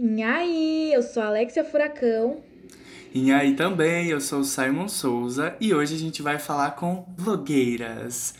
E 0.00 0.22
aí, 0.22 0.92
eu 0.92 1.02
sou 1.02 1.20
a 1.20 1.26
Alexia 1.26 1.64
Furacão. 1.64 2.40
E 3.12 3.32
aí 3.32 3.56
também, 3.56 4.06
eu 4.06 4.20
sou 4.20 4.38
o 4.38 4.44
Simon 4.44 4.86
Souza 4.86 5.56
e 5.60 5.74
hoje 5.74 5.96
a 5.96 5.98
gente 5.98 6.22
vai 6.22 6.38
falar 6.38 6.76
com 6.76 7.04
blogueiras. 7.08 8.32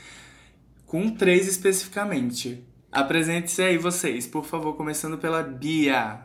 Com 0.87 1.11
três 1.11 1.49
especificamente. 1.49 2.65
Apresente-se 2.93 3.61
aí 3.61 3.77
vocês, 3.77 4.25
por 4.25 4.45
favor, 4.45 4.77
começando 4.77 5.19
pela 5.19 5.43
Bia. 5.43 6.21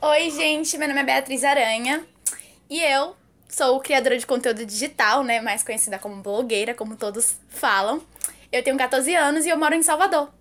Oi, 0.00 0.30
gente, 0.30 0.78
meu 0.78 0.86
nome 0.86 1.00
é 1.00 1.04
Beatriz 1.04 1.42
Aranha 1.42 2.06
e 2.70 2.80
eu 2.80 3.16
sou 3.48 3.80
criadora 3.80 4.16
de 4.16 4.28
conteúdo 4.28 4.64
digital, 4.64 5.24
né, 5.24 5.40
mais 5.40 5.64
conhecida 5.64 5.98
como 5.98 6.22
blogueira, 6.22 6.72
como 6.72 6.94
todos 6.94 7.36
falam. 7.48 8.00
Eu 8.52 8.62
tenho 8.62 8.78
14 8.78 9.12
anos 9.12 9.44
e 9.44 9.48
eu 9.48 9.58
moro 9.58 9.74
em 9.74 9.82
Salvador. 9.82 10.37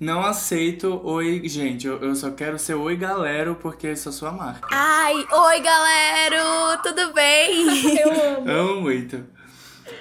Não 0.00 0.24
aceito 0.24 1.00
oi, 1.04 1.42
gente. 1.48 1.84
Eu, 1.88 2.00
eu 2.00 2.14
só 2.14 2.30
quero 2.30 2.56
ser 2.56 2.74
oi, 2.74 2.96
galera, 2.96 3.52
porque 3.56 3.96
sou 3.96 4.12
sua 4.12 4.30
marca. 4.30 4.68
Ai, 4.70 5.14
oi, 5.14 5.60
galera! 5.60 6.78
Tudo 6.84 7.12
bem? 7.12 7.66
Eu 7.98 8.36
amo. 8.36 8.48
Amo 8.48 8.80
muito. 8.82 9.26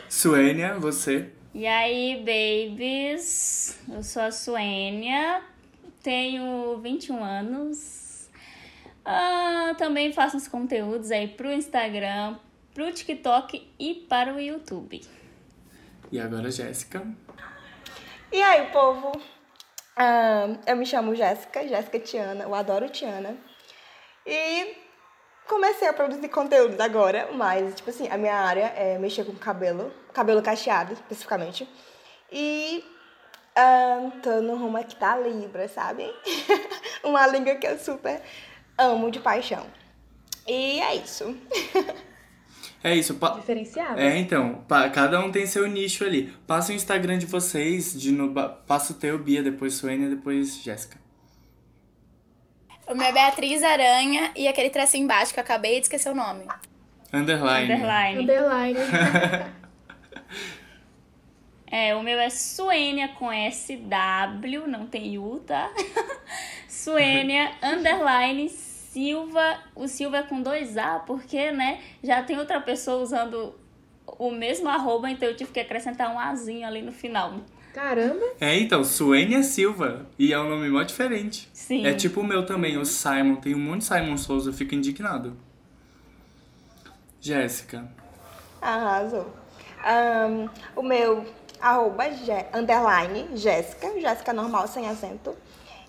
Suênia, 0.07 0.77
você? 0.77 1.31
E 1.51 1.65
aí, 1.65 2.17
babies? 2.17 3.79
Eu 3.89 4.03
sou 4.03 4.21
a 4.21 4.31
Suênia, 4.31 5.41
tenho 6.03 6.77
21 6.77 7.23
anos. 7.23 8.29
Ah, 9.03 9.73
também 9.79 10.13
faço 10.13 10.37
uns 10.37 10.47
conteúdos 10.47 11.09
aí 11.09 11.27
pro 11.27 11.51
Instagram, 11.51 12.35
pro 12.71 12.91
TikTok 12.91 13.67
e 13.79 14.05
para 14.07 14.31
o 14.31 14.39
YouTube. 14.39 15.01
E 16.11 16.19
agora, 16.19 16.51
Jéssica? 16.51 17.03
E 18.31 18.39
aí, 18.39 18.67
povo? 18.67 19.36
Ah, 19.99 20.45
eu 20.67 20.75
me 20.75 20.85
chamo 20.85 21.15
Jéssica, 21.15 21.67
Jéssica 21.67 21.99
Tiana, 21.99 22.43
eu 22.43 22.53
adoro 22.53 22.87
Tiana. 22.87 23.35
E 24.25 24.77
comecei 25.47 25.87
a 25.87 25.93
produzir 25.93 26.29
conteúdos 26.29 26.79
agora, 26.79 27.29
mas, 27.33 27.73
tipo 27.75 27.89
assim, 27.89 28.07
a 28.07 28.17
minha 28.17 28.35
área 28.35 28.65
é 28.75 28.99
mexer 28.99 29.25
com 29.25 29.33
cabelo, 29.33 29.91
cabelo 30.13 30.43
cacheado, 30.43 30.93
especificamente. 30.93 31.67
E 32.31 32.85
ah, 33.55 34.11
tô 34.21 34.39
no 34.41 34.55
rumo 34.55 34.77
aqui 34.77 34.95
da 34.97 35.17
Libra, 35.17 35.67
sabe? 35.67 36.13
Uma 37.03 37.25
língua 37.25 37.55
que 37.55 37.65
eu 37.65 37.79
super 37.79 38.21
amo 38.77 39.09
de 39.09 39.19
paixão. 39.19 39.65
E 40.47 40.79
é 40.79 40.95
isso. 40.95 41.35
É 42.83 42.95
isso. 42.95 43.15
Pa 43.15 43.31
Diferenciado. 43.31 43.99
é, 43.99 44.17
então, 44.17 44.63
pa- 44.67 44.89
cada 44.89 45.19
um 45.19 45.31
tem 45.31 45.45
seu 45.45 45.67
nicho 45.67 46.03
ali. 46.05 46.31
Passa 46.45 46.71
o 46.71 46.75
Instagram 46.75 47.17
de 47.17 47.25
vocês, 47.25 47.99
de 47.99 48.11
no, 48.11 48.33
passa 48.67 48.93
o 48.93 48.95
teu, 48.95 49.17
Bia, 49.17 49.41
depois 49.43 49.73
Suênia, 49.73 50.09
depois 50.09 50.61
Jéssica. 50.61 50.97
O 52.87 52.95
meu 52.95 53.05
é 53.07 53.11
Beatriz 53.11 53.63
Aranha 53.63 54.31
e 54.35 54.47
aquele 54.47 54.69
tracinho 54.69 55.03
embaixo 55.03 55.33
que 55.33 55.39
eu 55.39 55.43
acabei 55.43 55.75
de 55.79 55.87
esquecer 55.87 56.09
o 56.09 56.15
nome. 56.15 56.45
Underline. 57.11 57.73
Underline. 57.73 58.21
Underline. 58.23 58.79
É, 61.69 61.93
o 61.95 62.01
meu 62.01 62.17
é 62.17 62.29
Suênia 62.29 63.09
com 63.09 63.27
SW, 63.29 64.67
não 64.67 64.87
tem 64.87 65.17
U, 65.17 65.39
tá? 65.45 65.69
Suênia, 66.67 67.51
underline, 67.61 68.47
Silva. 68.97 69.59
O 69.75 69.87
Silva 69.87 70.17
é 70.17 70.23
com 70.23 70.41
dois 70.41 70.75
A, 70.75 70.97
porque, 70.97 71.51
né, 71.51 71.79
já 72.03 72.23
tem 72.23 72.37
outra 72.39 72.59
pessoa 72.59 73.03
usando 73.03 73.53
o 74.07 74.31
mesmo 74.31 74.67
arroba, 74.67 75.07
então 75.09 75.29
eu 75.29 75.35
tive 75.35 75.51
que 75.51 75.59
acrescentar 75.59 76.11
um 76.11 76.19
Azinho 76.19 76.65
ali 76.65 76.81
no 76.81 76.91
final. 76.91 77.33
Caramba. 77.75 78.25
É, 78.41 78.57
então, 78.57 78.83
Suênia 78.83 79.43
Silva. 79.43 80.07
E 80.17 80.33
é 80.33 80.39
um 80.39 80.49
nome 80.49 80.67
mó 80.67 80.81
diferente. 80.81 81.47
Sim. 81.53 81.85
É 81.85 81.93
tipo 81.93 82.21
o 82.21 82.23
meu 82.23 82.43
também, 82.43 82.75
o 82.75 82.83
Simon. 82.85 83.35
Tem 83.35 83.53
um 83.53 83.59
monte 83.59 83.81
de 83.81 83.85
Simon 83.85 84.17
Souza, 84.17 84.49
eu 84.49 84.53
fico 84.53 84.73
indignado. 84.73 85.37
Jéssica. 87.21 87.87
Arrasou. 88.59 89.31
Ahn, 89.83 90.47
o 90.75 90.81
meu 90.81 91.23
arroba 91.61 92.09
Jé- 92.11 92.49
underline 92.53 93.27
Jéssica, 93.35 93.99
Jéssica 93.99 94.33
normal 94.33 94.67
sem 94.67 94.87
acento. 94.89 95.35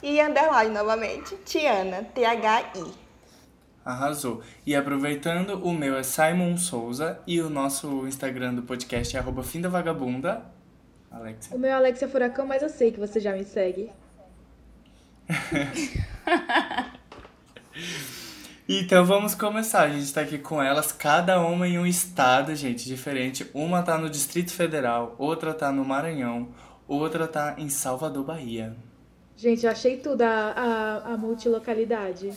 E 0.03 0.20
underline 0.20 0.72
novamente, 0.72 1.34
Tiana, 1.44 2.04
T-H-I. 2.04 2.84
Arrasou. 3.84 4.42
E 4.66 4.76
aproveitando, 4.76 5.64
o 5.64 5.72
meu 5.72 5.97
é 5.97 6.03
Simon 6.03 6.56
Souza 6.56 7.20
e 7.26 7.41
o 7.41 7.48
nosso 7.48 8.06
Instagram 8.06 8.54
do 8.54 8.62
podcast 8.62 9.16
é 9.16 9.19
arroba 9.19 9.42
fim 9.42 9.60
da 9.60 9.69
vagabunda. 9.69 10.42
Alexia. 11.10 11.56
O 11.56 11.58
meu 11.58 11.70
é 11.70 11.72
Alexia 11.72 12.06
Furacão, 12.06 12.47
mas 12.47 12.62
eu 12.62 12.69
sei 12.69 12.92
que 12.92 13.00
você 13.00 13.19
já 13.19 13.32
me 13.32 13.44
segue. 13.44 13.91
Então 18.70 19.03
vamos 19.03 19.34
começar. 19.34 19.84
A 19.84 19.88
gente 19.88 20.12
tá 20.12 20.20
aqui 20.20 20.37
com 20.37 20.62
elas, 20.62 20.92
cada 20.92 21.41
uma 21.41 21.66
em 21.66 21.78
um 21.78 21.87
estado, 21.87 22.54
gente, 22.54 22.84
diferente. 22.84 23.50
Uma 23.54 23.82
tá 23.82 23.97
no 23.97 24.10
Distrito 24.10 24.53
Federal, 24.53 25.14
outra 25.16 25.54
tá 25.54 25.72
no 25.72 25.82
Maranhão, 25.87 26.50
outra 26.87 27.26
tá 27.26 27.54
em 27.56 27.70
Salvador, 27.70 28.25
Bahia. 28.25 28.76
Gente, 29.38 29.65
eu 29.65 29.71
achei 29.72 29.97
tudo 29.99 30.22
a, 30.22 30.26
a, 31.06 31.12
a 31.15 31.16
multilocalidade. 31.16 32.32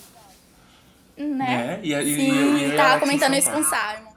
Né? 1.18 1.26
Né? 1.28 1.80
E, 1.84 1.94
a- 1.96 2.02
e- 2.02 2.16
Sim, 2.16 2.32
e 2.32 2.64
eu 2.64 2.70
e 2.70 2.74
a 2.74 2.76
tava 2.78 3.00
comentando 3.00 3.34
isso 3.36 3.50
com 3.52 3.60
o. 3.60 3.64
Simon. 3.64 4.12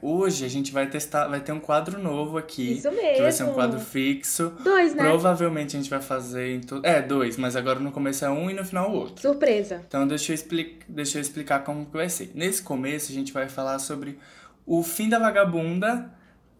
Hoje 0.00 0.44
a 0.44 0.48
gente 0.48 0.72
vai 0.72 0.88
testar, 0.88 1.28
vai 1.28 1.40
ter 1.40 1.52
um 1.52 1.60
quadro 1.60 1.96
novo 2.00 2.36
aqui. 2.38 2.72
Isso 2.72 2.88
Que 2.90 3.20
vai 3.22 3.30
ser 3.30 3.42
um 3.44 3.46
mesmo. 3.46 3.54
quadro 3.54 3.78
fixo. 3.80 4.52
Dois, 4.62 4.94
né? 4.96 5.02
Provavelmente 5.04 5.76
a 5.76 5.80
gente 5.80 5.88
vai 5.90 6.00
fazer 6.00 6.56
em 6.56 6.60
to... 6.60 6.80
É, 6.82 7.00
dois, 7.00 7.36
mas 7.36 7.54
agora 7.54 7.78
no 7.78 7.92
começo 7.92 8.24
é 8.24 8.30
um 8.30 8.50
e 8.50 8.54
no 8.54 8.64
final 8.64 8.90
o 8.90 8.94
outro. 8.94 9.22
Surpresa. 9.22 9.80
Então 9.86 10.06
deixa 10.06 10.32
eu, 10.32 10.34
expli... 10.34 10.80
deixa 10.88 11.18
eu 11.18 11.22
explicar 11.22 11.62
como 11.62 11.86
que 11.86 11.92
vai 11.96 12.08
ser. 12.08 12.32
Nesse 12.34 12.62
começo 12.62 13.12
a 13.12 13.14
gente 13.14 13.32
vai 13.32 13.48
falar 13.48 13.78
sobre 13.78 14.18
o 14.66 14.82
fim 14.82 15.08
da 15.08 15.20
vagabunda, 15.20 16.10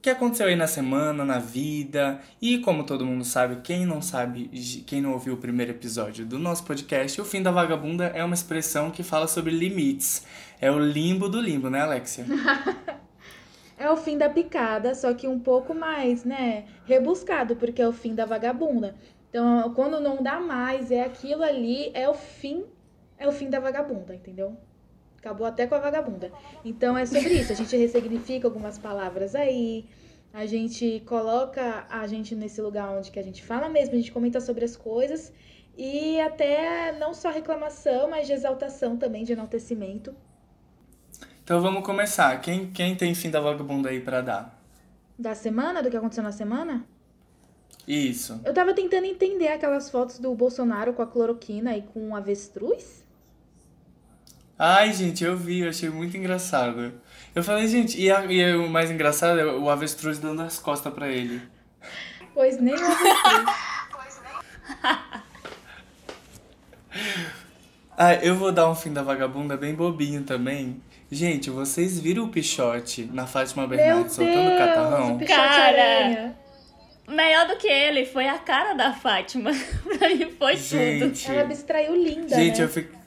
que 0.03 0.11
aconteceu 0.11 0.49
aí 0.49 0.57
na 0.57 0.67
semana, 0.67 1.25
na 1.25 1.39
vida. 1.39 2.21
E 2.41 2.59
como 2.59 2.85
todo 2.85 3.07
mundo 3.07 3.25
sabe, 3.25 3.61
quem 3.63 3.87
não 3.87 4.03
sabe, 4.03 4.49
quem 4.85 5.01
não 5.01 5.13
ouviu 5.13 5.35
o 5.35 5.37
primeiro 5.37 5.71
episódio 5.71 6.27
do 6.27 6.41
nosso 6.41 6.65
podcast, 6.65 7.21
o 7.21 7.25
fim 7.25 7.41
da 7.41 7.53
vagabunda 7.53 8.07
é 8.07 8.25
uma 8.25 8.35
expressão 8.35 8.91
que 8.91 9.05
fala 9.05 9.29
sobre 9.29 9.53
limites. 9.53 10.27
É 10.61 10.71
o 10.73 10.79
limbo 10.79 11.29
do 11.29 11.41
limbo, 11.41 11.71
né, 11.71 11.81
Alexia? 11.81 12.27
É 13.79 13.91
o 13.91 13.97
fim 13.97 14.17
da 14.17 14.29
picada, 14.29 14.95
só 14.95 15.13
que 15.13 15.27
um 15.27 15.41
pouco 15.41 15.75
mais, 15.75 16.25
né, 16.25 16.67
rebuscado, 16.85 17.57
porque 17.57 17.83
é 17.83 17.89
o 17.89 17.93
fim 17.93 18.15
da 18.15 18.25
vagabunda. 18.25 18.95
Então, 19.29 19.75
quando 19.75 19.99
não 19.99 20.23
dá 20.23 20.39
mais, 20.39 20.93
é 20.93 21.01
aquilo 21.01 21.43
ali, 21.43 21.91
é 21.93 22.09
o 22.09 22.15
fim, 22.15 22.65
é 23.19 23.27
o 23.27 23.33
fim 23.33 23.51
da 23.51 23.59
vagabunda, 23.59 24.15
entendeu? 24.15 24.57
Acabou 25.23 25.47
até 25.47 25.69
com 25.69 25.77
a 25.77 25.79
vagabunda. 25.79 26.33
Então 26.65 26.99
é 26.99 27.07
sobre 27.07 27.35
isso, 27.35 27.53
a 27.53 27.55
gente 27.55 27.77
ressignifica 27.77 28.45
algumas 28.45 28.77
palavras 28.77 29.37
aí, 29.37 29.87
a 30.35 30.45
gente 30.47 31.01
coloca 31.07 31.87
a 31.89 32.05
gente 32.09 32.35
nesse 32.35 32.61
lugar 32.61 32.91
onde 32.91 33.09
que 33.09 33.21
a 33.21 33.23
gente 33.23 33.41
fala 33.41 33.69
mesmo, 33.69 33.95
a 33.95 33.99
gente 33.99 34.11
comenta 34.11 34.41
sobre 34.41 34.65
as 34.65 34.75
coisas 34.75 35.33
e 35.79 36.21
até 36.21 36.91
não 36.99 37.15
só 37.15 37.31
reclamação, 37.31 38.11
mas 38.11 38.27
de 38.27 38.33
exaltação 38.33 38.97
também, 38.97 39.23
de 39.23 39.33
enaltecimento. 39.33 40.13
Então 41.45 41.61
vamos 41.61 41.85
começar. 41.85 42.41
Quem, 42.41 42.73
quem 42.73 42.97
tem 42.97 43.15
fim 43.15 43.31
da 43.31 43.41
vagabunda 43.41 43.91
aí 43.91 44.01
pra 44.01 44.23
dar? 44.23 44.61
Da 45.17 45.37
semana, 45.37 45.85
do 45.85 45.89
que 45.89 45.97
aconteceu 45.97 46.25
na 46.25 46.33
semana? 46.33 46.85
Isso. 47.87 48.41
Eu 48.45 48.53
tava 48.53 48.75
tentando 48.75 49.07
entender 49.07 49.49
aquelas 49.49 49.89
fotos 49.89 50.19
do 50.19 50.35
Bolsonaro 50.35 50.93
com 50.93 51.03
a 51.03 51.07
cloroquina 51.07 51.77
e 51.77 51.83
com 51.83 52.11
o 52.11 52.17
avestruz. 52.17 53.02
Ai, 54.65 54.93
gente, 54.93 55.25
eu 55.25 55.37
vi, 55.37 55.61
eu 55.61 55.69
achei 55.71 55.91
muito 55.91 56.17
engraçado. 56.17 56.93
Eu 57.35 57.43
falei, 57.43 57.67
gente, 57.67 58.01
e, 58.01 58.11
a- 58.13 58.25
e 58.27 58.55
o 58.55 58.69
mais 58.69 58.91
engraçado 58.93 59.41
é 59.41 59.45
o 59.45 59.69
avestruz 59.69 60.19
dando 60.21 60.41
as 60.43 60.59
costas 60.61 60.93
pra 60.95 61.09
ele. 61.09 61.43
Pois 62.33 62.61
nem 62.61 62.75
o 62.75 62.79
avestruz. 62.79 63.47
Ah, 67.97 68.15
eu 68.15 68.35
vou 68.35 68.51
dar 68.53 68.69
um 68.71 68.75
fim 68.75 68.93
da 68.93 69.03
vagabunda 69.03 69.57
bem 69.57 69.75
bobinho 69.75 70.23
também. 70.23 70.81
Gente, 71.11 71.51
vocês 71.51 71.99
viram 72.01 72.25
o 72.25 72.29
Pichote 72.29 73.09
na 73.13 73.27
Fátima 73.27 73.67
Bernardes 73.67 74.15
soltando 74.15 74.39
o 74.41 74.43
Deus, 74.49 74.55
o 74.55 74.59
catarrão? 74.59 75.19
pichote 75.19 75.37
Cara. 75.39 75.67
aranha. 75.67 76.37
Melhor 77.07 77.47
do 77.49 77.57
que 77.57 77.67
ele, 77.69 78.07
foi 78.07 78.27
a 78.29 78.39
cara 78.39 78.73
da 78.75 78.93
Fátima. 78.95 79.51
pra 79.99 80.09
mim 80.09 80.31
foi 80.39 80.55
tudo. 80.57 80.63
Gente, 80.65 81.31
Ela 81.31 81.43
abstraiu 81.43 81.95
linda, 81.95 82.35
gente, 82.35 82.59
né? 82.59 82.65
eu 82.65 82.69
fiquei, 82.69 82.99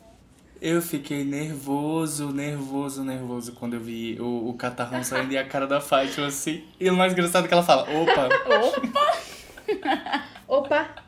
eu 0.62 0.81
fiquei 0.81 1.24
nervoso, 1.24 2.31
nervoso, 2.31 3.04
nervoso 3.04 3.54
quando 3.54 3.74
eu 3.74 3.80
vi 3.80 4.19
o, 4.19 4.50
o 4.50 4.54
catarrão 4.54 5.04
saindo 5.06 5.34
e 5.34 5.38
a 5.38 5.48
cara 5.48 5.68
da 5.68 5.81
Fátima 5.81 6.28
assim. 6.28 6.63
E 6.80 6.90
o 6.90 6.96
mais 6.96 7.13
engraçado 7.13 7.46
é 7.46 7.48
que 7.48 7.54
ela 7.54 7.63
fala, 7.63 7.84
opa, 7.84 8.30
Opa! 8.60 10.25
Opa, 10.48 11.06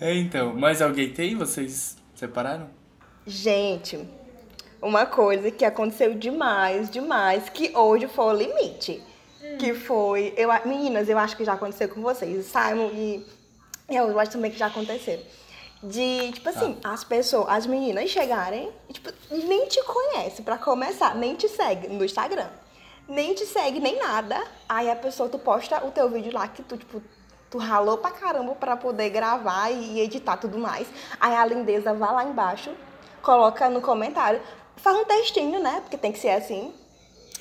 é 0.00 0.14
então, 0.14 0.54
mais 0.54 0.82
alguém 0.82 1.10
tem? 1.10 1.36
Vocês 1.36 1.96
separaram? 2.14 2.68
Gente, 3.26 3.98
uma 4.80 5.06
coisa 5.06 5.50
que 5.50 5.64
aconteceu 5.64 6.14
demais, 6.14 6.90
demais, 6.90 7.48
que 7.48 7.76
hoje 7.76 8.06
foi 8.08 8.24
o 8.24 8.32
limite. 8.32 9.02
Que 9.58 9.74
foi. 9.74 10.34
Eu, 10.36 10.48
meninas, 10.66 11.08
eu 11.08 11.18
acho 11.18 11.36
que 11.36 11.44
já 11.44 11.52
aconteceu 11.52 11.88
com 11.88 12.02
vocês. 12.02 12.44
Simon 12.46 12.90
e. 12.92 13.24
Eu 13.88 14.18
acho 14.18 14.32
também 14.32 14.50
que 14.50 14.58
já 14.58 14.66
aconteceu. 14.66 15.20
De, 15.86 16.32
tipo 16.32 16.48
assim, 16.48 16.78
as 16.82 17.04
pessoas, 17.04 17.46
as 17.48 17.66
meninas 17.66 18.08
chegarem, 18.08 18.72
e, 18.88 18.92
tipo, 18.94 19.12
nem 19.30 19.66
te 19.66 19.82
conhece 19.82 20.40
pra 20.40 20.56
começar, 20.56 21.14
nem 21.14 21.34
te 21.34 21.46
segue 21.46 21.88
no 21.88 22.04
Instagram. 22.04 22.48
Nem 23.06 23.34
te 23.34 23.44
segue, 23.44 23.80
nem 23.80 23.98
nada. 23.98 24.42
Aí 24.66 24.90
a 24.90 24.96
pessoa, 24.96 25.28
tu 25.28 25.38
posta 25.38 25.84
o 25.84 25.90
teu 25.90 26.08
vídeo 26.08 26.32
lá 26.32 26.48
que 26.48 26.62
tu, 26.62 26.78
tipo, 26.78 27.02
tu 27.50 27.58
ralou 27.58 27.98
pra 27.98 28.10
caramba 28.10 28.54
pra 28.54 28.76
poder 28.76 29.10
gravar 29.10 29.70
e 29.70 30.00
editar 30.00 30.38
tudo 30.38 30.58
mais. 30.58 30.88
Aí 31.20 31.34
a 31.34 31.44
lindeza 31.44 31.92
vai 31.92 32.12
lá 32.14 32.24
embaixo, 32.24 32.70
coloca 33.22 33.68
no 33.68 33.82
comentário, 33.82 34.40
faz 34.76 34.96
um 34.96 35.04
textinho, 35.04 35.60
né? 35.60 35.80
Porque 35.82 35.98
tem 35.98 36.12
que 36.12 36.18
ser 36.18 36.30
assim. 36.30 36.72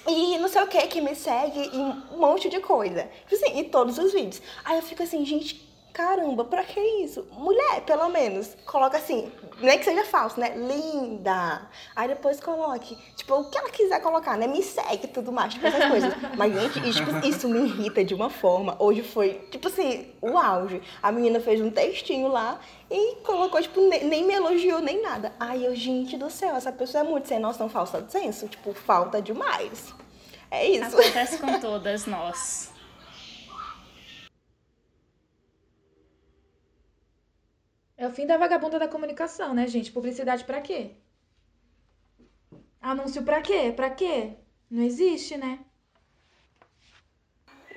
E 0.05 0.37
não 0.37 0.49
sei 0.49 0.61
o 0.61 0.67
que, 0.67 0.85
que 0.87 0.99
me 0.99 1.15
segue 1.15 1.69
e 1.73 1.77
um 1.77 2.19
monte 2.19 2.49
de 2.49 2.59
coisa. 2.59 3.09
Tipo 3.25 3.35
assim, 3.35 3.57
em 3.57 3.63
todos 3.69 3.97
os 3.97 4.11
vídeos. 4.11 4.41
Aí 4.65 4.75
eu 4.75 4.83
fico 4.83 5.01
assim, 5.01 5.25
gente, 5.25 5.72
caramba, 5.93 6.43
pra 6.43 6.63
que 6.63 6.79
isso? 6.79 7.25
Mulher, 7.31 7.81
pelo 7.85 8.09
menos, 8.09 8.57
coloca 8.65 8.97
assim, 8.97 9.31
nem 9.61 9.77
que 9.77 9.85
seja 9.85 10.03
falso, 10.03 10.39
né? 10.39 10.55
Linda. 10.57 11.69
Aí 11.95 12.07
depois 12.07 12.39
coloque, 12.39 12.97
tipo, 13.15 13.35
o 13.35 13.49
que 13.49 13.57
ela 13.57 13.69
quiser 13.69 14.01
colocar, 14.01 14.35
né? 14.35 14.47
Me 14.47 14.63
segue 14.63 15.05
e 15.05 15.07
tudo 15.07 15.31
mais, 15.31 15.53
tipo, 15.53 15.67
essas 15.67 15.85
coisas. 15.85 16.13
Mas, 16.35 16.53
gente, 16.53 16.89
isso, 16.89 17.05
tipo, 17.05 17.25
isso 17.25 17.47
me 17.47 17.59
irrita 17.59 18.03
de 18.03 18.15
uma 18.15 18.29
forma. 18.29 18.75
Hoje 18.79 19.03
foi, 19.03 19.35
tipo 19.51 19.67
assim, 19.67 20.07
o 20.19 20.35
auge. 20.35 20.81
A 21.01 21.11
menina 21.11 21.39
fez 21.39 21.61
um 21.61 21.69
textinho 21.69 22.27
lá 22.27 22.59
e 22.89 23.17
colocou, 23.17 23.61
tipo, 23.61 23.79
nem, 23.87 24.03
nem 24.03 24.25
me 24.25 24.33
elogiou 24.33 24.81
nem 24.81 25.01
nada. 25.01 25.31
Aí 25.39 25.63
eu, 25.63 25.75
gente 25.75 26.17
do 26.17 26.29
céu, 26.29 26.55
essa 26.55 26.71
pessoa 26.71 27.03
é 27.03 27.07
muito 27.07 27.27
sem 27.27 27.39
noção, 27.39 27.69
falsa 27.69 28.01
de 28.01 28.11
senso. 28.11 28.47
Tipo, 28.47 28.73
falta 28.73 29.21
demais. 29.21 29.93
É 30.49 30.67
isso. 30.67 30.97
Acontece 30.97 31.37
com 31.37 31.59
todas 31.59 32.07
nós. 32.07 32.72
É 38.03 38.07
o 38.07 38.11
fim 38.11 38.27
da 38.27 38.35
vagabunda 38.35 38.77
da 38.77 38.85
comunicação, 38.85 39.53
né, 39.53 39.65
gente? 39.65 39.89
Publicidade 39.89 40.43
pra 40.43 40.59
quê? 40.59 40.91
Anúncio 42.81 43.23
pra 43.23 43.41
quê? 43.41 43.71
Pra 43.73 43.89
quê? 43.89 44.33
Não 44.69 44.83
existe, 44.83 45.37
né? 45.37 45.59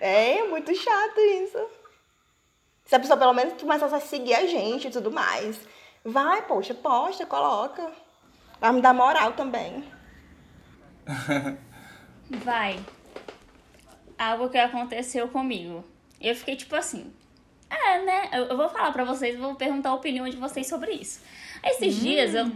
É, 0.00 0.43
muito 0.49 0.75
chato 0.75 1.20
isso. 1.20 1.64
Se 2.87 2.96
a 2.96 2.99
pessoa 2.99 3.17
pelo 3.17 3.34
menos 3.34 3.62
começasse 3.62 3.94
a 3.94 4.00
seguir 4.00 4.34
a 4.34 4.49
gente 4.49 4.88
e 4.88 4.90
tudo 4.90 5.12
mais. 5.12 5.61
Vai, 6.05 6.43
poxa, 6.43 6.75
posta, 6.75 7.25
coloca. 7.25 7.93
Vai 8.61 8.73
me 8.73 8.82
dar 8.82 8.93
moral 8.93 9.34
também. 9.34 9.84
Vai. 12.44 12.84
Algo 14.19 14.50
que 14.50 14.58
aconteceu 14.58 15.28
comigo. 15.28 15.84
Eu 16.20 16.34
fiquei 16.34 16.56
tipo 16.56 16.75
assim. 16.75 17.14
É, 17.84 18.02
né? 18.02 18.28
Eu, 18.32 18.44
eu 18.46 18.56
vou 18.56 18.69
falar 18.69 18.93
pra 18.93 19.05
vocês, 19.05 19.38
vou 19.38 19.55
perguntar 19.55 19.90
a 19.90 19.94
opinião 19.94 20.28
de 20.28 20.37
vocês 20.37 20.67
sobre 20.67 20.93
isso. 20.93 21.20
Esses 21.64 22.00
dias 22.00 22.34
eu, 22.34 22.44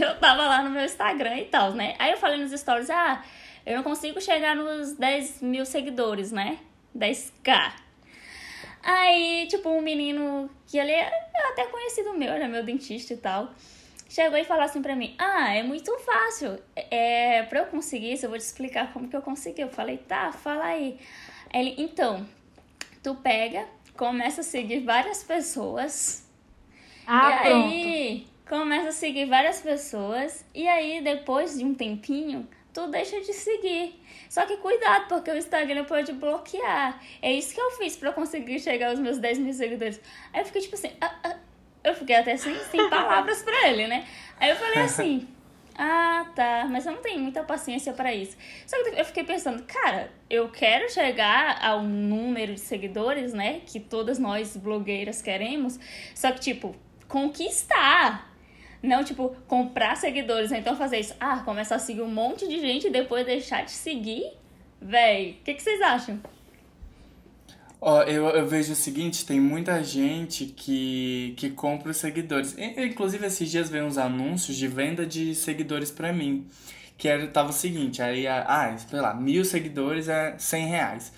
eu 0.00 0.18
tava 0.18 0.42
lá 0.42 0.62
no 0.62 0.70
meu 0.70 0.84
Instagram 0.84 1.38
e 1.38 1.44
tal, 1.46 1.72
né? 1.72 1.94
Aí 1.98 2.12
eu 2.12 2.16
falei 2.16 2.38
nos 2.38 2.52
stories, 2.52 2.90
ah, 2.90 3.22
eu 3.66 3.76
não 3.76 3.82
consigo 3.82 4.20
chegar 4.20 4.56
nos 4.56 4.94
10 4.94 5.42
mil 5.42 5.64
seguidores, 5.64 6.32
né? 6.32 6.58
10k. 6.96 7.72
Aí, 8.82 9.46
tipo, 9.48 9.68
um 9.68 9.80
menino 9.80 10.50
que 10.66 10.76
ele 10.76 10.90
é 10.90 11.10
até 11.50 11.66
conhecido 11.66 12.14
meu, 12.14 12.34
ele 12.34 12.44
é 12.44 12.48
meu 12.48 12.64
dentista 12.64 13.14
e 13.14 13.16
tal. 13.16 13.52
Chegou 14.08 14.38
e 14.38 14.44
falou 14.44 14.64
assim 14.64 14.82
pra 14.82 14.94
mim: 14.94 15.14
Ah, 15.18 15.54
é 15.54 15.62
muito 15.62 15.96
fácil. 16.00 16.58
É, 16.76 17.44
pra 17.44 17.60
eu 17.60 17.66
conseguir 17.66 18.12
isso, 18.12 18.26
eu 18.26 18.30
vou 18.30 18.38
te 18.38 18.42
explicar 18.42 18.92
como 18.92 19.08
que 19.08 19.16
eu 19.16 19.22
consegui. 19.22 19.62
Eu 19.62 19.70
falei: 19.70 19.96
Tá, 19.96 20.32
fala 20.32 20.64
aí. 20.64 20.98
Ele: 21.52 21.76
Então, 21.78 22.26
tu 23.02 23.14
pega, 23.14 23.66
começa 23.96 24.40
a 24.40 24.44
seguir 24.44 24.80
várias 24.80 25.22
pessoas. 25.22 26.28
Ah, 27.06 27.30
e 27.30 27.52
aí, 27.52 28.26
começa 28.48 28.88
a 28.88 28.92
seguir 28.92 29.26
várias 29.26 29.60
pessoas. 29.60 30.44
E 30.54 30.66
aí, 30.68 31.00
depois 31.02 31.58
de 31.58 31.64
um 31.64 31.74
tempinho, 31.74 32.48
tu 32.72 32.86
deixa 32.88 33.20
de 33.20 33.32
seguir. 33.32 34.00
Só 34.28 34.46
que 34.46 34.56
cuidado, 34.56 35.08
porque 35.08 35.30
o 35.30 35.36
Instagram 35.36 35.84
pode 35.84 36.12
bloquear. 36.12 37.00
É 37.20 37.32
isso 37.32 37.54
que 37.54 37.60
eu 37.60 37.70
fiz 37.72 37.96
pra 37.96 38.12
conseguir 38.12 38.60
chegar 38.60 38.90
aos 38.90 38.98
meus 38.98 39.18
10 39.18 39.38
mil 39.38 39.52
seguidores. 39.52 40.00
Aí 40.32 40.40
eu 40.40 40.46
fiquei 40.46 40.62
tipo 40.62 40.74
assim. 40.74 40.90
Ah, 41.00 41.14
ah. 41.24 41.36
Eu 41.84 41.94
fiquei 41.94 42.14
até 42.14 42.36
sem, 42.36 42.54
sem 42.70 42.88
palavras 42.88 43.42
pra 43.42 43.68
ele, 43.68 43.88
né? 43.88 44.06
Aí 44.38 44.50
eu 44.50 44.56
falei 44.56 44.78
assim. 44.80 45.28
Ah, 45.84 46.30
tá, 46.36 46.68
mas 46.70 46.86
eu 46.86 46.92
não 46.92 47.02
tenho 47.02 47.18
muita 47.18 47.42
paciência 47.42 47.92
pra 47.92 48.14
isso. 48.14 48.36
Só 48.64 48.80
que 48.84 49.00
eu 49.00 49.04
fiquei 49.04 49.24
pensando, 49.24 49.64
cara, 49.64 50.12
eu 50.30 50.48
quero 50.48 50.88
chegar 50.88 51.58
ao 51.60 51.82
número 51.82 52.54
de 52.54 52.60
seguidores, 52.60 53.32
né? 53.32 53.62
Que 53.66 53.80
todas 53.80 54.16
nós 54.16 54.56
blogueiras 54.56 55.20
queremos. 55.20 55.80
Só 56.14 56.30
que, 56.30 56.38
tipo, 56.38 56.76
conquistar. 57.08 58.32
Não, 58.80 59.02
tipo, 59.02 59.36
comprar 59.48 59.96
seguidores. 59.96 60.52
Né? 60.52 60.60
Então 60.60 60.76
fazer 60.76 61.00
isso. 61.00 61.16
Ah, 61.18 61.40
começar 61.40 61.74
a 61.74 61.80
seguir 61.80 62.02
um 62.02 62.14
monte 62.14 62.46
de 62.46 62.60
gente 62.60 62.86
e 62.86 62.90
depois 62.90 63.26
deixar 63.26 63.64
de 63.64 63.72
seguir. 63.72 64.38
Véi, 64.80 65.38
o 65.40 65.44
que, 65.44 65.54
que 65.54 65.62
vocês 65.64 65.80
acham? 65.80 66.20
Ó, 67.84 68.00
eu, 68.04 68.28
eu 68.28 68.46
vejo 68.46 68.74
o 68.74 68.76
seguinte, 68.76 69.26
tem 69.26 69.40
muita 69.40 69.82
gente 69.82 70.46
que, 70.46 71.34
que 71.36 71.50
compra 71.50 71.90
os 71.90 71.96
seguidores. 71.96 72.54
Inclusive, 72.56 73.26
esses 73.26 73.50
dias 73.50 73.68
veio 73.68 73.84
uns 73.86 73.98
anúncios 73.98 74.56
de 74.56 74.68
venda 74.68 75.04
de 75.04 75.34
seguidores 75.34 75.90
pra 75.90 76.12
mim. 76.12 76.46
Que 76.96 77.08
era, 77.08 77.26
tava 77.26 77.50
o 77.50 77.52
seguinte, 77.52 78.00
aí, 78.00 78.24
ah, 78.28 78.76
sei 78.78 79.00
lá, 79.00 79.12
mil 79.12 79.44
seguidores 79.44 80.08
é 80.08 80.38
100 80.38 80.66
reais. 80.68 81.12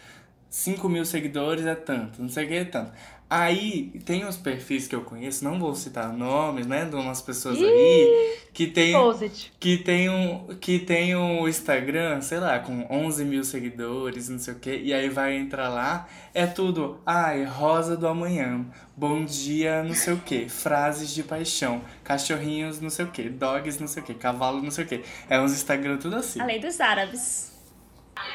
5 0.48 0.88
mil 0.88 1.04
seguidores 1.04 1.66
é 1.66 1.74
tanto, 1.74 2.22
não 2.22 2.28
sei 2.30 2.46
o 2.46 2.48
que 2.48 2.54
é 2.54 2.64
tanto. 2.64 2.92
Aí, 3.28 3.90
tem 4.04 4.24
uns 4.24 4.36
perfis 4.36 4.86
que 4.86 4.94
eu 4.94 5.00
conheço, 5.00 5.42
não 5.44 5.58
vou 5.58 5.74
citar 5.74 6.12
nomes, 6.12 6.66
né, 6.66 6.84
de 6.84 6.94
umas 6.94 7.22
pessoas 7.22 7.58
aí, 7.58 8.38
que 8.52 8.66
tem 8.66 8.92
Posit. 8.92 9.52
que 9.58 9.78
tem 9.78 10.10
um 10.10 10.46
que 10.60 10.78
tem 10.78 11.16
um 11.16 11.48
Instagram, 11.48 12.20
sei 12.20 12.38
lá, 12.38 12.58
com 12.58 12.86
11 12.88 13.24
mil 13.24 13.42
seguidores, 13.42 14.28
não 14.28 14.38
sei 14.38 14.54
o 14.54 14.58
que, 14.58 14.76
e 14.76 14.92
aí 14.92 15.08
vai 15.08 15.36
entrar 15.36 15.68
lá, 15.70 16.06
é 16.34 16.46
tudo, 16.46 17.00
ai, 17.04 17.44
rosa 17.44 17.96
do 17.96 18.06
amanhã, 18.06 18.64
bom 18.94 19.24
dia, 19.24 19.82
não 19.82 19.94
sei 19.94 20.12
o 20.12 20.18
que, 20.18 20.48
frases 20.48 21.12
de 21.12 21.22
paixão, 21.22 21.82
cachorrinhos, 22.04 22.78
não 22.80 22.90
sei 22.90 23.06
o 23.06 23.10
que, 23.10 23.28
dogs, 23.30 23.80
não 23.80 23.88
sei 23.88 24.02
o 24.02 24.06
que, 24.06 24.14
cavalo, 24.14 24.62
não 24.62 24.70
sei 24.70 24.84
o 24.84 24.86
que, 24.86 25.02
é 25.28 25.40
uns 25.40 25.52
Instagram 25.52 25.96
tudo 25.96 26.16
assim. 26.16 26.40
A 26.40 26.44
lei 26.44 26.58
dos 26.60 26.78
árabes. 26.78 27.52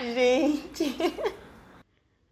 Gente. 0.02 0.96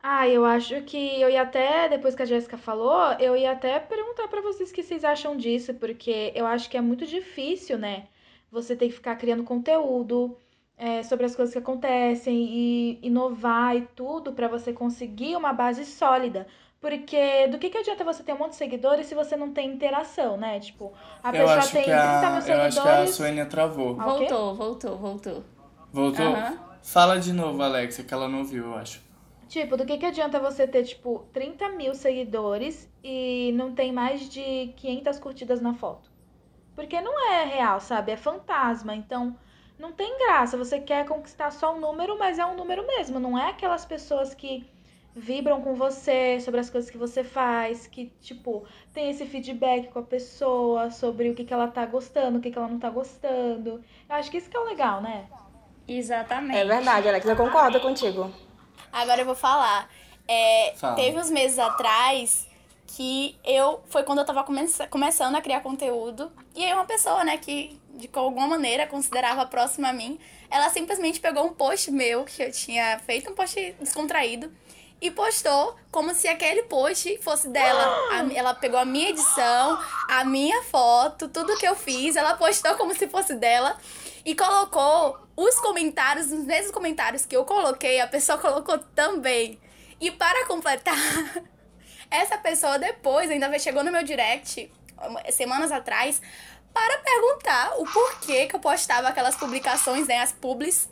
Ah, 0.10 0.26
eu 0.26 0.46
acho 0.46 0.82
que 0.84 1.20
eu 1.22 1.30
ia 1.30 1.42
até, 1.42 1.90
depois 1.90 2.16
que 2.16 2.24
a 2.24 2.26
Jéssica 2.26 2.58
falou, 2.58 3.12
eu 3.20 3.36
ia 3.36 3.52
até 3.52 3.78
perguntar 3.78 4.30
pra 4.30 4.40
vocês 4.40 4.72
o 4.72 4.74
que 4.74 4.82
vocês 4.82 5.04
acham 5.04 5.36
disso, 5.36 5.74
porque 5.74 6.32
eu 6.34 6.46
acho 6.46 6.70
que 6.70 6.78
é 6.78 6.82
muito 6.82 7.06
difícil, 7.06 7.78
né? 7.78 8.08
Você 8.50 8.74
ter 8.74 8.88
que 8.88 8.94
ficar 8.94 9.18
criando 9.18 9.44
conteúdo 9.44 10.38
é, 10.78 11.04
sobre 11.04 11.26
as 11.26 11.36
coisas 11.36 11.52
que 11.52 11.60
acontecem 11.60 12.36
e 12.50 13.00
inovar 13.02 13.76
e 13.76 13.82
tudo 13.82 14.32
pra 14.32 14.48
você 14.48 14.72
conseguir 14.72 15.36
uma 15.36 15.52
base 15.52 15.84
sólida. 15.84 16.48
Porque 16.80 17.48
do 17.50 17.58
que 17.60 17.70
que 17.70 17.78
adianta 17.78 18.06
você 18.06 18.24
ter 18.24 18.32
um 18.32 18.38
monte 18.38 18.52
de 18.52 18.58
seguidores 18.58 19.08
se 19.08 19.14
você 19.16 19.36
não 19.36 19.52
tem 19.52 19.70
interação, 19.70 20.38
né? 20.38 20.58
Tipo, 20.62 20.94
a 21.22 21.28
Eu 21.30 21.34
pessoa 21.34 21.58
acho 21.58 21.72
tem 21.74 21.84
que 21.84 21.92
30 21.92 22.00
a, 22.00 22.32
mil 22.32 22.42
eu 22.48 22.62
acho 22.62 22.82
que 22.82 22.88
a 22.88 22.94
seguidores. 22.96 23.10
Suênia 23.10 23.46
travou. 23.46 23.98
Ah? 24.00 24.06
Voltou, 24.06 24.56
voltou, 24.56 24.98
voltou. 24.98 25.44
Voltou? 25.92 26.26
Aham. 26.26 26.58
Fala 26.82 27.20
de 27.20 27.34
novo, 27.34 27.62
Alexa, 27.62 28.04
que 28.04 28.14
ela 28.14 28.30
não 28.30 28.40
ouviu, 28.40 28.68
eu 28.68 28.76
acho. 28.78 29.07
Tipo, 29.48 29.78
do 29.78 29.86
que 29.86 29.98
que 29.98 30.06
adianta 30.06 30.40
você 30.40 30.68
ter, 30.68 30.84
tipo, 30.84 31.26
30 31.32 31.70
mil 31.70 31.96
seguidores 31.96 32.90
e 33.04 33.52
não 33.56 33.74
tem 33.74 33.94
mais 33.94 34.30
de 34.30 34.74
500 34.76 35.20
curtidas 35.20 35.62
na 35.62 35.74
foto? 35.74 36.12
Porque 36.76 37.00
não 37.00 37.32
é 37.32 37.46
real, 37.46 37.80
sabe? 37.80 38.12
É 38.12 38.18
fantasma. 38.18 38.94
Então, 38.96 39.38
não 39.80 39.92
tem 39.94 40.18
graça. 40.20 40.58
Você 40.58 40.80
quer 40.80 41.06
conquistar 41.06 41.52
só 41.52 41.76
um 41.76 41.80
número, 41.80 42.20
mas 42.20 42.38
é 42.38 42.46
um 42.46 42.56
número 42.56 42.86
mesmo. 42.86 43.20
Não 43.20 43.38
é 43.38 43.50
aquelas 43.50 43.86
pessoas 43.86 44.36
que 44.36 44.70
vibram 45.16 45.62
com 45.62 45.74
você 45.74 46.40
sobre 46.40 46.60
as 46.60 46.70
coisas 46.70 46.92
que 46.92 46.98
você 46.98 47.24
faz, 47.24 47.88
que, 47.88 48.12
tipo, 48.22 48.66
tem 48.94 49.10
esse 49.10 49.26
feedback 49.26 49.88
com 49.88 50.00
a 50.00 50.04
pessoa 50.04 50.92
sobre 50.92 51.30
o 51.30 51.34
que 51.34 51.44
que 51.44 51.54
ela 51.54 51.68
tá 51.68 51.86
gostando, 51.86 52.38
o 52.38 52.42
que 52.42 52.52
que 52.52 52.58
ela 52.58 52.68
não 52.68 52.78
tá 52.78 52.90
gostando. 52.90 53.84
Eu 54.10 54.16
acho 54.16 54.30
que 54.30 54.38
isso 54.38 54.50
que 54.50 54.56
é 54.56 54.60
o 54.60 54.66
legal, 54.66 55.02
né? 55.02 55.26
Exatamente. 55.88 56.58
É 56.58 56.66
verdade, 56.66 57.08
Alex, 57.08 57.26
eu 57.26 57.36
concordo 57.36 57.80
contigo. 57.80 58.32
Agora 58.92 59.22
eu 59.22 59.26
vou 59.26 59.36
falar. 59.36 59.90
É, 60.28 60.74
Fala. 60.78 60.96
teve 60.96 61.18
uns 61.20 61.30
meses 61.30 61.58
atrás 61.60 62.48
que 62.88 63.38
eu. 63.46 63.82
Foi 63.90 64.04
quando 64.04 64.20
eu 64.20 64.26
tava 64.26 64.44
começa- 64.44 64.88
começando 64.88 65.36
a 65.36 65.42
criar 65.42 65.62
conteúdo. 65.62 66.32
E 66.56 66.64
aí 66.64 66.74
uma 66.74 66.86
pessoa, 66.86 67.24
né, 67.24 67.38
que 67.38 67.80
de 67.94 68.10
alguma 68.14 68.48
maneira 68.48 68.86
considerava 68.88 69.46
próxima 69.46 69.90
a 69.90 69.94
mim, 69.94 70.20
ela 70.50 70.70
simplesmente 70.70 71.20
pegou 71.20 71.46
um 71.46 71.54
post 71.54 71.90
meu, 71.92 72.24
que 72.26 72.44
eu 72.44 72.52
tinha 72.52 73.00
feito 73.00 73.32
um 73.32 73.36
post 73.36 73.76
descontraído, 73.80 74.52
e 75.02 75.10
postou 75.12 75.76
como 75.92 76.14
se 76.14 76.28
aquele 76.28 76.64
post 76.64 77.18
fosse 77.24 77.48
dela. 77.50 77.84
A- 78.12 78.34
ela 78.34 78.54
pegou 78.54 78.80
a 78.80 78.86
minha 78.86 79.10
edição, 79.10 79.80
a 80.10 80.24
minha 80.26 80.62
foto, 80.64 81.28
tudo 81.30 81.58
que 81.58 81.68
eu 81.68 81.76
fiz, 81.76 82.16
ela 82.16 82.36
postou 82.36 82.76
como 82.76 82.94
se 82.96 83.08
fosse 83.08 83.34
dela 83.36 83.78
e 84.28 84.36
colocou 84.36 85.18
os 85.38 85.58
comentários, 85.62 86.30
os 86.34 86.44
mesmos 86.44 86.72
comentários 86.74 87.26
que 87.26 87.34
eu 87.34 87.46
coloquei, 87.46 88.02
a 88.02 88.08
pessoa 88.08 88.38
colocou 88.38 88.78
também. 88.94 89.58
E 90.02 90.12
para 90.12 90.46
completar, 90.46 90.98
essa 92.12 92.38
pessoa 92.38 92.78
depois 92.78 93.32
ainda 93.32 93.58
chegou 93.58 93.86
no 93.86 93.92
meu 93.92 94.04
direct 94.04 94.70
semanas 95.32 95.72
atrás 95.72 96.22
para 96.74 96.98
perguntar 96.98 97.76
o 97.80 97.86
porquê 97.86 98.48
que 98.48 98.56
eu 98.56 98.60
postava 98.60 99.08
aquelas 99.08 99.38
publicações, 99.38 100.08
né, 100.08 100.20
as 100.20 100.34
publis, 100.34 100.90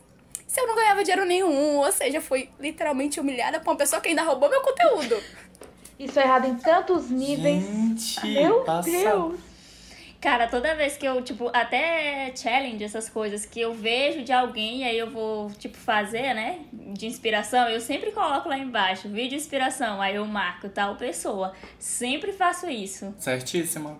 se 0.48 0.62
eu 0.62 0.66
não 0.68 0.76
ganhava 0.76 1.04
dinheiro 1.04 1.26
nenhum. 1.26 1.80
Ou 1.80 1.92
seja, 1.92 2.22
fui 2.22 2.50
literalmente 2.58 3.20
humilhada 3.20 3.60
por 3.60 3.72
uma 3.72 3.76
pessoa 3.78 4.02
que 4.02 4.08
ainda 4.08 4.24
roubou 4.24 4.50
meu 4.50 4.62
conteúdo. 4.62 5.22
Isso 6.00 6.18
é 6.18 6.24
errado 6.24 6.48
em 6.48 6.56
tantos 6.56 7.10
níveis. 7.10 7.64
Gente, 7.66 8.28
Meu 8.28 8.62
passa- 8.62 8.90
Deus! 8.90 9.40
Cara, 10.26 10.48
toda 10.48 10.74
vez 10.74 10.98
que 10.98 11.06
eu, 11.06 11.22
tipo, 11.22 11.52
até 11.54 12.34
challenge, 12.36 12.84
essas 12.84 13.08
coisas 13.08 13.46
que 13.46 13.62
eu 13.62 13.76
vejo 13.76 14.24
de 14.24 14.34
alguém 14.34 14.80
e 14.80 14.84
aí 14.84 14.98
eu 14.98 15.08
vou, 15.08 15.52
tipo, 15.52 15.78
fazer, 15.78 16.34
né, 16.34 16.62
de 16.74 17.06
inspiração, 17.06 17.70
eu 17.70 17.80
sempre 17.80 18.12
coloco 18.12 18.50
lá 18.50 18.58
embaixo, 18.58 19.08
vídeo 19.08 19.30
de 19.30 19.36
inspiração, 19.36 20.02
aí 20.02 20.16
eu 20.16 20.26
marco 20.26 20.68
tal 20.68 20.96
pessoa. 20.96 21.54
Sempre 21.78 22.34
faço 22.34 22.68
isso. 22.68 23.14
Certíssima. 23.20 24.00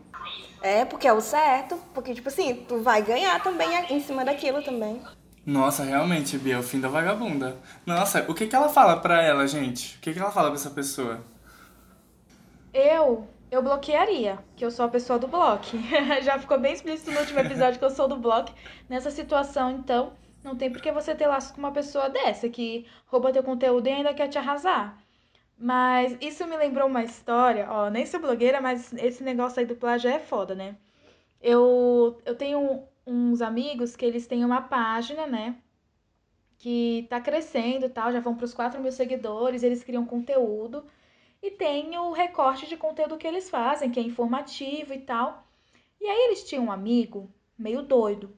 É, 0.64 0.84
porque 0.84 1.08
é 1.08 1.14
o 1.14 1.22
certo. 1.22 1.78
Porque, 1.94 2.16
tipo 2.16 2.28
assim, 2.28 2.66
tu 2.68 2.82
vai 2.82 3.04
ganhar 3.04 3.40
também 3.44 3.70
em 3.92 4.00
cima 4.00 4.26
daquilo 4.26 4.64
também. 4.64 5.00
Nossa, 5.46 5.84
realmente, 5.84 6.40
Bia, 6.40 6.56
é 6.56 6.58
o 6.58 6.64
fim 6.64 6.82
da 6.82 6.88
vagabunda. 6.88 7.56
Nossa, 7.86 8.26
o 8.28 8.34
que 8.34 8.48
que 8.48 8.56
ela 8.56 8.68
fala 8.70 9.00
pra 9.00 9.22
ela, 9.22 9.48
gente? 9.48 9.98
O 9.98 10.00
que 10.00 10.12
que 10.12 10.18
ela 10.18 10.32
fala 10.32 10.48
pra 10.48 10.56
essa 10.56 10.72
pessoa? 10.72 11.24
Eu, 12.74 13.28
eu 13.52 13.62
bloquearia, 13.62 14.40
que 14.56 14.66
eu 14.66 14.72
sou 14.72 14.86
a 14.86 14.90
pessoa 14.90 15.20
do 15.20 15.28
bloco. 15.28 15.66
Já 16.24 16.40
ficou 16.40 16.60
bem 16.60 16.74
explícito 16.74 17.12
no 17.12 17.20
último 17.20 17.40
episódio 17.40 17.80
que 17.80 17.86
eu 17.86 17.90
sou 17.90 18.08
do 18.08 18.18
bloco. 18.18 18.54
Nessa 18.90 19.12
situação, 19.12 19.72
então, 19.72 20.14
não 20.44 20.56
tem 20.56 20.72
por 20.72 20.82
que 20.82 20.92
você 20.92 21.16
ter 21.16 21.28
laço 21.28 21.54
com 21.54 21.60
uma 21.60 21.72
pessoa 21.72 22.10
dessa 22.10 22.50
que 22.50 22.86
rouba 23.08 23.32
teu 23.32 23.44
conteúdo 23.44 23.88
e 23.88 23.92
ainda 23.92 24.14
quer 24.14 24.28
te 24.28 24.38
arrasar. 24.38 24.98
Mas 25.58 26.18
isso 26.20 26.46
me 26.48 26.58
lembrou 26.58 26.88
uma 26.88 27.04
história, 27.04 27.68
ó, 27.70 27.90
nem 27.90 28.06
sou 28.06 28.20
blogueira, 28.20 28.60
mas 28.60 28.92
esse 28.94 29.24
negócio 29.24 29.60
aí 29.60 29.66
do 29.66 29.76
plágio 29.76 30.10
é 30.10 30.20
foda, 30.20 30.54
né? 30.54 30.76
Eu, 31.42 32.22
eu 32.26 32.36
tenho 32.36 32.84
uns 33.08 33.42
amigos 33.42 33.96
que 33.96 34.06
eles 34.06 34.28
têm 34.28 34.44
uma 34.44 34.62
página, 34.62 35.26
né? 35.26 35.56
Que 36.58 37.08
tá 37.10 37.22
crescendo 37.22 37.86
e 37.86 37.90
tal, 37.90 38.12
já 38.12 38.20
vão 38.20 38.36
pros 38.36 38.54
4 38.54 38.82
mil 38.82 38.92
seguidores, 38.92 39.64
eles 39.64 39.84
criam 39.84 40.06
conteúdo. 40.06 40.86
E 41.46 41.52
tem 41.52 41.96
o 41.96 42.12
recorte 42.12 42.66
de 42.66 42.76
conteúdo 42.76 43.20
que 43.20 43.28
eles 43.28 43.52
fazem, 43.52 43.92
que 43.92 44.00
é 44.00 44.04
informativo 44.04 44.96
e 44.96 45.02
tal. 45.02 45.46
E 46.02 46.06
aí 46.08 46.26
eles 46.26 46.44
tinham 46.44 46.66
um 46.66 46.72
amigo 46.72 47.30
meio 47.56 47.84
doido. 47.84 48.36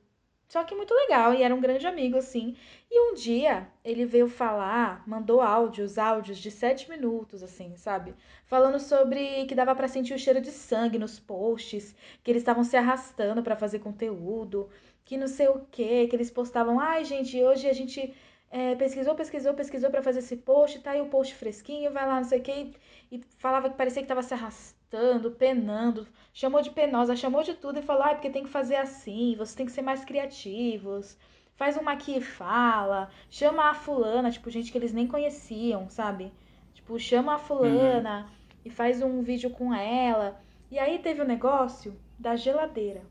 Só 0.49 0.65
que 0.65 0.75
muito 0.75 0.93
legal, 0.93 1.33
e 1.33 1.41
era 1.41 1.55
um 1.55 1.61
grande 1.61 1.87
amigo, 1.87 2.17
assim. 2.17 2.57
E 2.91 2.99
um 2.99 3.13
dia 3.13 3.65
ele 3.81 4.05
veio 4.05 4.27
falar, 4.27 5.07
mandou 5.07 5.39
áudios, 5.39 5.97
áudios 5.97 6.37
de 6.37 6.51
sete 6.51 6.89
minutos, 6.89 7.41
assim, 7.41 7.77
sabe? 7.77 8.13
Falando 8.45 8.77
sobre 8.77 9.45
que 9.45 9.55
dava 9.55 9.73
pra 9.73 9.87
sentir 9.87 10.13
o 10.13 10.19
cheiro 10.19 10.41
de 10.41 10.51
sangue 10.51 10.99
nos 10.99 11.17
posts, 11.17 11.95
que 12.21 12.29
eles 12.29 12.41
estavam 12.41 12.65
se 12.65 12.75
arrastando 12.75 13.41
pra 13.41 13.55
fazer 13.55 13.79
conteúdo, 13.79 14.69
que 15.05 15.15
não 15.15 15.27
sei 15.29 15.47
o 15.47 15.65
quê, 15.71 16.07
que 16.09 16.15
eles 16.15 16.29
postavam, 16.29 16.77
ai, 16.77 17.05
gente, 17.05 17.41
hoje 17.41 17.69
a 17.69 17.73
gente 17.73 18.13
é, 18.49 18.75
pesquisou, 18.75 19.15
pesquisou, 19.15 19.53
pesquisou 19.53 19.89
pra 19.89 20.01
fazer 20.01 20.19
esse 20.19 20.37
post, 20.37 20.79
tá 20.79 20.91
aí 20.91 21.01
o 21.01 21.07
post 21.09 21.33
fresquinho, 21.35 21.91
vai 21.91 22.05
lá, 22.07 22.17
não 22.17 22.23
sei 22.23 22.39
o 22.39 22.43
quê, 22.43 22.71
e 23.11 23.21
falava 23.37 23.69
que 23.69 23.77
parecia 23.77 24.01
que 24.01 24.07
tava 24.07 24.21
se 24.21 24.33
arrastando, 24.33 25.31
penando, 25.31 26.07
chamou 26.33 26.61
de 26.61 26.69
penosa, 26.69 27.15
chamou 27.15 27.43
de 27.43 27.53
tudo 27.53 27.79
e 27.79 27.83
falou, 27.83 28.03
ah, 28.03 28.09
porque 28.09 28.29
tem 28.29 28.43
que 28.43 28.49
fazer 28.49 28.75
assim, 28.75 29.35
vocês 29.35 29.55
têm 29.55 29.65
que 29.65 29.71
ser 29.71 29.81
mais 29.81 30.03
criativos, 30.03 31.17
faz 31.55 31.77
uma 31.77 31.93
aqui 31.93 32.17
e 32.17 32.21
fala, 32.21 33.09
chama 33.29 33.69
a 33.69 33.73
fulana, 33.73 34.31
tipo, 34.31 34.49
gente 34.49 34.71
que 34.71 34.77
eles 34.77 34.93
nem 34.93 35.07
conheciam, 35.07 35.89
sabe? 35.89 36.33
Tipo, 36.73 36.99
chama 36.99 37.35
a 37.35 37.39
fulana 37.39 38.29
e 38.63 38.69
faz 38.69 39.01
um 39.01 39.21
vídeo 39.21 39.49
com 39.49 39.73
ela. 39.73 40.39
E 40.69 40.77
aí 40.77 40.99
teve 40.99 41.21
o 41.21 41.27
negócio 41.27 41.99
da 42.19 42.35
geladeira, 42.35 43.03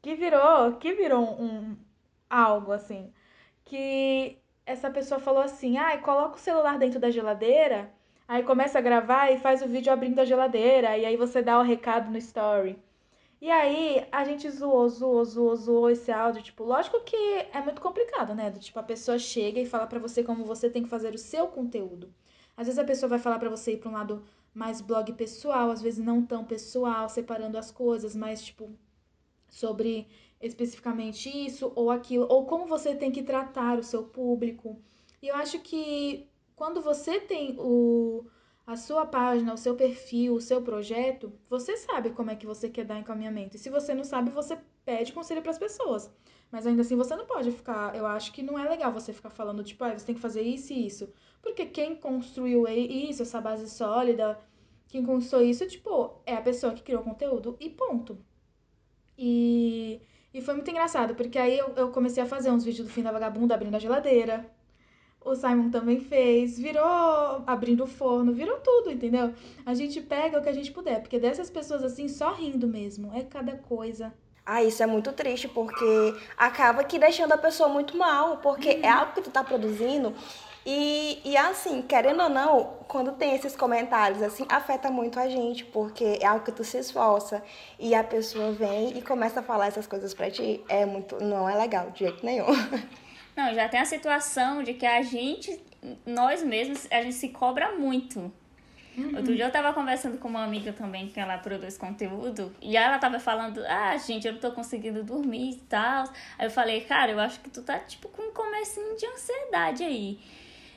que 0.00 0.14
virou, 0.14 0.76
que 0.76 0.92
virou 0.94 1.40
um 1.40 1.76
algo 2.30 2.72
assim, 2.72 3.12
que 3.64 4.38
essa 4.64 4.90
pessoa 4.90 5.18
falou 5.18 5.42
assim, 5.42 5.76
ai, 5.76 6.00
coloca 6.00 6.36
o 6.36 6.40
celular 6.40 6.78
dentro 6.78 7.00
da 7.00 7.10
geladeira 7.10 7.92
Aí 8.28 8.42
começa 8.42 8.78
a 8.78 8.82
gravar 8.82 9.32
e 9.32 9.38
faz 9.38 9.62
o 9.62 9.66
vídeo 9.66 9.90
abrindo 9.90 10.18
a 10.18 10.24
geladeira. 10.24 10.98
E 10.98 11.06
aí 11.06 11.16
você 11.16 11.42
dá 11.42 11.58
o 11.58 11.62
recado 11.62 12.10
no 12.10 12.18
story. 12.18 12.78
E 13.40 13.50
aí 13.50 14.06
a 14.12 14.22
gente 14.24 14.50
zoou, 14.50 14.86
zoou, 14.88 15.24
zoou, 15.24 15.56
zoou 15.56 15.90
esse 15.90 16.12
áudio. 16.12 16.42
Tipo, 16.42 16.62
lógico 16.64 17.00
que 17.00 17.16
é 17.16 17.62
muito 17.62 17.80
complicado, 17.80 18.34
né? 18.34 18.50
Do 18.50 18.60
tipo, 18.60 18.78
a 18.78 18.82
pessoa 18.82 19.18
chega 19.18 19.58
e 19.60 19.66
fala 19.66 19.86
pra 19.86 19.98
você 19.98 20.22
como 20.22 20.44
você 20.44 20.68
tem 20.68 20.82
que 20.82 20.90
fazer 20.90 21.14
o 21.14 21.18
seu 21.18 21.48
conteúdo. 21.48 22.12
Às 22.54 22.66
vezes 22.66 22.78
a 22.78 22.84
pessoa 22.84 23.08
vai 23.08 23.18
falar 23.18 23.38
pra 23.38 23.48
você 23.48 23.72
ir 23.72 23.78
pra 23.78 23.88
um 23.88 23.94
lado 23.94 24.22
mais 24.52 24.80
blog 24.80 25.12
pessoal, 25.14 25.70
às 25.70 25.80
vezes 25.80 26.04
não 26.04 26.22
tão 26.22 26.44
pessoal, 26.44 27.08
separando 27.08 27.56
as 27.56 27.70
coisas, 27.70 28.14
mas 28.16 28.42
tipo, 28.42 28.70
sobre 29.48 30.08
especificamente 30.40 31.28
isso 31.28 31.72
ou 31.76 31.90
aquilo, 31.90 32.26
ou 32.28 32.44
como 32.46 32.66
você 32.66 32.94
tem 32.94 33.10
que 33.12 33.22
tratar 33.22 33.78
o 33.78 33.82
seu 33.82 34.02
público. 34.04 34.78
E 35.22 35.28
eu 35.28 35.36
acho 35.36 35.60
que 35.60 36.28
quando 36.58 36.82
você 36.82 37.20
tem 37.20 37.54
o, 37.58 38.26
a 38.66 38.76
sua 38.76 39.06
página, 39.06 39.54
o 39.54 39.56
seu 39.56 39.76
perfil, 39.76 40.34
o 40.34 40.40
seu 40.40 40.60
projeto, 40.60 41.32
você 41.48 41.76
sabe 41.76 42.10
como 42.10 42.32
é 42.32 42.36
que 42.36 42.46
você 42.46 42.68
quer 42.68 42.84
dar 42.84 42.98
encaminhamento. 42.98 43.56
E 43.56 43.58
se 43.60 43.70
você 43.70 43.94
não 43.94 44.02
sabe, 44.02 44.30
você 44.30 44.58
pede 44.84 45.12
conselho 45.12 45.40
para 45.40 45.52
as 45.52 45.58
pessoas. 45.58 46.10
Mas 46.50 46.66
ainda 46.66 46.82
assim 46.82 46.96
você 46.96 47.14
não 47.14 47.26
pode 47.26 47.52
ficar. 47.52 47.94
Eu 47.94 48.04
acho 48.06 48.32
que 48.32 48.42
não 48.42 48.58
é 48.58 48.68
legal 48.68 48.92
você 48.92 49.12
ficar 49.12 49.30
falando, 49.30 49.62
tipo, 49.62 49.84
ah, 49.84 49.96
você 49.96 50.04
tem 50.04 50.16
que 50.16 50.20
fazer 50.20 50.42
isso 50.42 50.72
e 50.72 50.84
isso. 50.84 51.08
Porque 51.40 51.64
quem 51.66 51.94
construiu 51.94 52.66
isso, 52.66 53.22
essa 53.22 53.40
base 53.40 53.70
sólida, 53.70 54.36
quem 54.88 55.04
construiu 55.04 55.48
isso, 55.50 55.66
tipo, 55.68 56.20
é 56.26 56.34
a 56.34 56.42
pessoa 56.42 56.74
que 56.74 56.82
criou 56.82 57.02
o 57.02 57.04
conteúdo 57.04 57.56
e 57.60 57.70
ponto. 57.70 58.18
E, 59.16 60.00
e 60.34 60.40
foi 60.42 60.54
muito 60.54 60.70
engraçado, 60.70 61.14
porque 61.14 61.38
aí 61.38 61.56
eu, 61.56 61.68
eu 61.76 61.90
comecei 61.92 62.22
a 62.22 62.26
fazer 62.26 62.50
uns 62.50 62.64
vídeos 62.64 62.88
do 62.88 62.92
fim 62.92 63.02
da 63.02 63.12
vagabunda 63.12 63.54
abrindo 63.54 63.76
a 63.76 63.78
geladeira. 63.78 64.57
O 65.20 65.34
Simon 65.34 65.70
também 65.70 66.00
fez, 66.00 66.58
virou 66.58 67.42
abrindo 67.46 67.84
o 67.84 67.86
forno, 67.86 68.32
virou 68.32 68.58
tudo, 68.58 68.90
entendeu? 68.90 69.34
A 69.66 69.74
gente 69.74 70.00
pega 70.00 70.38
o 70.38 70.42
que 70.42 70.48
a 70.48 70.52
gente 70.52 70.70
puder, 70.70 71.00
porque 71.00 71.18
dessas 71.18 71.50
pessoas 71.50 71.82
assim, 71.82 72.08
só 72.08 72.32
rindo 72.32 72.66
mesmo, 72.66 73.12
é 73.14 73.22
cada 73.22 73.56
coisa. 73.56 74.12
Ah, 74.46 74.62
isso 74.62 74.82
é 74.82 74.86
muito 74.86 75.12
triste, 75.12 75.46
porque 75.46 76.14
acaba 76.36 76.82
que 76.82 76.98
deixando 76.98 77.32
a 77.32 77.38
pessoa 77.38 77.68
muito 77.68 77.96
mal, 77.96 78.38
porque 78.38 78.80
é 78.82 78.88
algo 78.88 79.12
que 79.12 79.20
tu 79.20 79.30
tá 79.30 79.44
produzindo. 79.44 80.14
E, 80.64 81.20
e 81.24 81.36
assim, 81.36 81.82
querendo 81.82 82.22
ou 82.22 82.28
não, 82.28 82.76
quando 82.86 83.12
tem 83.12 83.34
esses 83.34 83.56
comentários, 83.56 84.22
assim, 84.22 84.46
afeta 84.48 84.90
muito 84.90 85.18
a 85.18 85.28
gente, 85.28 85.64
porque 85.64 86.18
é 86.20 86.26
algo 86.26 86.44
que 86.44 86.52
tu 86.52 86.64
se 86.64 86.78
esforça 86.78 87.42
e 87.78 87.94
a 87.94 88.04
pessoa 88.04 88.52
vem 88.52 88.96
e 88.96 89.02
começa 89.02 89.40
a 89.40 89.42
falar 89.42 89.66
essas 89.66 89.86
coisas 89.86 90.14
pra 90.14 90.30
ti, 90.30 90.62
é 90.68 90.86
muito, 90.86 91.22
não 91.22 91.48
é 91.48 91.54
legal, 91.54 91.90
de 91.90 92.00
jeito 92.00 92.24
nenhum. 92.24 92.46
Não, 93.38 93.54
já 93.54 93.68
tem 93.68 93.78
a 93.78 93.84
situação 93.84 94.64
de 94.64 94.74
que 94.74 94.84
a 94.84 95.00
gente, 95.00 95.62
nós 96.04 96.42
mesmos, 96.42 96.88
a 96.90 97.02
gente 97.02 97.14
se 97.14 97.28
cobra 97.28 97.70
muito. 97.78 98.32
Outro 99.16 99.32
dia 99.32 99.44
eu 99.44 99.52
tava 99.52 99.72
conversando 99.72 100.18
com 100.18 100.26
uma 100.26 100.42
amiga 100.42 100.72
também, 100.72 101.06
que 101.06 101.20
ela 101.20 101.38
produz 101.38 101.78
conteúdo, 101.78 102.52
e 102.60 102.76
ela 102.76 102.98
tava 102.98 103.20
falando, 103.20 103.64
ah, 103.68 103.96
gente, 103.96 104.26
eu 104.26 104.32
não 104.32 104.40
tô 104.40 104.50
conseguindo 104.50 105.04
dormir 105.04 105.52
e 105.52 105.60
tal. 105.68 106.12
Aí 106.36 106.48
eu 106.48 106.50
falei, 106.50 106.80
cara, 106.80 107.12
eu 107.12 107.20
acho 107.20 107.38
que 107.38 107.48
tu 107.48 107.62
tá, 107.62 107.78
tipo, 107.78 108.08
com 108.08 108.22
um 108.22 108.32
comecinho 108.32 108.96
de 108.96 109.06
ansiedade 109.06 109.84
aí. 109.84 110.18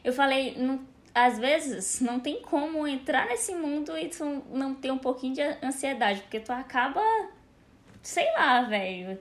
Eu 0.03 0.13
falei, 0.13 0.53
não, 0.55 0.85
às 1.15 1.39
vezes 1.39 1.99
não 1.99 2.19
tem 2.19 2.43
como 2.43 2.87
entrar 2.87 3.25
nesse 3.25 3.55
mundo 3.55 3.97
e 3.97 4.07
tu 4.07 4.23
não 4.51 4.75
ter 4.75 4.91
um 4.91 4.99
pouquinho 4.99 5.33
de 5.33 5.41
ansiedade, 5.65 6.21
porque 6.21 6.39
tu 6.39 6.51
acaba, 6.51 7.01
sei 8.03 8.31
lá, 8.33 8.61
velho. 8.61 9.17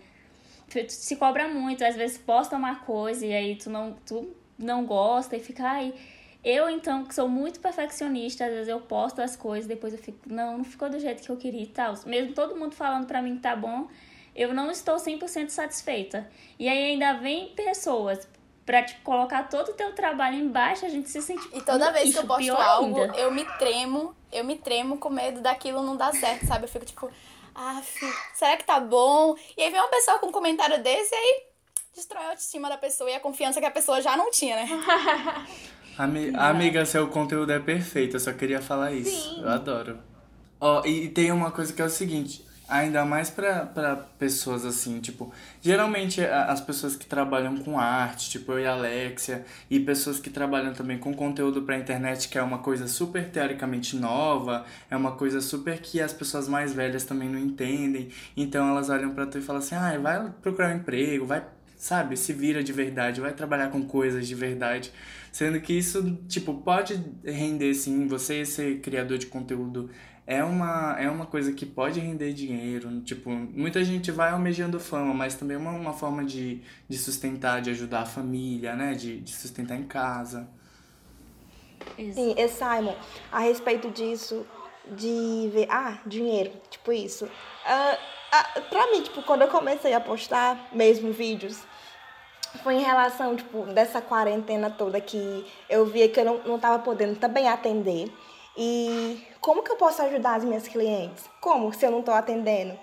Tu, 0.70 0.84
tu 0.84 0.92
se 0.92 1.16
cobra 1.16 1.48
muito, 1.48 1.84
às 1.84 1.96
vezes 1.96 2.16
posta 2.16 2.56
uma 2.56 2.76
coisa 2.76 3.26
e 3.26 3.32
aí 3.34 3.56
tu 3.56 3.68
não, 3.68 3.92
tu 4.06 4.34
não 4.58 4.84
gosta 4.86 5.36
e 5.36 5.40
fica, 5.40 5.64
ai. 5.64 5.92
Eu, 6.42 6.70
então, 6.70 7.04
que 7.04 7.14
sou 7.14 7.28
muito 7.28 7.60
perfeccionista, 7.60 8.46
às 8.46 8.50
vezes 8.50 8.68
eu 8.68 8.80
posto 8.80 9.20
as 9.20 9.36
coisas, 9.36 9.66
depois 9.66 9.92
eu 9.92 9.98
fico, 9.98 10.18
não, 10.26 10.56
não 10.58 10.64
ficou 10.64 10.88
do 10.88 10.98
jeito 10.98 11.22
que 11.22 11.28
eu 11.28 11.36
queria 11.36 11.62
e 11.64 11.66
tal. 11.66 11.94
Mesmo 12.06 12.32
todo 12.32 12.56
mundo 12.56 12.74
falando 12.74 13.06
pra 13.06 13.20
mim 13.20 13.36
que 13.36 13.42
tá 13.42 13.54
bom, 13.54 13.88
eu 14.34 14.54
não 14.54 14.70
estou 14.70 14.96
100% 14.96 15.50
satisfeita. 15.50 16.26
E 16.58 16.66
aí 16.66 16.92
ainda 16.92 17.12
vem 17.14 17.48
pessoas 17.48 18.26
pra 18.64 18.82
tipo, 18.82 19.02
colocar 19.02 19.48
todo 19.48 19.70
o 19.70 19.72
teu 19.74 19.92
trabalho 19.92 20.36
embaixo, 20.36 20.86
a 20.86 20.88
gente 20.88 21.10
se 21.10 21.20
sente 21.20 21.46
E 21.52 21.60
toda 21.60 21.90
vez 21.92 22.12
que 22.12 22.18
eu 22.20 22.26
posto 22.26 22.52
algo, 22.52 23.02
ainda. 23.02 23.16
eu 23.18 23.30
me 23.32 23.44
tremo, 23.58 24.14
eu 24.32 24.44
me 24.44 24.56
tremo 24.56 24.96
com 24.96 25.10
medo 25.10 25.40
daquilo 25.40 25.82
não 25.82 25.96
dar 25.96 26.14
certo, 26.14 26.46
sabe? 26.46 26.64
Eu 26.64 26.68
fico 26.68 26.84
tipo, 26.86 27.10
ah, 27.54 27.82
será 28.34 28.56
que 28.56 28.64
tá 28.64 28.78
bom? 28.80 29.36
E 29.56 29.62
aí 29.62 29.70
vem 29.70 29.80
uma 29.80 29.88
pessoa 29.88 30.18
com 30.18 30.26
um 30.26 30.32
comentário 30.32 30.82
desse 30.82 31.14
e 31.14 31.18
aí 31.18 31.42
destrói 31.94 32.24
a 32.24 32.28
autoestima 32.30 32.68
da 32.68 32.76
pessoa 32.78 33.10
e 33.10 33.14
a 33.14 33.20
confiança 33.20 33.60
que 33.60 33.66
a 33.66 33.70
pessoa 33.70 34.00
já 34.00 34.16
não 34.16 34.30
tinha, 34.30 34.56
né? 34.56 34.68
Ami- 35.98 36.32
amiga, 36.34 36.86
seu 36.86 37.08
conteúdo 37.08 37.52
é 37.52 37.58
perfeito, 37.58 38.16
eu 38.16 38.20
só 38.20 38.32
queria 38.32 38.62
falar 38.62 38.92
isso. 38.92 39.10
Sim. 39.10 39.42
Eu 39.42 39.50
adoro. 39.50 39.98
Ó, 40.58 40.84
e 40.86 41.08
tem 41.08 41.30
uma 41.32 41.50
coisa 41.50 41.72
que 41.72 41.82
é 41.82 41.84
o 41.84 41.90
seguinte: 41.90 42.44
Ainda 42.70 43.04
mais 43.04 43.28
pra 43.28 43.66
pessoas 44.16 44.64
assim, 44.64 45.00
tipo, 45.00 45.32
geralmente 45.60 46.20
a- 46.24 46.44
as 46.52 46.60
pessoas 46.60 46.94
que 46.94 47.04
trabalham 47.04 47.56
com 47.56 47.76
arte, 47.80 48.30
tipo 48.30 48.52
eu 48.52 48.60
e 48.60 48.66
a 48.66 48.72
Alexia, 48.74 49.44
e 49.68 49.80
pessoas 49.80 50.20
que 50.20 50.30
trabalham 50.30 50.72
também 50.72 50.96
com 50.96 51.12
conteúdo 51.12 51.62
pra 51.62 51.76
internet, 51.76 52.28
que 52.28 52.38
é 52.38 52.42
uma 52.42 52.58
coisa 52.58 52.86
super 52.86 53.28
teoricamente 53.28 53.96
nova, 53.96 54.64
é 54.88 54.96
uma 54.96 55.12
coisa 55.16 55.40
super 55.40 55.80
que 55.80 56.00
as 56.00 56.12
pessoas 56.12 56.46
mais 56.46 56.72
velhas 56.72 57.02
também 57.04 57.28
não 57.28 57.40
entendem, 57.40 58.08
então 58.36 58.68
elas 58.68 58.88
olham 58.88 59.10
pra 59.14 59.26
tu 59.26 59.38
e 59.38 59.42
falam 59.42 59.60
assim, 59.60 59.74
ah, 59.74 59.98
vai 59.98 60.30
procurar 60.40 60.72
um 60.72 60.76
emprego, 60.76 61.26
vai, 61.26 61.42
sabe, 61.76 62.16
se 62.16 62.32
vira 62.32 62.62
de 62.62 62.72
verdade, 62.72 63.20
vai 63.20 63.32
trabalhar 63.32 63.70
com 63.70 63.82
coisas 63.84 64.28
de 64.28 64.34
verdade. 64.36 64.92
Sendo 65.32 65.60
que 65.60 65.72
isso, 65.72 66.18
tipo, 66.28 66.54
pode 66.54 67.00
render 67.24 67.72
sim, 67.74 68.06
você 68.06 68.44
ser 68.44 68.80
criador 68.80 69.16
de 69.18 69.26
conteúdo 69.26 69.88
é 70.30 70.44
uma, 70.44 70.96
é 70.96 71.10
uma 71.10 71.26
coisa 71.26 71.52
que 71.52 71.66
pode 71.66 71.98
render 71.98 72.32
dinheiro. 72.32 73.00
Tipo, 73.00 73.30
muita 73.30 73.82
gente 73.82 74.12
vai 74.12 74.30
almejando 74.30 74.78
fama, 74.78 75.12
mas 75.12 75.34
também 75.34 75.56
é 75.56 75.58
uma, 75.58 75.72
uma 75.72 75.92
forma 75.92 76.24
de, 76.24 76.62
de 76.88 76.96
sustentar, 76.96 77.60
de 77.60 77.70
ajudar 77.70 78.02
a 78.02 78.06
família, 78.06 78.76
né? 78.76 78.94
De, 78.94 79.20
de 79.20 79.32
sustentar 79.32 79.76
em 79.76 79.82
casa. 79.82 80.48
Sim, 81.96 82.32
e 82.36 82.48
Simon, 82.48 82.94
a 83.32 83.40
respeito 83.40 83.90
disso, 83.90 84.46
de 84.86 85.50
ver, 85.52 85.66
ah, 85.68 85.98
dinheiro, 86.06 86.52
tipo 86.70 86.92
isso. 86.92 87.28
Ah, 87.66 87.98
ah, 88.30 88.60
pra 88.70 88.88
mim, 88.92 89.02
tipo, 89.02 89.24
quando 89.24 89.42
eu 89.42 89.48
comecei 89.48 89.92
a 89.94 90.00
postar 90.00 90.68
mesmo 90.72 91.10
vídeos, 91.10 91.60
foi 92.62 92.74
em 92.74 92.82
relação, 92.84 93.34
tipo, 93.34 93.64
dessa 93.64 94.00
quarentena 94.00 94.70
toda 94.70 95.00
que 95.00 95.44
eu 95.68 95.84
via 95.86 96.08
que 96.08 96.20
eu 96.20 96.24
não, 96.24 96.38
não 96.44 96.58
tava 96.60 96.78
podendo 96.78 97.18
também 97.18 97.48
atender. 97.48 98.12
E 98.56 99.26
como 99.40 99.62
que 99.62 99.70
eu 99.70 99.76
posso 99.76 100.02
ajudar 100.02 100.36
as 100.36 100.44
minhas 100.44 100.68
clientes? 100.68 101.24
Como 101.40 101.72
se 101.72 101.84
eu 101.84 101.90
não 101.90 102.02
tô 102.02 102.12
atendendo? 102.12 102.78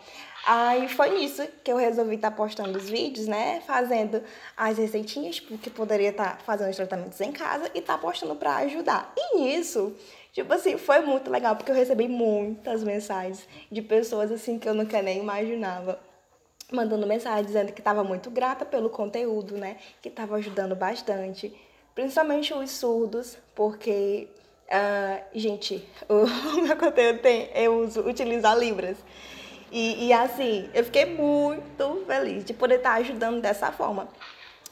Aí 0.46 0.88
foi 0.88 1.10
nisso 1.10 1.46
que 1.64 1.72
eu 1.72 1.76
resolvi 1.76 2.16
estar 2.16 2.32
postando 2.32 2.78
os 2.78 2.90
vídeos, 2.90 3.28
né? 3.28 3.62
Fazendo 3.68 4.24
as 4.56 4.78
receitinhas, 4.78 5.36
tipo, 5.36 5.58
que 5.58 5.70
poderia 5.70 6.10
estar 6.10 6.40
fazendo 6.40 6.70
os 6.70 6.76
tratamentos 6.76 7.20
em 7.20 7.34
casa 7.34 7.70
e 7.76 7.82
tá 7.82 7.98
postando 7.98 8.36
pra 8.36 8.56
ajudar. 8.58 9.12
E 9.18 9.38
nisso, 9.40 9.94
tipo 10.32 10.54
assim, 10.54 10.78
foi 10.78 11.02
muito 11.02 11.30
legal, 11.30 11.56
porque 11.56 11.70
eu 11.70 11.76
recebi 11.76 12.08
muitas 12.08 12.82
mensagens 12.84 13.46
de 13.70 13.82
pessoas 13.82 14.32
assim 14.32 14.58
que 14.58 14.70
eu 14.70 14.74
nunca 14.74 15.02
nem 15.02 15.20
imaginava 15.20 16.00
mandando 16.72 17.06
mensagem 17.06 17.46
dizendo 17.46 17.72
que 17.72 17.82
estava 17.82 18.04
muito 18.04 18.30
grata 18.30 18.66
pelo 18.66 18.90
conteúdo, 18.90 19.58
né? 19.58 19.78
Que 20.02 20.10
estava 20.10 20.36
ajudando 20.38 20.76
bastante, 20.76 21.54
principalmente 21.94 22.54
os 22.54 22.72
surdos, 22.72 23.38
porque, 23.56 24.30
ah, 24.70 25.20
gente, 25.34 25.88
o 26.10 26.62
meu 26.62 26.76
conteúdo 26.78 27.20
tem, 27.20 27.50
eu 27.56 27.80
uso, 27.84 28.02
utilizo 28.02 28.46
a 28.48 28.56
Libras. 28.56 28.98
E, 29.72 30.08
e 30.08 30.14
assim, 30.14 30.70
eu 30.74 30.84
fiquei 30.86 31.06
muito 31.06 32.04
feliz 32.08 32.46
de 32.46 32.54
poder 32.54 32.76
estar 32.76 32.94
ajudando 32.94 33.42
dessa 33.42 33.72
forma. 33.72 34.08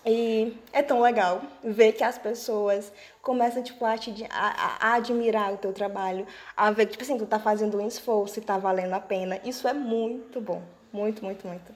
E 0.05 0.55
é 0.71 0.81
tão 0.83 1.01
legal 1.01 1.41
ver 1.63 1.93
que 1.93 2.03
as 2.03 2.17
pessoas 2.17 2.93
começam, 3.23 3.63
tipo, 3.63 3.83
a, 3.83 3.97
te, 3.97 4.13
a, 4.29 4.47
a- 4.47 4.77
a 4.89 4.93
admirar 4.93 5.51
o 5.51 5.57
teu 5.57 5.73
trabalho, 5.73 6.27
a 6.55 6.69
ver 6.71 6.85
que, 6.85 6.91
tipo 6.91 7.03
assim, 7.03 7.17
tu 7.17 7.25
tá 7.25 7.39
fazendo 7.39 7.77
um 7.81 7.87
esforço 7.87 8.37
e 8.39 8.41
tá 8.41 8.57
valendo 8.57 8.93
a 8.93 8.99
pena. 8.99 9.39
Isso 9.43 9.67
é 9.67 9.73
muito 9.73 10.39
bom. 10.39 10.61
Muito, 10.93 11.25
muito, 11.25 11.45
muito. 11.47 11.73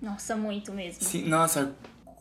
Nossa, 0.00 0.36
muito 0.36 0.72
mesmo. 0.72 1.02
Sim, 1.02 1.24
nossa, 1.28 1.74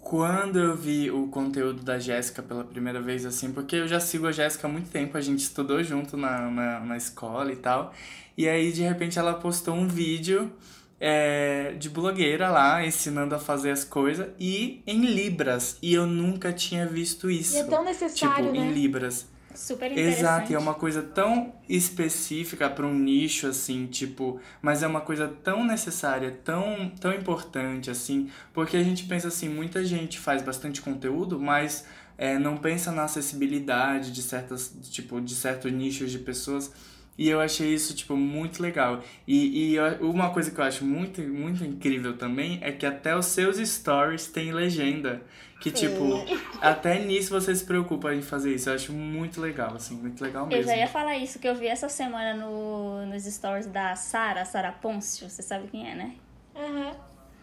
quando 0.08 0.58
eu 0.58 0.74
vi 0.74 1.12
o 1.12 1.28
conteúdo 1.28 1.84
da 1.84 2.00
Jéssica 2.00 2.42
pela 2.42 2.64
primeira 2.64 3.02
vez, 3.02 3.26
assim, 3.26 3.52
porque 3.52 3.76
eu 3.76 3.90
já 3.90 4.00
sigo 4.00 4.26
a 4.26 4.32
Jéssica 4.32 4.66
há 4.66 4.72
muito 4.72 4.90
tempo, 4.90 5.18
a 5.18 5.22
gente 5.22 5.40
estudou 5.40 5.84
junto 5.84 6.16
na, 6.16 6.50
na, 6.50 6.80
na 6.80 6.96
escola 6.96 7.52
e 7.52 7.58
tal, 7.58 7.94
e 8.38 8.48
aí 8.48 8.72
de 8.72 8.84
repente 8.84 9.20
ela 9.20 9.34
postou 9.34 9.76
um 9.76 9.86
vídeo 9.86 10.50
é, 10.98 11.74
de 11.78 11.90
blogueira 11.90 12.50
lá, 12.50 12.86
ensinando 12.86 13.36
a 13.36 13.38
fazer 13.38 13.70
as 13.70 13.84
coisas, 13.84 14.30
e 14.40 14.82
em 14.88 15.02
Libras, 15.08 15.78
e 15.82 15.94
eu 15.94 16.08
nunca 16.08 16.54
tinha 16.54 16.86
visto 16.86 17.30
isso. 17.30 17.58
E 17.58 17.60
é 17.60 17.64
tão 17.66 17.84
necessário, 17.84 18.46
tipo, 18.46 18.58
né? 18.58 18.66
em 18.66 18.72
Libras. 18.72 19.28
Super 19.56 19.92
interessante. 19.92 20.20
Exato, 20.20 20.51
e 20.51 20.56
é 20.56 20.60
uma 20.60 20.75
coisa 20.75 21.01
tão 21.01 21.54
específica 21.68 22.70
para 22.70 22.86
um 22.86 22.94
nicho, 22.94 23.48
assim, 23.48 23.88
tipo, 23.88 24.39
mas 24.62 24.84
é 24.84 24.88
uma 24.88 25.01
coisa 25.01 25.27
tão 25.27 25.66
necessária, 25.66 26.32
tão, 26.44 26.92
tão 27.00 27.12
importante, 27.13 27.89
assim, 27.89 28.30
porque 28.54 28.77
a 28.77 28.84
gente 28.84 29.06
pensa 29.06 29.30
assim, 29.30 29.50
muita 29.50 29.83
gente 29.83 30.20
faz 30.20 30.44
bastante 30.44 30.79
conteúdo, 30.81 31.40
mas 31.40 31.86
é, 32.18 32.38
não 32.38 32.57
pensa 32.57 32.92
na 32.92 33.03
acessibilidade 33.05 34.12
de 34.12 34.22
certas, 34.22 34.74
tipo, 34.92 35.20
de 35.20 35.33
certos 35.33 35.72
nichos 35.72 36.12
de 36.12 36.20
pessoas. 36.20 36.72
E 37.18 37.27
eu 37.29 37.42
achei 37.42 37.74
isso, 37.74 37.96
tipo, 37.96 38.16
muito 38.16 38.62
legal. 38.62 39.03
E, 39.27 39.74
e 39.74 39.79
uma 40.00 40.29
coisa 40.29 40.51
que 40.51 40.60
eu 40.60 40.64
acho 40.64 40.86
muito, 40.86 41.20
muito 41.22 41.64
incrível 41.64 42.16
também 42.16 42.60
é 42.62 42.72
que 42.72 42.86
até 42.86 43.18
os 43.18 43.25
seus 43.25 43.57
stories 43.57 44.27
têm 44.27 44.53
legenda. 44.53 45.24
Que, 45.59 45.72
tipo, 45.72 46.24
até 46.61 47.00
nisso 47.00 47.31
você 47.31 47.53
se 47.55 47.65
preocupa 47.65 48.13
em 48.13 48.22
fazer 48.22 48.53
isso. 48.53 48.70
Eu 48.70 48.75
acho 48.75 48.93
muito 48.93 49.41
legal, 49.41 49.74
assim, 49.75 49.96
muito 49.96 50.24
legal 50.24 50.43
Eu 50.43 50.50
mesmo. 50.57 50.63
já 50.72 50.77
ia 50.77 50.87
falar 50.87 51.17
isso, 51.17 51.39
que 51.39 51.48
eu 51.48 51.55
vi 51.55 51.65
essa 51.67 51.89
semana 51.89 52.33
no, 52.35 53.05
nos 53.07 53.24
stories 53.24 53.65
da 53.65 53.96
Sara, 53.96 54.46
Sara 54.46 54.72
Pôncio, 54.72 55.27
você 55.29 55.41
sabe 55.41 55.67
quem 55.67 55.89
é, 55.89 55.96
né? 55.96 56.15
Aham. 56.55 56.91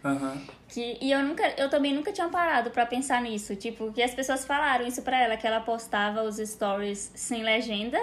Aham. 0.04 0.42
Que, 0.68 0.98
e 1.00 1.10
eu 1.10 1.22
nunca, 1.24 1.42
eu 1.56 1.68
também 1.68 1.92
nunca 1.94 2.12
tinha 2.12 2.28
parado 2.28 2.70
pra 2.70 2.86
pensar 2.86 3.20
nisso. 3.22 3.56
Tipo, 3.56 3.92
que 3.92 4.02
as 4.02 4.14
pessoas 4.14 4.44
falaram 4.44 4.86
isso 4.86 5.02
pra 5.02 5.18
ela, 5.20 5.36
que 5.36 5.46
ela 5.46 5.60
postava 5.60 6.22
os 6.22 6.36
stories 6.36 7.10
sem 7.14 7.42
legenda. 7.42 7.98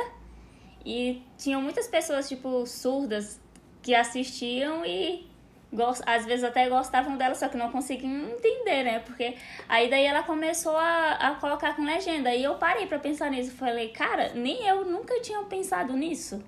E 0.86 1.22
tinham 1.38 1.62
muitas 1.62 1.88
pessoas, 1.88 2.28
tipo, 2.28 2.66
surdas 2.66 3.40
que 3.82 3.94
assistiam 3.96 4.84
e 4.86 5.31
gos- 5.72 6.02
às 6.06 6.26
vezes 6.26 6.44
até 6.44 6.68
gostavam 6.70 7.18
dela, 7.18 7.36
só 7.36 7.48
que 7.48 7.58
não 7.58 7.72
conseguiam 7.72 8.30
entender, 8.32 8.84
né? 8.84 9.00
Porque 9.00 9.36
aí 9.70 9.90
daí 9.90 10.06
ela 10.06 10.24
começou 10.24 10.76
a, 10.78 11.12
a 11.14 11.36
colocar 11.36 11.76
com 11.76 11.84
legenda. 11.84 12.34
E 12.34 12.44
eu 12.44 12.56
parei 12.56 12.88
pra 12.88 13.00
pensar 13.00 13.30
nisso. 13.32 13.52
Falei, 13.52 13.90
cara, 13.90 14.32
nem 14.34 14.66
eu 14.68 14.86
nunca 14.86 15.20
tinha 15.22 15.42
pensado 15.44 15.94
nisso. 15.94 16.44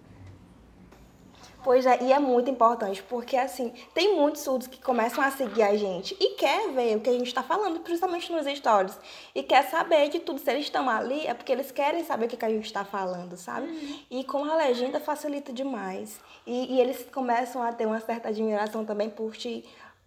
Pois 1.63 1.85
é, 1.85 2.03
e 2.03 2.11
é 2.11 2.19
muito 2.19 2.51
importante, 2.51 3.01
porque 3.03 3.37
assim, 3.37 3.71
tem 3.93 4.17
muitos 4.17 4.41
surdos 4.41 4.67
que 4.67 4.81
começam 4.81 5.23
a 5.23 5.31
seguir 5.31 5.63
a 5.63 5.77
gente 5.77 6.13
e 6.19 6.35
quer 6.35 6.69
ver 6.71 6.97
o 6.97 6.99
que 6.99 7.09
a 7.09 7.13
gente 7.13 7.27
está 7.27 7.41
falando, 7.41 7.79
principalmente 7.79 8.29
nos 8.33 8.45
stories. 8.57 8.99
E 9.33 9.41
quer 9.41 9.63
saber 9.69 10.09
de 10.09 10.19
tudo. 10.19 10.39
Se 10.39 10.51
eles 10.51 10.65
estão 10.65 10.89
ali, 10.89 11.25
é 11.25 11.33
porque 11.33 11.53
eles 11.53 11.71
querem 11.71 12.03
saber 12.03 12.25
o 12.25 12.27
que, 12.27 12.35
que 12.35 12.43
a 12.43 12.49
gente 12.49 12.65
está 12.65 12.83
falando, 12.83 13.37
sabe? 13.37 14.05
E 14.11 14.25
com 14.25 14.43
a 14.43 14.55
legenda 14.55 14.99
facilita 14.99 15.53
demais. 15.53 16.19
E, 16.45 16.75
e 16.75 16.81
eles 16.81 17.07
começam 17.13 17.63
a 17.63 17.71
ter 17.71 17.85
uma 17.85 18.01
certa 18.01 18.27
admiração 18.27 18.83
também 18.83 19.09
por 19.09 19.33
ti, 19.33 19.63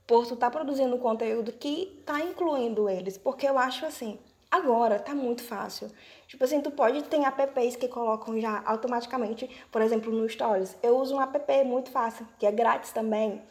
por 0.07 0.27
tu 0.27 0.35
estar 0.35 0.51
produzindo 0.51 0.99
conteúdo 0.99 1.53
que 1.53 2.03
tá 2.05 2.21
incluindo 2.21 2.87
eles. 2.87 3.17
Porque 3.17 3.47
eu 3.49 3.59
acho 3.59 3.87
assim, 3.87 4.19
agora 4.57 4.99
tá 4.99 5.15
muito 5.15 5.43
fácil. 5.43 5.91
Tipo 6.27 6.45
assim, 6.45 6.61
tu 6.61 6.71
pode 6.71 7.03
ter 7.05 7.21
apps 7.23 7.77
que 7.77 7.89
colocam 7.89 8.41
já 8.41 8.63
automaticamente, 8.65 9.49
por 9.71 9.81
exemplo, 9.81 10.13
no 10.13 10.29
Stories. 10.29 10.77
Eu 10.83 10.99
uso 10.99 11.17
um 11.17 11.21
app 11.21 11.65
muito 11.65 11.91
fácil, 11.91 12.27
que 12.39 12.47
é 12.47 12.53
grátis 12.53 12.93
também, 12.93 13.43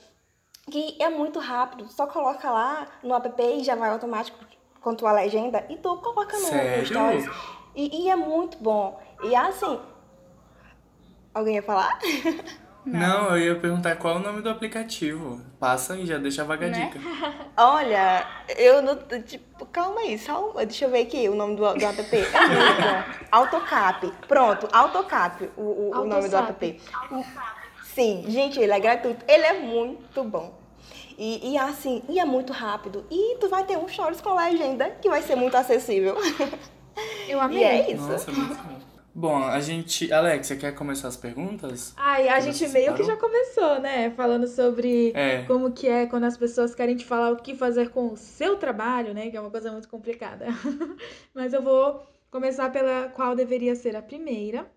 que 0.70 0.98
é 1.02 1.10
muito 1.10 1.40
rápido. 1.40 1.88
Só 1.92 2.08
coloca 2.08 2.50
lá 2.50 2.88
no 3.02 3.14
app 3.14 3.42
e 3.42 3.64
já 3.64 3.76
vai 3.76 3.90
automático 3.90 4.46
com 4.82 4.94
tua 4.94 5.12
legenda 5.12 5.66
e 5.70 5.78
tu 5.78 5.98
coloca 5.98 6.38
no? 6.38 6.86
Stories. 6.86 7.26
E, 7.76 8.04
e 8.04 8.10
é 8.10 8.16
muito 8.16 8.58
bom. 8.58 9.00
E 9.24 9.36
assim. 9.36 9.80
Alguém 11.34 11.56
ia 11.56 11.64
falar? 11.64 12.00
Não. 12.86 13.36
eu 13.36 13.54
ia 13.54 13.60
perguntar 13.60 13.96
qual 13.96 14.16
é 14.16 14.18
o 14.18 14.22
nome 14.22 14.42
do 14.42 14.50
aplicativo. 14.50 15.42
Passa 15.60 15.96
e 15.98 16.06
já 16.06 16.18
deixa 16.18 16.42
a 16.44 16.46
vaga 16.46 16.68
Né? 16.68 16.92
dica. 16.94 17.00
Olha, 17.58 18.26
eu 18.58 18.82
não. 18.82 18.96
Tipo, 19.24 19.66
calma 19.68 20.02
aí, 20.02 20.18
só. 20.20 20.52
Deixa 20.58 20.86
eu 20.86 20.92
ver 20.92 21.02
aqui 21.02 21.28
o 21.28 21.36
nome 21.36 21.56
do, 21.56 21.62
do 21.74 21.86
app. 21.86 22.16
É. 22.16 23.06
Autocap. 23.32 24.08
Pronto, 24.28 24.68
Autocap, 24.72 25.50
o, 25.58 25.62
o, 25.62 25.92
o 26.02 26.06
nome 26.06 26.30
do 26.30 26.38
app. 26.38 26.82
Sim, 27.94 28.26
gente, 28.28 28.60
ele 28.60 28.72
é 28.74 28.80
gratuito. 28.80 29.24
Ele 29.28 29.44
é 29.46 29.54
muito 29.62 30.24
bom. 30.24 30.54
E, 31.18 31.54
e 31.54 31.58
assim, 31.58 32.04
e 32.10 32.20
é 32.20 32.26
muito 32.26 32.52
rápido. 32.52 33.06
E 33.10 33.38
tu 33.40 33.48
vai 33.48 33.64
ter 33.64 33.78
um 33.78 33.88
stories 33.88 34.20
com 34.20 34.34
legenda 34.36 34.90
que 35.02 35.10
vai 35.10 35.22
ser 35.22 35.36
muito 35.36 35.56
acessível. 35.56 36.16
Eu 37.28 37.38
E 37.40 37.42
amei. 37.42 37.64
é 37.64 37.92
isso. 37.92 38.04
Nossa, 38.06 38.32
muito 38.32 38.54
bom. 38.56 38.80
Bom, 39.18 39.38
a 39.38 39.62
gente. 39.62 40.12
Alex, 40.12 40.48
você 40.48 40.58
quer 40.58 40.76
começar 40.76 41.08
as 41.08 41.16
perguntas? 41.16 41.94
Ai, 41.96 42.28
a 42.28 42.42
gente 42.42 42.68
meio 42.68 42.94
que 42.96 43.04
já 43.04 43.16
começou, 43.16 43.80
né? 43.80 44.12
Falando 44.12 44.46
sobre 44.46 45.14
É. 45.16 45.44
como 45.44 45.72
que 45.72 45.88
é 45.88 46.06
quando 46.06 46.26
as 46.26 46.36
pessoas 46.36 46.76
querem 46.76 46.98
te 46.98 47.06
falar 47.06 47.32
o 47.32 47.38
que 47.38 47.56
fazer 47.56 47.92
com 47.92 48.12
o 48.12 48.18
seu 48.18 48.58
trabalho, 48.58 49.14
né? 49.14 49.30
Que 49.30 49.38
é 49.38 49.40
uma 49.40 49.50
coisa 49.50 49.72
muito 49.72 49.88
complicada. 49.88 50.48
Mas 51.34 51.54
eu 51.54 51.62
vou 51.62 52.06
começar 52.30 52.70
pela 52.74 53.08
qual 53.08 53.38
deveria 53.38 53.74
ser 53.74 53.96
a 53.96 54.02
primeira. 54.02 54.70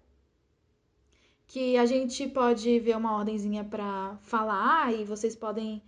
Que 1.49 1.77
a 1.77 1.85
gente 1.85 2.29
pode 2.29 2.79
ver 2.79 2.97
uma 2.97 3.17
ordenzinha 3.17 3.65
pra 3.65 4.17
falar 4.23 4.95
e 4.95 5.03
vocês 5.05 5.35
podem, 5.35 5.83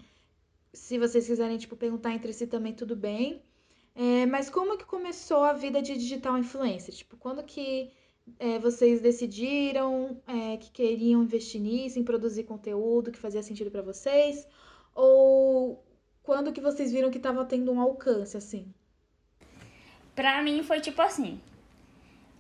se 0.73 0.99
vocês 0.99 1.25
quiserem, 1.25 1.57
tipo, 1.57 1.77
perguntar 1.77 2.13
entre 2.15 2.33
si 2.33 2.49
também, 2.49 2.73
tudo 2.73 2.97
bem. 2.97 3.43
É, 3.95 4.27
mas 4.27 4.51
como 4.51 4.77
que 4.77 4.85
começou 4.85 5.45
a 5.45 5.53
vida 5.53 5.81
de 5.81 5.95
digital 5.97 6.37
influencer? 6.37 6.93
Tipo, 6.95 7.17
quando 7.17 7.45
que 7.45 7.93
é, 8.39 8.59
vocês 8.59 9.01
decidiram 9.01 10.21
é, 10.27 10.57
que 10.57 10.71
queriam 10.71 11.23
investir 11.23 11.61
nisso, 11.61 11.99
em 11.99 12.05
produzir 12.05 12.45
conteúdo 12.45 13.11
que 13.11 13.19
fazia 13.19 13.43
sentido 13.43 13.71
para 13.71 13.83
vocês? 13.83 14.47
Ou 14.95 15.85
quando 16.23 16.53
que 16.53 16.61
vocês 16.61 16.93
viram 16.93 17.11
que 17.11 17.19
estava 17.19 17.45
tendo 17.45 17.73
um 17.73 17.81
alcance, 17.81 18.37
assim? 18.37 18.73
Pra 20.15 20.43
mim 20.43 20.63
foi 20.63 20.81
tipo 20.81 21.01
assim. 21.01 21.41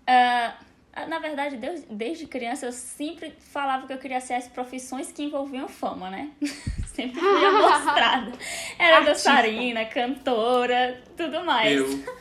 Uh, 0.02 0.70
na 1.08 1.18
verdade, 1.18 1.56
desde, 1.56 1.86
desde 1.86 2.26
criança 2.26 2.66
eu 2.66 2.72
sempre 2.72 3.32
falava 3.38 3.86
que 3.86 3.92
eu 3.92 3.98
queria 3.98 4.20
ser 4.20 4.34
as 4.34 4.48
profissões 4.48 5.12
que 5.12 5.22
envolviam 5.22 5.68
fama, 5.68 6.10
né? 6.10 6.30
sempre 6.94 7.20
fui 7.20 7.50
mostrada. 7.50 8.32
Era 8.78 8.98
Artista. 8.98 9.30
dançarina, 9.30 9.84
cantora, 9.86 11.00
tudo 11.16 11.44
mais. 11.44 11.78
Eu. 11.78 12.19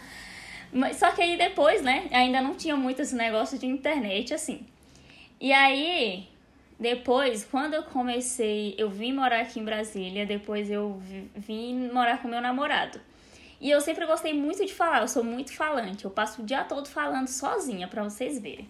Mas, 0.71 0.97
só 0.97 1.11
que 1.11 1.21
aí 1.21 1.37
depois, 1.37 1.81
né, 1.81 2.07
ainda 2.11 2.41
não 2.41 2.55
tinha 2.55 2.75
muito 2.75 3.01
esse 3.01 3.15
negócio 3.15 3.57
de 3.57 3.65
internet, 3.65 4.33
assim. 4.33 4.65
E 5.39 5.51
aí, 5.51 6.27
depois, 6.79 7.43
quando 7.43 7.73
eu 7.73 7.83
comecei, 7.83 8.75
eu 8.77 8.89
vim 8.89 9.13
morar 9.13 9.41
aqui 9.41 9.59
em 9.59 9.65
Brasília, 9.65 10.25
depois 10.25 10.69
eu 10.69 11.01
vim 11.35 11.89
morar 11.91 12.21
com 12.21 12.27
meu 12.27 12.41
namorado. 12.41 12.99
E 13.59 13.69
eu 13.69 13.81
sempre 13.81 14.05
gostei 14.05 14.33
muito 14.33 14.65
de 14.65 14.73
falar, 14.73 15.01
eu 15.01 15.07
sou 15.07 15.23
muito 15.23 15.53
falante, 15.53 16.05
eu 16.05 16.11
passo 16.11 16.41
o 16.41 16.45
dia 16.45 16.63
todo 16.63 16.87
falando 16.87 17.27
sozinha, 17.27 17.87
para 17.87 18.03
vocês 18.03 18.39
verem. 18.39 18.69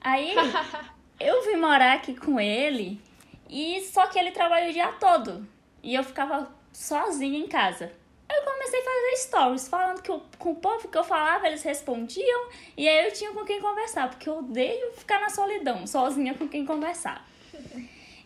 Aí, 0.00 0.34
eu 1.20 1.44
vim 1.44 1.56
morar 1.56 1.94
aqui 1.94 2.14
com 2.14 2.40
ele, 2.40 3.00
e 3.48 3.80
só 3.82 4.06
que 4.06 4.18
ele 4.18 4.30
trabalha 4.30 4.70
o 4.70 4.72
dia 4.72 4.92
todo. 4.92 5.46
E 5.82 5.94
eu 5.94 6.02
ficava 6.02 6.50
sozinha 6.72 7.38
em 7.38 7.46
casa. 7.46 7.92
Eu 8.28 8.42
comecei 8.42 8.80
a 8.80 8.84
fazer 8.84 9.16
stories, 9.16 9.68
falando 9.68 10.02
que 10.02 10.10
eu, 10.10 10.22
com 10.38 10.50
o 10.50 10.56
povo 10.56 10.88
que 10.88 10.98
eu 10.98 11.04
falava, 11.04 11.46
eles 11.46 11.62
respondiam, 11.62 12.48
e 12.76 12.88
aí 12.88 13.06
eu 13.06 13.12
tinha 13.12 13.32
com 13.32 13.44
quem 13.44 13.60
conversar, 13.60 14.08
porque 14.08 14.28
eu 14.28 14.38
odeio 14.38 14.92
ficar 14.92 15.20
na 15.20 15.30
solidão, 15.30 15.86
sozinha 15.86 16.34
com 16.34 16.48
quem 16.48 16.66
conversar. 16.66 17.26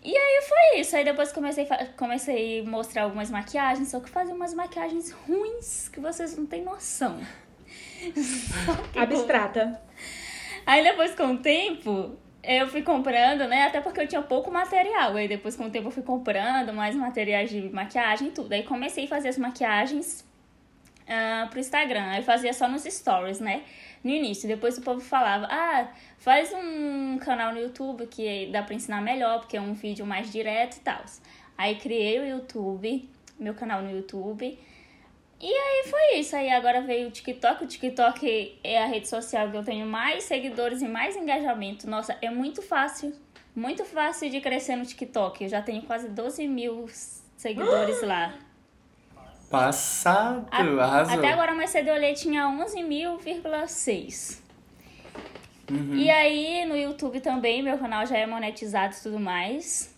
E 0.03 0.17
aí 0.17 0.43
foi 0.49 0.81
isso. 0.81 0.97
Aí 0.97 1.05
depois 1.05 1.31
comecei, 1.31 1.67
comecei 1.97 2.61
a 2.61 2.65
mostrar 2.65 3.03
algumas 3.03 3.31
maquiagens, 3.31 3.91
só 3.91 4.01
que 4.01 4.09
fazia 4.09 4.35
umas 4.35 4.55
maquiagens 4.55 5.11
ruins 5.11 5.89
que 5.89 6.01
vocês 6.01 6.37
não 6.37 6.47
têm 6.47 6.65
noção. 6.65 7.21
Abstrata. 8.97 9.81
Aí 10.65 10.83
depois, 10.83 11.15
com 11.15 11.35
o 11.35 11.39
tempo, 11.39 12.17
eu 12.43 12.69
fui 12.69 12.83
comprando, 12.83 13.47
né? 13.47 13.65
Até 13.65 13.81
porque 13.81 14.01
eu 14.01 14.07
tinha 14.07 14.23
pouco 14.23 14.51
material. 14.51 15.15
Aí 15.15 15.29
depois, 15.29 15.57
com 15.57 15.67
o 15.67 15.71
tempo, 15.71 15.89
eu 15.89 15.91
fui 15.91 16.03
comprando 16.03 16.73
mais 16.73 16.95
materiais 16.95 17.51
de 17.51 17.69
maquiagem 17.71 18.29
e 18.29 18.31
tudo. 18.31 18.53
Aí 18.53 18.63
comecei 18.63 19.05
a 19.05 19.09
fazer 19.09 19.29
as 19.29 19.39
maquiagens 19.39 20.25
uh, 21.03 21.49
pro 21.51 21.61
Instagram. 21.61 22.05
Aí 22.11 22.23
fazia 22.23 22.53
só 22.53 22.69
nos 22.69 22.85
stories, 22.85 23.41
né? 23.41 23.63
No 24.03 24.11
início. 24.11 24.49
Depois 24.49 24.79
o 24.79 24.83
povo 24.83 25.01
falava, 25.01 25.47
ah, 25.51 25.89
faz 26.19 26.53
um 26.53 27.19
canal 27.19 27.53
no 27.53 27.61
YouTube 27.61 28.07
que 28.07 28.49
dá 28.51 28.63
pra 28.63 28.75
ensinar 28.75 29.03
melhor, 29.03 29.41
porque 29.41 29.57
é 29.57 29.61
um 29.61 29.75
vídeo 29.75 30.07
mais 30.07 30.33
direto 30.33 30.77
e 30.77 30.81
tal. 30.81 31.05
Aí 31.59 31.75
criei 31.77 32.19
o 32.21 32.27
YouTube, 32.27 33.07
meu 33.39 33.53
canal 33.55 33.83
no 33.83 33.91
YouTube. 33.91 34.59
E 35.41 35.53
aí 35.53 35.89
foi 35.89 36.19
isso. 36.19 36.37
Aí 36.37 36.51
agora 36.51 36.83
veio 36.83 37.09
o 37.09 37.11
TikTok. 37.11 37.65
O 37.65 37.67
TikTok 37.67 38.59
é 38.63 38.83
a 38.83 38.87
rede 38.87 39.09
social 39.09 39.51
que 39.51 39.57
eu 39.57 39.65
tenho 39.65 39.87
mais 39.87 40.25
seguidores 40.25 40.83
e 40.83 40.89
mais 40.89 41.17
engajamento. 41.17 41.89
Nossa, 41.89 42.17
é 42.21 42.31
muito 42.31 42.61
fácil. 42.61 43.15
Muito 43.57 43.85
fácil 43.85 44.29
de 44.31 44.41
crescer 44.41 44.77
no 44.77 44.85
TikTok. 44.85 45.43
Eu 45.43 45.49
já 45.49 45.63
tenho 45.63 45.83
quase 45.83 46.09
12 46.09 46.47
mil 46.47 46.87
seguidores 47.37 48.03
lá. 48.03 48.35
Passado, 49.51 50.47
a, 50.51 50.59
arrasou. 50.59 51.19
Até 51.19 51.33
agora 51.33 51.53
mais 51.55 51.71
cedo 51.71 51.89
eu 51.89 51.95
olhei, 51.95 52.15
tinha 52.15 52.45
11.000,6. 52.45 54.41
Uhum. 55.69 55.95
E 55.95 56.09
aí 56.09 56.65
no 56.67 56.77
YouTube 56.77 57.21
também, 57.21 57.63
meu 57.63 57.77
canal 57.77 58.07
já 58.07 58.17
é 58.17 58.27
monetizado 58.27 58.95
e 58.95 59.03
tudo 59.03 59.19
mais. 59.19 59.93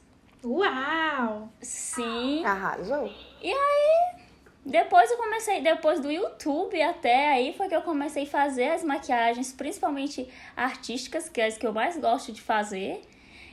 Uau! 0.44 1.50
Sim. 1.60 2.44
Arrasou. 2.44 3.12
E 3.42 3.52
aí, 3.52 4.21
depois 4.64 5.10
eu 5.10 5.16
comecei, 5.16 5.60
depois 5.60 5.98
do 5.98 6.10
YouTube 6.10 6.80
até 6.80 7.32
aí 7.32 7.52
foi 7.52 7.68
que 7.68 7.74
eu 7.74 7.82
comecei 7.82 8.22
a 8.22 8.26
fazer 8.26 8.68
as 8.68 8.84
maquiagens, 8.84 9.52
principalmente 9.52 10.28
artísticas, 10.56 11.28
que 11.28 11.40
é 11.40 11.46
as 11.46 11.58
que 11.58 11.66
eu 11.66 11.72
mais 11.72 11.96
gosto 11.96 12.32
de 12.32 12.40
fazer. 12.40 13.00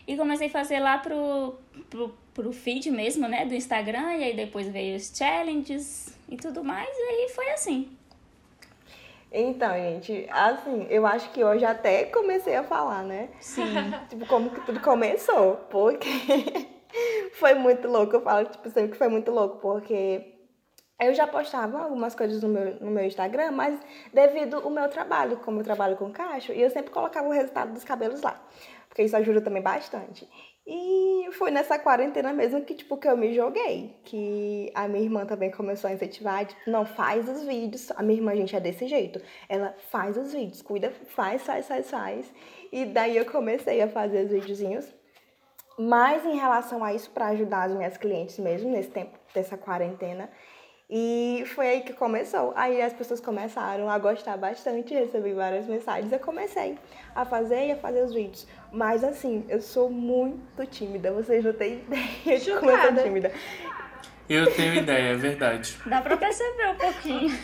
E 0.07 0.15
comecei 0.15 0.47
a 0.47 0.51
fazer 0.51 0.79
lá 0.79 0.99
pro, 0.99 1.55
pro, 1.89 2.15
pro 2.33 2.51
feed 2.51 2.91
mesmo, 2.91 3.27
né, 3.27 3.45
do 3.45 3.55
Instagram. 3.55 4.17
E 4.17 4.23
aí 4.23 4.35
depois 4.35 4.67
veio 4.67 4.95
os 4.95 5.11
challenges 5.15 6.15
e 6.27 6.37
tudo 6.37 6.63
mais. 6.63 6.89
E 6.89 7.01
aí 7.01 7.29
foi 7.29 7.49
assim. 7.51 7.95
Então, 9.31 9.71
gente, 9.73 10.27
assim, 10.31 10.87
eu 10.89 11.05
acho 11.05 11.31
que 11.31 11.43
hoje 11.43 11.63
até 11.63 12.05
comecei 12.05 12.55
a 12.55 12.63
falar, 12.63 13.03
né? 13.03 13.29
Sim. 13.39 13.63
tipo, 14.09 14.25
como 14.27 14.49
que 14.49 14.61
tudo 14.61 14.79
começou. 14.79 15.55
Porque 15.69 16.09
foi 17.33 17.55
muito 17.55 17.87
louco. 17.87 18.15
Eu 18.15 18.21
falo, 18.21 18.47
tipo, 18.47 18.69
sempre 18.69 18.91
que 18.91 18.97
foi 18.97 19.09
muito 19.09 19.29
louco, 19.31 19.57
porque 19.57 20.38
eu 20.99 21.13
já 21.13 21.25
postava 21.25 21.81
algumas 21.81 22.13
coisas 22.13 22.41
no 22.41 22.49
meu, 22.49 22.75
no 22.75 22.91
meu 22.91 23.05
Instagram, 23.05 23.51
mas 23.51 23.79
devido 24.13 24.57
ao 24.57 24.69
meu 24.69 24.89
trabalho, 24.89 25.37
como 25.37 25.59
eu 25.59 25.63
trabalho 25.63 25.95
com 25.95 26.11
cacho, 26.11 26.51
eu 26.51 26.69
sempre 26.69 26.91
colocava 26.91 27.27
o 27.27 27.31
resultado 27.31 27.73
dos 27.73 27.83
cabelos 27.83 28.21
lá. 28.21 28.41
Porque 28.89 29.03
isso 29.03 29.15
ajuda 29.15 29.39
também 29.39 29.61
bastante. 29.61 30.27
E 30.71 31.29
foi 31.31 31.49
nessa 31.49 31.79
quarentena 31.79 32.31
mesmo 32.31 32.63
que, 32.63 32.75
tipo, 32.75 32.95
que 32.97 33.07
eu 33.07 33.17
me 33.17 33.33
joguei. 33.33 33.99
Que 34.03 34.71
a 34.75 34.87
minha 34.87 35.03
irmã 35.03 35.25
também 35.25 35.49
começou 35.49 35.89
a 35.89 35.93
incentivar, 35.93 36.45
tipo, 36.45 36.59
não, 36.69 36.85
faz 36.85 37.27
os 37.27 37.43
vídeos. 37.43 37.91
A 37.95 38.03
minha 38.03 38.19
irmã, 38.19 38.35
gente, 38.35 38.55
é 38.55 38.59
desse 38.59 38.87
jeito. 38.87 39.19
Ela 39.47 39.75
faz 39.89 40.15
os 40.15 40.31
vídeos, 40.31 40.61
cuida, 40.61 40.91
faz, 41.07 41.41
faz, 41.43 41.67
faz, 41.67 41.89
faz. 41.89 42.33
E 42.71 42.85
daí 42.85 43.17
eu 43.17 43.25
comecei 43.25 43.81
a 43.81 43.87
fazer 43.87 44.25
os 44.25 44.31
videozinhos. 44.31 44.85
Mas 45.79 46.25
em 46.25 46.35
relação 46.35 46.83
a 46.83 46.93
isso, 46.93 47.09
para 47.11 47.27
ajudar 47.27 47.63
as 47.63 47.73
minhas 47.73 47.97
clientes 47.97 48.37
mesmo, 48.37 48.69
nesse 48.69 48.89
tempo 48.89 49.17
dessa 49.33 49.57
quarentena, 49.57 50.29
e 50.89 51.43
foi 51.53 51.67
aí 51.67 51.81
que 51.81 51.93
começou. 51.93 52.51
Aí 52.55 52.81
as 52.81 52.93
pessoas 52.93 53.19
começaram 53.19 53.87
a 53.89 53.99
gostar 53.99 54.35
bastante, 54.37 54.93
recebi 54.93 55.33
várias 55.33 55.67
mensagens. 55.67 56.11
Eu 56.11 56.19
comecei 56.19 56.77
a 57.13 57.23
fazer 57.23 57.67
e 57.67 57.71
a 57.73 57.75
fazer 57.75 58.03
os 58.03 58.13
vídeos. 58.13 58.47
Mas 58.71 59.03
assim, 59.03 59.45
eu 59.47 59.61
sou 59.61 59.89
muito 59.89 60.65
tímida, 60.65 61.11
vocês 61.11 61.45
não 61.45 61.53
têm 61.53 61.83
ideia 61.85 62.39
de 62.39 62.51
como 62.51 62.71
eu 62.71 62.81
sou 62.81 63.03
tímida. 63.03 63.31
Eu 64.27 64.51
tenho 64.51 64.75
ideia, 64.75 65.13
é 65.13 65.15
verdade. 65.15 65.77
Dá 65.85 66.01
pra 66.01 66.17
perceber 66.17 66.69
um 66.69 66.75
pouquinho. 66.75 67.37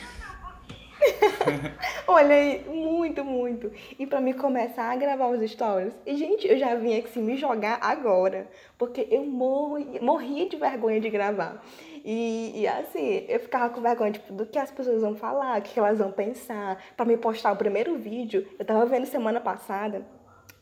Olha 2.08 2.36
aí, 2.36 2.64
muito, 2.68 3.24
muito. 3.24 3.72
E 3.98 4.06
pra 4.06 4.22
mim 4.22 4.34
começar 4.34 4.92
a 4.92 4.96
gravar 4.96 5.28
os 5.28 5.52
stories. 5.52 5.94
E, 6.06 6.16
gente, 6.16 6.48
eu 6.48 6.58
já 6.58 6.76
vim 6.76 6.98
aqui 6.98 7.20
me 7.20 7.38
jogar 7.38 7.80
agora. 7.82 8.48
Porque 8.78 9.08
eu 9.10 9.26
morri, 9.26 10.00
morria 10.00 10.48
de 10.48 10.58
vergonha 10.58 11.00
de 11.00 11.10
gravar. 11.10 11.64
E, 12.08 12.62
e 12.62 12.68
assim, 12.68 13.26
eu 13.28 13.39
ficava 13.39 13.74
com 13.74 13.82
vergonha 13.82 14.12
tipo, 14.12 14.32
do 14.32 14.46
que 14.46 14.60
as 14.60 14.70
pessoas 14.70 15.02
vão 15.02 15.15
falar, 15.15 15.60
o 15.60 15.62
que 15.63 15.80
elas 15.80 15.98
vão 15.98 16.12
pensar. 16.12 16.78
Para 16.96 17.04
me 17.04 17.18
postar 17.18 17.52
o 17.52 17.58
primeiro 17.58 17.98
vídeo, 17.98 18.48
eu 18.60 18.63
tava 18.63 18.86
vendo 18.86 19.08
semana 19.08 19.41
passada, 19.41 20.06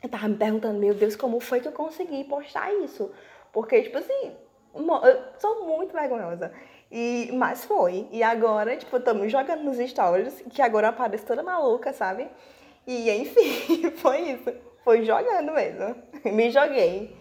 eu 0.02 0.08
tava 0.08 0.30
me 0.30 0.38
perguntando, 0.38 0.80
meu 0.80 0.94
Deus, 0.94 1.18
como 1.18 1.42
foi 1.42 1.60
que 1.60 1.68
eu 1.68 1.74
consegui 1.74 2.24
postar 2.24 2.74
isso? 2.76 3.12
Porque, 3.52 3.82
tipo 3.82 3.98
assim, 3.98 4.32
eu 4.74 5.24
sou 5.38 5.66
muito 5.66 5.92
vergonhosa. 5.92 6.54
E, 6.90 7.30
mas 7.34 7.66
foi. 7.66 8.08
E 8.10 8.24
agora, 8.24 8.78
tipo, 8.78 8.96
eu 8.96 9.04
tô 9.04 9.14
me 9.14 9.28
jogando 9.28 9.64
nos 9.64 9.78
stories, 9.78 10.42
que 10.50 10.62
agora 10.62 10.88
aparece 10.90 11.26
toda 11.26 11.44
maluca, 11.44 11.92
sabe? 11.92 12.30
E 12.88 13.12
enfim, 13.12 13.92
foi 13.98 14.20
isso. 14.22 14.54
Foi 14.86 15.04
jogando 15.04 15.52
mesmo. 15.52 15.94
Me 16.24 16.50
joguei. 16.50 17.14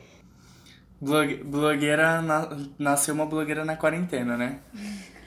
Blog, 1.02 1.42
blogueira, 1.42 2.22
na, 2.22 2.48
nasceu 2.78 3.12
uma 3.12 3.26
blogueira 3.26 3.64
na 3.64 3.76
quarentena, 3.76 4.36
né? 4.36 4.60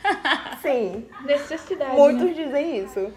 Sim. 0.62 1.06
Necessidade. 1.26 1.98
Muitos 1.98 2.28
né? 2.28 2.34
dizem 2.34 2.78
isso. 2.78 3.14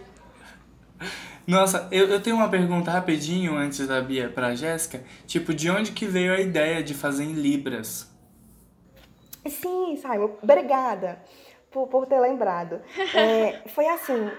Nossa, 1.47 1.87
eu, 1.92 2.09
eu 2.09 2.21
tenho 2.21 2.35
uma 2.35 2.49
pergunta 2.49 2.90
rapidinho 2.90 3.57
antes 3.57 3.87
da 3.87 4.01
Bia 4.01 4.29
pra 4.29 4.57
Jéssica. 4.57 5.05
Tipo, 5.25 5.55
de 5.55 5.71
onde 5.71 5.92
que 5.92 6.05
veio 6.05 6.35
a 6.35 6.40
ideia 6.40 6.83
de 6.83 6.94
fazer 6.94 7.23
em 7.23 7.33
Libras? 7.33 8.11
Sim, 9.47 9.97
Simon, 9.97 10.33
obrigada 10.42 11.23
por, 11.71 11.87
por 11.87 12.07
ter 12.07 12.18
lembrado. 12.18 12.81
É, 13.14 13.62
foi 13.71 13.87
assim. 13.87 14.33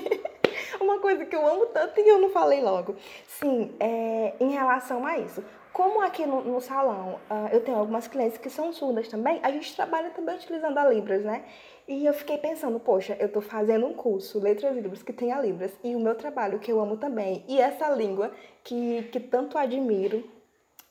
uma 0.80 0.98
coisa 0.98 1.26
que 1.26 1.36
eu 1.36 1.46
amo 1.46 1.66
tanto 1.66 2.00
e 2.00 2.08
eu 2.08 2.18
não 2.18 2.30
falei 2.30 2.62
logo. 2.62 2.96
Sim, 3.28 3.74
é, 3.78 4.32
em 4.40 4.50
relação 4.50 5.06
a 5.06 5.18
isso. 5.18 5.44
Como 5.74 6.00
aqui 6.00 6.24
no, 6.24 6.40
no 6.44 6.60
salão 6.60 7.18
uh, 7.28 7.48
eu 7.52 7.60
tenho 7.60 7.76
algumas 7.76 8.06
clientes 8.06 8.38
que 8.38 8.48
são 8.48 8.72
surdas 8.72 9.08
também, 9.08 9.40
a 9.42 9.50
gente 9.50 9.74
trabalha 9.74 10.08
também 10.10 10.36
utilizando 10.36 10.78
a 10.78 10.88
Libras, 10.88 11.24
né? 11.24 11.44
E 11.88 12.06
eu 12.06 12.14
fiquei 12.14 12.38
pensando, 12.38 12.78
poxa, 12.78 13.16
eu 13.18 13.28
tô 13.28 13.40
fazendo 13.40 13.84
um 13.84 13.92
curso, 13.92 14.38
Letras 14.38 14.76
Libras, 14.76 15.02
que 15.02 15.12
tem 15.12 15.32
a 15.32 15.40
Libras, 15.40 15.72
e 15.82 15.96
o 15.96 15.98
meu 15.98 16.14
trabalho, 16.14 16.60
que 16.60 16.70
eu 16.70 16.78
amo 16.78 16.96
também, 16.96 17.44
e 17.48 17.60
essa 17.60 17.88
língua 17.88 18.30
que, 18.62 19.02
que 19.10 19.18
tanto 19.18 19.58
admiro. 19.58 20.22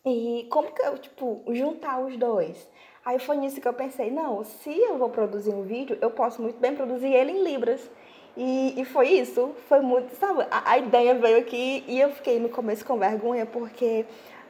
E 0.05 0.47
como 0.51 0.69
que 0.73 0.81
eu, 0.81 0.97
tipo, 0.97 1.41
juntar 1.53 2.01
os 2.01 2.17
dois? 2.17 2.69
Aí 3.05 3.19
foi 3.19 3.37
nisso 3.37 3.61
que 3.61 3.67
eu 3.67 3.73
pensei, 3.73 4.11
não, 4.11 4.43
se 4.43 4.69
eu 4.69 4.97
vou 4.97 5.09
produzir 5.09 5.51
um 5.51 5.63
vídeo, 5.63 5.97
eu 6.01 6.11
posso 6.11 6.41
muito 6.41 6.59
bem 6.59 6.75
produzir 6.75 7.13
ele 7.13 7.31
em 7.31 7.41
Libras. 7.41 7.89
E, 8.35 8.81
e 8.81 8.85
foi 8.85 9.09
isso, 9.09 9.53
foi 9.69 9.79
muito, 9.79 10.13
sabe? 10.15 10.45
A, 10.49 10.71
a 10.71 10.77
ideia 10.77 11.13
veio 11.13 11.37
aqui 11.37 11.83
e 11.87 12.01
eu 12.01 12.09
fiquei 12.09 12.39
no 12.39 12.49
começo 12.49 12.83
com 12.83 12.97
vergonha, 12.97 13.45
porque, 13.45 14.05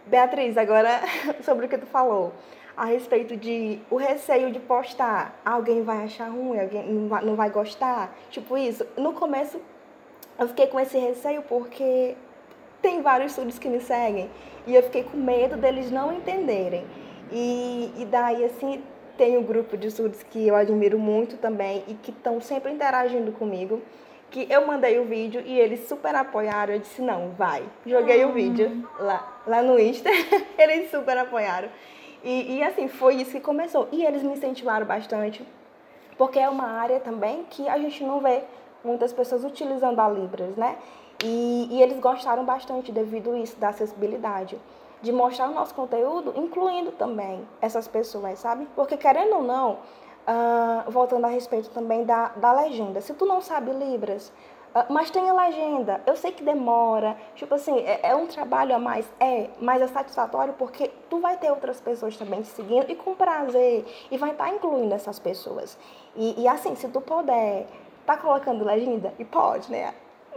Beatriz, 0.05 0.57
agora 0.57 1.01
sobre 1.43 1.65
o 1.65 1.69
que 1.69 1.77
tu 1.77 1.85
falou, 1.85 2.33
a 2.75 2.85
respeito 2.85 3.37
de 3.37 3.79
o 3.89 3.95
receio 3.95 4.51
de 4.51 4.59
postar, 4.59 5.39
alguém 5.45 5.83
vai 5.83 6.03
achar 6.03 6.29
ruim, 6.29 6.59
alguém 6.59 6.83
não 7.23 7.35
vai, 7.35 7.49
gostar, 7.49 8.15
tipo 8.29 8.57
isso. 8.57 8.85
No 8.97 9.13
começo 9.13 9.59
eu 10.37 10.47
fiquei 10.47 10.67
com 10.67 10.79
esse 10.79 10.97
receio 10.97 11.43
porque 11.43 12.15
tem 12.81 13.01
vários 13.01 13.31
estudos 13.31 13.59
que 13.59 13.69
me 13.69 13.79
seguem 13.79 14.29
e 14.65 14.75
eu 14.75 14.83
fiquei 14.83 15.03
com 15.03 15.17
medo 15.17 15.55
deles 15.55 15.91
não 15.91 16.11
entenderem. 16.11 16.85
E, 17.31 17.91
e 17.97 18.05
daí, 18.05 18.43
assim, 18.43 18.83
tem 19.17 19.37
um 19.37 19.43
grupo 19.43 19.77
de 19.77 19.87
estudos 19.87 20.23
que 20.23 20.47
eu 20.47 20.55
admiro 20.55 20.99
muito 20.99 21.37
também 21.37 21.83
e 21.87 21.93
que 21.93 22.11
estão 22.11 22.41
sempre 22.41 22.71
interagindo 22.71 23.31
comigo. 23.31 23.81
Que 24.33 24.47
eu 24.49 24.65
mandei 24.65 24.97
o 24.97 25.05
vídeo 25.05 25.43
e 25.45 25.59
eles 25.59 25.87
super 25.87 26.15
apoiaram. 26.15 26.73
Eu 26.73 26.79
disse: 26.79 27.03
não, 27.03 27.29
vai. 27.37 27.63
Joguei 27.85 28.25
uhum. 28.25 28.31
o 28.31 28.33
vídeo 28.33 28.89
lá, 28.99 29.41
lá 29.45 29.61
no 29.61 29.79
Insta, 29.79 30.09
eles 30.57 30.89
super 30.89 31.15
apoiaram. 31.19 31.69
E, 32.23 32.55
e 32.55 32.63
assim, 32.63 32.87
foi 32.87 33.17
isso 33.17 33.29
que 33.29 33.39
começou. 33.39 33.87
E 33.91 34.03
eles 34.03 34.23
me 34.23 34.33
incentivaram 34.33 34.87
bastante, 34.87 35.45
porque 36.17 36.39
é 36.39 36.49
uma 36.49 36.65
área 36.65 36.99
também 36.99 37.45
que 37.47 37.69
a 37.69 37.77
gente 37.77 38.03
não 38.03 38.21
vê 38.21 38.41
muitas 38.83 39.13
pessoas 39.13 39.43
utilizando 39.43 39.99
a 39.99 40.09
Libras, 40.09 40.55
né? 40.57 40.77
E, 41.23 41.67
e 41.69 41.83
eles 41.83 41.99
gostaram 41.99 42.43
bastante 42.43 42.91
devido 42.91 43.33
a 43.33 43.37
isso, 43.37 43.55
da 43.59 43.69
acessibilidade 43.69 44.59
de 45.03 45.11
mostrar 45.11 45.47
o 45.49 45.53
nosso 45.53 45.75
conteúdo, 45.75 46.33
incluindo 46.35 46.91
também 46.93 47.45
essas 47.61 47.87
pessoas, 47.87 48.39
sabe? 48.39 48.67
Porque 48.75 48.97
querendo 48.97 49.35
ou 49.35 49.43
não, 49.43 49.77
uh, 50.27 50.89
voltando 50.89 51.25
a 51.25 51.29
respeito 51.29 51.69
também 51.69 52.03
da, 52.03 52.29
da 52.29 52.51
legenda, 52.53 53.01
se 53.01 53.13
tu 53.13 53.25
não 53.25 53.41
sabe 53.41 53.71
Libras, 53.71 54.31
uh, 54.75 54.91
mas 54.91 55.09
tem 55.09 55.29
a 55.29 55.33
legenda, 55.33 56.01
eu 56.05 56.15
sei 56.15 56.31
que 56.31 56.43
demora, 56.43 57.17
tipo 57.36 57.53
assim, 57.55 57.77
é, 57.79 57.99
é, 58.09 58.15
um 58.15 58.27
trabalho 58.27 58.75
a 58.75 58.79
mais, 58.79 59.12
é, 59.19 59.49
mas 59.59 59.81
é 59.81 59.88
satisfatório 59.88 60.53
porque 60.53 60.91
tu 61.09 61.19
vai 61.19 61.38
ter 61.38 61.49
outras 61.49 61.79
pessoas 61.79 62.17
também 62.17 62.41
te 62.41 62.47
seguindo 62.49 62.89
e 62.89 62.95
com 62.95 63.15
prazer, 63.15 63.86
e 64.09 64.17
vai 64.17 64.31
estar 64.31 64.45
tá 64.45 64.49
incluindo 64.49 64.93
essas 64.93 65.19
pessoas. 65.19 65.77
E, 66.15 66.41
e 66.41 66.47
assim, 66.47 66.75
se 66.75 66.88
tu 66.88 67.01
puder 67.01 67.67
tá 68.05 68.17
colocando 68.17 68.65
legenda, 68.65 69.13
e 69.17 69.23
pode, 69.23 69.71
né? 69.71 69.93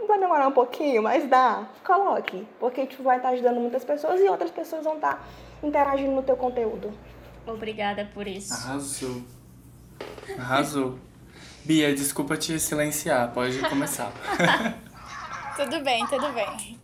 vai 0.07 0.19
demorar 0.19 0.47
um 0.47 0.51
pouquinho, 0.51 1.03
mas 1.03 1.27
dá, 1.27 1.67
coloque. 1.85 2.47
Porque 2.59 2.85
tu 2.85 3.03
vai 3.03 3.17
estar 3.17 3.29
ajudando 3.29 3.59
muitas 3.59 3.83
pessoas 3.83 4.21
e 4.21 4.29
outras 4.29 4.49
pessoas 4.49 4.83
vão 4.83 4.95
estar 4.95 5.21
interagindo 5.61 6.11
no 6.11 6.23
teu 6.23 6.37
conteúdo. 6.37 6.91
Obrigada 7.45 8.09
por 8.13 8.27
isso. 8.27 8.53
Arrasou. 8.53 9.36
Arrasou. 10.37 10.99
Bia, 11.65 11.93
desculpa 11.93 12.37
te 12.37 12.59
silenciar, 12.59 13.31
pode 13.33 13.59
começar. 13.69 14.11
tudo 15.57 15.83
bem, 15.83 16.05
tudo 16.07 16.31
bem. 16.31 16.79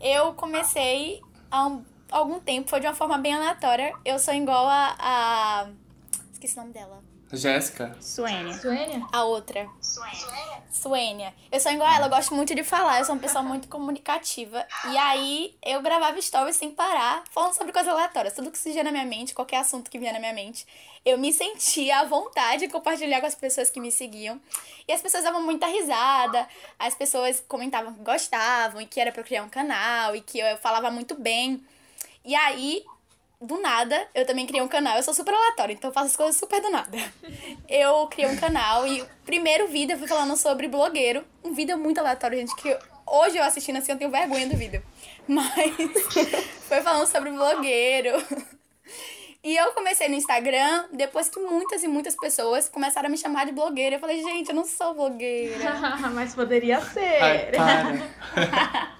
Eu 0.00 0.34
comecei 0.34 1.22
há 1.50 1.66
um, 1.66 1.82
algum 2.10 2.38
tempo, 2.38 2.68
foi 2.68 2.80
de 2.80 2.86
uma 2.86 2.94
forma 2.94 3.16
bem 3.16 3.34
aleatória. 3.34 3.94
Eu 4.04 4.18
sou 4.18 4.34
igual 4.34 4.68
a. 4.68 4.96
a... 4.98 5.68
Esqueci 6.32 6.58
o 6.58 6.60
nome 6.60 6.74
dela. 6.74 7.02
Jéssica. 7.32 7.96
Suênia. 8.00 8.52
Suênia? 8.54 9.06
A 9.12 9.24
outra. 9.24 9.68
Suênia. 9.80 10.62
Suênia. 10.70 11.34
Eu 11.50 11.58
sou 11.58 11.72
igual 11.72 11.88
a 11.88 11.96
ela, 11.96 12.06
eu 12.06 12.10
gosto 12.10 12.34
muito 12.34 12.54
de 12.54 12.62
falar, 12.62 12.98
eu 12.98 13.04
sou 13.04 13.14
uma 13.14 13.20
pessoa 13.20 13.42
muito 13.42 13.68
comunicativa. 13.68 14.64
E 14.90 14.96
aí 14.96 15.56
eu 15.62 15.80
gravava 15.82 16.20
stories 16.20 16.56
sem 16.56 16.70
parar, 16.70 17.24
falando 17.30 17.54
sobre 17.54 17.72
coisas 17.72 17.92
aleatórias. 17.92 18.34
Tudo 18.34 18.50
que 18.50 18.58
surgia 18.58 18.84
na 18.84 18.92
minha 18.92 19.04
mente, 19.04 19.34
qualquer 19.34 19.58
assunto 19.58 19.90
que 19.90 19.98
vinha 19.98 20.12
na 20.12 20.20
minha 20.20 20.32
mente. 20.32 20.66
Eu 21.04 21.18
me 21.18 21.32
sentia 21.32 21.98
à 21.98 22.04
vontade 22.04 22.66
de 22.66 22.72
compartilhar 22.72 23.20
com 23.20 23.26
as 23.26 23.34
pessoas 23.34 23.70
que 23.70 23.78
me 23.78 23.92
seguiam. 23.92 24.40
E 24.88 24.92
as 24.92 25.02
pessoas 25.02 25.24
davam 25.24 25.42
muita 25.42 25.66
risada, 25.66 26.48
as 26.78 26.94
pessoas 26.94 27.44
comentavam 27.46 27.92
que 27.94 28.00
gostavam 28.00 28.80
e 28.80 28.86
que 28.86 29.00
era 29.00 29.12
pra 29.12 29.20
eu 29.20 29.24
criar 29.24 29.42
um 29.42 29.48
canal 29.48 30.16
e 30.16 30.20
que 30.20 30.38
eu 30.38 30.56
falava 30.58 30.90
muito 30.90 31.14
bem. 31.14 31.62
E 32.24 32.34
aí 32.34 32.84
do 33.44 33.60
nada, 33.60 34.08
eu 34.14 34.24
também 34.24 34.46
criei 34.46 34.62
um 34.62 34.68
canal. 34.68 34.96
Eu 34.96 35.02
sou 35.02 35.12
super 35.12 35.34
aleatória, 35.34 35.72
então 35.72 35.92
faço 35.92 36.06
as 36.06 36.16
coisas 36.16 36.36
super 36.36 36.60
do 36.60 36.70
nada. 36.70 36.96
Eu 37.68 38.06
criei 38.06 38.30
um 38.30 38.36
canal 38.36 38.86
e 38.86 39.02
o 39.02 39.08
primeiro 39.24 39.68
vídeo 39.68 39.94
eu 39.94 39.98
fui 39.98 40.06
falando 40.06 40.36
sobre 40.36 40.68
blogueiro. 40.68 41.24
Um 41.42 41.52
vídeo 41.54 41.76
muito 41.76 41.98
aleatório, 41.98 42.38
gente, 42.38 42.54
que 42.56 42.76
hoje 43.06 43.36
eu 43.36 43.42
assistindo 43.42 43.78
assim 43.78 43.92
eu 43.92 43.98
tenho 43.98 44.10
vergonha 44.10 44.46
do 44.46 44.56
vídeo. 44.56 44.82
Mas 45.26 45.74
foi 46.68 46.80
falando 46.82 47.06
sobre 47.06 47.30
blogueiro. 47.30 48.12
E 49.44 49.54
eu 49.54 49.72
comecei 49.72 50.08
no 50.08 50.14
Instagram 50.14 50.86
depois 50.90 51.28
que 51.28 51.38
muitas 51.38 51.82
e 51.82 51.88
muitas 51.88 52.16
pessoas 52.16 52.66
começaram 52.66 53.08
a 53.08 53.10
me 53.10 53.18
chamar 53.18 53.44
de 53.44 53.52
blogueira. 53.52 53.96
Eu 53.96 54.00
falei, 54.00 54.22
gente, 54.22 54.48
eu 54.48 54.54
não 54.54 54.64
sou 54.64 54.94
blogueira. 54.94 55.74
Mas 56.14 56.34
poderia 56.34 56.80
ser. 56.80 57.22
Ai, 57.22 57.50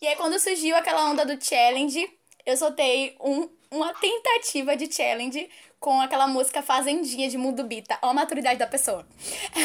e 0.00 0.06
aí, 0.06 0.16
quando 0.16 0.40
surgiu 0.40 0.74
aquela 0.74 1.10
onda 1.10 1.26
do 1.26 1.38
challenge, 1.44 2.08
eu 2.46 2.56
soltei 2.56 3.14
um, 3.20 3.46
uma 3.70 3.92
tentativa 3.92 4.74
de 4.74 4.90
challenge 4.90 5.50
com 5.78 6.00
aquela 6.00 6.26
música 6.26 6.62
Fazendinha 6.62 7.28
de 7.28 7.36
Mundo 7.36 7.62
Bita. 7.64 7.98
Olha 8.00 8.12
a 8.12 8.14
maturidade 8.14 8.58
da 8.58 8.66
pessoa. 8.66 9.06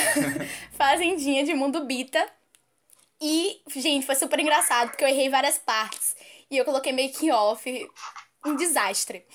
Fazendinha 0.75 1.45
de 1.45 1.53
Mundo 1.53 1.85
Bita. 1.85 2.27
E, 3.21 3.61
gente, 3.73 4.05
foi 4.05 4.15
super 4.15 4.37
engraçado, 4.37 4.89
porque 4.89 5.05
eu 5.05 5.07
errei 5.07 5.29
várias 5.29 5.57
partes. 5.57 6.13
E 6.49 6.57
eu 6.57 6.65
coloquei 6.65 6.91
making 6.91 7.31
off. 7.31 7.89
Um 8.45 8.55
desastre. 8.55 9.25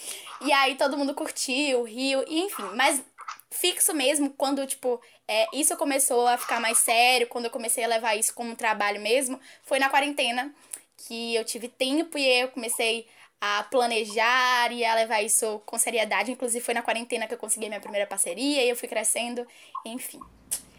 E 0.40 0.52
aí 0.52 0.74
todo 0.74 0.96
mundo 0.96 1.14
curtiu, 1.14 1.84
riu, 1.84 2.24
e 2.26 2.40
enfim. 2.40 2.68
Mas 2.74 3.02
fixo 3.50 3.94
mesmo, 3.94 4.30
quando, 4.30 4.66
tipo, 4.66 5.00
é, 5.26 5.46
isso 5.52 5.76
começou 5.76 6.26
a 6.26 6.36
ficar 6.36 6.60
mais 6.60 6.78
sério, 6.78 7.26
quando 7.26 7.46
eu 7.46 7.50
comecei 7.50 7.84
a 7.84 7.88
levar 7.88 8.16
isso 8.16 8.34
como 8.34 8.56
trabalho 8.56 9.00
mesmo, 9.00 9.40
foi 9.62 9.78
na 9.78 9.88
quarentena 9.88 10.52
que 10.96 11.34
eu 11.34 11.44
tive 11.44 11.68
tempo 11.68 12.18
e 12.18 12.26
eu 12.26 12.48
comecei 12.48 13.06
a 13.40 13.62
planejar 13.64 14.72
e 14.72 14.84
a 14.84 14.94
levar 14.94 15.22
isso 15.22 15.60
com 15.66 15.78
seriedade. 15.78 16.32
Inclusive, 16.32 16.64
foi 16.64 16.74
na 16.74 16.82
quarentena 16.82 17.26
que 17.26 17.34
eu 17.34 17.38
consegui 17.38 17.68
minha 17.68 17.80
primeira 17.80 18.06
parceria 18.06 18.64
e 18.64 18.68
eu 18.68 18.76
fui 18.76 18.88
crescendo, 18.88 19.46
enfim. 19.84 20.20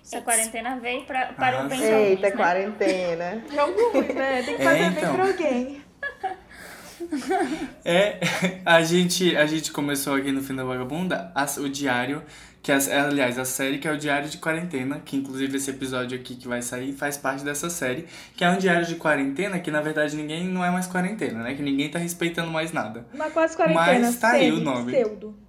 Essa 0.04 0.22
quarentena 0.22 0.80
veio 0.80 1.04
pra, 1.04 1.34
para 1.34 1.66
o 1.66 1.68
bem 1.68 1.80
de 1.80 1.86
Eita, 1.86 2.30
né? 2.30 2.32
quarentena. 2.32 3.44
De 3.50 3.60
alguns, 3.60 4.08
né? 4.08 4.42
Tem 4.42 4.56
que 4.56 4.64
fazer 4.64 4.80
é, 4.80 4.88
então. 4.88 5.04
bem 5.04 5.14
pra 5.14 5.28
alguém. 5.28 5.87
É, 7.86 8.20
a 8.66 8.82
gente, 8.82 9.36
a 9.36 9.46
gente 9.46 9.72
começou 9.72 10.16
aqui 10.16 10.32
no 10.32 10.42
Fim 10.42 10.56
da 10.56 10.64
Vagabunda 10.64 11.32
o 11.60 11.70
diário 11.70 12.24
que 12.68 12.72
é, 12.74 13.00
aliás, 13.00 13.40
a 13.40 13.46
série 13.46 13.78
que 13.78 13.88
é 13.88 13.92
o 13.94 13.98
Diário 13.98 14.30
de 14.30 14.38
Quarentena, 14.40 15.00
que 15.00 15.16
inclusive 15.16 15.56
esse 15.56 15.72
episódio 15.72 16.20
aqui 16.20 16.36
que 16.36 16.50
vai 16.50 16.62
sair 16.62 16.92
faz 16.92 17.18
parte 17.18 17.42
dessa 17.42 17.70
série, 17.70 18.06
que 18.36 18.44
é 18.44 18.50
um 18.50 18.58
diário 18.58 18.86
de 18.86 18.96
quarentena 18.96 19.58
que 19.58 19.72
na 19.72 19.80
verdade 19.80 20.18
ninguém 20.18 20.44
não 20.44 20.66
é 20.66 20.70
mais 20.70 20.86
quarentena, 20.86 21.44
né? 21.44 21.56
Que 21.56 21.62
ninguém 21.62 21.90
tá 21.90 21.98
respeitando 21.98 22.52
mais 22.52 22.74
nada. 22.74 23.08
Mas 23.14 23.32
quase 23.32 23.56
quarentena. 23.56 24.08
Mas 24.08 24.18
tá 24.18 24.32
aí 24.32 24.52
o 24.52 24.60
nome. 24.60 24.92
Pseudo. 24.92 25.40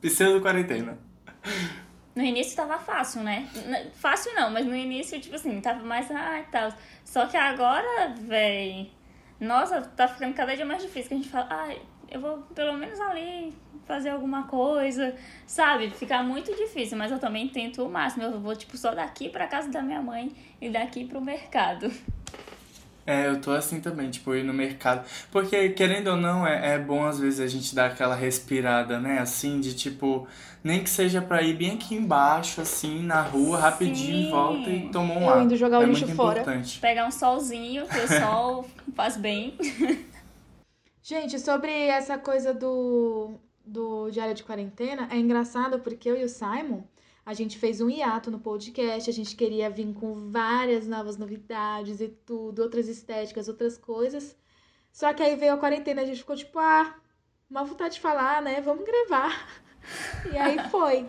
Pseudo 0.00 0.40
quarentena. 0.40 0.96
No 2.14 2.22
início 2.22 2.54
tava 2.54 2.78
fácil, 2.78 3.24
né? 3.24 3.48
Fácil 3.94 4.32
não, 4.34 4.48
mas 4.48 4.64
no 4.64 4.76
início, 4.76 5.20
tipo 5.20 5.34
assim, 5.34 5.60
tava 5.60 5.82
mais, 5.82 6.08
ah, 6.12 6.38
e 6.38 6.52
tal. 6.52 6.72
Só 7.04 7.26
que 7.26 7.36
agora, 7.36 8.14
véi, 8.20 8.92
nossa, 9.40 9.80
tá 9.80 10.06
ficando 10.06 10.34
cada 10.34 10.54
dia 10.54 10.66
mais 10.66 10.82
difícil, 10.82 11.08
que 11.08 11.14
a 11.14 11.16
gente 11.16 11.28
fala, 11.28 11.48
ah, 11.50 11.74
eu 12.10 12.20
vou 12.20 12.38
pelo 12.54 12.74
menos 12.74 13.00
ali 13.00 13.52
fazer 13.86 14.10
alguma 14.10 14.44
coisa, 14.44 15.14
sabe? 15.46 15.90
Fica 15.90 16.22
muito 16.22 16.54
difícil, 16.54 16.96
mas 16.96 17.10
eu 17.10 17.18
também 17.18 17.48
tento 17.48 17.84
o 17.84 17.90
máximo. 17.90 18.24
Eu 18.24 18.38
vou, 18.38 18.54
tipo, 18.54 18.76
só 18.76 18.94
daqui 18.94 19.28
pra 19.28 19.48
casa 19.48 19.68
da 19.70 19.82
minha 19.82 20.00
mãe 20.00 20.30
e 20.60 20.68
daqui 20.68 21.04
pro 21.04 21.20
mercado. 21.20 21.90
É, 23.10 23.26
eu 23.26 23.40
tô 23.40 23.50
assim 23.50 23.80
também, 23.80 24.08
tipo, 24.08 24.32
ir 24.34 24.44
no 24.44 24.52
mercado. 24.52 25.04
Porque, 25.32 25.70
querendo 25.70 26.12
ou 26.12 26.16
não, 26.16 26.46
é, 26.46 26.74
é 26.74 26.78
bom 26.78 27.04
às 27.04 27.18
vezes 27.18 27.40
a 27.40 27.46
gente 27.48 27.74
dar 27.74 27.86
aquela 27.86 28.14
respirada, 28.14 29.00
né? 29.00 29.18
Assim, 29.18 29.58
de 29.60 29.74
tipo, 29.74 30.28
nem 30.62 30.84
que 30.84 30.88
seja 30.88 31.20
pra 31.20 31.42
ir 31.42 31.56
bem 31.56 31.72
aqui 31.72 31.96
embaixo, 31.96 32.60
assim, 32.60 33.02
na 33.02 33.20
rua, 33.20 33.58
rapidinho, 33.58 34.26
Sim. 34.26 34.30
volta 34.30 34.70
e 34.70 34.88
tomar 34.90 35.14
um 35.14 35.22
eu 35.22 35.30
ar. 35.30 35.42
Indo 35.42 35.56
jogar 35.56 35.82
é 35.82 35.84
o 35.84 35.88
lixo 35.88 36.06
muito 36.06 36.16
fora. 36.16 36.40
importante. 36.40 36.78
Pegar 36.78 37.06
um 37.06 37.10
solzinho, 37.10 37.84
que 37.88 37.98
o 37.98 38.20
sol 38.20 38.64
faz 38.94 39.16
bem. 39.16 39.56
Gente, 41.02 41.40
sobre 41.40 41.72
essa 41.72 42.16
coisa 42.16 42.54
do 42.54 43.32
do 43.66 44.10
Diário 44.10 44.34
de 44.34 44.42
Quarentena 44.42 45.08
é 45.10 45.16
engraçado 45.16 45.78
porque 45.78 46.08
eu 46.08 46.16
e 46.16 46.24
o 46.24 46.28
Simon, 46.28 46.82
a 47.30 47.34
gente 47.34 47.56
fez 47.56 47.80
um 47.80 47.88
hiato 47.88 48.28
no 48.28 48.40
podcast, 48.40 49.08
a 49.08 49.12
gente 49.12 49.36
queria 49.36 49.70
vir 49.70 49.94
com 49.94 50.32
várias 50.32 50.88
novas 50.88 51.16
novidades 51.16 52.00
e 52.00 52.08
tudo, 52.08 52.60
outras 52.60 52.88
estéticas, 52.88 53.46
outras 53.46 53.78
coisas. 53.78 54.36
Só 54.90 55.14
que 55.14 55.22
aí 55.22 55.36
veio 55.36 55.54
a 55.54 55.56
quarentena, 55.56 56.02
a 56.02 56.04
gente 56.04 56.18
ficou 56.18 56.34
tipo, 56.34 56.58
ah, 56.58 56.92
uma 57.48 57.62
vontade 57.62 57.94
de 57.94 58.00
falar, 58.00 58.42
né? 58.42 58.60
Vamos 58.60 58.84
gravar. 58.84 59.48
E 60.30 60.36
aí 60.36 60.58
foi. 60.68 61.06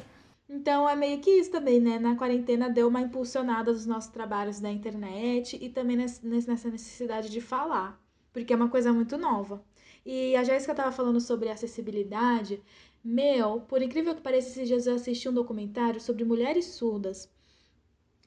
Então 0.47 0.87
é 0.87 0.95
meio 0.95 1.19
que 1.19 1.29
isso 1.29 1.51
também, 1.51 1.79
né? 1.81 1.99
Na 1.99 2.15
quarentena 2.15 2.69
deu 2.69 2.87
uma 2.87 3.01
impulsionada 3.01 3.73
dos 3.73 3.85
nossos 3.85 4.09
trabalhos 4.11 4.61
na 4.61 4.71
internet 4.71 5.57
e 5.59 5.69
também 5.69 5.97
nessa 5.97 6.69
necessidade 6.69 7.29
de 7.29 7.41
falar, 7.41 8.01
porque 8.31 8.53
é 8.53 8.55
uma 8.55 8.69
coisa 8.69 8.93
muito 8.93 9.17
nova. 9.17 9.61
E 10.05 10.35
a 10.37 10.43
Jéssica 10.43 10.71
estava 10.71 10.91
falando 10.91 11.19
sobre 11.19 11.49
acessibilidade. 11.49 12.63
Meu, 13.03 13.61
por 13.61 13.81
incrível 13.81 14.15
que 14.15 14.21
pareça, 14.21 14.49
esses 14.49 14.67
dias 14.67 14.87
eu 14.87 14.95
assisti 14.95 15.27
um 15.27 15.33
documentário 15.33 15.99
sobre 15.99 16.23
mulheres 16.23 16.65
surdas. 16.65 17.29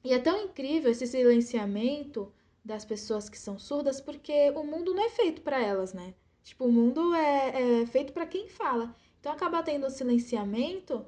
E 0.03 0.13
é 0.13 0.19
tão 0.19 0.45
incrível 0.45 0.91
esse 0.91 1.07
silenciamento 1.07 2.33
das 2.65 2.85
pessoas 2.85 3.29
que 3.29 3.39
são 3.39 3.59
surdas, 3.59 4.01
porque 4.01 4.51
o 4.51 4.65
mundo 4.65 4.95
não 4.95 5.05
é 5.05 5.11
feito 5.11 5.43
para 5.43 5.63
elas, 5.63 5.93
né? 5.93 6.15
Tipo, 6.43 6.67
o 6.67 6.73
mundo 6.73 7.15
é, 7.15 7.83
é 7.83 7.87
feito 7.87 8.13
para 8.13 8.27
quem 8.27 8.49
fala. 8.49 8.95
Então 9.21 9.33
acaba 9.33 9.63
tendo 9.63 9.89
silenciamento 9.91 11.05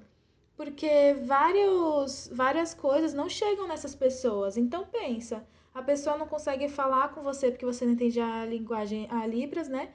porque 0.56 1.14
vários, 1.24 2.30
várias 2.32 2.72
coisas 2.72 3.12
não 3.12 3.28
chegam 3.28 3.68
nessas 3.68 3.94
pessoas. 3.94 4.56
Então 4.56 4.86
pensa, 4.86 5.46
a 5.74 5.82
pessoa 5.82 6.16
não 6.16 6.26
consegue 6.26 6.68
falar 6.68 7.12
com 7.14 7.22
você 7.22 7.50
porque 7.50 7.66
você 7.66 7.84
não 7.84 7.92
entende 7.92 8.18
a 8.20 8.46
linguagem, 8.46 9.06
a 9.10 9.26
Libras, 9.26 9.68
né? 9.68 9.92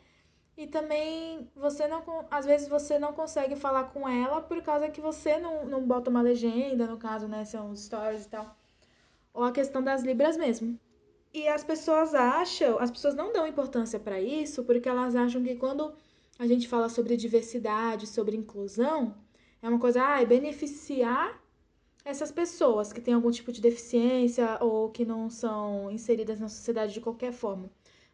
E 0.62 0.68
também 0.68 1.50
você 1.56 1.88
não, 1.88 2.04
às 2.30 2.46
vezes 2.46 2.68
você 2.68 3.00
não 3.00 3.14
consegue 3.14 3.56
falar 3.56 3.86
com 3.86 4.08
ela 4.08 4.40
por 4.42 4.62
causa 4.62 4.92
que 4.92 5.02
você 5.02 5.40
não, 5.40 5.66
não 5.66 5.82
bota 5.84 6.12
uma 6.12 6.22
legenda, 6.22 6.86
no 6.86 6.98
caso, 6.98 7.28
né? 7.28 7.44
São 7.46 7.76
stories 7.76 8.26
e 8.26 8.30
tal. 8.30 8.56
Ou 9.34 9.44
a 9.44 9.52
questão 9.52 9.82
das 9.82 10.04
Libras 10.04 10.38
mesmo. 10.38 10.80
E 11.34 11.48
as 11.48 11.64
pessoas 11.64 12.14
acham, 12.14 12.78
as 12.78 12.92
pessoas 12.92 13.16
não 13.16 13.34
dão 13.34 13.48
importância 13.48 14.00
para 14.00 14.22
isso 14.22 14.64
porque 14.64 14.88
elas 14.88 15.16
acham 15.16 15.42
que 15.44 15.56
quando 15.56 15.96
a 16.38 16.46
gente 16.46 16.68
fala 16.68 16.90
sobre 16.90 17.18
diversidade, 17.18 18.06
sobre 18.06 18.38
inclusão, 18.38 19.16
é 19.64 19.68
uma 19.68 19.80
coisa, 19.80 20.06
ah, 20.06 20.22
é 20.22 20.26
beneficiar 20.28 21.42
essas 22.06 22.32
pessoas 22.32 22.94
que 22.94 23.02
têm 23.02 23.16
algum 23.16 23.32
tipo 23.32 23.52
de 23.52 23.62
deficiência 23.62 24.60
ou 24.62 24.92
que 24.92 25.06
não 25.06 25.28
são 25.28 25.90
inseridas 25.90 26.40
na 26.40 26.48
sociedade 26.48 26.94
de 26.94 27.02
qualquer 27.02 27.34
forma. 27.34 27.68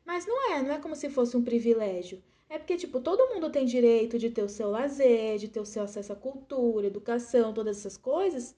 Mas 0.06 0.26
não 0.26 0.54
é, 0.54 0.64
não 0.64 0.72
é 0.76 0.80
como 0.80 0.96
se 0.96 1.10
fosse 1.10 1.36
um 1.36 1.44
privilégio. 1.44 2.24
É 2.50 2.58
porque, 2.58 2.78
tipo, 2.78 3.00
todo 3.02 3.34
mundo 3.34 3.50
tem 3.50 3.66
direito 3.66 4.18
de 4.18 4.30
ter 4.30 4.42
o 4.42 4.50
seu 4.50 4.70
lazer, 4.70 5.38
de 5.38 5.48
ter 5.48 5.60
o 5.60 5.66
seu 5.66 5.84
acesso 5.84 6.14
à 6.14 6.16
cultura, 6.16 6.88
educação, 6.88 7.54
todas 7.54 7.78
essas 7.78 7.98
coisas. 7.98 8.56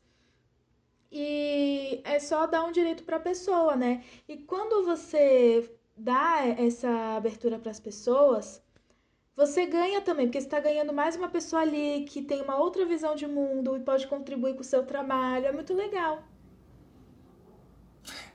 E 1.11 2.01
é 2.03 2.19
só 2.19 2.45
dar 2.45 2.63
um 2.65 2.71
direito 2.71 3.03
para 3.03 3.17
a 3.17 3.19
pessoa, 3.19 3.75
né? 3.75 4.03
E 4.27 4.37
quando 4.37 4.85
você 4.85 5.69
dá 5.97 6.45
essa 6.45 6.89
abertura 7.17 7.57
para 7.57 7.71
as 7.71 7.79
pessoas, 7.79 8.61
você 9.35 9.65
ganha 9.65 10.01
também, 10.01 10.27
porque 10.27 10.37
está 10.37 10.59
ganhando 10.59 10.93
mais 10.93 11.15
uma 11.15 11.29
pessoa 11.29 11.63
ali 11.63 12.05
que 12.07 12.21
tem 12.21 12.41
uma 12.41 12.57
outra 12.57 12.85
visão 12.85 13.15
de 13.15 13.25
mundo 13.25 13.75
e 13.75 13.79
pode 13.79 14.05
contribuir 14.05 14.53
com 14.53 14.61
o 14.61 14.63
seu 14.63 14.85
trabalho. 14.85 15.47
É 15.47 15.51
muito 15.51 15.73
legal. 15.73 16.21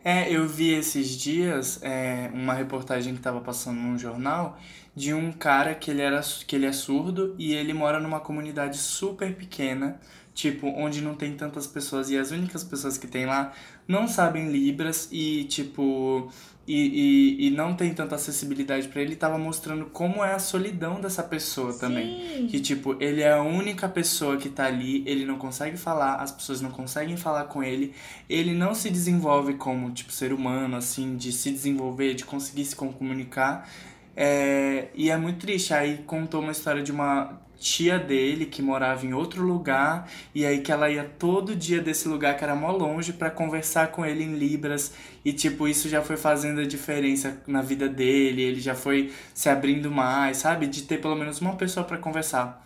É, 0.03 0.31
eu 0.31 0.47
vi 0.47 0.73
esses 0.73 1.11
dias 1.11 1.83
é, 1.83 2.31
uma 2.35 2.53
reportagem 2.53 3.14
que 3.14 3.21
estava 3.21 3.40
passando 3.40 3.79
num 3.81 3.99
jornal 3.99 4.59
de 4.94 5.12
um 5.12 5.33
cara 5.33 5.74
que 5.74 5.90
ele, 5.90 6.02
era, 6.02 6.20
que 6.46 6.54
ele 6.54 6.66
é 6.66 6.72
surdo 6.72 7.35
e 7.38 7.52
ele 7.52 7.72
mora 7.72 7.98
numa 7.98 8.20
comunidade 8.20 8.76
super 8.78 9.35
pequena 9.35 10.00
tipo, 10.35 10.66
onde 10.66 11.00
não 11.00 11.14
tem 11.14 11.35
tantas 11.37 11.66
pessoas 11.66 12.11
e 12.11 12.18
as 12.18 12.33
únicas 12.33 12.64
pessoas 12.64 12.98
que 12.98 13.07
tem 13.07 13.24
lá 13.24 13.52
não 13.87 14.09
sabem 14.09 14.50
Libras 14.50 15.09
e, 15.12 15.44
tipo, 15.44 16.28
e, 16.66 17.38
e, 17.38 17.46
e 17.46 17.50
não 17.50 17.74
tem 17.74 17.94
tanta 17.94 18.16
acessibilidade 18.16 18.88
para 18.88 19.00
ele, 19.00 19.14
tava 19.14 19.38
mostrando 19.38 19.87
como 19.87 20.24
é 20.24 20.35
a 20.35 20.38
solidão 20.38 21.00
dessa 21.00 21.22
pessoa 21.22 21.72
Sim. 21.72 21.78
também. 21.78 22.46
Que, 22.48 22.59
tipo, 22.59 22.96
ele 23.00 23.22
é 23.22 23.33
a 23.33 23.42
única 23.42 23.88
pessoa 23.88 24.37
que 24.37 24.48
tá 24.48 24.66
ali, 24.66 25.04
ele 25.07 25.24
não 25.24 25.37
consegue 25.37 25.76
falar, 25.76 26.16
as 26.16 26.33
pessoas 26.33 26.61
não 26.61 26.70
conseguem 26.70 27.16
falar 27.16 27.44
com 27.44 27.62
ele, 27.62 27.94
ele 28.28 28.52
não 28.52 28.74
se 28.74 28.90
desenvolve 28.90 29.54
como, 29.54 29.92
tipo, 29.92 30.11
ser 30.11 30.33
humano, 30.33 30.76
assim, 30.76 31.16
de 31.16 31.30
se 31.30 31.50
desenvolver, 31.50 32.14
de 32.14 32.24
conseguir 32.24 32.64
se 32.64 32.74
comunicar. 32.74 33.68
É, 34.16 34.88
e 34.94 35.11
é 35.11 35.16
muito 35.16 35.40
triste. 35.40 35.74
Aí 35.74 35.98
contou 36.07 36.40
uma 36.40 36.53
história 36.53 36.83
de 36.83 36.92
uma 36.92 37.40
tia 37.59 37.98
dele 37.98 38.46
que 38.46 38.61
morava 38.61 39.07
em 39.07 39.14
outro 39.14 39.42
lugar 39.42 40.11
e 40.35 40.44
aí 40.44 40.61
que 40.61 40.70
ela 40.70 40.90
ia 40.90 41.05
todo 41.05 41.57
dia 41.57 41.81
desse 41.81 42.07
lugar 42.09 42.37
que 42.37 42.44
era 42.44 42.55
mó 42.55 42.70
longe 42.70 43.12
para 43.12 43.31
conversar 43.31 43.88
com 43.88 44.05
ele 44.05 44.22
em 44.24 44.35
libras 44.35 44.92
e 45.24 45.33
tipo 45.33 45.66
isso 45.66 45.88
já 45.88 46.03
foi 46.03 46.16
fazendo 46.16 46.61
a 46.61 46.66
diferença 46.66 47.40
na 47.46 47.62
vida 47.62 47.88
dele, 47.88 48.42
ele 48.42 48.61
já 48.61 48.74
foi 48.74 49.12
se 49.33 49.48
abrindo 49.48 49.90
mais, 49.90 50.38
sabe? 50.38 50.66
De 50.66 50.83
ter 50.83 51.00
pelo 51.00 51.16
menos 51.16 51.40
uma 51.40 51.57
pessoa 51.57 51.85
para 51.87 51.96
conversar. 51.96 52.63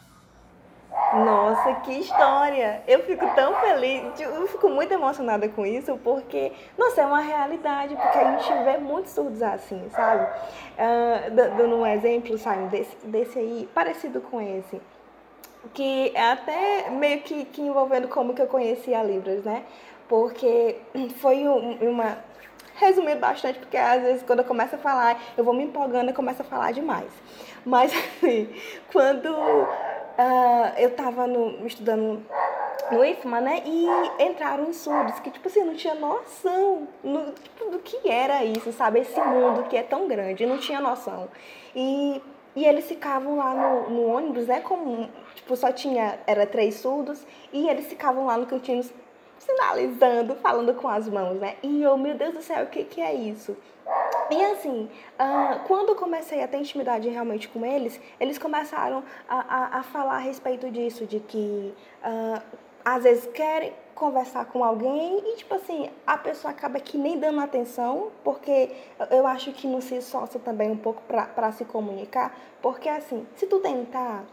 Nossa, 1.15 1.75
que 1.81 1.93
história! 2.01 2.83
Eu 2.87 3.03
fico 3.05 3.27
tão 3.35 3.55
feliz, 3.55 4.21
eu 4.21 4.47
fico 4.47 4.69
muito 4.69 4.93
emocionada 4.93 5.49
com 5.49 5.65
isso, 5.65 5.99
porque, 6.05 6.53
nossa, 6.77 7.01
é 7.01 7.07
uma 7.07 7.21
realidade, 7.21 7.97
porque 7.97 8.19
a 8.19 8.37
gente 8.37 8.65
vê 8.65 8.77
muitos 8.77 9.13
surdos 9.13 9.43
assim, 9.43 9.89
sabe? 9.91 10.25
Uh, 10.25 11.35
dando 11.35 11.77
um 11.77 11.87
exemplo, 11.87 12.37
sabe, 12.37 12.67
desse, 12.67 12.97
desse 13.07 13.39
aí, 13.39 13.69
parecido 13.75 14.21
com 14.21 14.39
esse, 14.39 14.81
que 15.73 16.13
é 16.15 16.33
até 16.33 16.91
meio 16.91 17.23
que, 17.23 17.47
que 17.47 17.63
envolvendo 17.63 18.09
como 18.09 18.35
que 18.35 18.43
eu 18.43 18.47
conheci 18.47 18.95
a 18.95 19.03
Libras, 19.03 19.43
né? 19.45 19.65
Porque 20.09 20.77
foi 21.21 21.49
um, 21.49 21.91
uma, 21.91 22.19
resumindo 22.75 23.19
bastante, 23.19 23.59
porque 23.59 23.77
às 23.77 24.03
vezes 24.03 24.23
quando 24.23 24.41
eu 24.41 24.45
começo 24.45 24.75
a 24.75 24.79
falar, 24.79 25.21
eu 25.37 25.45
vou 25.45 25.55
me 25.55 25.65
empolgando 25.65 26.11
e 26.11 26.13
começo 26.13 26.43
a 26.43 26.45
falar 26.45 26.73
demais. 26.73 27.11
Mas 27.65 27.93
assim, 27.97 28.49
quando 28.93 29.29
uh, 30.19 30.79
eu 30.79 30.89
estava 30.89 31.27
estudando 31.65 32.23
no 32.91 33.05
IFMA, 33.05 33.41
né? 33.41 33.63
E 33.65 33.87
entraram 34.23 34.69
os 34.69 34.77
surdos 34.77 35.19
que, 35.21 35.31
tipo 35.31 35.49
assim, 35.49 35.63
não 35.63 35.75
tinha 35.75 35.95
noção 35.95 36.89
no, 37.03 37.33
tipo, 37.33 37.71
do 37.71 37.79
que 37.79 38.09
era 38.11 38.45
isso, 38.45 38.73
sabe? 38.73 39.01
Esse 39.01 39.21
mundo 39.21 39.65
que 39.69 39.77
é 39.77 39.83
tão 39.83 40.09
grande, 40.09 40.47
não 40.47 40.59
tinha 40.59 40.81
noção. 40.81 41.29
E, 41.75 42.21
e 42.57 42.65
eles 42.65 42.87
ficavam 42.87 43.37
lá 43.37 43.55
no, 43.55 43.91
no 43.91 44.07
ônibus, 44.07 44.47
né? 44.47 44.61
Como, 44.61 45.09
tipo, 45.35 45.57
só 45.57 45.71
tinha, 45.71 46.19
era 46.27 46.47
três 46.47 46.77
surdos, 46.77 47.25
e 47.53 47.69
eles 47.69 47.87
ficavam 47.87 48.27
lá 48.27 48.37
no 48.37 48.47
cantinho 48.47 48.83
sinalizando, 49.39 50.35
falando 50.37 50.75
com 50.75 50.89
as 50.89 51.09
mãos, 51.09 51.39
né? 51.41 51.57
E 51.63 51.83
eu, 51.83 51.97
meu 51.97 52.15
Deus 52.15 52.35
do 52.35 52.43
céu, 52.43 52.65
o 52.65 52.69
que, 52.69 52.85
que 52.85 53.01
é 53.01 53.15
isso? 53.15 53.57
E 54.31 54.45
assim, 54.45 54.91
uh, 55.19 55.61
quando 55.67 55.95
comecei 55.95 56.43
a 56.43 56.49
ter 56.49 56.59
intimidade 56.59 57.09
realmente 57.09 57.49
com 57.49 57.65
eles, 57.65 57.99
eles 58.21 58.37
começaram 58.39 59.03
a, 59.29 59.39
a, 59.39 59.79
a 59.79 59.83
falar 59.83 60.17
a 60.17 60.19
respeito 60.19 60.71
disso, 60.71 61.07
de 61.07 61.19
que 61.21 61.75
uh, 62.05 62.43
às 62.85 63.05
vezes 63.05 63.27
querem 63.33 63.73
conversar 63.95 64.45
com 64.45 64.63
alguém 64.63 65.19
e, 65.27 65.37
tipo 65.37 65.55
assim, 65.55 65.91
a 66.07 66.17
pessoa 66.17 66.53
acaba 66.53 66.79
aqui 66.79 66.97
nem 66.97 67.19
dando 67.19 67.41
atenção, 67.41 68.13
porque 68.23 68.71
eu 69.11 69.27
acho 69.27 69.53
que 69.53 69.67
não 69.67 69.81
se 69.81 69.97
esforça 69.97 70.39
também 70.39 70.71
um 70.71 70.77
pouco 70.77 71.03
para 71.03 71.53
se 71.53 71.65
comunicar, 71.65 72.39
porque 72.63 72.89
assim, 72.89 73.27
se 73.35 73.47
tu 73.47 73.59
tentar 73.59 74.25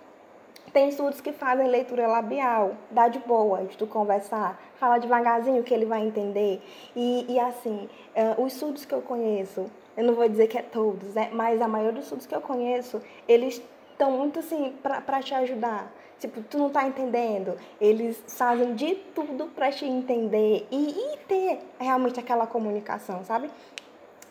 tem 0.73 0.89
estudos 0.89 1.21
que 1.21 1.31
fazem 1.31 1.67
leitura 1.67 2.07
labial, 2.07 2.75
dá 2.91 3.07
de 3.07 3.19
boa 3.19 3.63
de 3.63 3.77
tu 3.77 3.87
conversar, 3.87 4.59
fala 4.75 4.97
devagarzinho 4.97 5.63
que 5.63 5.73
ele 5.73 5.85
vai 5.85 6.01
entender. 6.01 6.61
E, 6.95 7.25
e 7.33 7.39
assim, 7.39 7.89
uh, 8.15 8.43
os 8.43 8.53
estudos 8.53 8.85
que 8.85 8.93
eu 8.93 9.01
conheço, 9.01 9.69
eu 9.95 10.03
não 10.03 10.13
vou 10.13 10.27
dizer 10.27 10.47
que 10.47 10.57
é 10.57 10.61
todos, 10.61 11.13
né? 11.13 11.29
Mas 11.31 11.61
a 11.61 11.67
maioria 11.67 11.93
dos 11.93 12.03
estudos 12.03 12.25
que 12.25 12.35
eu 12.35 12.41
conheço, 12.41 13.01
eles 13.27 13.61
estão 13.91 14.11
muito 14.11 14.39
assim 14.39 14.73
para 14.83 15.21
te 15.21 15.33
ajudar. 15.33 15.91
Tipo, 16.19 16.41
tu 16.41 16.57
não 16.57 16.69
tá 16.69 16.87
entendendo. 16.87 17.57
Eles 17.79 18.21
fazem 18.27 18.73
de 18.73 18.95
tudo 19.13 19.47
para 19.47 19.71
te 19.71 19.85
entender 19.85 20.65
e, 20.71 20.89
e, 20.91 21.17
ter 21.27 21.59
realmente 21.79 22.19
aquela 22.19 22.47
comunicação, 22.47 23.23
sabe? 23.23 23.49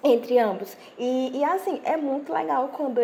Entre 0.03 0.38
ambos. 0.38 0.77
E, 0.99 1.38
e 1.38 1.44
assim, 1.44 1.81
é 1.85 1.97
muito 1.97 2.33
legal 2.33 2.68
quando 2.68 3.01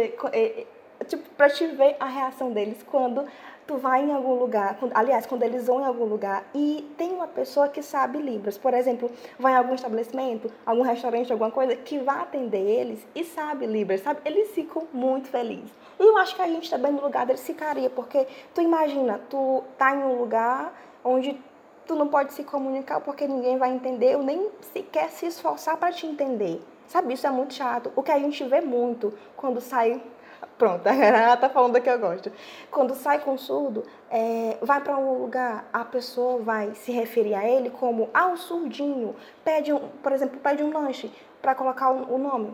tipo, 1.07 1.29
pra 1.31 1.49
te 1.49 1.67
ver 1.67 1.97
a 1.99 2.07
reação 2.07 2.53
deles 2.53 2.83
quando 2.83 3.25
tu 3.67 3.77
vai 3.77 4.03
em 4.03 4.13
algum 4.13 4.35
lugar, 4.35 4.77
aliás, 4.93 5.27
quando 5.27 5.45
eles 5.45 5.69
vão 5.69 5.81
em 5.81 5.85
algum 5.85 6.05
lugar 6.05 6.45
e 6.53 6.93
tem 6.99 7.13
uma 7.13 7.29
pessoa 7.29 7.69
que 7.69 7.83
sabe 7.83 8.19
Libras, 8.19 8.59
por 8.59 8.75
exemplo, 8.75 9.09
vai 9.39 9.53
em 9.53 9.57
algum 9.57 9.75
estabelecimento, 9.75 10.51
algum 10.67 10.83
restaurante, 10.83 11.31
alguma 11.31 11.53
coisa, 11.53 11.77
que 11.77 11.99
vai 11.99 12.19
atender 12.19 12.59
eles 12.59 13.07
e 13.15 13.23
sabe 13.23 13.67
Libras, 13.67 14.01
sabe? 14.01 14.21
Eles 14.25 14.51
ficam 14.51 14.89
muito 14.93 15.29
felizes. 15.29 15.71
E 16.01 16.03
eu 16.03 16.17
acho 16.19 16.35
que 16.35 16.43
a 16.43 16.49
gente 16.49 16.69
também 16.69 16.91
no 16.91 17.01
lugar 17.01 17.25
deles 17.25 17.47
ficaria, 17.47 17.89
porque 17.89 18.27
tu 18.53 18.61
imagina, 18.61 19.21
tu 19.31 19.63
tá 19.79 19.95
em 19.95 20.03
um 20.03 20.19
lugar 20.19 20.75
onde 21.05 21.41
tu 21.87 21.95
não 21.95 22.09
pode 22.09 22.33
se 22.33 22.43
comunicar 22.43 23.01
porque 23.01 23.27
ninguém 23.29 23.57
vai 23.57 23.71
entender, 23.71 24.17
ou 24.17 24.23
nem 24.23 24.49
sequer 24.73 25.11
se 25.11 25.27
esforçar 25.27 25.77
para 25.77 25.93
te 25.93 26.07
entender. 26.07 26.61
Sabe, 26.89 27.15
isso 27.15 27.25
é 27.25 27.31
muito 27.31 27.55
chato. 27.55 27.93
O 27.95 28.03
que 28.03 28.11
a 28.11 28.19
gente 28.19 28.43
vê 28.43 28.61
muito 28.61 29.15
quando 29.37 29.61
sai 29.61 30.03
Pronto, 30.61 30.87
a 30.87 30.93
Renata 30.93 31.49
tá 31.49 31.49
falando 31.49 31.73
do 31.73 31.81
que 31.81 31.89
eu 31.89 31.99
gosto. 31.99 32.31
Quando 32.71 32.95
sai 32.95 33.19
com 33.21 33.39
surdo, 33.39 33.83
é, 34.11 34.59
vai 34.61 34.79
para 34.83 34.95
um 34.99 35.23
lugar, 35.23 35.67
a 35.73 35.87
pessoa 35.87 36.43
vai 36.43 36.75
se 36.75 36.93
referir 36.93 37.35
a 37.35 37.49
ele 37.49 37.71
como 37.71 38.11
ao 38.13 38.33
ah, 38.33 38.37
surdinho. 38.37 39.17
Pede, 39.43 39.73
um, 39.73 39.89
por 40.03 40.13
exemplo, 40.13 40.39
pede 40.39 40.63
um 40.63 40.71
lanche 40.71 41.11
para 41.41 41.55
colocar 41.55 41.91
o, 41.91 42.19
nome. 42.19 42.53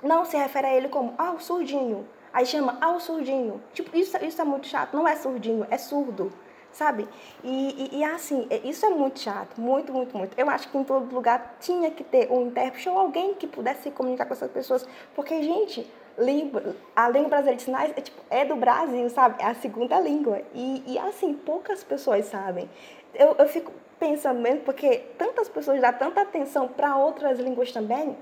Não 0.00 0.24
se 0.24 0.36
refere 0.36 0.68
a 0.68 0.76
ele 0.76 0.88
como 0.88 1.14
ao 1.18 1.34
ah, 1.34 1.40
surdinho. 1.40 2.06
Aí 2.32 2.46
chama 2.46 2.78
ao 2.80 3.00
surdinho. 3.00 3.60
Tipo, 3.72 3.96
isso, 3.96 4.16
isso 4.24 4.40
é 4.40 4.44
muito 4.44 4.68
chato. 4.68 4.96
Não 4.96 5.08
é 5.08 5.16
surdinho, 5.16 5.66
é 5.68 5.78
surdo 5.78 6.32
sabe? 6.70 7.06
E, 7.44 7.90
e, 7.92 7.98
e, 7.98 8.04
assim, 8.04 8.46
é, 8.48 8.66
isso 8.66 8.86
é 8.86 8.88
muito 8.88 9.20
chato, 9.20 9.60
muito, 9.60 9.92
muito, 9.92 10.16
muito. 10.16 10.38
Eu 10.38 10.48
acho 10.48 10.70
que 10.70 10.78
em 10.78 10.82
todo 10.82 11.14
lugar 11.14 11.56
tinha 11.60 11.90
que 11.90 12.02
ter 12.02 12.32
um 12.32 12.46
intérprete 12.46 12.88
ou 12.88 12.98
alguém 12.98 13.34
que 13.34 13.46
pudesse 13.46 13.82
se 13.82 13.90
comunicar 13.90 14.24
com 14.24 14.32
essas 14.32 14.50
pessoas, 14.50 14.88
porque, 15.14 15.42
gente, 15.42 15.86
língua, 16.18 16.76
a 16.94 17.08
língua 17.08 17.28
brasileira 17.28 17.56
de 17.56 17.62
sinais 17.62 17.92
é, 17.96 18.00
tipo, 18.00 18.20
é 18.30 18.44
do 18.44 18.56
Brasil, 18.56 19.08
sabe? 19.10 19.42
É 19.42 19.46
a 19.46 19.54
segunda 19.54 20.00
língua. 20.00 20.40
E, 20.54 20.82
e 20.86 20.98
assim, 20.98 21.34
poucas 21.34 21.82
pessoas 21.82 22.26
sabem. 22.26 22.68
Eu, 23.14 23.34
eu 23.38 23.48
fico 23.48 23.72
pensando 23.98 24.40
mesmo, 24.40 24.60
porque 24.60 24.98
tantas 25.18 25.48
pessoas 25.48 25.80
dão 25.80 25.92
tanta 25.92 26.22
atenção 26.22 26.68
para 26.68 26.96
outras 26.96 27.38
línguas 27.38 27.70
também, 27.70 28.16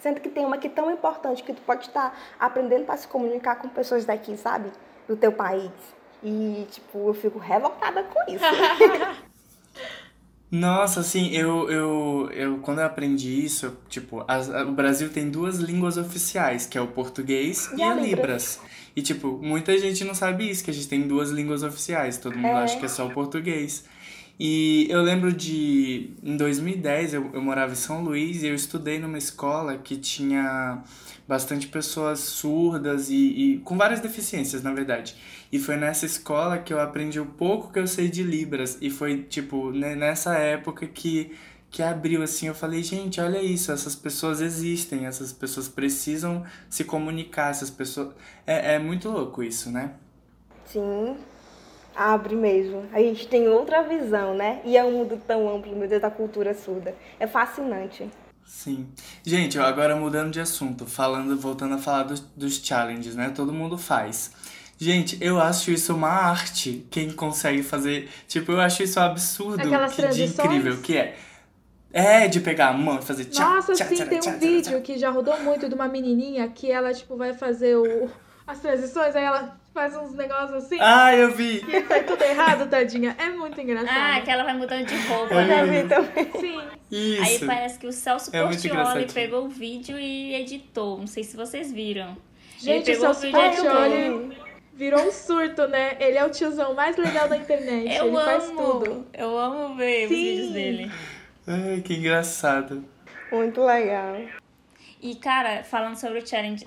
sendo 0.00 0.20
que 0.20 0.28
tem 0.28 0.44
uma 0.44 0.56
aqui 0.56 0.68
tão 0.68 0.90
importante 0.90 1.42
que 1.42 1.54
tu 1.54 1.62
pode 1.62 1.86
estar 1.86 2.18
aprendendo 2.38 2.84
para 2.84 2.96
se 2.96 3.08
comunicar 3.08 3.56
com 3.56 3.68
pessoas 3.68 4.04
daqui, 4.04 4.36
sabe? 4.36 4.70
Do 5.08 5.16
teu 5.16 5.32
país. 5.32 5.70
E, 6.22 6.66
tipo, 6.70 7.08
eu 7.08 7.14
fico 7.14 7.38
revoltada 7.38 8.02
com 8.04 8.20
isso. 8.30 8.44
Nossa, 10.50 11.00
assim, 11.00 11.30
eu, 11.32 11.68
eu, 11.70 12.30
eu 12.32 12.58
quando 12.58 12.78
eu 12.80 12.86
aprendi 12.86 13.44
isso, 13.44 13.76
tipo, 13.88 14.24
as- 14.28 14.48
a- 14.48 14.64
o 14.64 14.72
Brasil 14.72 15.08
tem 15.08 15.28
duas 15.28 15.58
línguas 15.58 15.96
oficiais, 15.96 16.66
que 16.66 16.78
é 16.78 16.80
o 16.80 16.86
português 16.86 17.68
e, 17.72 17.80
E 17.80 17.82
a 17.82 17.90
a 17.90 17.94
Libras. 17.94 18.06
Libras. 18.08 18.60
E, 18.94 19.02
tipo, 19.02 19.38
muita 19.42 19.76
gente 19.76 20.04
não 20.04 20.14
sabe 20.14 20.48
isso, 20.48 20.64
que 20.64 20.70
a 20.70 20.74
gente 20.74 20.88
tem 20.88 21.02
duas 21.02 21.30
línguas 21.30 21.62
oficiais, 21.62 22.16
todo 22.16 22.36
mundo 22.36 22.46
É. 22.46 22.62
acha 22.62 22.78
que 22.78 22.84
é 22.86 22.88
só 22.88 23.06
o 23.06 23.10
português. 23.10 23.84
E 24.38 24.86
eu 24.90 25.00
lembro 25.00 25.32
de, 25.32 26.10
em 26.22 26.36
2010, 26.36 27.14
eu, 27.14 27.30
eu 27.32 27.40
morava 27.40 27.72
em 27.72 27.76
São 27.76 28.04
Luís 28.04 28.42
e 28.42 28.46
eu 28.46 28.54
estudei 28.54 28.98
numa 28.98 29.16
escola 29.16 29.78
que 29.78 29.96
tinha 29.96 30.82
bastante 31.26 31.66
pessoas 31.68 32.20
surdas 32.20 33.08
e, 33.08 33.14
e 33.14 33.58
com 33.60 33.78
várias 33.78 34.00
deficiências, 34.00 34.62
na 34.62 34.74
verdade. 34.74 35.16
E 35.50 35.58
foi 35.58 35.76
nessa 35.76 36.04
escola 36.04 36.58
que 36.58 36.72
eu 36.72 36.78
aprendi 36.78 37.18
o 37.18 37.24
pouco 37.24 37.72
que 37.72 37.78
eu 37.78 37.86
sei 37.86 38.08
de 38.08 38.22
Libras. 38.22 38.76
E 38.80 38.90
foi, 38.90 39.22
tipo, 39.22 39.70
nessa 39.72 40.34
época 40.36 40.86
que, 40.86 41.34
que 41.70 41.82
abriu, 41.82 42.22
assim, 42.22 42.48
eu 42.48 42.54
falei, 42.54 42.82
gente, 42.82 43.18
olha 43.22 43.40
isso, 43.40 43.72
essas 43.72 43.96
pessoas 43.96 44.42
existem, 44.42 45.06
essas 45.06 45.32
pessoas 45.32 45.66
precisam 45.66 46.44
se 46.68 46.84
comunicar, 46.84 47.50
essas 47.50 47.70
pessoas... 47.70 48.14
É, 48.46 48.74
é 48.74 48.78
muito 48.78 49.08
louco 49.08 49.42
isso, 49.42 49.70
né? 49.70 49.94
Sim, 50.66 51.16
abre 51.96 52.36
mesmo. 52.36 52.84
A 52.92 52.98
gente 52.98 53.26
tem 53.26 53.48
outra 53.48 53.82
visão, 53.82 54.34
né? 54.34 54.60
E 54.64 54.76
é 54.76 54.84
um 54.84 54.92
mundo 54.92 55.20
tão 55.26 55.48
amplo, 55.48 55.74
meu 55.74 55.88
Deus, 55.88 56.02
da 56.02 56.10
cultura 56.10 56.54
surda. 56.54 56.94
É 57.18 57.26
fascinante. 57.26 58.08
Sim. 58.44 58.86
Gente, 59.24 59.58
ó, 59.58 59.64
agora 59.64 59.96
mudando 59.96 60.30
de 60.30 60.40
assunto, 60.40 60.86
falando, 60.86 61.36
voltando 61.36 61.74
a 61.74 61.78
falar 61.78 62.04
dos, 62.04 62.20
dos 62.20 62.58
challenges, 62.64 63.16
né? 63.16 63.32
Todo 63.34 63.52
mundo 63.52 63.76
faz. 63.76 64.30
Gente, 64.78 65.16
eu 65.20 65.40
acho 65.40 65.70
isso 65.70 65.94
uma 65.94 66.08
arte. 66.08 66.86
Quem 66.90 67.10
consegue 67.10 67.62
fazer. 67.62 68.08
Tipo, 68.28 68.52
eu 68.52 68.60
acho 68.60 68.82
isso 68.82 69.00
absurdo 69.00 69.66
Aquelas 69.66 69.94
que 69.94 70.06
de 70.08 70.24
incrível 70.24 70.80
que 70.80 70.96
é. 70.96 71.16
É, 71.92 72.28
de 72.28 72.40
pegar 72.40 72.68
a 72.68 72.72
mão 72.74 72.98
e 72.98 73.02
fazer 73.02 73.24
tchá, 73.24 73.48
Nossa, 73.48 73.72
tchá, 73.72 73.86
sim, 73.86 73.94
tchá, 73.94 74.06
tem 74.06 74.20
tchá, 74.20 74.30
um 74.30 74.32
tchá, 74.34 74.38
vídeo 74.38 74.72
tchá. 74.72 74.80
que 74.80 74.98
já 74.98 75.10
rodou 75.10 75.40
muito 75.40 75.66
de 75.66 75.74
uma 75.74 75.88
menininha 75.88 76.46
que 76.46 76.70
ela, 76.70 76.92
tipo, 76.92 77.16
vai 77.16 77.32
fazer 77.32 77.74
o, 77.74 78.10
as 78.46 78.60
transições, 78.60 79.16
aí 79.16 79.24
ela 79.24 79.58
faz 79.74 79.96
uns 79.96 80.14
negócios 80.14 80.64
assim. 80.64 80.78
Ah, 80.80 81.14
eu 81.14 81.32
vi! 81.34 81.64
E 81.68 81.82
tá 81.82 82.02
tudo 82.02 82.22
errado, 82.22 82.68
tadinha. 82.68 83.14
É 83.18 83.28
muito 83.30 83.60
engraçado. 83.60 83.90
Ah, 83.90 84.20
que 84.20 84.30
ela 84.30 84.44
vai 84.44 84.54
mudando 84.54 84.86
de 84.86 84.96
roupa, 85.06 85.34
Eu 85.34 85.46
né? 85.46 85.64
Vi 85.82 85.88
também. 85.88 86.30
Sim. 86.40 87.18
Aí 87.20 87.36
Isso. 87.36 87.46
parece 87.46 87.78
que 87.78 87.86
o 87.86 87.92
Celso 87.92 88.30
É 88.34 88.42
Portioli 88.42 89.06
pegou 89.12 89.44
o 89.44 89.48
vídeo 89.48 89.98
e 89.98 90.34
editou. 90.34 90.98
Não 90.98 91.06
sei 91.06 91.24
se 91.24 91.36
vocês 91.36 91.72
viram. 91.72 92.16
Gente, 92.58 92.90
Ele 92.90 92.98
o 92.98 93.00
pegou 93.00 93.14
Celso. 93.14 93.30
Portioli 93.32 94.38
virou 94.74 95.00
um 95.00 95.10
surto, 95.10 95.66
né? 95.66 95.96
Ele 95.98 96.16
é 96.16 96.24
o 96.24 96.30
tiozão 96.30 96.74
mais 96.74 96.96
legal 96.96 97.28
da 97.28 97.36
internet. 97.36 97.94
Eu 97.96 98.06
ele 98.06 98.16
amo, 98.16 98.20
faz 98.24 98.44
tudo. 98.50 99.06
eu 99.12 99.36
amo 99.38 99.74
ver 99.74 100.04
os 100.04 100.08
Sim. 100.10 100.14
vídeos 100.24 100.52
dele. 100.52 100.92
Ai, 101.46 101.80
que 101.80 101.94
engraçado. 101.94 102.84
Muito 103.32 103.60
legal. 103.62 104.16
E, 105.02 105.14
cara, 105.16 105.62
falando 105.64 105.96
sobre 105.96 106.20
o 106.20 106.26
challenge, 106.26 106.64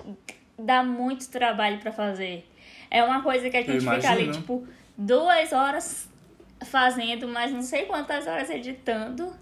dá 0.64 0.82
muito 0.82 1.28
trabalho 1.30 1.78
pra 1.78 1.92
fazer. 1.92 2.48
É 2.90 3.02
uma 3.04 3.22
coisa 3.22 3.48
que 3.50 3.56
a 3.56 3.62
gente 3.62 3.80
fica 3.80 4.10
ali, 4.10 4.30
tipo, 4.30 4.66
duas 4.96 5.52
horas 5.52 6.08
fazendo, 6.66 7.28
mas 7.28 7.52
não 7.52 7.62
sei 7.62 7.86
quantas 7.86 8.26
horas 8.26 8.50
editando. 8.50 9.32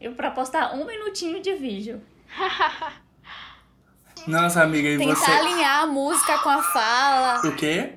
Eu 0.00 0.12
pra 0.12 0.30
postar 0.30 0.74
um 0.74 0.84
minutinho 0.84 1.40
de 1.40 1.54
vídeo. 1.54 2.00
Nossa, 4.26 4.62
amiga, 4.62 4.88
e 4.88 4.98
Tentar 4.98 5.14
você. 5.14 5.30
alinhar 5.30 5.82
a 5.82 5.86
música 5.86 6.38
com 6.38 6.48
a 6.48 6.62
fala. 6.62 7.40
O 7.46 7.54
quê? 7.54 7.94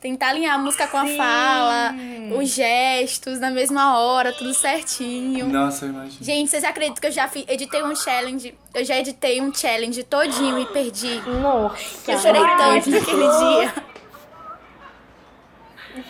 Tentar 0.00 0.28
alinhar 0.28 0.54
a 0.54 0.58
música 0.58 0.86
com 0.86 0.98
a 0.98 1.06
Sim. 1.06 1.16
fala. 1.16 1.94
Os 2.38 2.50
gestos 2.50 3.40
na 3.40 3.50
mesma 3.50 3.98
hora, 3.98 4.32
tudo 4.32 4.52
certinho. 4.54 5.48
Nossa, 5.48 5.86
eu 5.86 5.88
imagino. 5.90 6.24
Gente, 6.24 6.50
vocês 6.50 6.62
acreditam 6.64 7.00
que 7.00 7.06
eu 7.06 7.12
já 7.12 7.26
fi- 7.26 7.46
editei 7.48 7.82
um 7.82 7.96
challenge? 7.96 8.54
Eu 8.74 8.84
já 8.84 8.96
editei 8.98 9.40
um 9.40 9.52
challenge 9.52 10.02
todinho 10.04 10.58
e 10.58 10.66
perdi. 10.66 11.20
Nossa. 11.40 12.12
Eu 12.12 12.18
chorei 12.18 12.42
tanto 12.42 12.90
naquele 12.90 13.28
dia. 13.38 13.74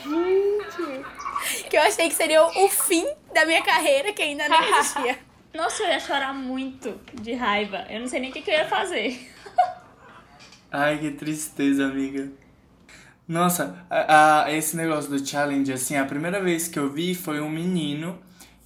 Gente. 0.03 1.05
Que 1.71 1.77
eu 1.77 1.83
achei 1.83 2.09
que 2.09 2.15
seria 2.15 2.45
o 2.45 2.69
fim 2.69 3.07
da 3.33 3.47
minha 3.47 3.63
carreira, 3.63 4.13
que 4.13 4.23
ainda 4.23 4.49
nem 4.49 4.61
existia. 4.79 5.19
Nossa, 5.55 5.83
eu 5.85 5.89
ia 5.89 6.01
chorar 6.01 6.35
muito 6.35 7.01
de 7.15 7.33
raiva. 7.35 7.87
Eu 7.89 8.01
não 8.01 8.09
sei 8.09 8.21
nem 8.21 8.31
o 8.31 8.33
que, 8.33 8.43
que 8.43 8.51
eu 8.51 8.55
ia 8.55 8.67
fazer. 8.69 9.33
Ai, 10.71 10.99
que 10.99 11.13
tristeza, 11.13 11.85
amiga. 11.87 12.31
Nossa, 13.29 13.85
a, 13.91 14.45
a- 14.45 14.53
esse 14.53 14.77
negócio 14.77 15.11
do 15.11 15.27
challenge, 15.27 15.73
assim, 15.73 15.97
a 15.97 16.05
primeira 16.05 16.41
vez 16.41 16.69
que 16.69 16.79
eu 16.79 16.89
vi 16.93 17.15
foi 17.15 17.41
um 17.41 17.51
menino 17.51 18.19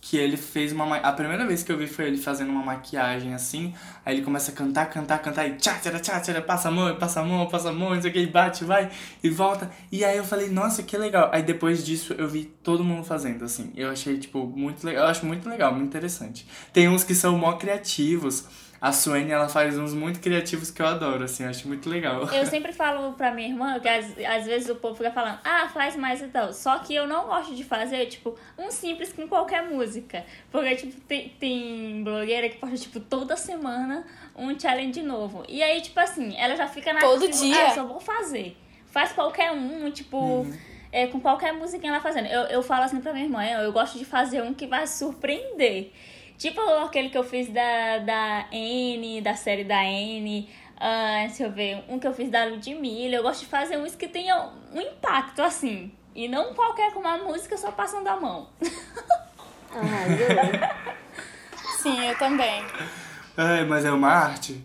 que 0.02 0.16
ele 0.16 0.36
fez 0.36 0.72
uma. 0.72 0.84
ma- 0.86 0.96
A 0.98 1.12
primeira 1.12 1.46
vez 1.46 1.62
que 1.62 1.70
eu 1.72 1.78
vi 1.78 1.86
foi 1.86 2.06
ele 2.06 2.18
fazendo 2.18 2.50
uma 2.50 2.62
maquiagem 2.62 3.32
assim. 3.34 3.72
Aí 4.04 4.16
ele 4.16 4.22
começa 4.24 4.50
a 4.50 4.54
cantar, 4.54 4.86
cantar, 4.86 5.18
cantar 5.20 5.46
e 5.46 5.56
tchá, 5.56 5.74
tchá, 5.78 5.98
tchá, 5.98 6.20
tchá, 6.20 6.40
passa 6.42 6.68
a 6.68 6.70
mão, 6.70 6.94
passa 6.96 7.20
a 7.20 7.24
mão, 7.24 7.46
passa 7.48 7.68
a 7.70 7.72
mão, 7.72 7.94
não 7.94 8.00
sei 8.02 8.10
o 8.10 8.14
que, 8.14 8.26
bate, 8.26 8.64
vai 8.64 8.90
e 9.22 9.30
volta. 9.30 9.70
E 9.92 10.04
aí 10.04 10.16
eu 10.16 10.24
falei, 10.24 10.48
nossa, 10.50 10.82
que 10.82 10.96
legal. 10.96 11.30
Aí 11.32 11.42
depois 11.42 11.84
disso 11.84 12.14
eu 12.18 12.28
vi 12.28 12.44
todo 12.62 12.84
mundo 12.84 13.04
fazendo, 13.04 13.44
assim. 13.44 13.72
Eu 13.76 13.90
achei, 13.90 14.18
tipo, 14.18 14.46
muito 14.46 14.84
legal. 14.86 15.04
Eu 15.04 15.10
acho 15.10 15.24
muito 15.26 15.48
legal, 15.48 15.72
muito 15.74 15.88
interessante. 15.88 16.46
Tem 16.72 16.88
uns 16.88 17.04
que 17.04 17.14
são 17.14 17.36
mó 17.38 17.52
criativos. 17.54 18.44
A 18.80 18.92
Suene, 18.92 19.30
ela 19.30 19.46
faz 19.46 19.76
uns 19.76 19.92
muito 19.92 20.20
criativos 20.20 20.70
que 20.70 20.80
eu 20.80 20.86
adoro, 20.86 21.24
assim, 21.24 21.42
eu 21.44 21.50
acho 21.50 21.68
muito 21.68 21.90
legal. 21.90 22.22
Eu 22.32 22.46
sempre 22.46 22.72
falo 22.72 23.12
pra 23.12 23.30
minha 23.30 23.48
irmã 23.48 23.78
que 23.78 23.86
às, 23.86 24.06
às 24.24 24.46
vezes 24.46 24.70
o 24.70 24.74
povo 24.76 24.94
fica 24.94 25.10
falando, 25.10 25.38
ah, 25.44 25.68
faz 25.68 25.96
mais 25.96 26.22
e 26.22 26.28
tal. 26.28 26.50
Só 26.54 26.78
que 26.78 26.94
eu 26.94 27.06
não 27.06 27.26
gosto 27.26 27.54
de 27.54 27.62
fazer, 27.62 28.06
tipo, 28.06 28.34
um 28.56 28.70
simples 28.70 29.12
com 29.12 29.28
qualquer 29.28 29.68
música. 29.68 30.24
Porque, 30.50 30.76
tipo, 30.76 30.98
tem, 31.02 31.28
tem 31.38 32.02
blogueira 32.02 32.48
que 32.48 32.56
posta, 32.56 32.78
tipo, 32.78 33.00
toda 33.00 33.36
semana 33.36 34.06
um 34.34 34.58
challenge 34.58 35.02
novo. 35.02 35.44
E 35.46 35.62
aí, 35.62 35.82
tipo 35.82 36.00
assim, 36.00 36.34
ela 36.38 36.56
já 36.56 36.66
fica 36.66 36.94
na 36.94 37.00
Todo 37.00 37.26
tipo, 37.26 37.36
dia. 37.36 37.66
Ah, 37.66 37.74
só 37.74 37.84
vou 37.84 38.00
fazer. 38.00 38.56
Faz 38.86 39.12
qualquer 39.12 39.52
um, 39.52 39.90
tipo. 39.90 40.46
É, 40.90 41.06
com 41.06 41.20
qualquer 41.20 41.52
musiquinha 41.52 41.92
ela 41.92 42.00
fazendo. 42.00 42.26
Eu, 42.26 42.42
eu 42.44 42.62
falo 42.62 42.82
assim 42.82 43.00
pra 43.00 43.12
minha 43.12 43.26
irmã, 43.26 43.44
eu, 43.44 43.60
eu 43.60 43.72
gosto 43.72 43.96
de 43.98 44.04
fazer 44.04 44.42
um 44.42 44.54
que 44.54 44.66
vai 44.66 44.86
surpreender. 44.86 45.92
Tipo 46.40 46.58
aquele 46.58 47.10
que 47.10 47.18
eu 47.18 47.22
fiz 47.22 47.50
da, 47.50 47.98
da 47.98 48.46
N, 48.50 49.20
da 49.20 49.34
série 49.34 49.62
da 49.62 49.84
N. 49.84 50.48
ah, 50.80 51.26
deixa 51.26 51.42
eu 51.42 51.52
ver, 51.52 51.84
um 51.86 51.98
que 51.98 52.06
eu 52.06 52.14
fiz 52.14 52.30
da 52.30 52.46
Ludmilla. 52.46 53.16
Eu 53.16 53.22
gosto 53.22 53.40
de 53.40 53.46
fazer 53.46 53.76
uns 53.76 53.94
que 53.94 54.08
tenham 54.08 54.50
um 54.72 54.80
impacto, 54.80 55.42
assim. 55.42 55.92
E 56.14 56.28
não 56.28 56.54
qualquer 56.54 56.94
com 56.94 57.00
uma 57.00 57.18
música 57.18 57.58
só 57.58 57.70
passando 57.70 58.08
a 58.08 58.18
mão. 58.18 58.48
Arrasou. 59.70 60.72
Sim, 61.82 62.06
eu 62.06 62.16
também. 62.16 62.64
Ai, 63.36 63.66
mas 63.66 63.84
é 63.84 63.92
uma 63.92 64.08
arte? 64.08 64.64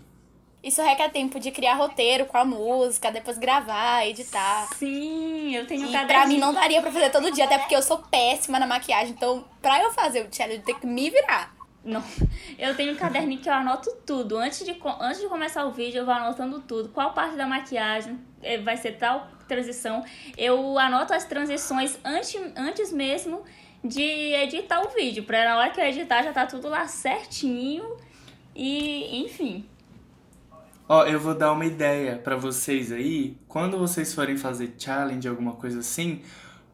Isso 0.63 0.81
requer 0.81 1.09
tempo 1.09 1.41
de 1.41 1.51
criar 1.51 1.75
roteiro 1.75 2.25
com 2.25 2.37
a 2.37 2.45
música, 2.45 3.11
depois 3.11 3.37
gravar, 3.37 4.07
editar. 4.07 4.67
Sim, 4.75 5.53
eu 5.53 5.67
tenho 5.67 5.89
um 5.89 5.93
E 5.93 6.05
pra 6.07 6.25
mim 6.25 6.37
não 6.37 6.53
daria 6.53 6.81
pra 6.81 6.89
fazer 6.89 7.09
todo 7.09 7.31
dia, 7.31 7.43
até 7.43 7.57
porque 7.57 7.75
eu 7.75 7.81
sou 7.81 7.97
péssima 7.99 8.59
na 8.59 8.65
maquiagem. 8.65 9.11
Então, 9.11 9.43
pra 9.61 9.83
eu 9.83 9.91
fazer 9.91 10.21
o 10.21 10.33
challenge, 10.33 10.59
eu 10.59 10.63
tenho 10.63 10.79
que 10.79 10.87
me 10.87 11.09
virar. 11.09 11.54
Não. 11.85 12.03
Eu 12.57 12.75
tenho 12.75 12.93
um 12.93 12.95
caderninho 12.95 13.39
que 13.39 13.47
eu 13.47 13.53
anoto 13.53 13.95
tudo. 14.05 14.37
Antes 14.37 14.65
de, 14.65 14.75
antes 14.99 15.21
de 15.21 15.27
começar 15.27 15.63
o 15.65 15.71
vídeo, 15.71 15.99
eu 15.99 16.05
vou 16.05 16.13
anotando 16.13 16.59
tudo. 16.61 16.89
Qual 16.89 17.13
parte 17.13 17.35
da 17.35 17.45
maquiagem 17.45 18.19
eh, 18.41 18.57
vai 18.57 18.75
ser 18.75 18.93
tal 18.93 19.27
transição. 19.47 20.03
Eu 20.37 20.77
anoto 20.79 21.13
as 21.13 21.25
transições 21.25 21.97
antes, 22.03 22.35
antes 22.55 22.91
mesmo 22.91 23.43
de 23.83 24.01
editar 24.01 24.81
o 24.81 24.89
vídeo. 24.89 25.23
Pra 25.23 25.45
na 25.45 25.57
hora 25.57 25.69
que 25.69 25.79
eu 25.79 25.85
editar 25.85 26.23
já 26.23 26.33
tá 26.33 26.45
tudo 26.45 26.67
lá 26.67 26.87
certinho. 26.87 27.97
E, 28.55 29.23
enfim. 29.23 29.65
Ó, 30.87 31.03
eu 31.05 31.19
vou 31.19 31.35
dar 31.35 31.51
uma 31.51 31.65
ideia 31.65 32.17
pra 32.17 32.35
vocês 32.35 32.91
aí. 32.91 33.37
Quando 33.47 33.77
vocês 33.77 34.13
forem 34.13 34.37
fazer 34.37 34.75
challenge, 34.77 35.27
alguma 35.27 35.53
coisa 35.53 35.79
assim, 35.79 36.21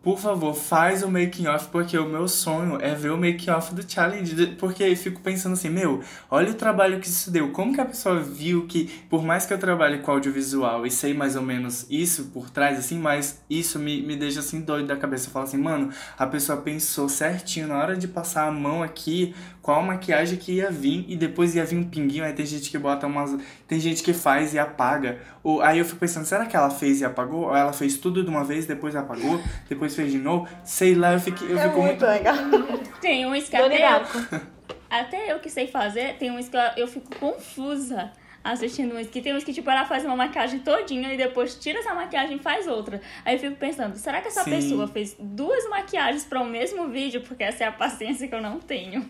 por 0.03 0.17
favor, 0.17 0.55
faz 0.55 1.03
o 1.03 1.11
making 1.11 1.45
off, 1.45 1.67
porque 1.71 1.95
o 1.95 2.09
meu 2.09 2.27
sonho 2.27 2.79
é 2.81 2.95
ver 2.95 3.11
o 3.11 3.17
making 3.17 3.51
off 3.51 3.73
do 3.75 3.83
challenge. 3.87 4.55
Porque 4.57 4.83
eu 4.83 4.95
fico 4.97 5.21
pensando 5.21 5.53
assim, 5.53 5.69
meu, 5.69 6.01
olha 6.29 6.49
o 6.49 6.55
trabalho 6.55 6.99
que 6.99 7.07
isso 7.07 7.29
deu. 7.29 7.51
Como 7.51 7.71
que 7.71 7.79
a 7.79 7.85
pessoa 7.85 8.19
viu 8.19 8.65
que, 8.65 8.85
por 9.09 9.23
mais 9.23 9.45
que 9.45 9.53
eu 9.53 9.59
trabalhe 9.59 9.99
com 9.99 10.11
audiovisual 10.11 10.87
e 10.87 10.91
sei 10.91 11.13
mais 11.13 11.35
ou 11.35 11.43
menos 11.43 11.85
isso 11.87 12.25
por 12.33 12.49
trás, 12.49 12.79
assim, 12.79 12.97
mas 12.97 13.43
isso 13.47 13.77
me, 13.77 14.01
me 14.01 14.15
deixa 14.15 14.39
assim 14.39 14.61
doido 14.61 14.87
da 14.87 14.97
cabeça. 14.97 15.27
Eu 15.27 15.31
falo 15.31 15.45
assim, 15.45 15.57
mano, 15.57 15.91
a 16.17 16.25
pessoa 16.25 16.59
pensou 16.59 17.07
certinho 17.07 17.67
na 17.67 17.77
hora 17.77 17.95
de 17.95 18.07
passar 18.07 18.47
a 18.47 18.51
mão 18.51 18.81
aqui, 18.81 19.35
qual 19.61 19.83
maquiagem 19.83 20.39
que 20.39 20.53
ia 20.53 20.71
vir, 20.71 21.05
e 21.07 21.15
depois 21.15 21.53
ia 21.53 21.63
vir 21.63 21.77
um 21.77 21.83
pinguinho. 21.83 22.23
Aí 22.23 22.33
tem 22.33 22.45
gente 22.45 22.71
que 22.71 22.77
bota 22.79 23.05
umas. 23.05 23.37
Tem 23.71 23.79
gente 23.79 24.03
que 24.03 24.11
faz 24.11 24.53
e 24.53 24.59
apaga. 24.59 25.19
Ou, 25.41 25.61
aí 25.61 25.79
eu 25.79 25.85
fico 25.85 25.97
pensando, 25.97 26.25
será 26.25 26.45
que 26.45 26.57
ela 26.57 26.69
fez 26.69 26.99
e 26.99 27.05
apagou? 27.05 27.43
Ou 27.43 27.55
ela 27.55 27.71
fez 27.71 27.97
tudo 27.97 28.21
de 28.21 28.29
uma 28.29 28.43
vez, 28.43 28.65
depois 28.65 28.97
apagou, 28.97 29.41
depois 29.69 29.95
fez 29.95 30.11
de 30.11 30.17
novo? 30.17 30.45
Sei 30.61 30.93
lá, 30.93 31.13
eu, 31.13 31.21
fiquei, 31.21 31.49
eu 31.49 31.57
É 31.57 31.69
fico 31.69 31.81
muito 31.81 32.05
legal. 32.05 32.35
Tem 32.99 33.25
uns 33.25 33.47
que 33.47 33.55
até 33.55 33.93
eu, 33.93 34.41
até 34.91 35.31
eu 35.31 35.39
que 35.39 35.49
sei 35.49 35.67
fazer, 35.67 36.17
tem 36.17 36.31
uns 36.31 36.49
que 36.49 36.57
eu, 36.75 36.85
fico 36.85 37.15
confusa 37.15 38.11
assistindo 38.43 38.93
uns 38.93 39.07
que 39.07 39.21
tem 39.21 39.33
uns 39.33 39.45
que, 39.45 39.53
tipo, 39.53 39.69
ela 39.69 39.85
faz 39.85 40.03
uma 40.03 40.17
maquiagem 40.17 40.59
todinha 40.59 41.13
e 41.13 41.15
depois 41.15 41.55
tira 41.55 41.79
essa 41.79 41.93
maquiagem 41.93 42.35
e 42.35 42.39
faz 42.39 42.67
outra. 42.67 42.99
Aí 43.23 43.35
eu 43.35 43.39
fico 43.39 43.55
pensando, 43.55 43.95
será 43.95 44.19
que 44.19 44.27
essa 44.27 44.43
Sim. 44.43 44.51
pessoa 44.51 44.85
fez 44.89 45.15
duas 45.17 45.69
maquiagens 45.69 46.25
para 46.25 46.41
o 46.41 46.45
mesmo 46.45 46.89
vídeo? 46.89 47.21
Porque 47.21 47.41
essa 47.41 47.63
é 47.63 47.67
a 47.67 47.71
paciência 47.71 48.27
que 48.27 48.35
eu 48.35 48.41
não 48.41 48.59
tenho. 48.59 49.09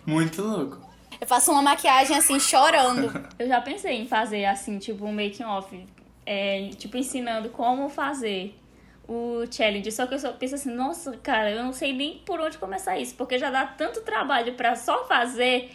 muito 0.05 0.41
louco. 0.41 0.90
Eu 1.21 1.27
faço 1.27 1.51
uma 1.51 1.61
maquiagem 1.61 2.17
assim, 2.17 2.39
chorando. 2.39 3.13
Eu 3.37 3.47
já 3.47 3.61
pensei 3.61 4.01
em 4.01 4.07
fazer, 4.07 4.43
assim, 4.45 4.79
tipo, 4.79 5.05
um 5.05 5.13
making 5.13 5.43
off, 5.43 5.85
é, 6.25 6.71
tipo, 6.75 6.97
ensinando 6.97 7.49
como 7.49 7.87
fazer 7.89 8.59
o 9.07 9.45
challenge. 9.51 9.91
Só 9.91 10.07
que 10.07 10.15
eu 10.15 10.19
só 10.19 10.31
penso 10.31 10.55
assim, 10.55 10.71
nossa, 10.71 11.15
cara, 11.17 11.51
eu 11.51 11.63
não 11.63 11.73
sei 11.73 11.93
nem 11.93 12.17
por 12.25 12.39
onde 12.39 12.57
começar 12.57 12.97
isso, 12.97 13.13
porque 13.15 13.37
já 13.37 13.51
dá 13.51 13.67
tanto 13.67 14.01
trabalho 14.01 14.53
pra 14.53 14.75
só 14.75 15.05
fazer. 15.05 15.69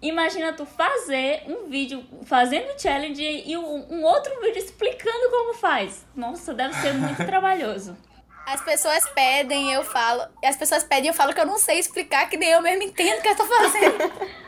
Imagina 0.00 0.52
tu 0.52 0.66
fazer 0.66 1.44
um 1.46 1.68
vídeo 1.68 2.04
fazendo 2.24 2.76
challenge 2.80 3.22
e 3.22 3.56
um, 3.56 3.86
um 3.88 4.02
outro 4.02 4.40
vídeo 4.40 4.58
explicando 4.58 5.30
como 5.30 5.54
faz. 5.54 6.04
Nossa, 6.16 6.52
deve 6.52 6.74
ser 6.74 6.92
muito 6.94 7.18
trabalhoso. 7.24 7.96
As 8.44 8.60
pessoas 8.60 9.08
pedem, 9.10 9.72
eu 9.72 9.84
falo. 9.84 10.24
As 10.44 10.56
pessoas 10.56 10.82
pedem, 10.82 11.08
eu 11.08 11.14
falo 11.14 11.32
que 11.32 11.40
eu 11.40 11.46
não 11.46 11.58
sei 11.58 11.78
explicar, 11.78 12.28
que 12.28 12.36
nem 12.36 12.50
eu 12.50 12.60
mesmo 12.60 12.82
entendo 12.82 13.18
o 13.18 13.22
que 13.22 13.28
eu 13.28 13.36
tô 13.36 13.44
fazendo. 13.44 14.12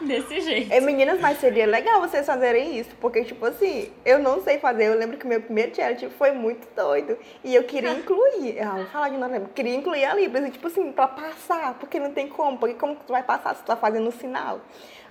Desse 0.06 0.40
jeito. 0.40 0.72
É, 0.72 0.80
meninas, 0.80 1.20
mas 1.20 1.38
seria 1.38 1.66
legal 1.66 2.00
vocês 2.00 2.24
fazerem 2.26 2.78
isso, 2.78 2.90
porque, 3.00 3.24
tipo 3.24 3.44
assim, 3.44 3.90
eu 4.04 4.18
não 4.18 4.42
sei 4.42 4.58
fazer. 4.58 4.84
Eu 4.86 4.98
lembro 4.98 5.16
que 5.18 5.26
meu 5.26 5.40
primeiro 5.40 5.74
challenge 5.74 6.08
foi 6.18 6.32
muito 6.32 6.66
doido. 6.74 7.18
E 7.44 7.54
eu 7.54 7.64
queria 7.64 7.92
incluir, 7.92 8.60
ah, 8.60 8.76
vou 8.76 8.86
falar 8.86 9.10
de 9.10 9.16
novo, 9.18 9.34
eu 9.34 9.48
queria 9.54 9.74
incluir 9.74 10.04
a 10.04 10.14
Libras, 10.14 10.46
e, 10.46 10.50
tipo 10.50 10.66
assim, 10.66 10.90
pra 10.92 11.06
passar, 11.08 11.74
porque 11.74 11.98
não 12.00 12.12
tem 12.12 12.28
como, 12.28 12.56
porque 12.58 12.74
como 12.74 12.96
que 12.96 13.04
tu 13.04 13.12
vai 13.12 13.22
passar 13.22 13.54
se 13.54 13.62
tu 13.62 13.66
tá 13.66 13.76
fazendo 13.76 14.08
um 14.08 14.12
sinal? 14.12 14.60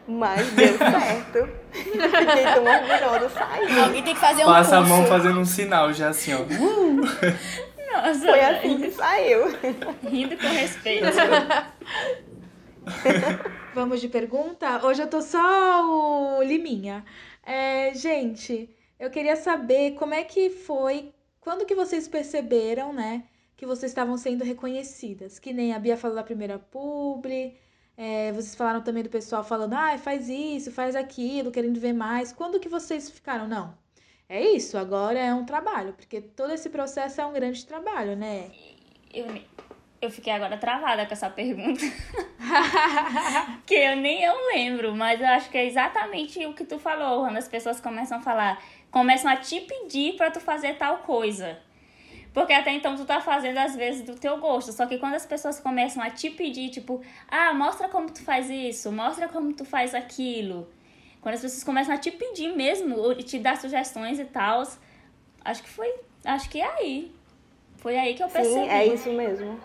Mas 0.08 0.50
deu 0.54 0.74
certo. 0.78 1.50
Fiquei 1.72 2.44
tão 2.56 2.64
orgulhosa, 2.66 3.30
saiu. 3.30 3.84
Alguém 3.84 4.02
tem 4.04 4.14
que 4.16 4.20
fazer 4.20 4.42
um 4.44 4.46
Passa 4.48 4.76
a 4.78 4.80
curso. 4.80 4.94
mão 4.96 5.06
fazendo 5.06 5.40
um 5.40 5.46
sinal 5.46 5.94
já 5.94 6.10
assim, 6.10 6.34
ó. 6.34 6.40
Nossa, 7.92 8.20
Foi 8.20 8.40
assim 8.40 8.78
que 8.80 8.92
saiu. 8.92 9.56
rindo 10.10 10.36
com 10.38 10.48
respeito. 10.48 11.06
Vamos 13.74 14.02
de 14.02 14.08
pergunta? 14.08 14.86
Hoje 14.86 15.02
eu 15.02 15.10
tô 15.10 15.22
só 15.22 16.38
o 16.38 16.44
Liminha. 16.44 17.06
É, 17.44 17.94
gente, 17.94 18.70
eu 19.00 19.10
queria 19.10 19.36
saber 19.36 19.92
como 19.96 20.14
é 20.14 20.24
que 20.24 20.50
foi, 20.50 21.14
quando 21.40 21.66
que 21.66 21.76
vocês 21.76 22.08
perceberam, 22.08 22.94
né, 22.94 23.24
que 23.56 23.66
vocês 23.66 23.92
estavam 23.92 24.18
sendo 24.18 24.44
reconhecidas? 24.44 25.40
Que 25.40 25.54
nem 25.54 25.74
a 25.74 25.80
Bia 25.80 25.98
falou 25.98 26.16
da 26.16 26.24
primeira 26.24 26.58
publi, 26.58 27.58
é, 27.98 28.32
vocês 28.32 28.56
falaram 28.56 28.82
também 28.82 29.04
do 29.04 29.10
pessoal 29.10 29.44
falando, 29.44 29.74
ah, 29.74 29.98
faz 29.98 30.30
isso, 30.30 30.72
faz 30.72 30.96
aquilo, 30.96 31.52
querendo 31.52 31.80
ver 31.80 31.94
mais. 31.94 32.32
Quando 32.32 32.60
que 32.60 32.70
vocês 32.70 33.10
ficaram? 33.10 33.48
Não, 33.48 33.78
é 34.28 34.42
isso, 34.42 34.78
agora 34.78 35.20
é 35.20 35.34
um 35.34 35.46
trabalho, 35.46 35.94
porque 35.94 36.22
todo 36.22 36.54
esse 36.54 36.70
processo 36.70 37.22
é 37.22 37.26
um 37.26 37.34
grande 37.34 37.66
trabalho, 37.66 38.16
né? 38.16 38.52
Eu, 39.14 39.26
eu 40.02 40.10
fiquei 40.10 40.32
agora 40.32 40.58
travada 40.58 41.06
com 41.06 41.14
essa 41.14 41.30
pergunta. 41.30 41.82
que 43.66 43.76
eu 43.76 43.95
nem 43.97 44.24
eu 44.24 44.34
lembro, 44.54 44.95
mas 44.95 45.20
eu 45.20 45.28
acho 45.28 45.50
que 45.50 45.58
é 45.58 45.66
exatamente 45.66 46.45
o 46.45 46.54
que 46.54 46.64
tu 46.64 46.80
falou, 46.80 47.24
quando 47.24 47.38
as 47.38 47.47
pessoas 47.47 47.82
começam 47.82 48.18
a 48.18 48.22
falar, 48.22 48.64
começam 48.89 49.30
a 49.30 49.36
te 49.36 49.62
pedir 49.62 50.16
pra 50.16 50.32
tu 50.32 50.39
fazer 50.39 50.76
tal 50.76 51.00
coisa. 51.00 51.58
Porque 52.34 52.54
até 52.54 52.72
então 52.72 52.95
tu 52.95 53.06
tá 53.06 53.20
fazendo 53.20 53.58
às 53.58 53.76
vezes 53.76 54.04
do 54.04 54.16
teu 54.16 54.38
gosto, 54.38 54.72
só 54.72 54.86
que 54.86 54.97
quando 54.97 55.16
as 55.16 55.26
pessoas 55.26 55.60
começam 55.60 56.02
a 56.02 56.10
te 56.10 56.30
pedir, 56.30 56.70
tipo, 56.70 57.02
ah, 57.28 57.54
mostra 57.54 57.89
como 57.89 58.10
tu 58.10 58.24
faz 58.24 58.50
isso, 58.50 58.91
mostra 58.91 59.28
como 59.28 59.52
tu 59.54 59.66
faz 59.66 59.93
aquilo. 59.93 60.70
Quando 61.22 61.36
as 61.36 61.41
pessoas 61.41 61.64
começam 61.64 61.93
a 61.93 61.97
te 61.97 62.12
pedir 62.12 62.56
mesmo, 62.56 62.95
ou 62.97 63.16
te 63.16 63.39
dar 63.39 63.58
sugestões 63.58 64.20
e 64.20 64.26
tal, 64.26 64.64
acho 65.43 65.64
que 65.64 65.70
foi, 65.70 65.93
acho 66.24 66.50
que 66.50 66.62
é 66.62 66.66
aí. 66.66 67.12
Foi 67.78 67.97
aí 67.97 68.14
que 68.14 68.24
eu 68.24 68.30
percebi. 68.30 68.54
Sim, 68.54 68.70
é 68.70 68.86
isso 68.86 69.12
mesmo. 69.12 69.60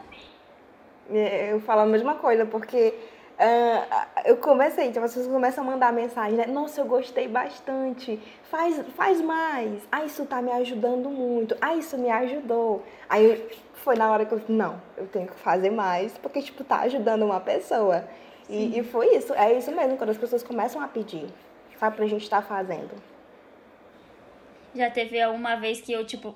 É, 1.11 1.53
Eu 1.53 1.61
falo 1.61 1.83
a 1.83 1.87
mesma 1.87 2.15
coisa, 2.15 2.47
porque 2.47 2.95
ah, 3.39 4.07
eu 4.25 4.37
comecei, 4.37 4.87
então 4.87 5.03
as 5.03 5.13
pessoas 5.13 5.33
começam 5.33 5.65
a 5.65 5.67
mandar 5.67 5.93
mensagem, 5.93 6.37
né? 6.37 6.47
Nossa, 6.47 6.81
eu 6.81 6.87
gostei 6.87 7.27
bastante. 7.27 8.19
Faz, 8.45 8.81
faz 8.97 9.21
mais. 9.21 9.83
Ah, 9.91 10.05
isso 10.05 10.25
tá 10.25 10.41
me 10.41 10.53
ajudando 10.53 11.11
muito. 11.11 11.57
Ah, 11.61 11.75
isso 11.75 11.99
me 11.99 12.11
ajudou. 12.11 12.83
Aí 13.09 13.45
foi 13.75 13.97
na 13.97 14.11
hora 14.11 14.25
que 14.25 14.33
eu 14.33 14.41
não, 14.49 14.81
eu 14.97 15.07
tenho 15.07 15.27
que 15.27 15.35
fazer 15.35 15.71
mais, 15.71 16.17
porque, 16.19 16.41
tipo, 16.43 16.63
tá 16.65 16.81
ajudando 16.81 17.23
uma 17.25 17.41
pessoa. 17.41 18.05
E, 18.49 18.79
e 18.79 18.85
foi 18.85 19.17
isso, 19.17 19.33
é 19.35 19.53
isso 19.55 19.73
mesmo, 19.73 19.97
quando 19.97 20.11
as 20.11 20.19
pessoas 20.19 20.43
começam 20.43 20.81
a 20.81 20.87
pedir. 20.89 21.27
Sabe 21.79 21.97
pra 21.97 22.07
gente 22.07 22.23
estar 22.23 22.43
fazendo. 22.43 22.91
Já 24.75 24.91
teve 24.91 25.25
uma 25.27 25.57
vez 25.57 25.81
que 25.81 25.93
eu, 25.93 26.05
tipo, 26.05 26.35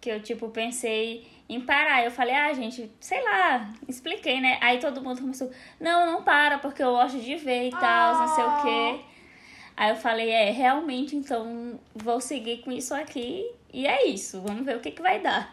que 0.00 0.10
eu, 0.10 0.20
tipo, 0.22 0.48
pensei 0.48 1.26
em 1.48 1.60
parar. 1.60 2.04
Eu 2.04 2.10
falei, 2.10 2.34
ah, 2.34 2.52
gente, 2.52 2.90
sei 3.00 3.22
lá, 3.22 3.70
expliquei, 3.88 4.40
né? 4.40 4.58
Aí 4.60 4.78
todo 4.78 5.02
mundo 5.02 5.20
começou, 5.20 5.50
não, 5.80 6.06
não 6.06 6.22
para, 6.22 6.58
porque 6.58 6.82
eu 6.82 6.92
gosto 6.92 7.18
de 7.18 7.36
ver 7.36 7.68
e 7.68 7.70
tal, 7.70 8.18
não 8.18 8.28
sei 8.28 8.44
o 8.44 8.62
quê. 8.62 9.04
Aí 9.76 9.90
eu 9.90 9.96
falei, 9.96 10.30
é, 10.30 10.50
realmente, 10.50 11.14
então 11.16 11.78
vou 11.94 12.20
seguir 12.20 12.58
com 12.58 12.72
isso 12.72 12.92
aqui. 12.94 13.48
E 13.72 13.86
é 13.86 14.06
isso, 14.06 14.40
vamos 14.40 14.64
ver 14.64 14.76
o 14.76 14.80
que, 14.80 14.90
que 14.90 15.02
vai 15.02 15.20
dar. 15.20 15.50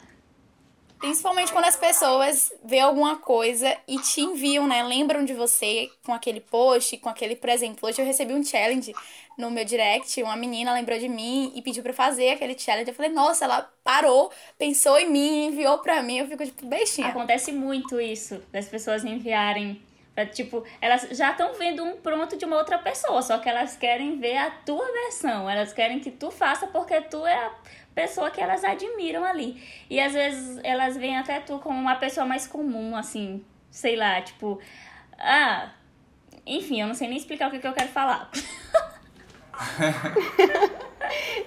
Principalmente 0.99 1.51
quando 1.51 1.65
as 1.65 1.75
pessoas 1.75 2.51
vê 2.63 2.79
alguma 2.79 3.17
coisa 3.17 3.75
e 3.87 3.99
te 3.99 4.21
enviam, 4.21 4.65
né? 4.67 4.81
Lembram 4.83 5.23
de 5.23 5.33
você 5.33 5.89
com 6.05 6.13
aquele 6.13 6.39
post, 6.39 6.97
com 6.97 7.09
aquele, 7.09 7.35
por 7.35 7.49
exemplo, 7.49 7.87
hoje 7.87 8.01
eu 8.01 8.05
recebi 8.05 8.33
um 8.33 8.43
challenge 8.43 8.93
no 9.37 9.51
meu 9.51 9.65
direct, 9.65 10.21
uma 10.23 10.35
menina 10.35 10.73
lembrou 10.73 10.97
de 10.97 11.09
mim 11.09 11.51
e 11.53 11.61
pediu 11.61 11.83
eu 11.83 11.93
fazer 11.93 12.31
aquele 12.31 12.57
challenge. 12.57 12.89
Eu 12.89 12.95
falei, 12.95 13.11
nossa, 13.11 13.45
ela 13.45 13.69
parou, 13.83 14.31
pensou 14.57 14.97
em 14.97 15.09
mim, 15.09 15.47
enviou 15.47 15.79
pra 15.79 16.01
mim. 16.01 16.19
Eu 16.19 16.27
fico 16.27 16.45
tipo, 16.45 16.65
bestinha. 16.65 17.09
Acontece 17.09 17.51
muito 17.51 17.99
isso, 17.99 18.41
das 18.51 18.67
pessoas 18.67 19.03
enviarem. 19.03 19.81
Tipo, 20.33 20.63
elas 20.79 21.09
já 21.11 21.31
estão 21.31 21.53
vendo 21.55 21.83
um 21.83 21.97
pronto 21.97 22.37
de 22.37 22.45
uma 22.45 22.55
outra 22.55 22.77
pessoa, 22.77 23.21
só 23.21 23.37
que 23.37 23.49
elas 23.49 23.75
querem 23.75 24.17
ver 24.17 24.37
a 24.37 24.49
tua 24.49 24.85
versão. 24.89 25.49
Elas 25.49 25.73
querem 25.73 25.99
que 25.99 26.09
tu 26.09 26.31
faça 26.31 26.67
porque 26.67 27.01
tu 27.01 27.25
é 27.25 27.35
a 27.35 27.51
pessoa 27.95 28.29
que 28.29 28.41
elas 28.41 28.63
admiram 28.63 29.23
ali. 29.23 29.63
E 29.89 29.99
às 29.99 30.13
vezes 30.13 30.59
elas 30.63 30.97
veem 30.97 31.17
até 31.17 31.39
tu 31.39 31.57
como 31.59 31.79
uma 31.79 31.95
pessoa 31.95 32.25
mais 32.25 32.45
comum, 32.45 32.95
assim, 32.95 33.43
sei 33.71 33.95
lá, 33.95 34.21
tipo, 34.21 34.59
ah, 35.17 35.71
enfim, 36.45 36.81
eu 36.81 36.87
não 36.87 36.93
sei 36.93 37.07
nem 37.07 37.17
explicar 37.17 37.47
o 37.47 37.51
que, 37.51 37.59
que 37.59 37.67
eu 37.67 37.73
quero 37.73 37.89
falar. 37.89 38.29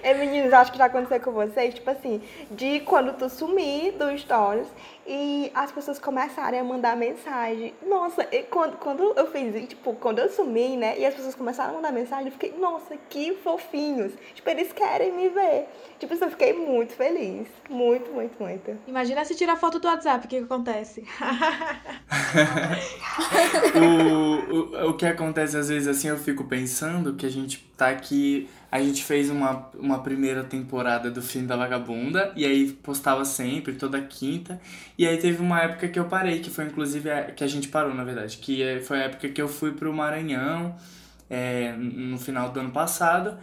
É, 0.01 0.13
meninos, 0.13 0.53
acho 0.53 0.71
que 0.71 0.77
já 0.77 0.85
aconteceu 0.85 1.19
com 1.19 1.31
vocês, 1.31 1.73
tipo 1.73 1.89
assim, 1.89 2.21
de 2.49 2.79
quando 2.81 3.17
tu 3.17 3.29
sumir 3.29 3.93
do 3.93 4.17
Stories 4.17 4.67
e 5.09 5.51
as 5.55 5.71
pessoas 5.71 5.97
começarem 5.97 6.59
a 6.59 6.63
mandar 6.63 6.95
mensagem. 6.95 7.73
Nossa, 7.83 8.27
e 8.31 8.43
quando, 8.43 8.77
quando 8.77 9.11
eu 9.17 9.25
fiz 9.31 9.67
tipo, 9.67 9.95
quando 9.95 10.19
eu 10.19 10.29
sumi, 10.29 10.77
né, 10.77 10.99
e 10.99 11.05
as 11.05 11.15
pessoas 11.15 11.33
começaram 11.33 11.71
a 11.71 11.75
mandar 11.77 11.91
mensagem, 11.91 12.27
eu 12.27 12.31
fiquei, 12.31 12.53
nossa, 12.59 12.95
que 13.09 13.33
fofinhos. 13.43 14.13
Tipo, 14.35 14.51
eles 14.51 14.71
querem 14.71 15.11
me 15.11 15.29
ver. 15.29 15.67
Tipo, 15.97 16.13
eu 16.13 16.29
fiquei 16.29 16.53
muito 16.53 16.93
feliz. 16.93 17.47
Muito, 17.67 18.11
muito, 18.11 18.39
muito. 18.39 18.77
Imagina 18.87 19.25
se 19.25 19.33
tirar 19.33 19.55
foto 19.55 19.79
do 19.79 19.87
WhatsApp, 19.87 20.27
o 20.27 20.29
que, 20.29 20.37
que 20.37 20.43
acontece? 20.43 21.03
o, 23.75 24.85
o, 24.85 24.89
o 24.89 24.93
que 24.93 25.07
acontece 25.07 25.57
às 25.57 25.69
vezes 25.69 25.87
assim, 25.87 26.09
eu 26.09 26.19
fico 26.19 26.43
pensando 26.43 27.15
que 27.15 27.25
a 27.25 27.31
gente 27.31 27.67
tá 27.75 27.89
aqui. 27.89 28.47
A 28.71 28.79
gente 28.81 29.03
fez 29.03 29.29
uma, 29.31 29.67
uma 29.79 30.03
primeira 30.03 30.43
temporada 30.43 31.09
do 31.09 31.21
Fim 31.21 31.45
da 31.45 31.55
Vagabunda, 31.55 32.31
e 32.35 32.45
aí 32.45 32.71
postava 32.71 33.25
sempre, 33.25 33.73
toda 33.73 33.99
quinta. 34.01 34.61
E 34.97 35.07
aí 35.07 35.17
teve 35.17 35.41
uma 35.41 35.61
época 35.61 35.87
que 35.87 35.97
eu 35.97 36.05
parei, 36.05 36.39
que 36.39 36.49
foi 36.51 36.65
inclusive 36.65 37.09
a, 37.09 37.31
que 37.31 37.43
a 37.43 37.47
gente 37.47 37.67
parou, 37.69 37.93
na 37.95 38.03
verdade, 38.03 38.37
que 38.37 38.61
é- 38.61 38.79
foi 38.79 38.99
a 38.99 39.03
época 39.05 39.29
que 39.29 39.41
eu 39.41 39.47
fui 39.47 39.71
pro 39.73 39.91
Maranhão, 39.93 40.75
é, 41.29 41.73
no 41.73 42.17
final 42.19 42.49
do 42.51 42.59
ano 42.59 42.71
passado. 42.71 43.37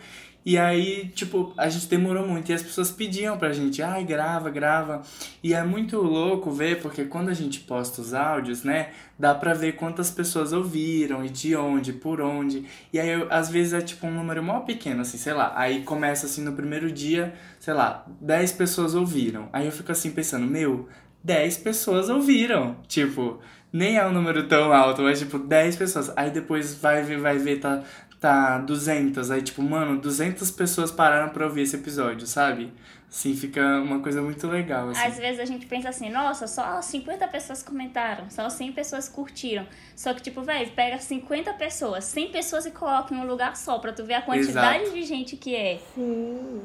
E 0.48 0.56
aí, 0.56 1.08
tipo, 1.08 1.52
a 1.58 1.68
gente 1.68 1.88
demorou 1.88 2.24
muito 2.24 2.50
e 2.50 2.54
as 2.54 2.62
pessoas 2.62 2.88
pediam 2.92 3.36
pra 3.36 3.52
gente, 3.52 3.82
ai, 3.82 4.04
grava, 4.04 4.48
grava. 4.48 5.02
E 5.42 5.52
é 5.52 5.64
muito 5.64 5.98
louco 6.00 6.52
ver, 6.52 6.80
porque 6.80 7.04
quando 7.04 7.30
a 7.30 7.34
gente 7.34 7.58
posta 7.58 8.00
os 8.00 8.14
áudios, 8.14 8.62
né, 8.62 8.90
dá 9.18 9.34
pra 9.34 9.54
ver 9.54 9.72
quantas 9.72 10.08
pessoas 10.08 10.52
ouviram 10.52 11.24
e 11.24 11.28
de 11.28 11.56
onde, 11.56 11.92
por 11.92 12.20
onde. 12.20 12.64
E 12.92 13.00
aí, 13.00 13.08
eu- 13.10 13.26
às 13.28 13.50
vezes 13.50 13.72
é 13.72 13.80
tipo 13.80 14.06
um 14.06 14.12
número 14.14 14.40
mó 14.40 14.60
pequeno, 14.60 15.00
assim, 15.00 15.18
sei 15.18 15.32
lá. 15.32 15.52
Aí 15.56 15.82
começa 15.82 16.26
assim 16.26 16.44
no 16.44 16.52
primeiro 16.52 16.92
dia, 16.92 17.34
sei 17.58 17.74
lá, 17.74 18.06
10 18.20 18.52
pessoas 18.52 18.94
ouviram. 18.94 19.48
Aí 19.52 19.66
eu 19.66 19.72
fico 19.72 19.90
assim 19.90 20.12
pensando, 20.12 20.46
meu, 20.46 20.88
10 21.24 21.56
pessoas 21.56 22.08
ouviram. 22.08 22.76
Tipo, 22.86 23.40
nem 23.72 23.96
é 23.98 24.06
um 24.06 24.12
número 24.12 24.46
tão 24.46 24.72
alto, 24.72 25.02
mas 25.02 25.18
tipo, 25.18 25.38
10 25.40 25.74
pessoas. 25.74 26.12
Aí 26.16 26.30
depois 26.30 26.74
vai 26.76 27.02
ver, 27.02 27.18
vai 27.18 27.36
ver, 27.36 27.58
tá, 27.58 27.82
tá 28.20 28.58
200. 28.58 29.30
Aí 29.30 29.42
tipo, 29.42 29.62
mano, 29.62 30.00
200 30.00 30.50
pessoas 30.50 30.90
pararam 30.90 31.30
pra 31.30 31.46
ouvir 31.46 31.62
esse 31.62 31.76
episódio, 31.76 32.26
sabe? 32.26 32.72
Assim, 33.08 33.34
fica 33.36 33.60
uma 33.80 34.00
coisa 34.00 34.20
muito 34.20 34.46
legal, 34.48 34.90
assim. 34.90 35.00
Às 35.06 35.16
vezes 35.16 35.40
a 35.40 35.44
gente 35.44 35.64
pensa 35.64 35.88
assim, 35.88 36.10
nossa, 36.10 36.46
só 36.46 36.82
50 36.82 37.26
pessoas 37.28 37.62
comentaram, 37.62 38.28
só 38.28 38.50
100 38.50 38.72
pessoas 38.72 39.08
curtiram. 39.08 39.66
Só 39.94 40.12
que, 40.12 40.20
tipo, 40.20 40.42
velho, 40.42 40.70
pega 40.72 40.98
50 40.98 41.52
pessoas, 41.54 42.04
100 42.04 42.30
pessoas 42.32 42.66
e 42.66 42.72
coloca 42.72 43.14
em 43.14 43.18
um 43.18 43.26
lugar 43.26 43.56
só, 43.56 43.78
pra 43.78 43.92
tu 43.92 44.04
ver 44.04 44.14
a 44.14 44.22
quantidade 44.22 44.82
Exato. 44.82 44.96
de 44.96 45.02
gente 45.04 45.36
que 45.36 45.54
é. 45.54 45.80
Sim. 45.94 46.60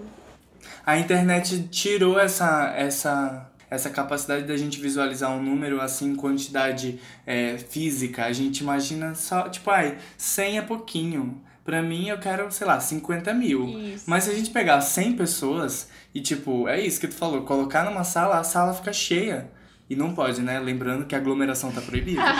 A 0.86 0.97
internet 0.97 1.68
tirou 1.70 2.20
essa, 2.20 2.74
essa, 2.76 3.51
essa 3.72 3.89
capacidade 3.89 4.43
da 4.43 4.55
gente 4.55 4.80
visualizar 4.80 5.32
um 5.32 5.41
número 5.41 5.82
assim, 5.82 6.13
quantidade 6.15 6.99
é, 7.26 7.57
física. 7.57 8.26
A 8.26 8.32
gente 8.34 8.59
imagina 8.59 9.15
só, 9.15 9.49
tipo, 9.49 9.72
ai, 9.72 9.97
100 10.17 10.57
é 10.59 10.61
pouquinho. 10.61 11.41
Pra 11.63 11.82
mim, 11.82 12.09
eu 12.09 12.17
quero, 12.19 12.51
sei 12.51 12.67
lá, 12.67 12.80
50 12.80 13.34
mil. 13.34 13.67
Isso. 13.69 14.03
Mas 14.07 14.26
se 14.26 14.32
a 14.32 14.34
gente 14.34 14.49
pegar 14.49 14.82
100 14.82 15.13
pessoas 15.13 15.89
e, 16.13 16.19
tipo, 16.19 16.67
é 16.67 16.80
isso 16.82 16.99
que 16.99 17.07
tu 17.07 17.15
falou, 17.15 17.43
colocar 17.43 17.86
numa 17.86 18.03
sala, 18.03 18.39
a 18.39 18.43
sala 18.43 18.74
fica 18.74 18.91
cheia. 18.91 19.49
E 19.89 19.95
não 19.95 20.13
pode, 20.15 20.41
né? 20.41 20.59
Lembrando 20.59 21.05
que 21.05 21.13
a 21.15 21.17
aglomeração 21.17 21.72
tá 21.72 21.82
proibida. 21.82 22.22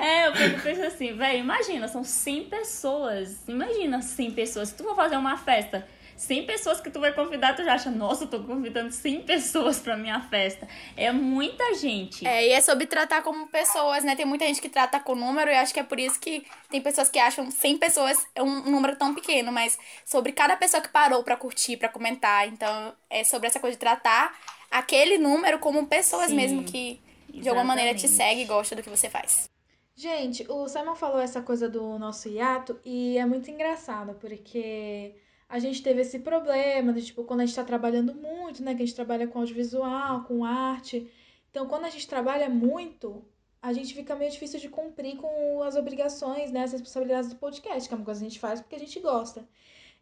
É, 0.00 0.26
eu 0.28 0.32
penso- 0.32 0.62
penso 0.62 0.82
assim, 0.82 1.14
velho, 1.16 1.38
imagina, 1.38 1.88
são 1.88 2.04
100 2.04 2.44
pessoas. 2.44 3.36
Imagina 3.48 4.02
100 4.02 4.32
pessoas. 4.32 4.68
Se 4.68 4.74
tu 4.74 4.84
for 4.84 4.94
fazer 4.94 5.16
uma 5.16 5.36
festa, 5.36 5.86
100 6.16 6.46
pessoas 6.46 6.80
que 6.80 6.90
tu 6.90 7.00
vai 7.00 7.12
convidar, 7.12 7.54
tu 7.54 7.64
já 7.64 7.74
acha, 7.74 7.90
nossa, 7.90 8.24
eu 8.24 8.28
tô 8.28 8.40
convidando 8.40 8.92
100 8.92 9.22
pessoas 9.22 9.78
pra 9.78 9.96
minha 9.96 10.20
festa. 10.22 10.68
É 10.96 11.10
muita 11.12 11.74
gente. 11.74 12.26
É, 12.26 12.48
e 12.48 12.50
é 12.50 12.60
sobre 12.60 12.86
tratar 12.86 13.22
como 13.22 13.46
pessoas, 13.48 14.04
né? 14.04 14.14
Tem 14.14 14.24
muita 14.24 14.46
gente 14.46 14.60
que 14.60 14.68
trata 14.68 15.00
com 15.00 15.14
número 15.14 15.50
e 15.50 15.54
acho 15.54 15.74
que 15.74 15.80
é 15.80 15.84
por 15.84 15.98
isso 15.98 16.18
que 16.20 16.46
tem 16.70 16.80
pessoas 16.80 17.08
que 17.08 17.18
acham 17.18 17.50
100 17.50 17.78
pessoas 17.78 18.26
é 18.34 18.42
um 18.42 18.70
número 18.70 18.96
tão 18.96 19.14
pequeno, 19.14 19.50
mas 19.50 19.78
sobre 20.04 20.32
cada 20.32 20.56
pessoa 20.56 20.80
que 20.80 20.88
parou 20.88 21.22
pra 21.22 21.36
curtir, 21.36 21.76
pra 21.76 21.88
comentar. 21.88 22.48
Então, 22.48 22.94
é 23.10 23.24
sobre 23.24 23.48
essa 23.48 23.60
coisa 23.60 23.76
de 23.76 23.80
tratar 23.80 24.36
aquele 24.70 25.18
número 25.18 25.58
como 25.58 25.86
pessoas 25.86 26.30
Sim, 26.30 26.36
mesmo 26.36 26.64
que 26.64 27.00
de 27.28 27.48
alguma 27.48 27.64
maneira 27.64 27.94
te 27.94 28.08
segue 28.08 28.42
e 28.42 28.44
gosta 28.44 28.76
do 28.76 28.82
que 28.82 28.90
você 28.90 29.08
faz. 29.08 29.50
Gente, 29.96 30.44
o 30.50 30.68
Simon 30.68 30.96
falou 30.96 31.20
essa 31.20 31.40
coisa 31.40 31.68
do 31.68 31.98
nosso 31.98 32.28
hiato 32.28 32.80
e 32.84 33.16
é 33.16 33.24
muito 33.24 33.48
engraçado, 33.48 34.14
porque 34.14 35.14
a 35.48 35.58
gente 35.58 35.82
teve 35.82 36.00
esse 36.00 36.18
problema 36.18 36.92
de, 36.92 37.04
tipo, 37.04 37.24
quando 37.24 37.40
a 37.40 37.46
gente 37.46 37.54
tá 37.54 37.64
trabalhando 37.64 38.14
muito, 38.14 38.62
né? 38.62 38.74
Que 38.74 38.82
a 38.82 38.86
gente 38.86 38.94
trabalha 38.94 39.26
com 39.26 39.38
audiovisual, 39.38 40.24
com 40.24 40.44
arte. 40.44 41.10
Então, 41.50 41.66
quando 41.66 41.84
a 41.84 41.90
gente 41.90 42.08
trabalha 42.08 42.48
muito, 42.48 43.24
a 43.62 43.72
gente 43.72 43.94
fica 43.94 44.14
meio 44.16 44.30
difícil 44.30 44.60
de 44.60 44.68
cumprir 44.68 45.16
com 45.16 45.62
as 45.62 45.76
obrigações, 45.76 46.50
né? 46.50 46.64
As 46.64 46.72
responsabilidades 46.72 47.30
do 47.30 47.36
podcast, 47.36 47.88
que 47.88 47.94
é 47.94 47.96
uma 47.96 48.04
coisa 48.04 48.20
que 48.20 48.26
a 48.26 48.28
gente 48.28 48.40
faz 48.40 48.60
porque 48.60 48.76
a 48.76 48.78
gente 48.78 48.98
gosta. 49.00 49.46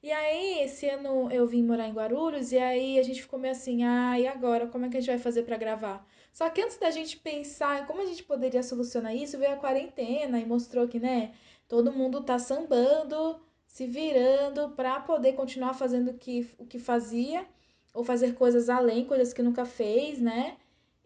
E 0.03 0.11
aí, 0.11 0.65
esse 0.65 0.89
ano 0.89 1.31
eu 1.31 1.47
vim 1.47 1.63
morar 1.63 1.87
em 1.87 1.93
Guarulhos 1.93 2.51
e 2.51 2.59
aí 2.59 2.99
a 2.99 3.03
gente 3.05 3.23
ficou 3.23 3.39
meio 3.39 3.53
assim, 3.53 3.85
ah, 3.85 4.19
e 4.19 4.27
agora? 4.27 4.67
Como 4.67 4.85
é 4.85 4.89
que 4.89 4.97
a 4.97 5.01
gente 5.01 5.11
vai 5.11 5.19
fazer 5.19 5.45
pra 5.45 5.57
gravar? 5.57 6.05
Só 6.33 6.51
que 6.51 6.61
antes 6.61 6.77
da 6.79 6.91
gente 6.91 7.19
pensar 7.19 7.83
em 7.83 7.87
como 7.87 8.03
a 8.03 8.07
gente 8.07 8.25
poderia 8.25 8.63
solucionar 8.65 9.15
isso, 9.15 9.39
veio 9.39 9.53
a 9.53 9.57
quarentena 9.57 10.41
e 10.41 10.47
mostrou 10.47 10.89
que, 10.89 10.99
né, 10.99 11.33
todo 11.69 11.93
mundo 11.93 12.25
tá 12.25 12.39
sambando, 12.39 13.41
se 13.73 13.87
virando 13.87 14.69
pra 14.77 15.01
poder 15.01 15.33
continuar 15.33 15.73
fazendo 15.73 16.11
o 16.11 16.15
que, 16.15 16.47
o 16.59 16.67
que 16.67 16.79
fazia, 16.79 17.47
ou 17.95 18.05
fazer 18.05 18.35
coisas 18.35 18.69
além, 18.69 19.07
coisas 19.07 19.33
que 19.33 19.43
nunca 19.43 19.65
fez, 19.65 20.21
né? 20.21 20.59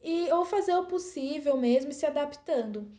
E, 0.03 0.31
ou 0.33 0.45
fazer 0.45 0.75
o 0.75 0.85
possível 0.85 1.57
mesmo 1.57 1.93
e 1.93 1.95
se 1.95 2.05
adaptando. 2.05 2.91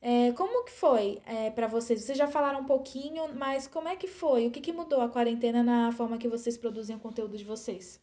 É, 0.00 0.30
como 0.32 0.64
que 0.64 0.70
foi 0.70 1.20
é, 1.26 1.50
para 1.50 1.66
vocês? 1.66 2.02
Vocês 2.02 2.16
já 2.16 2.28
falaram 2.28 2.60
um 2.60 2.66
pouquinho, 2.66 3.34
mas 3.34 3.66
como 3.66 3.88
é 3.88 3.96
que 3.96 4.06
foi? 4.06 4.46
O 4.46 4.50
que, 4.52 4.60
que 4.60 4.72
mudou 4.72 5.00
a 5.00 5.08
quarentena 5.08 5.60
na 5.60 5.90
forma 5.90 6.18
que 6.18 6.28
vocês 6.28 6.56
produzem 6.56 6.94
o 6.94 7.00
conteúdo 7.00 7.36
de 7.36 7.44
vocês? 7.44 8.00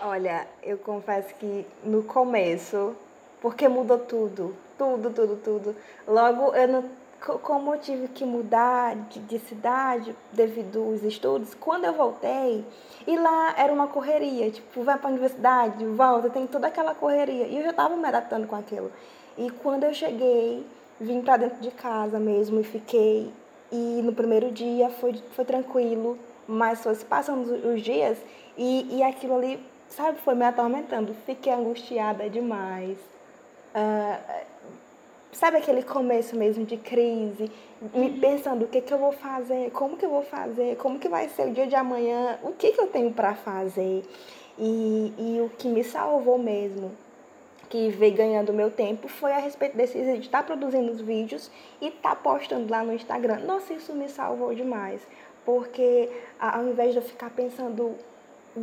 Olha, 0.00 0.48
eu 0.64 0.76
confesso 0.78 1.34
que 1.36 1.64
no 1.84 2.02
começo, 2.02 2.96
porque 3.40 3.68
mudou 3.68 3.98
tudo, 3.98 4.56
tudo, 4.76 5.10
tudo, 5.10 5.36
tudo. 5.36 5.76
Logo, 6.06 6.52
eu 6.56 6.66
não, 6.66 6.90
como 7.20 7.74
eu 7.74 7.80
tive 7.80 8.08
que 8.08 8.24
mudar 8.24 8.94
de, 9.08 9.20
de 9.20 9.38
cidade 9.40 10.14
devido 10.32 10.82
aos 10.82 11.02
estudos, 11.02 11.54
quando 11.54 11.84
eu 11.84 11.92
voltei, 11.92 12.64
e 13.06 13.16
lá 13.16 13.54
era 13.56 13.72
uma 13.72 13.86
correria, 13.88 14.50
tipo, 14.50 14.82
vai 14.82 14.96
pra 14.98 15.10
universidade, 15.10 15.84
volta, 15.84 16.30
tem 16.30 16.46
toda 16.46 16.66
aquela 16.68 16.94
correria. 16.94 17.46
E 17.46 17.56
eu 17.58 17.62
já 17.64 17.72
tava 17.72 17.96
me 17.96 18.06
adaptando 18.06 18.46
com 18.46 18.56
aquilo. 18.56 18.90
E 19.36 19.50
quando 19.50 19.84
eu 19.84 19.94
cheguei, 19.94 20.64
vim 21.00 21.20
pra 21.22 21.36
dentro 21.36 21.60
de 21.60 21.70
casa 21.70 22.18
mesmo 22.18 22.60
e 22.60 22.64
fiquei. 22.64 23.30
E 23.70 24.00
no 24.02 24.12
primeiro 24.12 24.50
dia 24.50 24.88
foi, 24.90 25.14
foi 25.34 25.44
tranquilo, 25.44 26.18
mas 26.46 26.82
foi 26.82 26.94
se 26.94 27.04
passando 27.04 27.42
os- 27.74 27.82
dias 27.82 28.16
e, 28.56 28.96
e 28.96 29.02
aquilo 29.02 29.36
ali, 29.36 29.60
sabe, 29.88 30.18
foi 30.20 30.34
me 30.34 30.44
atormentando. 30.44 31.14
Fiquei 31.26 31.52
angustiada 31.52 32.28
demais. 32.30 32.96
Ah, 33.74 34.18
sabe 35.32 35.58
aquele 35.58 35.82
começo 35.82 36.36
mesmo 36.36 36.64
de 36.64 36.76
crise? 36.76 37.50
Me 37.94 38.10
pensando 38.18 38.64
o 38.64 38.68
que, 38.68 38.80
que 38.80 38.92
eu 38.92 38.98
vou 38.98 39.12
fazer, 39.12 39.70
como 39.70 39.96
que 39.96 40.04
eu 40.04 40.10
vou 40.10 40.22
fazer, 40.22 40.76
como 40.76 40.98
que 40.98 41.08
vai 41.08 41.28
ser 41.28 41.48
o 41.48 41.52
dia 41.52 41.66
de 41.66 41.74
amanhã, 41.74 42.38
o 42.42 42.52
que, 42.52 42.72
que 42.72 42.80
eu 42.80 42.86
tenho 42.88 43.12
para 43.12 43.34
fazer. 43.34 44.04
E, 44.58 45.12
e 45.18 45.40
o 45.40 45.48
que 45.50 45.68
me 45.68 45.84
salvou 45.84 46.36
mesmo 46.38 46.90
que 47.68 47.90
veio 47.90 48.14
ganhando 48.14 48.52
meu 48.52 48.70
tempo 48.70 49.08
foi 49.08 49.32
a 49.32 49.38
respeito 49.38 49.76
desse 49.76 49.98
de 49.98 50.20
estar 50.20 50.42
produzindo 50.44 50.90
os 50.90 51.00
vídeos 51.00 51.50
e 51.80 51.88
estar 51.88 52.16
postando 52.16 52.70
lá 52.70 52.82
no 52.82 52.92
Instagram. 52.92 53.40
Nossa, 53.40 53.74
isso 53.74 53.92
me 53.92 54.08
salvou 54.08 54.54
demais, 54.54 55.00
porque 55.44 56.08
ao 56.38 56.64
invés 56.64 56.92
de 56.92 56.98
eu 56.98 57.02
ficar 57.02 57.30
pensando 57.30 57.94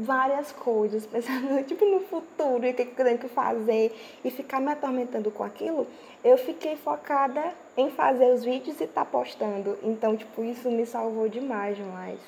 várias 0.03 0.51
coisas, 0.51 1.05
pensando 1.07 1.63
tipo 1.63 1.85
no 1.85 1.99
futuro 2.01 2.65
e 2.65 2.71
o 2.71 2.73
que 2.73 2.85
que 2.85 3.01
eu 3.01 3.05
tenho 3.05 3.17
que 3.17 3.27
fazer 3.27 3.95
e 4.23 4.29
ficar 4.31 4.59
me 4.59 4.71
atormentando 4.71 5.29
com 5.31 5.43
aquilo, 5.43 5.87
eu 6.23 6.37
fiquei 6.37 6.75
focada 6.75 7.43
em 7.77 7.89
fazer 7.91 8.33
os 8.33 8.43
vídeos 8.43 8.79
e 8.81 8.85
estar 8.85 9.05
postando. 9.05 9.77
Então, 9.83 10.15
tipo, 10.17 10.43
isso 10.43 10.69
me 10.71 10.85
salvou 10.85 11.29
demais, 11.29 11.77
demais. 11.77 12.19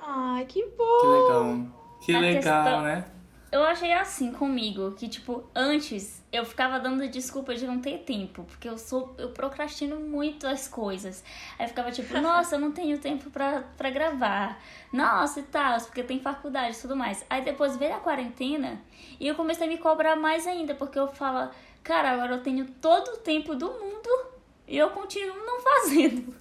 Ai, 0.00 0.44
que 0.46 0.62
Que 0.62 0.68
bom! 0.76 1.06
legal. 1.06 1.66
Que 2.00 2.14
A 2.14 2.18
legal, 2.20 2.42
questão- 2.64 2.82
né? 2.82 3.04
Eu 3.50 3.62
achei 3.64 3.92
assim 3.92 4.30
comigo, 4.30 4.92
que 4.92 5.08
tipo, 5.08 5.42
antes 5.54 6.22
eu 6.30 6.44
ficava 6.44 6.78
dando 6.78 7.08
desculpa 7.08 7.54
de 7.54 7.66
não 7.66 7.80
ter 7.80 8.00
tempo, 8.00 8.44
porque 8.44 8.68
eu 8.68 8.76
sou 8.76 9.14
eu 9.16 9.30
procrastino 9.30 9.98
muito 9.98 10.46
as 10.46 10.68
coisas. 10.68 11.24
Aí 11.58 11.64
eu 11.64 11.68
ficava 11.68 11.90
tipo, 11.90 12.12
nossa, 12.20 12.56
eu 12.56 12.60
não 12.60 12.72
tenho 12.72 12.98
tempo 12.98 13.30
pra, 13.30 13.62
pra 13.76 13.88
gravar. 13.88 14.62
Nossa, 14.92 15.40
e 15.40 15.44
tal, 15.44 15.80
porque 15.80 16.02
tem 16.02 16.20
faculdade 16.20 16.76
e 16.76 16.80
tudo 16.80 16.94
mais. 16.94 17.24
Aí 17.30 17.42
depois 17.42 17.74
veio 17.78 17.94
a 17.94 18.00
quarentena 18.00 18.82
e 19.18 19.26
eu 19.26 19.34
comecei 19.34 19.66
a 19.66 19.70
me 19.70 19.78
cobrar 19.78 20.14
mais 20.14 20.46
ainda, 20.46 20.74
porque 20.74 20.98
eu 20.98 21.08
falo, 21.08 21.50
cara, 21.82 22.10
agora 22.10 22.34
eu 22.34 22.42
tenho 22.42 22.66
todo 22.82 23.08
o 23.12 23.16
tempo 23.18 23.54
do 23.54 23.70
mundo 23.70 24.10
e 24.66 24.76
eu 24.76 24.90
continuo 24.90 25.36
não 25.46 25.60
fazendo. 25.64 26.36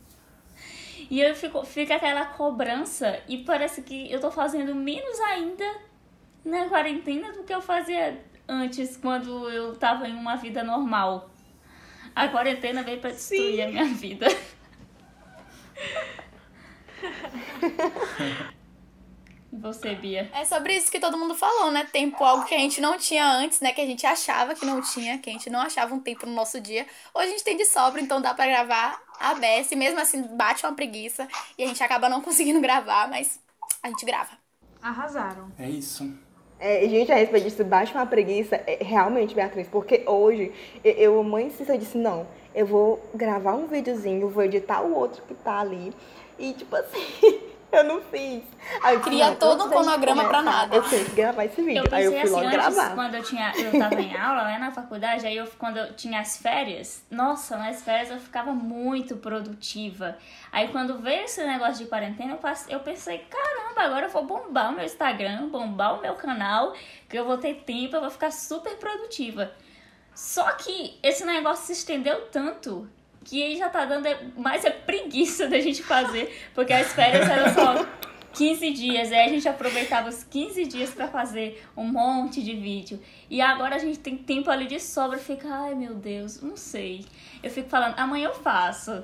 E 1.09 1.21
eu 1.21 1.33
fico, 1.33 1.63
fica 1.63 1.95
aquela 1.95 2.25
cobrança 2.25 3.21
e 3.29 3.37
parece 3.37 3.81
que 3.81 4.11
eu 4.11 4.19
tô 4.19 4.29
fazendo 4.29 4.75
menos 4.75 5.17
ainda 5.21 5.86
na 6.47 6.69
quarentena 6.69 7.33
do 7.33 7.43
que 7.43 7.53
eu 7.53 7.61
fazia 7.61 8.23
antes, 8.47 8.95
quando 8.95 9.49
eu 9.49 9.75
tava 9.75 10.07
em 10.07 10.13
uma 10.13 10.37
vida 10.37 10.63
normal. 10.63 11.29
A 12.15 12.27
quarentena 12.29 12.81
veio 12.81 12.99
pra 12.99 13.11
destruir 13.11 13.61
a 13.61 13.67
minha 13.67 13.85
vida. 13.85 14.27
Você, 19.51 19.95
Bia? 19.95 20.29
É 20.33 20.45
sobre 20.45 20.75
isso 20.75 20.91
que 20.91 20.99
todo 20.99 21.17
mundo 21.17 21.35
falou, 21.35 21.71
né? 21.71 21.85
Tempo, 21.85 22.23
algo 22.23 22.45
que 22.45 22.53
a 22.53 22.59
gente 22.59 22.79
não 22.79 22.97
tinha 22.97 23.25
antes, 23.25 23.59
né? 23.59 23.73
Que 23.73 23.81
a 23.81 23.85
gente 23.85 24.05
achava 24.05 24.53
que 24.53 24.65
não 24.65 24.81
tinha, 24.81 25.17
que 25.17 25.29
a 25.29 25.33
gente 25.33 25.49
não 25.49 25.61
achava 25.61 25.95
um 25.95 25.99
tempo 25.99 26.25
no 26.25 26.33
nosso 26.33 26.61
dia. 26.61 26.85
Hoje 27.13 27.27
a 27.27 27.31
gente 27.31 27.43
tem 27.43 27.57
de 27.57 27.65
sobra, 27.65 27.99
então 27.99 28.21
dá 28.21 28.33
pra 28.33 28.45
gravar 28.45 29.01
a. 29.19 29.35
E 29.71 29.75
mesmo 29.75 29.99
assim 29.99 30.21
bate 30.35 30.65
uma 30.65 30.75
preguiça 30.75 31.27
e 31.57 31.63
a 31.63 31.67
gente 31.67 31.83
acaba 31.83 32.07
não 32.07 32.21
conseguindo 32.21 32.61
gravar, 32.61 33.09
mas 33.09 33.39
a 33.81 33.89
gente 33.89 34.05
grava. 34.05 34.37
Arrasaram. 34.81 35.51
É 35.57 35.69
isso. 35.69 36.26
É, 36.59 36.87
gente, 36.87 37.11
a 37.11 37.15
respeito 37.15 37.43
disso, 37.43 37.63
baixa 37.63 37.93
uma 37.93 38.05
preguiça, 38.05 38.55
é, 38.65 38.79
realmente, 38.81 39.35
Beatriz, 39.35 39.67
porque 39.67 40.03
hoje 40.07 40.51
eu, 40.83 40.93
eu 40.93 41.23
mãe 41.23 41.51
eu 41.71 41.77
disse, 41.77 41.97
não, 41.97 42.25
eu 42.55 42.65
vou 42.65 42.99
gravar 43.13 43.53
um 43.53 43.67
videozinho, 43.67 44.27
vou 44.27 44.43
editar 44.43 44.81
o 44.81 44.95
outro 44.95 45.21
que 45.27 45.35
tá 45.35 45.59
ali, 45.59 45.93
e 46.39 46.53
tipo 46.53 46.75
assim, 46.75 46.99
Eu 47.77 47.83
não 47.83 48.01
fiz. 48.01 48.43
Aí 48.81 48.95
eu 48.95 49.01
Cria 49.01 49.25
falei, 49.25 49.39
todo 49.39 49.65
um 49.65 49.69
cronograma 49.69 50.25
pra 50.29 50.41
nada. 50.41 50.75
Eu 50.75 50.83
tenho 50.83 51.05
que 51.05 51.11
gravar 51.11 51.43
esse 51.45 51.61
vídeo. 51.61 51.83
Eu 51.85 51.95
aí 51.95 52.05
eu 52.05 52.11
pensei 52.11 52.27
fui 52.27 52.37
assim, 52.37 52.45
logo 52.47 52.55
antes, 52.65 52.75
gravar. 52.75 52.95
quando 52.95 53.15
eu 53.15 53.23
tinha, 53.23 53.53
eu 53.57 53.79
tava 53.79 54.01
em 54.01 54.15
aula, 54.17 54.43
né, 54.45 54.57
na 54.57 54.71
faculdade, 54.71 55.27
aí 55.27 55.35
eu, 55.35 55.45
quando 55.59 55.77
eu 55.77 55.93
tinha 55.93 56.19
as 56.21 56.37
férias, 56.37 57.03
nossa, 57.11 57.57
nas 57.57 57.81
férias 57.83 58.09
eu 58.09 58.19
ficava 58.19 58.53
muito 58.53 59.17
produtiva. 59.17 60.17
Aí 60.51 60.69
quando 60.69 60.97
veio 60.99 61.25
esse 61.25 61.43
negócio 61.45 61.83
de 61.83 61.89
quarentena, 61.89 62.33
eu, 62.33 62.37
passe- 62.37 62.71
eu 62.71 62.79
pensei, 62.79 63.19
caramba, 63.29 63.81
agora 63.81 64.05
eu 64.05 64.09
vou 64.11 64.25
bombar 64.25 64.71
o 64.71 64.75
meu 64.75 64.85
Instagram, 64.85 65.49
bombar 65.49 65.97
o 65.97 66.01
meu 66.01 66.15
canal, 66.15 66.73
que 67.09 67.17
eu 67.19 67.25
vou 67.25 67.37
ter 67.37 67.55
tempo, 67.65 67.95
eu 67.97 68.01
vou 68.01 68.09
ficar 68.09 68.31
super 68.31 68.77
produtiva. 68.77 69.51
Só 70.15 70.43
que 70.53 70.97
esse 71.03 71.23
negócio 71.25 71.65
se 71.65 71.73
estendeu 71.73 72.27
tanto 72.31 72.89
que 73.27 73.57
já 73.57 73.67
tá 73.69 73.83
dando 73.83 74.05
é- 74.05 74.19
mais 74.37 74.63
é 74.63 74.69
preguiça 74.71 75.47
da 75.47 75.59
gente 75.59 75.83
fazer, 75.83 76.33
porque 76.55 76.71
as 76.71 76.93
férias 76.93 77.29
eram 77.29 77.53
só 77.53 77.85
15 78.33 78.71
dias, 78.71 79.11
aí 79.11 79.25
a 79.25 79.27
gente 79.27 79.47
aproveitava 79.49 80.07
os 80.07 80.23
15 80.23 80.65
dias 80.65 80.91
pra 80.91 81.07
fazer 81.09 81.61
um 81.75 81.83
monte 81.85 82.41
de 82.41 82.55
vídeo. 82.55 82.99
E 83.29 83.41
agora 83.41 83.75
a 83.75 83.79
gente 83.79 83.99
tem 83.99 84.15
tempo 84.15 84.49
ali 84.49 84.65
de 84.65 84.79
sobra, 84.79 85.17
fica, 85.17 85.47
ai 85.49 85.75
meu 85.75 85.93
Deus, 85.93 86.41
não 86.41 86.55
sei. 86.55 87.05
Eu 87.43 87.49
fico 87.51 87.69
falando, 87.69 87.95
amanhã 87.97 88.29
eu 88.29 88.33
faço. 88.35 89.03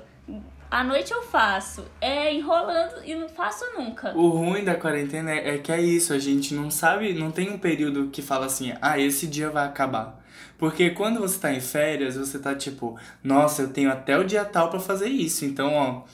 À 0.70 0.82
noite 0.82 1.12
eu 1.12 1.22
faço. 1.22 1.84
É 2.00 2.32
enrolando 2.32 3.04
e 3.04 3.14
não 3.14 3.28
faço 3.28 3.64
nunca. 3.76 4.16
O 4.16 4.28
ruim 4.28 4.64
da 4.64 4.74
quarentena 4.74 5.30
é 5.32 5.54
é 5.56 5.58
que 5.58 5.70
é 5.70 5.80
isso, 5.80 6.14
a 6.14 6.18
gente 6.18 6.54
não 6.54 6.70
sabe, 6.70 7.12
não 7.12 7.30
tem 7.30 7.50
um 7.50 7.58
período 7.58 8.08
que 8.10 8.22
fala 8.22 8.46
assim, 8.46 8.72
ah, 8.80 8.98
esse 8.98 9.26
dia 9.26 9.50
vai 9.50 9.66
acabar. 9.66 10.23
Porque 10.64 10.88
quando 10.88 11.20
você 11.20 11.38
tá 11.38 11.52
em 11.52 11.60
férias, 11.60 12.16
você 12.16 12.38
tá 12.38 12.54
tipo, 12.54 12.98
nossa, 13.22 13.60
eu 13.60 13.68
tenho 13.68 13.92
até 13.92 14.16
o 14.16 14.24
dia 14.24 14.46
tal 14.46 14.70
pra 14.70 14.80
fazer 14.80 15.08
isso. 15.08 15.44
Então, 15.44 15.74
ó, 15.74 16.04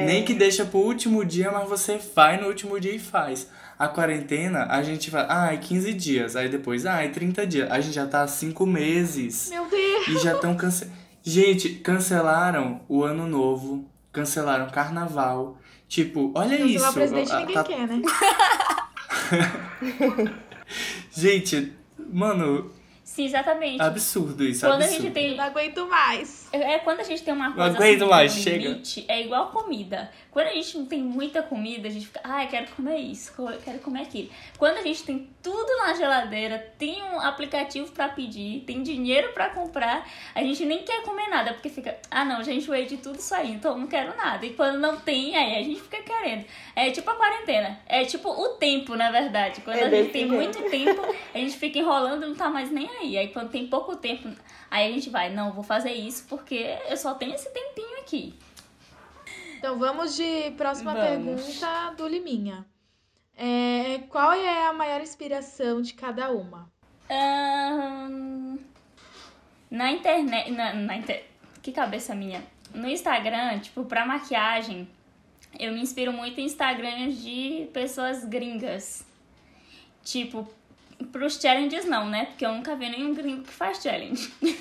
nem 0.00 0.24
que 0.24 0.32
deixa 0.32 0.64
pro 0.64 0.78
último 0.78 1.22
dia, 1.26 1.52
mas 1.52 1.68
você 1.68 2.00
vai 2.14 2.40
no 2.40 2.46
último 2.46 2.80
dia 2.80 2.94
e 2.94 2.98
faz. 2.98 3.50
A 3.78 3.86
quarentena, 3.86 4.64
a 4.70 4.82
gente 4.82 5.10
vai, 5.10 5.26
ah, 5.28 5.52
é 5.52 5.58
15 5.58 5.92
dias. 5.92 6.36
Aí 6.36 6.48
depois, 6.48 6.86
ah, 6.86 7.04
é 7.04 7.08
30 7.08 7.46
dias. 7.46 7.70
A 7.70 7.82
gente 7.82 7.96
já 7.96 8.06
tá 8.06 8.22
há 8.22 8.26
5 8.26 8.64
meses. 8.64 9.50
Meu 9.50 9.66
Deus! 9.66 10.08
E 10.08 10.18
já 10.24 10.32
estão 10.32 10.56
cance... 10.56 10.90
Gente, 11.22 11.68
cancelaram 11.74 12.80
o 12.88 13.04
ano 13.04 13.26
novo, 13.26 13.90
cancelaram 14.10 14.70
carnaval. 14.70 15.58
Tipo, 15.86 16.32
olha 16.34 16.56
Cancelar 16.56 16.74
isso. 16.74 16.88
o 16.88 16.92
presidente 16.94 17.30
ah, 17.30 17.40
ninguém 17.40 17.54
tá- 17.54 17.64
quer, 17.64 17.86
né? 17.86 18.00
Gente, 21.12 21.74
mano, 22.10 22.77
Sim, 23.08 23.24
exatamente. 23.24 23.82
absurdo 23.82 24.44
isso, 24.44 24.60
Quando 24.66 24.82
a 24.82 24.84
absurdo. 24.84 25.02
gente 25.02 25.12
tem 25.12 25.36
Não 25.36 25.44
aguento 25.44 25.86
mais. 25.88 26.46
É 26.52 26.78
quando 26.78 27.00
a 27.00 27.02
gente 27.02 27.22
tem 27.22 27.34
uma 27.34 27.48
Não 27.48 27.56
coisa 27.56 27.76
aguento 27.76 28.02
assim, 28.02 28.10
mais, 28.10 28.36
um 28.36 28.42
chega. 28.42 28.68
limite, 28.68 29.04
é 29.08 29.20
igual 29.22 29.48
comida. 29.50 30.10
Quando 30.30 30.46
a 30.46 30.52
gente 30.54 30.78
não 30.78 30.86
tem 30.86 31.02
muita 31.02 31.42
comida, 31.42 31.88
a 31.88 31.90
gente 31.90 32.06
fica, 32.06 32.20
ah, 32.24 32.44
eu 32.44 32.48
quero 32.48 32.70
comer 32.72 32.96
isso, 32.98 33.32
eu 33.38 33.58
quero 33.58 33.78
comer 33.80 34.02
aquilo. 34.02 34.30
Quando 34.56 34.78
a 34.78 34.82
gente 34.82 35.02
tem 35.02 35.28
tudo 35.42 35.76
na 35.78 35.94
geladeira, 35.94 36.58
tem 36.78 37.02
um 37.02 37.20
aplicativo 37.20 37.90
pra 37.92 38.08
pedir, 38.08 38.60
tem 38.66 38.82
dinheiro 38.82 39.32
pra 39.32 39.50
comprar, 39.50 40.08
a 40.34 40.42
gente 40.42 40.64
nem 40.64 40.82
quer 40.84 41.02
comer 41.02 41.28
nada, 41.28 41.52
porque 41.54 41.68
fica, 41.68 41.96
ah 42.10 42.24
não, 42.24 42.42
já 42.42 42.52
enjoei 42.52 42.86
de 42.86 42.98
tudo 42.98 43.18
isso 43.18 43.34
aí, 43.34 43.50
então 43.52 43.72
eu 43.72 43.78
não 43.78 43.86
quero 43.86 44.16
nada. 44.16 44.46
E 44.46 44.50
quando 44.54 44.78
não 44.78 44.96
tem, 44.96 45.36
aí 45.36 45.58
a 45.58 45.62
gente 45.62 45.80
fica 45.80 46.00
querendo. 46.02 46.44
É 46.76 46.90
tipo 46.90 47.10
a 47.10 47.14
quarentena, 47.16 47.78
é 47.86 48.04
tipo 48.04 48.28
o 48.28 48.48
tempo, 48.50 48.94
na 48.94 49.10
verdade. 49.10 49.60
Quando 49.62 49.76
É 49.78 49.84
a 49.84 49.90
gente 49.90 50.12
tem 50.12 50.26
muito 50.26 50.62
tempo, 50.70 51.02
a 51.34 51.38
gente 51.38 51.56
fica 51.58 51.78
enrolando 51.78 52.24
e 52.24 52.28
não 52.28 52.36
tá 52.36 52.48
mais 52.48 52.70
nem 52.70 52.88
aí. 53.00 53.18
Aí 53.18 53.28
quando 53.28 53.50
tem 53.50 53.66
pouco 53.66 53.96
tempo, 53.96 54.28
aí 54.70 54.90
a 54.90 54.92
gente 54.94 55.10
vai, 55.10 55.32
não, 55.32 55.52
vou 55.52 55.62
fazer 55.62 55.92
isso 55.92 56.26
porque 56.28 56.76
eu 56.88 56.96
só 56.96 57.14
tenho 57.14 57.34
esse 57.34 57.50
tempinho 57.50 58.00
aqui. 58.00 58.34
Então 59.58 59.78
vamos 59.78 60.14
de 60.14 60.52
próxima 60.52 60.94
Vamos. 60.94 61.08
pergunta 61.42 61.94
do 61.96 62.06
Liminha. 62.06 62.64
É, 63.36 64.00
qual 64.08 64.32
é 64.32 64.66
a 64.66 64.72
maior 64.72 65.00
inspiração 65.00 65.80
de 65.80 65.94
cada 65.94 66.30
uma? 66.30 66.70
Ahn, 67.10 68.58
na 69.70 69.92
internet. 69.92 70.50
Na, 70.50 70.74
na 70.74 70.96
inter... 70.96 71.24
Que 71.62 71.72
cabeça 71.72 72.14
minha. 72.14 72.42
No 72.74 72.88
Instagram, 72.88 73.58
tipo, 73.58 73.84
pra 73.84 74.06
maquiagem, 74.06 74.88
eu 75.58 75.72
me 75.72 75.80
inspiro 75.80 76.12
muito 76.12 76.40
em 76.40 76.44
Instagrams 76.44 77.20
de 77.22 77.68
pessoas 77.72 78.24
gringas. 78.24 79.06
Tipo, 80.04 80.48
pros 81.12 81.34
challenges 81.40 81.84
não, 81.84 82.08
né? 82.08 82.26
Porque 82.26 82.44
eu 82.46 82.52
nunca 82.52 82.74
vi 82.76 82.88
nenhum 82.90 83.14
gringo 83.14 83.42
que 83.42 83.52
faz 83.52 83.82
challenge. 83.82 84.32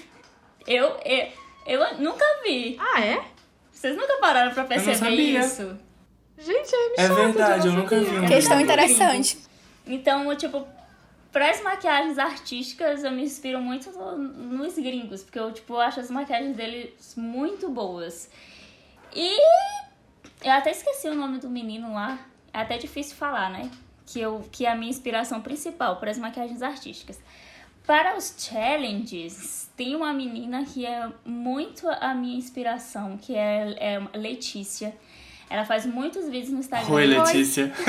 eu, 0.68 0.98
eu, 1.06 1.28
eu 1.66 1.98
nunca 2.00 2.26
vi. 2.44 2.78
Ah, 2.80 3.02
é? 3.04 3.24
Vocês 3.72 3.96
nunca 3.96 4.18
pararam 4.20 4.54
pra 4.54 4.64
perceber 4.64 4.96
sabia. 4.96 5.40
isso? 5.40 5.78
Gente, 6.38 6.76
aí 6.76 6.90
me 6.90 6.96
É 6.98 7.08
verdade, 7.08 7.68
eu 7.68 7.74
nunca 7.74 8.00
vi 8.00 8.18
um 8.20 8.28
Questão 8.28 8.58
gringo. 8.58 8.72
interessante. 8.72 9.38
Então, 9.86 10.30
eu, 10.32 10.38
tipo, 10.38 10.68
pras 11.32 11.62
maquiagens 11.64 12.18
artísticas, 12.20 13.04
eu 13.04 13.12
me 13.12 13.24
inspiro 13.24 13.60
muito 13.60 13.92
no- 13.92 14.18
nos 14.18 14.76
gringos, 14.76 15.24
porque 15.24 15.40
eu, 15.40 15.52
tipo, 15.52 15.78
acho 15.78 16.00
as 16.00 16.10
maquiagens 16.12 16.56
deles 16.56 17.14
muito 17.18 17.70
boas. 17.70 18.30
E 19.16 19.40
eu 20.44 20.52
até 20.52 20.72
esqueci 20.72 21.08
o 21.08 21.16
nome 21.16 21.40
do 21.40 21.50
menino 21.50 21.94
lá, 21.94 22.20
é 22.54 22.60
até 22.60 22.78
difícil 22.78 23.16
falar, 23.16 23.50
né? 23.50 23.70
Que, 24.08 24.20
eu, 24.22 24.48
que 24.52 24.66
é 24.66 24.72
a 24.72 24.76
minha 24.76 24.90
inspiração 24.90 25.42
principal 25.42 25.98
para 25.98 26.10
as 26.10 26.18
maquiagens 26.18 26.62
artísticas. 26.64 27.20
Para 27.86 28.18
os 28.18 28.34
challenges, 28.38 29.70
tem 29.78 29.96
uma 29.96 30.12
menina 30.14 30.66
que 30.66 30.86
é 30.86 31.08
muito 31.26 31.88
a 31.90 32.14
minha 32.14 32.38
inspiração, 32.38 33.18
que 33.18 33.36
é, 33.36 33.76
é 33.80 34.18
Letícia. 34.18 34.96
Ela 35.50 35.64
faz 35.66 35.86
muitos 35.86 36.26
vídeos 36.30 36.50
no 36.54 36.60
Instagram. 36.60 36.94
Oi, 36.94 37.06
Letícia. 37.06 37.72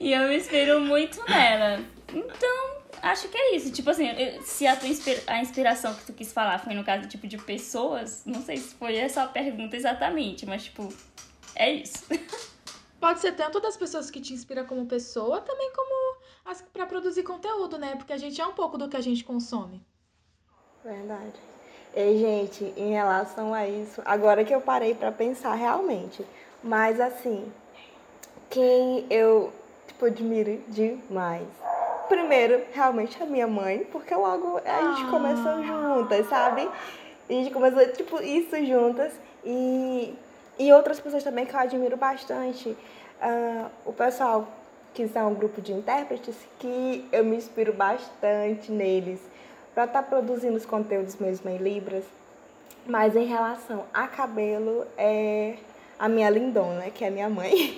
E 0.00 0.12
eu 0.12 0.28
me 0.28 0.36
inspiro 0.36 0.80
muito 0.80 1.22
nela. 1.28 1.82
Então, 2.14 2.76
acho 3.02 3.28
que 3.28 3.36
é 3.36 3.56
isso. 3.56 3.72
Tipo 3.72 3.90
assim, 3.90 4.06
se 4.42 4.66
a, 4.66 4.76
tua 4.76 4.88
inspira- 4.88 5.22
a 5.26 5.40
inspiração 5.40 5.92
que 5.94 6.04
tu 6.06 6.12
quis 6.12 6.32
falar 6.32 6.58
foi 6.60 6.72
no 6.74 6.84
caso 6.84 7.08
tipo 7.08 7.26
de 7.26 7.36
pessoas, 7.36 8.22
não 8.24 8.40
sei 8.42 8.58
se 8.58 8.74
foi 8.76 8.96
essa 8.96 9.24
a 9.24 9.26
pergunta 9.26 9.76
exatamente, 9.76 10.46
mas 10.46 10.64
tipo, 10.64 10.88
é 11.56 11.72
isso. 11.72 12.04
Pode 13.00 13.20
ser 13.20 13.32
tanto 13.32 13.60
das 13.60 13.76
pessoas 13.76 14.10
que 14.10 14.20
te 14.20 14.34
inspiram 14.34 14.66
como 14.66 14.86
pessoa, 14.86 15.40
também 15.40 15.70
como 15.72 16.18
para 16.72 16.86
produzir 16.86 17.22
conteúdo, 17.22 17.78
né? 17.78 17.94
Porque 17.96 18.12
a 18.12 18.18
gente 18.18 18.40
é 18.40 18.46
um 18.46 18.52
pouco 18.52 18.76
do 18.78 18.88
que 18.88 18.96
a 18.96 19.00
gente 19.00 19.24
consome. 19.24 19.84
Verdade. 20.84 21.34
E, 21.94 22.18
gente, 22.18 22.72
em 22.76 22.92
relação 22.92 23.54
a 23.54 23.66
isso, 23.66 24.02
agora 24.04 24.44
que 24.44 24.54
eu 24.54 24.60
parei 24.60 24.94
pra 24.94 25.12
pensar 25.12 25.54
realmente, 25.54 26.24
mas 26.62 27.00
assim, 27.00 27.50
quem 28.50 29.06
eu, 29.10 29.52
tipo, 29.86 30.06
admiro 30.06 30.62
demais. 30.68 31.46
Primeiro, 32.08 32.64
realmente 32.72 33.22
a 33.22 33.26
minha 33.26 33.46
mãe, 33.46 33.84
porque 33.92 34.14
logo 34.14 34.60
a 34.64 34.94
gente 34.94 35.10
começou 35.10 35.62
juntas, 35.62 36.26
sabe? 36.28 36.68
A 37.28 37.32
gente 37.32 37.50
começou, 37.52 37.86
tipo, 37.92 38.22
isso 38.22 38.56
juntas. 38.64 39.12
E, 39.44 40.14
e 40.58 40.72
outras 40.72 40.98
pessoas 41.00 41.22
também 41.22 41.46
que 41.46 41.54
eu 41.54 41.60
admiro 41.60 41.96
bastante. 41.96 42.76
Ah, 43.20 43.68
o 43.84 43.92
pessoal 43.92 44.48
que 44.94 45.06
são 45.08 45.30
um 45.30 45.34
grupo 45.34 45.60
de 45.60 45.72
intérpretes, 45.72 46.34
que 46.58 47.06
eu 47.12 47.24
me 47.24 47.36
inspiro 47.36 47.72
bastante 47.72 48.72
neles 48.72 49.20
para 49.74 49.84
estar 49.84 50.02
produzindo 50.02 50.56
os 50.56 50.66
conteúdos 50.66 51.16
mesmo 51.16 51.48
em 51.50 51.58
Libras. 51.58 52.04
Mas 52.86 53.14
em 53.14 53.24
relação 53.24 53.84
a 53.92 54.08
cabelo, 54.08 54.86
é 54.96 55.54
a 55.98 56.08
minha 56.08 56.30
lindona, 56.30 56.90
que 56.90 57.04
é 57.04 57.08
a 57.08 57.10
minha 57.10 57.28
mãe. 57.28 57.76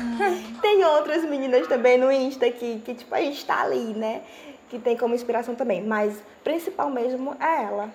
tem 0.60 0.84
outras 0.84 1.22
meninas 1.24 1.66
também 1.68 1.96
no 1.96 2.10
Insta 2.10 2.50
que, 2.50 2.80
que 2.80 2.94
tipo, 2.94 3.14
a 3.14 3.20
gente 3.20 3.44
tá 3.46 3.62
ali, 3.62 3.94
né? 3.94 4.22
Que 4.68 4.78
tem 4.78 4.96
como 4.96 5.14
inspiração 5.14 5.54
também. 5.54 5.82
Mas 5.82 6.20
principal 6.42 6.90
mesmo 6.90 7.36
é 7.40 7.62
ela. 7.64 7.90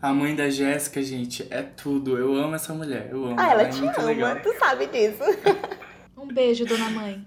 A 0.00 0.12
mãe 0.12 0.34
da 0.34 0.48
Jéssica, 0.48 1.02
gente, 1.02 1.46
é 1.50 1.62
tudo. 1.62 2.16
Eu 2.16 2.34
amo 2.36 2.54
essa 2.54 2.72
mulher. 2.72 3.08
Eu 3.10 3.24
amo. 3.24 3.36
Ah, 3.38 3.50
ela 3.50 3.62
é 3.62 3.68
te 3.68 3.80
muito 3.80 3.98
ama, 3.98 4.06
legal. 4.08 4.40
tu 4.40 4.56
sabe 4.58 4.86
disso. 4.86 5.22
Um 6.16 6.26
beijo, 6.26 6.66
dona 6.66 6.90
mãe. 6.90 7.24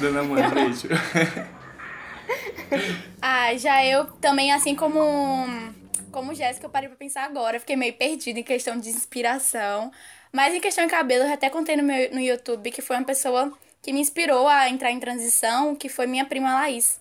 Dona 0.00 0.22
mãe, 0.22 0.48
beijo. 0.50 0.88
Ah, 3.20 3.54
já 3.56 3.84
eu 3.84 4.06
também, 4.20 4.52
assim 4.52 4.74
como, 4.74 5.46
como 6.12 6.34
Jéssica, 6.34 6.66
eu 6.66 6.70
parei 6.70 6.88
pra 6.88 6.96
pensar 6.96 7.24
agora. 7.24 7.60
Fiquei 7.60 7.76
meio 7.76 7.92
perdida 7.92 8.38
em 8.38 8.42
questão 8.42 8.78
de 8.78 8.88
inspiração. 8.88 9.90
Mas 10.32 10.54
em 10.54 10.60
questão 10.60 10.84
de 10.84 10.90
cabelo, 10.90 11.24
eu 11.24 11.32
até 11.32 11.48
contei 11.48 11.76
no, 11.76 11.82
meu, 11.82 12.10
no 12.12 12.20
YouTube 12.20 12.70
que 12.70 12.82
foi 12.82 12.96
uma 12.96 13.04
pessoa 13.04 13.52
que 13.82 13.92
me 13.92 14.00
inspirou 14.00 14.48
a 14.48 14.68
entrar 14.68 14.90
em 14.90 14.98
transição, 15.00 15.74
que 15.76 15.88
foi 15.88 16.06
minha 16.06 16.24
prima 16.24 16.54
Laís. 16.54 17.00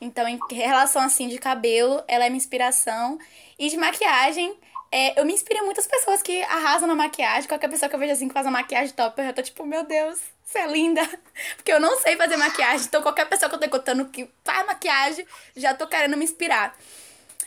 Então, 0.00 0.26
em 0.26 0.38
relação 0.50 1.02
assim 1.02 1.28
de 1.28 1.38
cabelo, 1.38 2.02
ela 2.08 2.24
é 2.24 2.30
minha 2.30 2.38
inspiração. 2.38 3.18
E 3.58 3.68
de 3.68 3.76
maquiagem, 3.76 4.56
é, 4.90 5.20
eu 5.20 5.24
me 5.26 5.32
inspiro 5.32 5.60
em 5.60 5.64
muitas 5.64 5.86
pessoas 5.86 6.22
que 6.22 6.42
arrasam 6.44 6.88
na 6.88 6.94
maquiagem. 6.94 7.46
Qualquer 7.46 7.68
pessoa 7.68 7.88
que 7.88 7.94
eu 7.94 8.00
vejo 8.00 8.12
assim 8.12 8.26
que 8.26 8.34
faz 8.34 8.46
uma 8.46 8.58
maquiagem 8.58 8.94
top, 8.94 9.20
eu 9.20 9.26
já 9.26 9.32
tô 9.32 9.42
tipo, 9.42 9.66
meu 9.66 9.84
Deus, 9.84 10.18
você 10.42 10.58
é 10.58 10.66
linda. 10.66 11.02
Porque 11.56 11.72
eu 11.72 11.78
não 11.78 11.98
sei 11.98 12.16
fazer 12.16 12.36
maquiagem. 12.36 12.86
Então, 12.86 13.02
qualquer 13.02 13.28
pessoa 13.28 13.48
que 13.48 13.56
eu 13.56 13.60
tô 13.60 13.68
contando 13.68 14.06
que 14.06 14.28
faz 14.42 14.66
maquiagem, 14.66 15.26
já 15.54 15.74
tô 15.74 15.86
querendo 15.86 16.16
me 16.16 16.24
inspirar. 16.24 16.74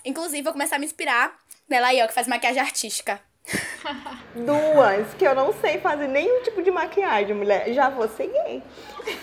Inclusive, 0.05 0.43
vou 0.43 0.53
começar 0.53 0.75
a 0.75 0.79
me 0.79 0.85
inspirar 0.85 1.37
nela 1.67 1.87
aí, 1.87 2.01
ó, 2.03 2.07
que 2.07 2.13
faz 2.13 2.27
maquiagem 2.27 2.61
artística. 2.61 3.19
Duas, 4.35 5.13
que 5.15 5.25
eu 5.25 5.35
não 5.35 5.53
sei 5.59 5.79
fazer 5.79 6.07
nenhum 6.07 6.43
tipo 6.43 6.61
de 6.61 6.71
maquiagem, 6.71 7.35
mulher. 7.35 7.73
Já 7.73 7.89
vou 7.89 8.07
seguir. 8.07 8.63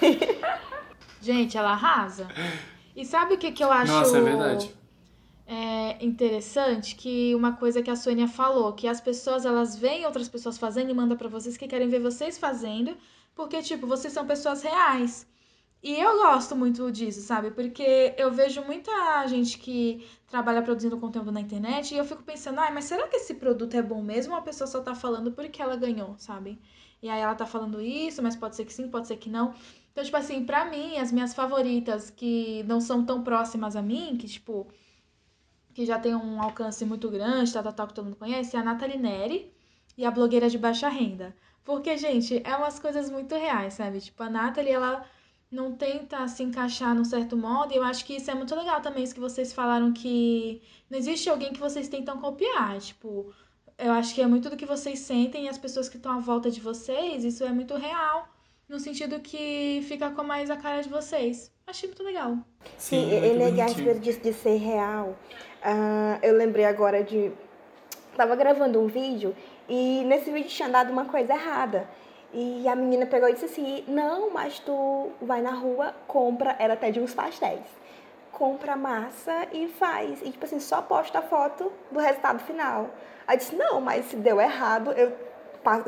Gente, 1.22 1.56
ela 1.56 1.72
arrasa. 1.72 2.26
E 2.94 3.04
sabe 3.04 3.34
o 3.34 3.38
que, 3.38 3.52
que 3.52 3.62
eu 3.62 3.70
acho 3.70 3.92
Nossa, 3.92 4.18
é 4.18 4.20
verdade. 4.20 4.74
é, 5.46 6.04
interessante? 6.04 6.94
Que 6.94 7.34
uma 7.34 7.52
coisa 7.52 7.82
que 7.82 7.90
a 7.90 7.96
Sônia 7.96 8.28
falou, 8.28 8.72
que 8.72 8.88
as 8.88 9.00
pessoas 9.00 9.44
elas 9.44 9.76
veem 9.76 10.06
outras 10.06 10.28
pessoas 10.28 10.58
fazendo 10.58 10.90
e 10.90 10.94
mandam 10.94 11.16
pra 11.16 11.28
vocês 11.28 11.56
que 11.56 11.68
querem 11.68 11.88
ver 11.88 12.00
vocês 12.00 12.38
fazendo, 12.38 12.96
porque, 13.34 13.62
tipo, 13.62 13.86
vocês 13.86 14.12
são 14.12 14.26
pessoas 14.26 14.62
reais. 14.62 15.26
E 15.82 15.98
eu 15.98 16.18
gosto 16.18 16.54
muito 16.54 16.92
disso, 16.92 17.22
sabe? 17.22 17.50
Porque 17.52 18.14
eu 18.18 18.30
vejo 18.30 18.62
muita 18.62 19.26
gente 19.26 19.58
que 19.58 20.06
trabalha 20.28 20.60
produzindo 20.62 20.98
conteúdo 20.98 21.32
na 21.32 21.40
internet 21.40 21.94
e 21.94 21.96
eu 21.98 22.04
fico 22.04 22.22
pensando, 22.22 22.60
ai, 22.60 22.70
mas 22.72 22.84
será 22.84 23.08
que 23.08 23.16
esse 23.16 23.34
produto 23.34 23.74
é 23.74 23.80
bom 23.82 24.02
mesmo 24.02 24.34
ou 24.34 24.38
a 24.38 24.42
pessoa 24.42 24.68
só 24.68 24.80
tá 24.82 24.94
falando 24.94 25.32
porque 25.32 25.62
ela 25.62 25.76
ganhou, 25.76 26.14
sabe? 26.18 26.60
E 27.02 27.08
aí 27.08 27.20
ela 27.20 27.34
tá 27.34 27.46
falando 27.46 27.80
isso, 27.80 28.22
mas 28.22 28.36
pode 28.36 28.56
ser 28.56 28.66
que 28.66 28.72
sim, 28.74 28.88
pode 28.88 29.08
ser 29.08 29.16
que 29.16 29.30
não. 29.30 29.54
Então, 30.00 30.06
tipo 30.06 30.16
assim, 30.16 30.46
pra 30.46 30.64
mim, 30.64 30.96
as 30.96 31.12
minhas 31.12 31.34
favoritas 31.34 32.08
que 32.08 32.62
não 32.62 32.80
são 32.80 33.04
tão 33.04 33.22
próximas 33.22 33.76
a 33.76 33.82
mim, 33.82 34.16
que, 34.18 34.26
tipo, 34.26 34.66
que 35.74 35.84
já 35.84 35.98
tem 35.98 36.14
um 36.14 36.40
alcance 36.40 36.86
muito 36.86 37.10
grande, 37.10 37.52
tal, 37.52 37.62
tal, 37.64 37.72
tal, 37.74 37.86
que 37.86 37.92
todo 37.92 38.06
mundo 38.06 38.16
conhece, 38.16 38.56
é 38.56 38.60
a 38.60 38.64
Nathalie 38.64 38.96
Neri 38.96 39.52
e 39.98 40.06
a 40.06 40.10
blogueira 40.10 40.48
de 40.48 40.56
baixa 40.56 40.88
renda. 40.88 41.36
Porque, 41.62 41.98
gente, 41.98 42.40
é 42.46 42.56
umas 42.56 42.78
coisas 42.78 43.10
muito 43.10 43.34
reais, 43.34 43.74
sabe? 43.74 44.00
Tipo, 44.00 44.22
a 44.22 44.30
Nathalie, 44.30 44.72
ela 44.72 45.04
não 45.50 45.76
tenta 45.76 46.26
se 46.28 46.42
encaixar 46.44 46.94
num 46.94 47.04
certo 47.04 47.36
modo, 47.36 47.74
e 47.74 47.76
eu 47.76 47.84
acho 47.84 48.06
que 48.06 48.16
isso 48.16 48.30
é 48.30 48.34
muito 48.34 48.54
legal 48.54 48.80
também, 48.80 49.04
isso 49.04 49.14
que 49.14 49.20
vocês 49.20 49.52
falaram 49.52 49.92
que 49.92 50.62
não 50.88 50.98
existe 50.98 51.28
alguém 51.28 51.52
que 51.52 51.60
vocês 51.60 51.88
tentam 51.88 52.16
copiar, 52.18 52.80
tipo, 52.80 53.34
eu 53.76 53.92
acho 53.92 54.14
que 54.14 54.22
é 54.22 54.26
muito 54.26 54.48
do 54.48 54.56
que 54.56 54.64
vocês 54.64 55.00
sentem 55.00 55.44
e 55.44 55.48
as 55.50 55.58
pessoas 55.58 55.90
que 55.90 55.98
estão 55.98 56.12
à 56.12 56.18
volta 56.20 56.50
de 56.50 56.60
vocês, 56.60 57.22
isso 57.22 57.44
é 57.44 57.52
muito 57.52 57.74
real, 57.74 58.39
no 58.70 58.78
sentido 58.78 59.18
que 59.18 59.84
fica 59.88 60.10
com 60.10 60.22
mais 60.22 60.48
a 60.48 60.56
cara 60.56 60.80
de 60.80 60.88
vocês. 60.88 61.52
Achei 61.66 61.88
muito 61.88 62.04
legal. 62.04 62.38
Sim, 62.78 63.10
ele 63.10 63.42
é 63.42 63.50
bonitinho. 63.50 63.98
de, 63.98 64.12
de 64.16 64.32
ser 64.32 64.56
real. 64.58 65.16
Ah, 65.60 66.18
eu 66.22 66.34
lembrei 66.34 66.64
agora 66.64 67.02
de. 67.02 67.32
Tava 68.16 68.36
gravando 68.36 68.80
um 68.80 68.86
vídeo 68.86 69.34
e 69.68 70.04
nesse 70.04 70.30
vídeo 70.30 70.48
tinha 70.48 70.68
dado 70.68 70.92
uma 70.92 71.06
coisa 71.06 71.32
errada. 71.32 71.88
E 72.32 72.68
a 72.68 72.76
menina 72.76 73.06
pegou 73.06 73.28
e 73.28 73.32
disse 73.32 73.46
assim: 73.46 73.84
Não, 73.88 74.30
mas 74.30 74.60
tu 74.60 75.10
vai 75.20 75.42
na 75.42 75.50
rua, 75.50 75.92
compra, 76.06 76.54
era 76.58 76.74
até 76.74 76.92
de 76.92 77.00
uns 77.00 77.12
pastéis. 77.12 77.66
Compra 78.30 78.76
massa 78.76 79.48
e 79.52 79.66
faz. 79.66 80.22
E 80.22 80.30
tipo 80.30 80.44
assim, 80.44 80.60
só 80.60 80.80
posta 80.80 81.18
a 81.18 81.22
foto 81.22 81.72
do 81.90 81.98
resultado 81.98 82.38
final. 82.38 82.90
Aí 83.26 83.36
disse: 83.36 83.56
Não, 83.56 83.80
mas 83.80 84.06
se 84.06 84.16
deu 84.16 84.40
errado, 84.40 84.92
eu 84.92 85.12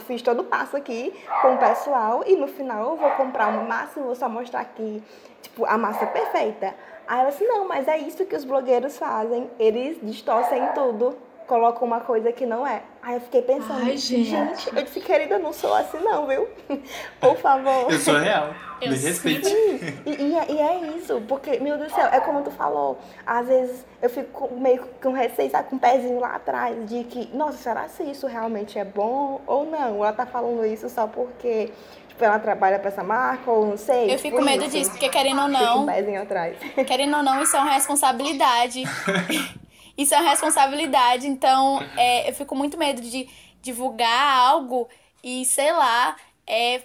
fiz 0.00 0.22
todo 0.22 0.40
o 0.40 0.44
passo 0.44 0.76
aqui 0.76 1.12
com 1.40 1.54
o 1.54 1.58
pessoal 1.58 2.22
e 2.26 2.36
no 2.36 2.46
final 2.46 2.90
eu 2.90 2.96
vou 2.96 3.10
comprar 3.12 3.48
uma 3.48 3.62
massa 3.62 4.00
e 4.00 4.02
vou 4.02 4.14
só 4.14 4.28
mostrar 4.28 4.60
aqui, 4.60 5.02
tipo, 5.40 5.64
a 5.64 5.76
massa 5.76 6.06
perfeita. 6.06 6.74
Aí 7.06 7.20
ela 7.20 7.30
disse: 7.30 7.44
Não, 7.44 7.66
mas 7.66 7.88
é 7.88 7.98
isso 7.98 8.24
que 8.24 8.36
os 8.36 8.44
blogueiros 8.44 8.98
fazem. 8.98 9.50
Eles 9.58 9.98
distorcem 10.02 10.66
tudo. 10.74 11.16
Colocam 11.46 11.86
uma 11.86 12.00
coisa 12.00 12.32
que 12.32 12.46
não 12.46 12.66
é. 12.66 12.82
Aí 13.02 13.14
eu 13.14 13.20
fiquei 13.20 13.42
pensando, 13.42 13.82
Ai, 13.84 13.96
gente. 13.96 14.68
eu 14.74 14.82
disse, 14.82 15.00
querida, 15.00 15.34
eu 15.34 15.38
não 15.40 15.52
sou 15.52 15.74
assim 15.74 15.98
não, 15.98 16.26
viu? 16.26 16.48
Por 17.20 17.36
favor. 17.38 17.90
Eu 17.92 17.98
sou 17.98 18.16
real. 18.16 18.54
Eu 18.80 18.90
Me 18.90 18.96
respeite. 18.96 19.48
Sim, 19.48 19.78
e, 20.06 20.10
e 20.10 20.38
é, 20.38 20.46
e 20.50 20.58
é 20.58 20.96
isso, 20.96 21.20
porque, 21.28 21.58
meu 21.60 21.76
Deus 21.78 21.92
do 21.92 21.94
céu, 21.94 22.08
é 22.12 22.20
como 22.20 22.42
tu 22.42 22.50
falou, 22.50 22.98
às 23.24 23.46
vezes 23.46 23.84
eu 24.00 24.10
fico 24.10 24.52
meio 24.54 24.84
com 25.00 25.12
receio, 25.12 25.50
sabe, 25.50 25.68
com 25.68 25.76
o 25.76 25.78
pezinho 25.78 26.18
lá 26.18 26.34
atrás, 26.34 26.74
de 26.88 27.04
que, 27.04 27.28
nossa, 27.36 27.58
será 27.58 27.88
se 27.88 28.02
isso 28.02 28.26
realmente 28.26 28.78
é 28.78 28.84
bom 28.84 29.40
ou 29.46 29.64
não? 29.64 29.96
Ela 29.96 30.12
tá 30.12 30.26
falando 30.26 30.64
isso 30.66 30.88
só 30.88 31.06
porque, 31.06 31.70
tipo, 32.08 32.24
ela 32.24 32.38
trabalha 32.40 32.78
pra 32.78 32.88
essa 32.88 33.04
marca, 33.04 33.50
ou 33.50 33.66
não 33.66 33.76
sei. 33.76 34.04
Eu 34.04 34.08
tipo 34.10 34.22
fico 34.22 34.36
com 34.38 34.44
medo 34.44 34.64
isso. 34.64 34.76
disso, 34.76 34.90
porque 34.90 35.08
querendo 35.08 35.40
ou 35.42 35.48
Fica 35.48 35.58
com 35.58 35.64
o 35.64 35.86
não, 35.86 35.86
pezinho 35.86 36.22
atrás. 36.22 36.56
querendo 36.86 37.16
ou 37.16 37.22
não, 37.22 37.42
isso 37.42 37.56
é 37.56 37.60
uma 37.60 37.72
responsabilidade. 37.72 38.82
isso 39.96 40.14
é 40.14 40.18
uma 40.20 40.30
responsabilidade, 40.30 41.26
então 41.26 41.80
é, 41.96 42.28
eu 42.30 42.34
fico 42.34 42.54
muito 42.54 42.78
medo 42.78 43.00
de 43.00 43.28
divulgar 43.60 44.38
algo 44.48 44.88
e, 45.22 45.44
sei 45.44 45.72
lá, 45.72 46.16
é. 46.46 46.82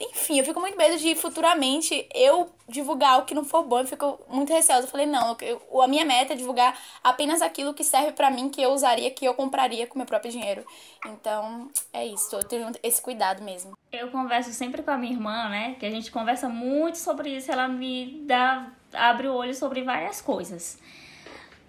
Enfim, 0.00 0.40
eu 0.40 0.44
fico 0.44 0.58
muito 0.58 0.76
medo 0.76 0.98
de 0.98 1.14
futuramente 1.14 2.08
eu 2.12 2.50
divulgar 2.68 3.10
algo 3.10 3.26
que 3.26 3.34
não 3.34 3.44
for 3.44 3.62
bom. 3.62 3.78
Eu 3.78 3.86
fico 3.86 4.18
muito 4.28 4.52
receosa. 4.52 4.82
Eu 4.82 4.90
falei, 4.90 5.06
não, 5.06 5.36
eu- 5.40 5.80
a 5.82 5.86
minha 5.86 6.04
meta 6.04 6.32
é 6.32 6.36
divulgar 6.36 6.76
apenas 7.02 7.40
aquilo 7.40 7.72
que 7.72 7.84
serve 7.84 8.10
pra 8.10 8.28
mim, 8.28 8.48
que 8.48 8.60
eu 8.60 8.72
usaria, 8.72 9.08
que 9.12 9.24
eu 9.24 9.34
compraria 9.34 9.86
com 9.86 9.96
meu 9.96 10.04
próprio 10.04 10.32
dinheiro. 10.32 10.66
Então, 11.06 11.70
é 11.92 12.04
isso. 12.04 12.34
Eu 12.34 12.42
tenho 12.42 12.72
esse 12.82 13.00
cuidado 13.00 13.40
mesmo. 13.44 13.78
Eu 13.92 14.10
converso 14.10 14.52
sempre 14.52 14.82
com 14.82 14.90
a 14.90 14.96
minha 14.98 15.12
irmã, 15.12 15.48
né? 15.48 15.76
Que 15.78 15.86
a 15.86 15.90
gente 15.90 16.10
conversa 16.10 16.48
muito 16.48 16.98
sobre 16.98 17.30
isso. 17.30 17.52
Ela 17.52 17.68
me 17.68 18.20
dá, 18.26 18.72
abre 18.92 19.28
o 19.28 19.34
olho 19.34 19.54
sobre 19.54 19.82
várias 19.84 20.20
coisas. 20.20 20.76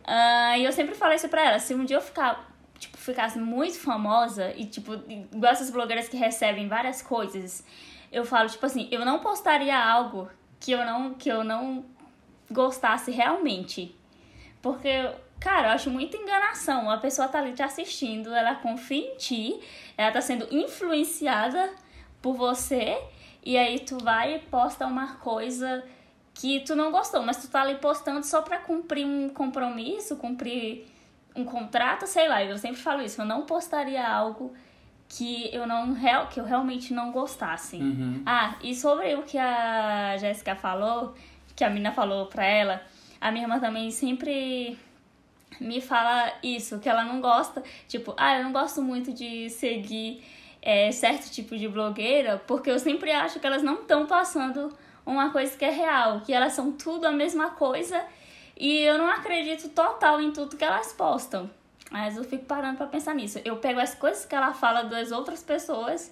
Ah, 0.05 0.57
e 0.57 0.63
eu 0.63 0.71
sempre 0.71 0.95
falo 0.95 1.13
isso 1.13 1.27
pra 1.27 1.43
ela. 1.43 1.59
Se 1.59 1.73
um 1.73 1.83
dia 1.83 1.97
eu 1.97 2.01
ficar, 2.01 2.49
tipo, 2.77 2.97
ficasse 2.97 3.39
muito 3.39 3.79
famosa 3.79 4.51
e, 4.55 4.65
tipo, 4.65 4.93
igual 5.09 5.51
essas 5.51 5.69
blogueiras 5.69 6.07
que 6.07 6.15
recebem 6.15 6.67
várias 6.67 7.01
coisas, 7.01 7.65
eu 8.11 8.23
falo, 8.23 8.47
tipo 8.49 8.65
assim, 8.65 8.87
eu 8.91 9.03
não 9.03 9.19
postaria 9.19 9.77
algo 9.77 10.29
que 10.59 10.71
eu 10.71 10.85
não, 10.85 11.13
que 11.15 11.29
eu 11.29 11.43
não 11.43 11.83
gostasse 12.49 13.11
realmente. 13.11 13.95
Porque, 14.61 15.11
cara, 15.39 15.69
eu 15.69 15.71
acho 15.71 15.89
muita 15.89 16.17
enganação. 16.17 16.89
A 16.89 16.97
pessoa 16.97 17.27
tá 17.27 17.39
ali 17.39 17.53
te 17.53 17.63
assistindo, 17.63 18.33
ela 18.33 18.55
confia 18.55 19.13
em 19.13 19.17
ti, 19.17 19.59
ela 19.97 20.11
tá 20.11 20.21
sendo 20.21 20.47
influenciada 20.51 21.71
por 22.21 22.35
você, 22.35 22.97
e 23.43 23.57
aí 23.57 23.79
tu 23.79 24.03
vai 24.03 24.35
e 24.35 24.39
posta 24.39 24.87
uma 24.87 25.15
coisa 25.17 25.83
que 26.35 26.59
tu 26.59 26.75
não 26.75 26.91
gostou, 26.91 27.23
mas 27.23 27.37
tu 27.37 27.47
tá 27.47 27.61
ali 27.61 27.75
postando 27.75 28.23
só 28.23 28.41
pra 28.41 28.59
cumprir 28.59 29.05
um 29.05 29.29
compromisso, 29.29 30.17
cumprir 30.17 30.85
um 31.33 31.45
contrato, 31.45 32.05
sei 32.05 32.27
lá. 32.27 32.43
Eu 32.43 32.57
sempre 32.57 32.77
falo 32.77 33.01
isso, 33.01 33.21
eu 33.21 33.25
não 33.25 33.43
postaria 33.43 34.05
algo 34.05 34.53
que 35.07 35.49
eu 35.55 35.65
não 35.65 35.95
que 36.29 36.39
eu 36.39 36.43
realmente 36.43 36.93
não 36.93 37.11
gostasse. 37.11 37.77
Uhum. 37.77 38.21
Ah, 38.25 38.57
e 38.61 38.75
sobre 38.75 39.15
o 39.15 39.23
que 39.23 39.37
a 39.37 40.17
Jéssica 40.17 40.55
falou, 40.55 41.15
que 41.55 41.63
a 41.63 41.69
mina 41.69 41.93
falou 41.93 42.25
pra 42.25 42.45
ela, 42.45 42.81
a 43.21 43.31
minha 43.31 43.45
irmã 43.45 43.57
também 43.57 43.89
sempre 43.89 44.77
me 45.61 45.79
fala 45.79 46.33
isso, 46.43 46.79
que 46.79 46.89
ela 46.89 47.05
não 47.05 47.21
gosta, 47.21 47.63
tipo, 47.87 48.13
ah, 48.17 48.37
eu 48.37 48.43
não 48.43 48.51
gosto 48.51 48.81
muito 48.81 49.13
de 49.13 49.49
seguir 49.49 50.21
é, 50.61 50.91
certo 50.91 51.31
tipo 51.31 51.57
de 51.57 51.69
blogueira, 51.69 52.43
porque 52.45 52.69
eu 52.69 52.77
sempre 52.77 53.11
acho 53.11 53.39
que 53.39 53.47
elas 53.47 53.63
não 53.63 53.75
estão 53.75 54.05
passando 54.05 54.75
uma 55.05 55.29
coisa 55.29 55.55
que 55.55 55.63
é 55.63 55.69
real, 55.69 56.21
que 56.21 56.33
elas 56.33 56.53
são 56.53 56.71
tudo 56.71 57.05
a 57.05 57.11
mesma 57.11 57.51
coisa 57.51 58.03
e 58.57 58.79
eu 58.79 58.97
não 58.97 59.09
acredito 59.09 59.69
total 59.69 60.19
em 60.21 60.31
tudo 60.31 60.57
que 60.57 60.63
elas 60.63 60.93
postam. 60.93 61.49
Mas 61.91 62.17
eu 62.17 62.23
fico 62.23 62.45
parando 62.45 62.77
pra 62.77 62.87
pensar 62.87 63.13
nisso. 63.13 63.39
Eu 63.45 63.57
pego 63.57 63.79
as 63.79 63.93
coisas 63.93 64.25
que 64.25 64.35
ela 64.35 64.53
fala 64.53 64.83
das 64.83 65.11
outras 65.11 65.43
pessoas 65.43 66.11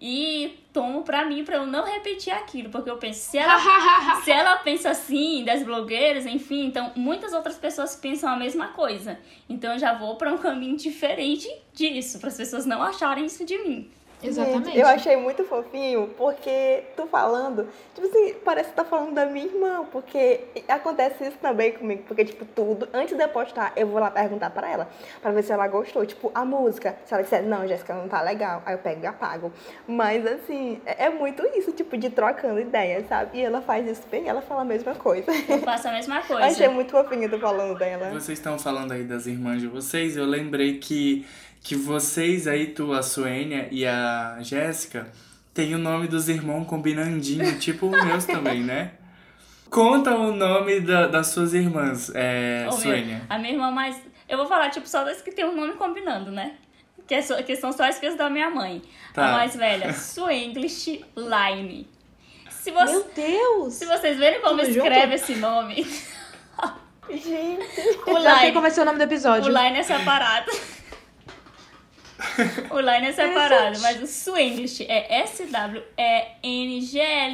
e 0.00 0.56
tomo 0.72 1.02
pra 1.02 1.24
mim 1.24 1.44
pra 1.44 1.56
eu 1.56 1.66
não 1.66 1.84
repetir 1.84 2.32
aquilo, 2.32 2.70
porque 2.70 2.88
eu 2.88 2.98
penso, 2.98 3.30
se 3.30 3.36
ela, 3.36 3.58
se 4.22 4.30
ela 4.30 4.56
pensa 4.58 4.90
assim 4.90 5.44
das 5.44 5.64
blogueiras, 5.64 6.24
enfim, 6.24 6.66
então 6.66 6.92
muitas 6.94 7.32
outras 7.32 7.58
pessoas 7.58 7.96
pensam 7.96 8.30
a 8.30 8.36
mesma 8.36 8.68
coisa. 8.68 9.18
Então 9.48 9.72
eu 9.72 9.78
já 9.78 9.94
vou 9.94 10.14
pra 10.16 10.32
um 10.32 10.38
caminho 10.38 10.76
diferente 10.76 11.48
disso, 11.72 12.20
para 12.20 12.28
as 12.28 12.36
pessoas 12.36 12.64
não 12.64 12.80
acharem 12.80 13.26
isso 13.26 13.44
de 13.44 13.58
mim. 13.58 13.90
Exatamente. 14.22 14.66
Gente, 14.66 14.78
eu 14.78 14.86
achei 14.86 15.16
muito 15.16 15.44
fofinho, 15.44 16.10
porque 16.16 16.84
tu 16.96 17.06
falando, 17.06 17.68
tipo 17.94 18.06
assim, 18.06 18.34
parece 18.44 18.70
que 18.70 18.76
tá 18.76 18.84
falando 18.84 19.14
da 19.14 19.26
minha 19.26 19.46
irmã, 19.46 19.84
porque 19.90 20.40
acontece 20.68 21.24
isso 21.24 21.38
também 21.40 21.72
comigo, 21.72 22.02
porque, 22.06 22.24
tipo, 22.24 22.44
tudo, 22.44 22.88
antes 22.92 23.16
de 23.16 23.22
eu 23.22 23.28
postar, 23.28 23.72
eu 23.76 23.86
vou 23.86 23.98
lá 24.00 24.10
perguntar 24.10 24.50
pra 24.50 24.68
ela, 24.70 24.88
pra 25.22 25.30
ver 25.30 25.42
se 25.42 25.52
ela 25.52 25.66
gostou, 25.68 26.04
tipo, 26.04 26.30
a 26.34 26.44
música, 26.44 26.96
se 27.06 27.14
ela 27.14 27.22
disser, 27.22 27.42
não, 27.42 27.66
Jéssica, 27.66 27.94
não 27.94 28.08
tá 28.08 28.20
legal, 28.20 28.62
aí 28.66 28.74
eu 28.74 28.78
pego 28.78 29.02
e 29.04 29.06
apago. 29.06 29.52
Mas, 29.86 30.26
assim, 30.26 30.80
é 30.84 30.98
é 31.06 31.10
muito 31.10 31.42
isso, 31.56 31.72
tipo, 31.72 31.96
de 31.96 32.10
trocando 32.10 32.60
ideias, 32.60 33.06
sabe? 33.08 33.38
E 33.38 33.42
ela 33.42 33.62
faz 33.62 33.86
isso 33.88 34.02
bem, 34.10 34.28
ela 34.28 34.42
fala 34.42 34.60
a 34.62 34.64
mesma 34.64 34.94
coisa. 34.94 35.30
Eu 35.48 35.58
faço 35.60 35.88
a 35.88 35.92
mesma 35.92 36.18
Eu 36.20 36.22
coisa. 36.26 36.44
achei 36.46 36.68
muito 36.68 36.90
fofinho 36.90 37.30
tu 37.30 37.38
falando 37.38 37.78
dela. 37.78 38.10
Vocês 38.10 38.38
estão 38.38 38.58
falando 38.58 38.92
aí 38.92 39.04
das 39.04 39.26
irmãs 39.26 39.60
de 39.60 39.68
vocês, 39.68 40.16
eu 40.16 40.24
lembrei 40.26 40.78
que, 40.78 41.24
que 41.68 41.76
vocês 41.76 42.46
aí, 42.46 42.68
tu, 42.68 42.92
a 42.92 43.02
Suênia 43.02 43.68
e 43.70 43.86
a 43.86 44.38
Jéssica, 44.40 45.06
tem 45.52 45.74
o 45.74 45.78
nome 45.78 46.08
dos 46.08 46.28
irmãos 46.28 46.64
combinandinho, 46.66 47.56
tipo 47.60 47.86
os 47.94 48.04
meus 48.04 48.24
também, 48.24 48.60
né? 48.62 48.92
Conta 49.70 50.14
o 50.16 50.32
nome 50.34 50.80
da- 50.80 51.06
das 51.08 51.26
suas 51.28 51.52
irmãs, 51.52 52.10
é, 52.14 52.66
Ô, 52.68 52.72
Suênia. 52.72 53.22
a 53.28 53.38
minha 53.38 53.52
irmã 53.52 53.70
mais. 53.70 54.00
Eu 54.28 54.38
vou 54.38 54.46
falar, 54.46 54.70
tipo, 54.70 54.88
só 54.88 55.04
das 55.04 55.20
que 55.20 55.30
tem 55.30 55.44
um 55.44 55.54
nome 55.54 55.74
combinando, 55.74 56.30
né? 56.30 56.54
Que, 57.06 57.14
é 57.14 57.22
só- 57.22 57.42
que 57.42 57.54
são 57.56 57.70
só 57.72 57.84
as 57.84 57.98
filhas 57.98 58.16
da 58.16 58.30
minha 58.30 58.48
mãe. 58.50 58.82
Tá. 59.12 59.28
A 59.28 59.32
mais 59.32 59.54
velha, 59.56 59.92
Suenglish 59.94 61.04
Line. 61.16 61.86
Se, 62.50 62.70
você, 62.70 62.92
Meu 62.92 63.10
Deus! 63.14 63.74
se 63.74 63.84
vocês 63.86 64.18
verem 64.18 64.40
como 64.40 64.58
Tudo 64.60 64.70
escreve 64.70 65.14
esse 65.16 65.34
nome, 65.36 65.86
Gente, 67.10 67.64
o 68.06 68.20
Já 68.20 68.34
sei 68.36 68.40
Line, 68.40 68.52
qual 68.52 68.62
vai 68.62 68.70
ser 68.70 68.82
o 68.82 68.84
nome 68.84 68.98
do 68.98 69.02
o 69.02 69.04
episódio. 69.04 69.48
Line 69.48 69.78
é 69.78 69.82
separado. 69.82 70.50
O 72.70 72.80
Line 72.80 73.06
é 73.08 73.12
separado, 73.12 73.78
mas 73.80 74.02
o 74.02 74.06
Swenglish 74.06 74.84
é 74.88 75.20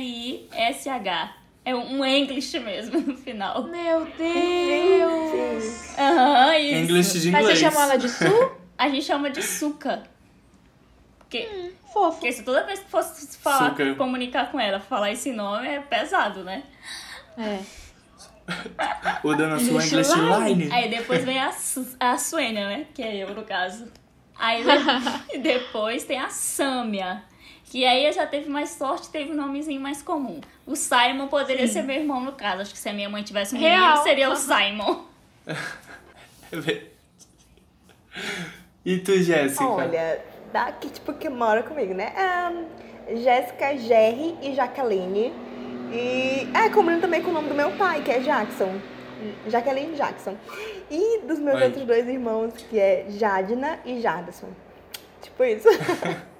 S-W-E-N-G-L-I-S-H. 0.05 1.37
É 1.64 1.74
um 1.74 2.05
English 2.05 2.59
mesmo 2.59 3.01
no 3.01 3.16
final. 3.16 3.64
Meu 3.64 4.05
Deus! 4.05 5.99
Aham, 5.99 6.59
isso. 6.59 6.74
English 6.76 7.20
de 7.20 7.30
Mas 7.30 7.41
inglês. 7.43 7.59
você 7.59 7.64
chamou 7.64 7.82
ela 7.82 7.97
de 7.97 8.09
Su? 8.09 8.53
A 8.76 8.89
gente 8.89 9.05
chama 9.07 9.30
de 9.30 9.43
Suca. 9.43 10.03
Porque, 11.18 11.72
Fofo. 11.93 12.18
porque 12.18 12.32
se 12.32 12.43
toda 12.43 12.64
vez 12.64 12.80
que 12.80 12.91
fosse 12.91 13.39
falar, 13.39 13.70
Suca. 13.70 13.95
comunicar 13.95 14.51
com 14.53 14.61
ela, 14.61 14.78
falar 14.80 15.12
esse 15.12 15.32
nome 15.32 15.66
é 15.66 15.80
pesado, 15.80 16.45
né? 16.45 16.64
É. 17.39 17.61
O 19.22 19.35
da 19.35 19.59
sua 19.59 19.82
English 19.82 19.95
English 19.95 20.12
line. 20.14 20.55
line. 20.64 20.72
Aí 20.72 20.91
depois 20.91 21.24
vem 21.24 21.39
a, 21.39 21.51
a 21.99 22.18
Suênia, 22.18 22.66
né? 22.68 22.87
Que 22.93 23.03
é 23.03 23.16
eu, 23.16 23.35
no 23.35 23.43
caso. 23.45 23.91
Aí 24.39 24.62
de- 24.64 25.39
depois 25.41 26.05
tem 26.05 26.18
a 26.18 26.28
Sâmia. 26.28 27.22
Que 27.66 27.85
aí 27.85 28.12
já 28.12 28.26
teve 28.26 28.49
mais 28.49 28.70
sorte, 28.70 29.09
teve 29.09 29.32
um 29.32 29.35
nomezinho 29.35 29.80
mais 29.80 30.01
comum. 30.03 30.41
O 30.66 30.76
Simon 30.76 31.26
poderia 31.28 31.66
ser 31.66 31.82
meu 31.82 31.97
irmão 31.97 32.20
no 32.20 32.32
caso. 32.32 32.62
Acho 32.62 32.72
que 32.72 32.78
se 32.78 32.89
a 32.89 32.93
minha 32.93 33.09
mãe 33.09 33.22
tivesse 33.22 33.55
um 33.55 33.59
menino, 33.59 33.76
Real. 33.80 34.03
seria 34.03 34.30
o 34.30 34.37
Simon. 34.37 35.05
E 38.85 38.99
tu, 38.99 39.16
Jéssica? 39.20 39.64
Olha, 39.64 40.20
daqui, 40.53 40.89
tipo, 40.91 41.12
que 41.14 41.28
mora 41.28 41.62
comigo, 41.62 41.95
né? 41.95 42.12
Ahn, 42.16 42.64
Jéssica, 43.22 43.76
Jerry 43.78 44.37
e 44.43 44.55
Jaqueline. 44.55 45.32
E 45.91 46.49
é 46.55 46.68
combina 46.70 47.01
também 47.01 47.22
com 47.22 47.30
o 47.30 47.35
nome 47.35 47.49
do 47.49 47.55
meu 47.55 47.70
pai, 47.72 48.03
que 48.03 48.11
é 48.11 48.20
Jackson. 48.20 48.78
Jaqueline 49.49 49.97
Jackson. 49.97 50.37
E 50.91 51.22
dos 51.26 51.39
meus 51.39 51.57
Oi. 51.57 51.64
outros 51.64 51.85
dois 51.87 52.07
irmãos, 52.07 52.53
que 52.68 52.78
é 52.78 53.07
Jadna 53.09 53.78
e 53.85 54.01
Jadson. 54.01 54.49
Tipo 55.22 55.45
isso. 55.45 55.68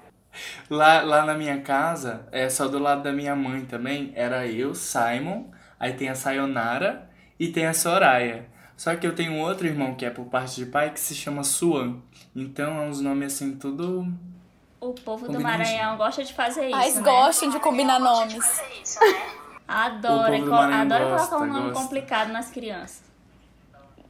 Lá, 0.69 1.01
lá 1.01 1.23
na 1.25 1.33
minha 1.33 1.61
casa, 1.61 2.27
é 2.29 2.49
só 2.49 2.67
do 2.67 2.77
lado 2.77 3.03
da 3.03 3.13
minha 3.13 3.33
mãe 3.35 3.63
também, 3.65 4.11
era 4.15 4.45
eu, 4.45 4.75
Simon, 4.75 5.45
aí 5.79 5.93
tem 5.93 6.09
a 6.09 6.15
Sayonara 6.15 7.09
e 7.39 7.47
tem 7.47 7.65
a 7.65 7.73
Soraya. 7.73 8.45
Só 8.75 8.93
que 8.97 9.07
eu 9.07 9.15
tenho 9.15 9.31
um 9.31 9.39
outro 9.39 9.65
irmão 9.65 9.95
que 9.95 10.05
é 10.05 10.09
por 10.09 10.25
parte 10.25 10.55
de 10.57 10.65
pai 10.65 10.89
que 10.89 10.99
se 10.99 11.15
chama 11.15 11.43
Suan. 11.43 12.01
Então 12.35 12.77
é 12.77 12.81
uns 12.81 12.99
nomes 12.99 13.33
assim, 13.33 13.55
tudo. 13.55 14.05
O 14.81 14.91
povo 14.93 15.29
do. 15.29 15.39
Maranhão 15.39 15.95
gosta 15.95 16.21
de 16.21 16.33
fazer 16.33 16.67
isso, 16.67 16.77
Mas 16.77 16.95
né? 16.97 17.01
gostem 17.01 17.49
de 17.49 17.59
combinar 17.59 17.99
nomes. 17.99 18.61
Adora, 19.65 20.37
Maranhão 20.37 20.81
adora 20.81 21.05
colocar 21.05 21.37
um 21.37 21.47
nome 21.47 21.69
gosta. 21.69 21.81
complicado 21.81 22.31
nas 22.33 22.49
crianças. 22.51 23.04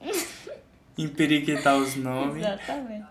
Emperiquitar 0.98 1.76
os 1.76 1.96
nomes. 1.96 2.38
Exatamente. 2.46 3.06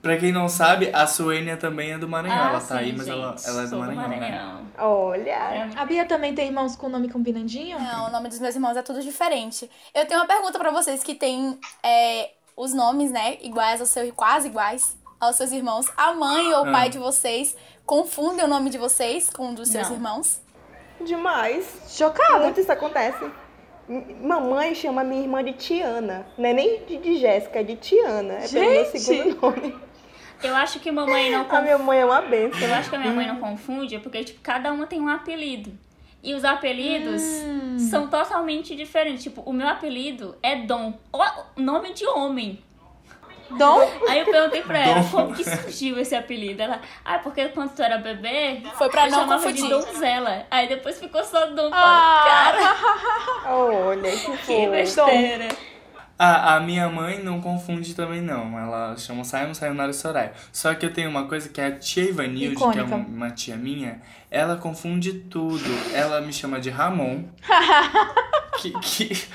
Pra 0.00 0.18
quem 0.18 0.30
não 0.32 0.48
sabe, 0.50 0.90
a 0.92 1.06
Suênia 1.06 1.56
também 1.56 1.92
é 1.92 1.98
do 1.98 2.06
Maranhão. 2.06 2.36
Ah, 2.44 2.48
ela 2.50 2.60
tá 2.60 2.76
aí, 2.76 2.92
mas 2.94 3.08
ela, 3.08 3.30
gente, 3.30 3.48
ela 3.48 3.60
é 3.60 3.64
do 3.64 3.70
sou 3.70 3.78
Maranhão, 3.78 4.08
né? 4.08 4.64
Olha. 4.78 5.30
É, 5.30 5.70
A 5.76 5.84
Bia 5.86 6.04
também 6.04 6.34
tem 6.34 6.46
irmãos 6.48 6.76
com 6.76 6.90
nome 6.90 7.08
combinandinho? 7.08 7.78
Não, 7.80 8.08
o 8.08 8.10
nome 8.10 8.28
dos 8.28 8.38
meus 8.38 8.54
irmãos 8.54 8.76
é 8.76 8.82
tudo 8.82 9.00
diferente. 9.00 9.70
Eu 9.94 10.04
tenho 10.06 10.20
uma 10.20 10.26
pergunta 10.26 10.58
pra 10.58 10.70
vocês 10.70 11.02
que 11.02 11.14
tem 11.14 11.58
é, 11.82 12.30
os 12.54 12.74
nomes, 12.74 13.10
né, 13.10 13.38
iguais 13.40 13.80
aos 13.80 13.88
seus, 13.88 14.12
quase 14.14 14.48
iguais 14.48 14.94
aos 15.18 15.36
seus 15.36 15.50
irmãos. 15.52 15.86
A 15.96 16.12
mãe 16.12 16.52
ou 16.52 16.64
o 16.64 16.68
Ah. 16.68 16.72
pai 16.72 16.90
de 16.90 16.98
vocês 16.98 17.56
confundem 17.86 18.44
o 18.44 18.48
nome 18.48 18.68
de 18.68 18.76
vocês 18.76 19.30
com 19.30 19.52
o 19.52 19.54
dos 19.54 19.68
seus 19.70 19.88
Não. 19.88 19.94
irmãos? 19.96 20.38
Demais. 21.00 21.64
Chocada. 21.88 22.40
Muito 22.40 22.60
isso 22.60 22.70
acontece. 22.70 23.24
Mamãe 24.22 24.74
chama 24.74 25.04
minha 25.04 25.22
irmã 25.22 25.44
de 25.44 25.52
Tiana. 25.52 26.26
Não 26.38 26.48
é 26.48 26.52
nem 26.52 26.84
de, 26.84 26.96
de 26.96 27.18
Jéssica, 27.18 27.60
é 27.60 27.62
de 27.62 27.76
Tiana. 27.76 28.34
É 28.34 28.48
pelo 28.48 28.70
meu 28.70 28.84
segundo 28.86 29.40
nome. 29.40 29.74
Eu 30.42 30.54
acho 30.56 30.80
que 30.80 30.90
mamãe 30.90 31.30
não 31.30 31.42
A 31.42 31.44
confunde. 31.44 31.62
minha 31.64 31.78
mãe 31.78 31.98
é 32.00 32.04
uma 32.04 32.20
benção. 32.22 32.68
Eu 32.68 32.74
acho 32.74 32.90
que 32.90 32.96
a 32.96 32.98
minha 32.98 33.12
mãe 33.12 33.26
não 33.26 33.36
confunde, 33.36 33.98
porque, 33.98 34.24
tipo, 34.24 34.40
cada 34.42 34.72
uma 34.72 34.86
tem 34.86 35.00
um 35.00 35.08
apelido. 35.08 35.72
E 36.22 36.32
os 36.34 36.44
apelidos 36.44 37.20
são 37.90 38.08
totalmente 38.08 38.74
diferentes. 38.74 39.22
Tipo, 39.22 39.42
o 39.42 39.52
meu 39.52 39.68
apelido 39.68 40.34
é 40.42 40.56
Dom. 40.56 40.94
Ó, 41.12 41.24
nome 41.56 41.92
de 41.92 42.06
homem. 42.06 42.62
Dom? 43.50 43.80
Aí 44.08 44.20
eu 44.20 44.24
perguntei 44.26 44.62
pra 44.62 44.78
ela 44.78 45.00
Dom. 45.00 45.08
como 45.10 45.34
que 45.34 45.44
surgiu 45.44 45.98
esse 45.98 46.14
apelido. 46.14 46.62
Ela, 46.62 46.80
ah, 47.04 47.18
porque 47.18 47.48
quando 47.48 47.74
tu 47.74 47.82
era 47.82 47.98
bebê, 47.98 48.62
Foi 48.76 48.88
pra 48.88 49.04
não 49.08 49.20
chamava 49.20 49.34
confundir. 49.42 49.62
de 49.62 49.68
donzela. 49.68 50.46
Aí 50.50 50.68
depois 50.68 50.98
ficou 50.98 51.22
só 51.24 51.46
Dom. 51.46 51.70
Ah. 51.72 52.24
Cara, 52.26 53.54
Olha, 53.54 54.10
que 54.46 54.68
besteira. 54.68 55.48
A, 56.16 56.54
a 56.54 56.60
minha 56.60 56.88
mãe 56.88 57.18
não 57.22 57.40
confunde 57.40 57.92
também, 57.92 58.20
não. 58.20 58.56
Ela 58.56 58.96
chama 58.96 59.24
Simon, 59.24 59.52
Sayonara 59.52 59.90
e 59.90 59.94
Soraya. 59.94 60.32
Só 60.52 60.72
que 60.74 60.86
eu 60.86 60.92
tenho 60.92 61.10
uma 61.10 61.26
coisa 61.26 61.48
que 61.48 61.60
é 61.60 61.66
a 61.66 61.72
tia 61.72 62.04
Ivanilde, 62.04 62.54
que 62.56 62.78
é 62.78 62.82
uma 62.84 63.30
tia 63.30 63.56
minha, 63.56 64.00
ela 64.30 64.56
confunde 64.56 65.12
tudo. 65.12 65.64
Ela 65.92 66.20
me 66.20 66.32
chama 66.32 66.60
de 66.60 66.70
Ramon, 66.70 67.24
que, 68.62 68.70
que, 68.80 69.26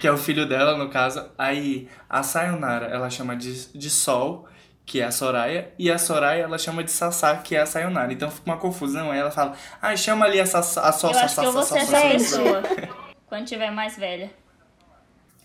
que 0.00 0.06
é 0.06 0.12
o 0.12 0.16
filho 0.16 0.46
dela, 0.46 0.76
no 0.76 0.88
caso. 0.90 1.24
Aí 1.36 1.88
a 2.08 2.22
Sayonara, 2.22 2.86
ela 2.86 3.08
chama 3.10 3.36
de, 3.36 3.68
de 3.76 3.90
Sol, 3.90 4.46
que 4.84 5.00
é 5.00 5.04
a 5.04 5.10
Soraya, 5.10 5.72
e 5.78 5.90
a 5.90 5.98
Soraya, 5.98 6.42
ela 6.44 6.58
chama 6.58 6.82
de 6.82 6.90
Sassá, 6.90 7.36
que 7.36 7.54
é 7.54 7.60
a 7.60 7.66
Sayonara. 7.66 8.12
Então 8.12 8.30
fica 8.30 8.50
uma 8.50 8.56
confusão. 8.56 9.10
Aí 9.10 9.18
ela 9.18 9.30
fala, 9.30 9.54
ah, 9.82 9.94
chama 9.96 10.24
ali 10.24 10.40
a 10.40 10.46
Sassá, 10.46 10.82
a 10.88 10.92
Sol, 10.92 11.10
Eu 11.12 11.18
acho 11.18 11.34
que 11.40 11.46
eu 11.46 11.52
vou 11.52 11.62
ser 11.62 11.78
essa 11.78 12.00
pessoa. 12.08 12.62
Quando 13.26 13.46
tiver 13.46 13.70
mais 13.70 13.96
velha. 13.96 14.30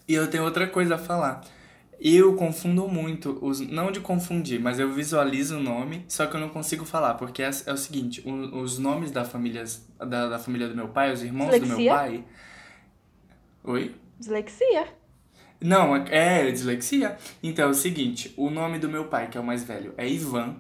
E 0.08 0.14
eu 0.16 0.30
tenho 0.30 0.44
outra 0.44 0.68
coisa 0.68 0.96
a 0.96 0.98
falar. 0.98 1.42
Eu 2.00 2.36
confundo 2.36 2.88
muito, 2.88 3.38
os, 3.42 3.62
não 3.62 3.90
de 3.90 4.02
confundir, 4.02 4.60
mas 4.60 4.78
eu 4.78 4.92
visualizo 4.92 5.58
o 5.58 5.60
nome, 5.62 6.04
só 6.10 6.26
que 6.26 6.36
eu 6.36 6.40
não 6.40 6.50
consigo 6.50 6.84
falar, 6.84 7.14
porque 7.14 7.42
é, 7.42 7.50
é 7.66 7.72
o 7.72 7.78
seguinte, 7.78 8.22
o- 8.26 8.60
os 8.62 8.78
nomes 8.78 9.10
da 9.10 9.24
família, 9.24 9.64
da, 10.00 10.28
da 10.28 10.38
família 10.40 10.68
do 10.68 10.76
meu 10.76 10.90
pai, 10.90 11.14
os 11.14 11.24
irmãos 11.24 11.48
do 11.62 11.66
meu 11.68 11.78
pai... 11.96 12.26
Oi? 13.64 13.96
Dislexia. 14.24 14.88
Não, 15.60 15.98
é, 15.98 16.48
é 16.48 16.52
dislexia. 16.52 17.18
Então 17.42 17.66
é 17.66 17.68
o 17.68 17.74
seguinte, 17.74 18.34
o 18.38 18.50
nome 18.50 18.80
do 18.80 18.88
meu 18.88 19.06
pai, 19.06 19.28
que 19.30 19.38
é 19.38 19.42
o 19.42 19.44
mais 19.44 19.66
velho, 19.66 19.94
é 19.98 20.08
Ivan, 20.08 20.56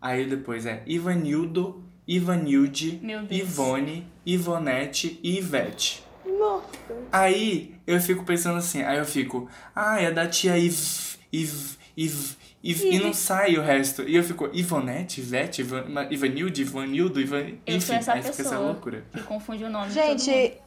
aí 0.00 0.24
depois 0.24 0.66
é 0.66 0.84
Ivanildo, 0.86 1.82
Ivanilde. 2.06 3.00
Ivone, 3.28 4.06
Ivonete 4.24 5.18
e 5.20 5.38
Ivete. 5.38 6.04
Nossa. 6.24 6.66
Aí 7.10 7.74
eu 7.84 8.00
fico 8.00 8.24
pensando 8.24 8.58
assim, 8.58 8.82
aí 8.82 8.98
eu 8.98 9.04
fico, 9.04 9.48
ah, 9.74 10.00
é 10.00 10.12
da 10.12 10.28
tia 10.28 10.56
Iv, 10.56 11.16
Iv, 11.32 11.76
Iv, 11.96 12.36
Iv, 12.62 12.84
e 12.84 12.98
não 13.00 13.12
sai 13.12 13.56
o 13.56 13.62
resto. 13.62 14.02
E 14.02 14.14
eu 14.14 14.22
fico, 14.22 14.48
Ivonete, 14.52 15.20
Ivete, 15.20 15.62
Ivan, 15.62 15.86
Ivanilde, 16.08 16.62
Ivanildo, 16.62 17.20
Ivan, 17.20 17.40
Eu 17.66 17.76
enfim, 17.76 17.80
sou 17.80 17.96
essa 17.96 18.12
aí 18.12 18.22
fica 18.22 18.30
essa 18.30 18.42
pessoa 18.44 18.60
loucura. 18.60 19.04
que 19.12 19.22
confunde 19.22 19.64
o 19.64 19.68
nome 19.68 19.88
de 19.88 19.94
todo 19.94 20.06
mundo. 20.06 20.18
Gente, 20.20 20.61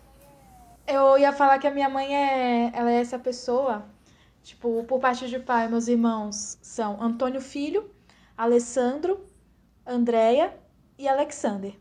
eu 0.88 1.18
ia 1.18 1.34
falar 1.34 1.60
que 1.60 1.68
a 1.68 1.72
minha 1.72 1.90
mãe 1.90 2.16
é. 2.16 2.72
Ela 2.74 2.92
é 2.92 3.00
essa 3.00 3.20
pessoa. 3.20 3.86
Tipo, 4.44 4.84
por 4.84 5.00
parte 5.00 5.28
de 5.28 5.40
pai, 5.40 5.68
meus 5.68 5.88
irmãos 5.88 6.58
são 6.62 7.02
Antônio 7.02 7.42
Filho, 7.42 7.90
Alessandro, 8.38 9.26
Andréia 9.86 10.56
e 10.98 11.08
Alexander. 11.08 11.76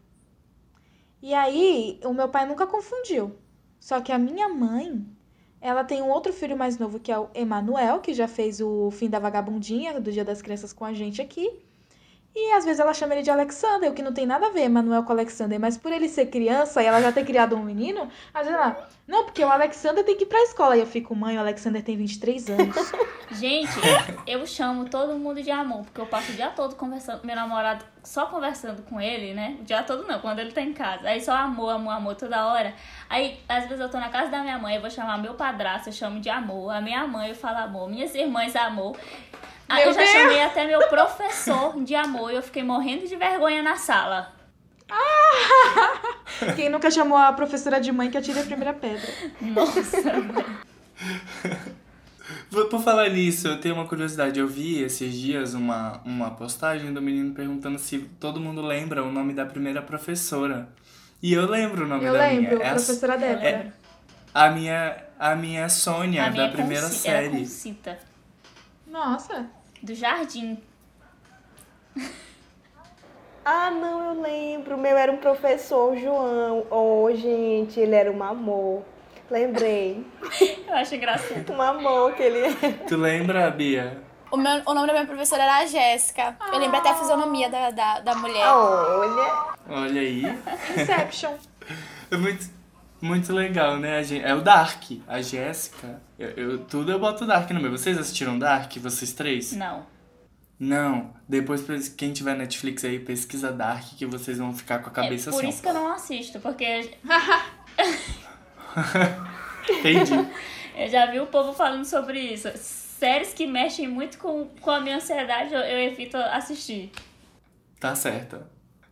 E 1.20 1.34
aí, 1.34 2.00
o 2.04 2.12
meu 2.14 2.28
pai 2.28 2.46
nunca 2.46 2.66
confundiu. 2.66 3.36
Só 3.78 4.00
que 4.00 4.12
a 4.12 4.18
minha 4.18 4.48
mãe, 4.48 5.06
ela 5.60 5.84
tem 5.84 6.00
um 6.00 6.08
outro 6.08 6.32
filho 6.32 6.56
mais 6.56 6.78
novo 6.78 6.98
que 6.98 7.12
é 7.12 7.18
o 7.18 7.28
Emanuel, 7.34 8.00
que 8.00 8.14
já 8.14 8.26
fez 8.26 8.60
o 8.60 8.90
fim 8.90 9.10
da 9.10 9.18
vagabundinha 9.18 10.00
do 10.00 10.10
Dia 10.10 10.24
das 10.24 10.40
Crianças 10.40 10.72
com 10.72 10.84
a 10.84 10.92
gente 10.94 11.20
aqui. 11.20 11.62
E 12.34 12.52
às 12.52 12.64
vezes 12.64 12.80
ela 12.80 12.92
chama 12.92 13.14
ele 13.14 13.22
de 13.22 13.30
Alexander, 13.30 13.90
o 13.90 13.94
que 13.94 14.02
não 14.02 14.12
tem 14.12 14.26
nada 14.26 14.46
a 14.48 14.50
ver, 14.50 14.62
Emanuel 14.62 15.04
com 15.04 15.12
Alexander. 15.12 15.58
Mas 15.60 15.76
por 15.76 15.92
ele 15.92 16.08
ser 16.08 16.26
criança 16.26 16.82
e 16.82 16.86
ela 16.86 17.00
já 17.00 17.12
ter 17.12 17.24
criado 17.24 17.54
um 17.54 17.62
menino, 17.62 18.08
às 18.32 18.46
vezes 18.46 18.60
ela, 18.60 18.88
não, 19.06 19.24
porque 19.24 19.44
o 19.44 19.50
Alexander 19.50 20.02
tem 20.02 20.16
que 20.16 20.22
ir 20.24 20.26
pra 20.26 20.42
escola. 20.42 20.76
E 20.76 20.80
eu 20.80 20.86
fico, 20.86 21.14
mãe, 21.14 21.36
o 21.36 21.40
Alexander 21.40 21.82
tem 21.82 21.96
23 21.96 22.48
anos. 22.48 22.92
Gente, 23.32 23.72
eu 24.26 24.46
chamo 24.46 24.88
todo 24.88 25.18
mundo 25.18 25.42
de 25.42 25.50
amor, 25.50 25.84
porque 25.84 26.00
eu 26.00 26.06
passo 26.06 26.32
o 26.32 26.34
dia 26.34 26.48
todo 26.50 26.74
conversando, 26.74 27.24
meu 27.24 27.36
namorado 27.36 27.84
só 28.02 28.26
conversando 28.26 28.82
com 28.82 29.00
ele, 29.00 29.34
né? 29.34 29.56
O 29.60 29.64
dia 29.64 29.82
todo 29.82 30.06
não, 30.06 30.18
quando 30.20 30.38
ele 30.38 30.52
tá 30.52 30.60
em 30.62 30.72
casa. 30.72 31.08
Aí 31.08 31.20
só 31.20 31.34
amor, 31.34 31.70
amor, 31.70 31.90
amor 31.92 32.14
toda 32.14 32.46
hora. 32.46 32.74
Aí, 33.08 33.38
às 33.48 33.64
vezes 33.64 33.80
eu 33.80 33.90
tô 33.90 33.98
na 33.98 34.08
casa 34.08 34.30
da 34.30 34.40
minha 34.40 34.58
mãe, 34.58 34.76
eu 34.76 34.80
vou 34.80 34.90
chamar 34.90 35.18
meu 35.18 35.34
padrasto, 35.34 35.88
eu 35.88 35.92
chamo 35.92 36.20
de 36.20 36.30
amor. 36.30 36.70
A 36.70 36.80
minha 36.80 37.06
mãe 37.06 37.28
eu 37.28 37.34
falo 37.34 37.58
amor, 37.58 37.88
minhas 37.88 38.14
irmãs 38.14 38.56
amor. 38.56 38.96
Aí 39.68 39.82
Meu 39.82 39.88
eu 39.88 39.94
já 39.94 40.00
Deus! 40.00 40.12
chamei 40.12 40.42
até 40.42 40.66
meu 40.66 40.88
professor 40.88 41.82
de 41.82 41.94
amor 41.94 42.30
e 42.30 42.36
eu 42.36 42.42
fiquei 42.42 42.62
morrendo 42.62 43.06
de 43.06 43.16
vergonha 43.16 43.62
na 43.62 43.76
sala. 43.76 44.32
Quem 46.56 46.68
nunca 46.68 46.90
chamou 46.90 47.16
a 47.16 47.32
professora 47.32 47.80
de 47.80 47.90
mãe 47.92 48.10
que 48.10 48.18
atire 48.18 48.38
a 48.40 48.44
primeira 48.44 48.72
pedra? 48.74 49.08
Nossa, 49.40 49.82
Por, 52.50 52.68
por 52.68 52.80
falar 52.82 53.08
nisso, 53.10 53.48
eu 53.48 53.60
tenho 53.60 53.74
uma 53.74 53.86
curiosidade. 53.86 54.38
Eu 54.40 54.46
vi 54.48 54.82
esses 54.82 55.12
dias 55.14 55.52
uma, 55.54 56.00
uma 56.04 56.30
postagem 56.30 56.92
do 56.92 57.02
menino 57.02 57.34
perguntando 57.34 57.78
se 57.78 57.98
todo 58.18 58.40
mundo 58.40 58.62
lembra 58.62 59.02
o 59.04 59.10
nome 59.12 59.34
da 59.34 59.44
primeira 59.44 59.82
professora. 59.82 60.68
E 61.22 61.32
eu 61.34 61.46
lembro 61.46 61.84
o 61.84 61.88
nome 61.88 62.04
Eu 62.04 62.12
da 62.12 62.20
lembro, 62.20 62.56
minha. 62.56 62.64
É 62.64 62.68
a, 62.70 62.74
professora 62.74 63.18
Débora. 63.18 63.48
é- 63.48 63.72
a 64.32 64.50
minha. 64.50 65.04
A 65.18 65.34
minha 65.36 65.60
é 65.62 65.68
Sônia, 65.68 66.24
a 66.26 66.30
minha 66.30 66.46
da 66.46 66.52
primeira 66.52 66.82
Conci- 66.86 67.08
era 67.08 67.22
série. 67.22 67.38
Concita, 67.40 67.98
Nossa. 68.86 69.46
do 69.82 69.94
jardim. 69.94 70.58
Ah, 73.44 73.70
não, 73.70 74.14
eu 74.14 74.22
lembro. 74.22 74.74
O 74.76 74.78
meu 74.78 74.96
era 74.96 75.12
um 75.12 75.16
professor, 75.18 75.92
o 75.92 75.96
João. 76.00 76.66
Oh, 76.70 77.08
gente, 77.14 77.78
ele 77.78 77.94
era 77.94 78.10
um 78.10 78.22
amor. 78.22 78.82
Lembrei. 79.30 80.04
Eu 80.68 80.74
acho 80.74 80.94
engraçado. 80.94 81.50
Um 81.52 81.60
amor 81.60 82.12
que 82.14 82.22
ele 82.22 82.40
é. 82.46 82.72
Tu 82.86 82.96
lembra, 82.96 83.50
Bia? 83.50 83.98
O, 84.30 84.36
meu, 84.36 84.60
o 84.66 84.74
nome 84.74 84.86
da 84.86 84.92
minha 84.92 85.06
professora 85.06 85.42
era 85.44 85.58
a 85.58 85.66
Jéssica. 85.66 86.36
Eu 86.52 86.58
lembro 86.58 86.76
até 86.76 86.90
a 86.90 86.94
fisionomia 86.94 87.48
da, 87.48 87.70
da, 87.70 88.00
da 88.00 88.14
mulher. 88.16 88.46
Olha. 88.46 89.44
Olha 89.68 90.00
aí. 90.00 90.24
Inception. 90.76 91.32
É 92.10 92.16
muito, 92.18 92.44
muito 93.00 93.32
legal, 93.32 93.76
né? 93.78 93.98
A 93.98 94.02
gen- 94.02 94.22
É 94.22 94.34
o 94.34 94.40
Dark. 94.42 94.82
A 95.08 95.22
Jéssica. 95.22 96.00
Eu, 96.18 96.28
eu- 96.30 96.58
tudo 96.58 96.92
eu 96.92 96.98
boto 96.98 97.26
Dark 97.26 97.50
no 97.50 97.60
meu. 97.60 97.70
Vocês 97.70 97.96
assistiram 97.98 98.38
Dark, 98.38 98.76
vocês 98.78 99.12
três? 99.12 99.52
Não. 99.52 99.86
Não. 100.58 101.14
Depois, 101.28 101.88
quem 101.88 102.12
tiver 102.12 102.36
Netflix 102.36 102.84
aí, 102.84 102.98
pesquisa 102.98 103.52
Dark, 103.52 103.84
que 103.96 104.06
vocês 104.06 104.38
vão 104.38 104.52
ficar 104.54 104.78
com 104.80 104.88
a 104.88 104.92
cabeça 104.92 105.30
é 105.30 105.32
por 105.32 105.38
assim. 105.40 105.48
isso 105.48 105.62
que 105.62 105.68
eu 105.68 105.74
não 105.74 105.92
assisto, 105.92 106.40
porque 106.40 106.64
Entendi. 109.68 110.12
eu 110.76 110.88
já 110.88 111.06
vi 111.06 111.20
o 111.20 111.26
povo 111.26 111.52
falando 111.52 111.84
sobre 111.84 112.20
isso. 112.20 112.48
Séries 112.56 113.34
que 113.34 113.46
mexem 113.46 113.88
muito 113.88 114.18
com, 114.18 114.46
com 114.60 114.70
a 114.70 114.80
minha 114.80 114.96
ansiedade, 114.96 115.52
eu, 115.52 115.60
eu 115.60 115.78
evito 115.90 116.16
assistir. 116.16 116.90
Tá 117.80 117.94
certo. 117.94 118.38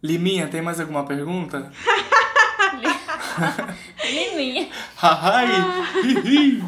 Liminha, 0.02 0.48
tem 0.48 0.60
mais 0.60 0.80
alguma 0.80 1.06
pergunta? 1.06 1.70
Liminha. 4.04 4.68
Hihi. 6.04 6.62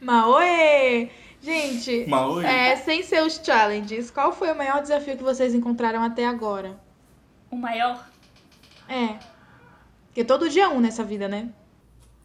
Maoê! 0.00 1.10
Gente, 1.48 2.06
é, 2.44 2.76
sem 2.76 3.02
seus 3.02 3.40
challenges, 3.42 4.10
qual 4.10 4.34
foi 4.34 4.52
o 4.52 4.54
maior 4.54 4.82
desafio 4.82 5.16
que 5.16 5.22
vocês 5.22 5.54
encontraram 5.54 6.02
até 6.02 6.26
agora? 6.26 6.78
O 7.50 7.56
maior. 7.56 8.06
É. 8.86 9.18
Porque 10.08 10.22
todo 10.24 10.50
dia 10.50 10.64
é 10.64 10.68
um 10.68 10.78
nessa 10.78 11.02
vida, 11.02 11.26
né? 11.26 11.48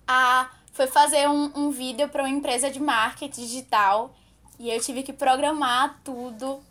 Ah, 0.06 0.50
foi 0.74 0.88
fazer 0.88 1.30
um, 1.30 1.50
um 1.56 1.72
vídeo 1.72 2.10
para 2.10 2.22
uma 2.22 2.30
empresa 2.30 2.70
de 2.70 2.82
marketing 2.82 3.40
digital. 3.40 4.14
E 4.60 4.70
eu 4.70 4.82
tive 4.82 5.04
que 5.04 5.14
programar 5.14 6.02
tudo. 6.04 6.62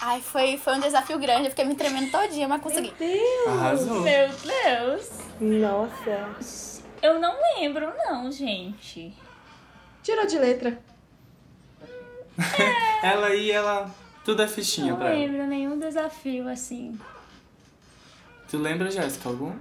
Ai, 0.00 0.20
foi, 0.20 0.58
foi 0.58 0.74
um 0.74 0.80
desafio 0.80 1.16
grande. 1.16 1.44
Eu 1.44 1.50
fiquei 1.50 1.64
me 1.64 1.76
tremendo 1.76 2.10
todinha, 2.10 2.48
mas 2.48 2.60
consegui. 2.60 2.92
Arrasou. 3.46 4.00
Meu 4.00 4.28
Deus. 4.28 5.10
Nossa. 5.40 6.80
Eu 7.00 7.20
não 7.20 7.36
lembro, 7.54 7.92
não, 7.96 8.32
gente. 8.32 9.14
Tirou 10.02 10.26
de 10.26 10.38
letra. 10.40 10.89
Ela 13.02 13.28
aí, 13.28 13.50
ela. 13.50 13.90
Tudo 14.24 14.42
é 14.42 14.46
fichinha 14.48 14.92
Não 14.92 14.98
pra 14.98 15.08
ela. 15.08 15.16
lembro 15.18 15.46
nenhum 15.46 15.78
desafio 15.78 16.48
assim. 16.48 16.98
Tu 18.50 18.58
lembra, 18.58 18.90
Jéssica, 18.90 19.28
algum? 19.28 19.52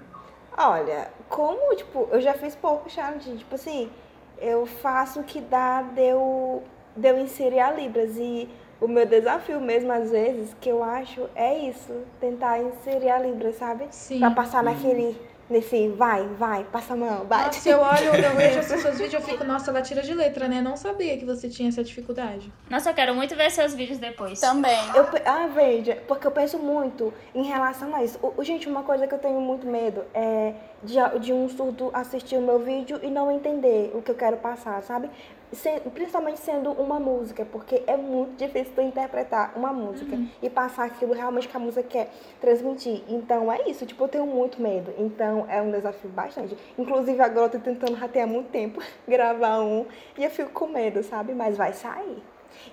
Olha, 0.57 1.09
como, 1.29 1.75
tipo, 1.75 2.07
eu 2.11 2.19
já 2.19 2.33
fiz 2.33 2.55
pouco 2.55 2.89
challenge, 2.89 3.37
tipo 3.37 3.55
assim, 3.55 3.89
eu 4.37 4.65
faço 4.65 5.21
o 5.21 5.23
que 5.23 5.39
dá 5.39 5.81
de 5.81 6.01
eu, 6.01 6.63
de 6.95 7.07
eu 7.07 7.17
inserir 7.19 7.59
a 7.61 7.71
Libras. 7.71 8.17
E 8.17 8.49
o 8.81 8.87
meu 8.87 9.05
desafio 9.05 9.61
mesmo, 9.61 9.91
às 9.91 10.11
vezes, 10.11 10.53
que 10.59 10.67
eu 10.69 10.83
acho, 10.83 11.29
é 11.35 11.57
isso, 11.59 11.93
tentar 12.19 12.59
inserir 12.61 13.09
a 13.09 13.19
Libras, 13.19 13.55
sabe? 13.55 13.87
Sim. 13.91 14.19
Pra 14.19 14.31
passar 14.31 14.61
naquele, 14.63 15.15
nesse 15.49 15.87
vai, 15.89 16.23
vai, 16.37 16.63
passa 16.65 16.93
a 16.93 16.95
mão, 16.95 17.25
bate. 17.25 17.57
Nossa, 17.57 17.69
eu 17.69 17.79
olho, 17.79 18.23
eu 18.23 18.35
vejo 18.37 18.59
assim, 18.59 18.77
seus 18.77 18.95
vídeos, 18.97 19.13
eu 19.15 19.21
fico, 19.21 19.43
nossa, 19.43 19.71
ela 19.71 19.81
tira 19.81 20.01
de 20.01 20.13
letra, 20.13 20.47
né? 20.47 20.61
Não 20.61 20.77
sabia 20.77 21.17
que 21.17 21.25
você 21.25 21.49
tinha 21.49 21.69
essa 21.69 21.83
dificuldade. 21.83 22.51
Nossa, 22.69 22.89
eu 22.89 22.93
quero 22.93 23.15
muito 23.15 23.35
ver 23.35 23.49
seus 23.51 23.73
vídeos 23.73 23.97
depois. 23.97 24.39
Também. 24.39 24.77
Eu, 24.95 25.07
ah, 25.25 25.47
veja, 25.53 25.97
porque 26.07 26.27
eu 26.27 26.31
penso 26.31 26.57
muito 26.59 27.13
em 27.33 27.43
relação 27.43 27.95
a 27.95 28.03
isso. 28.03 28.19
O- 28.21 28.43
gente, 28.43 28.67
uma 28.69 28.83
coisa 28.83 29.07
que 29.07 29.13
eu 29.13 29.19
tenho 29.19 29.39
muito 29.41 29.65
medo 29.65 30.03
é 30.13 30.53
de, 30.83 30.95
de 31.19 31.33
um 31.33 31.49
surdo 31.49 31.89
assistir 31.93 32.35
o 32.37 32.41
meu 32.41 32.59
vídeo 32.59 32.99
e 33.01 33.09
não 33.09 33.31
entender 33.31 33.91
o 33.93 34.01
que 34.01 34.11
eu 34.11 34.15
quero 34.15 34.37
passar, 34.37 34.81
sabe? 34.83 35.09
Se- 35.51 35.79
principalmente 35.93 36.39
sendo 36.39 36.71
uma 36.73 36.99
música, 36.99 37.43
porque 37.45 37.81
é 37.87 37.97
muito 37.97 38.37
difícil 38.37 38.71
tu 38.75 38.81
interpretar 38.81 39.51
uma 39.55 39.73
música 39.73 40.15
e 40.43 40.49
passar 40.49 40.85
aquilo 40.85 41.13
realmente 41.13 41.47
que 41.47 41.57
a 41.57 41.59
música 41.59 41.81
quer 41.81 42.11
transmitir. 42.39 43.01
Então 43.07 43.51
é 43.51 43.67
isso, 43.67 43.83
tipo, 43.85 44.03
eu 44.03 44.07
tenho 44.07 44.25
muito 44.27 44.61
medo. 44.61 44.93
Então 44.97 45.47
é 45.49 45.59
um 45.61 45.71
desafio 45.71 46.09
bastante. 46.11 46.55
Inclusive 46.77 47.19
agora 47.21 47.47
eu 47.47 47.49
tô 47.51 47.59
tentando 47.59 47.93
ratear 47.95 48.27
muito 48.27 48.49
tempo 48.51 48.79
gravar 49.07 49.59
um 49.61 49.85
e 50.17 50.23
eu 50.23 50.29
fico 50.29 50.51
com 50.51 50.67
medo, 50.67 51.01
sabe? 51.03 51.33
Mas 51.33 51.57
vai 51.57 51.73
sair. 51.73 52.21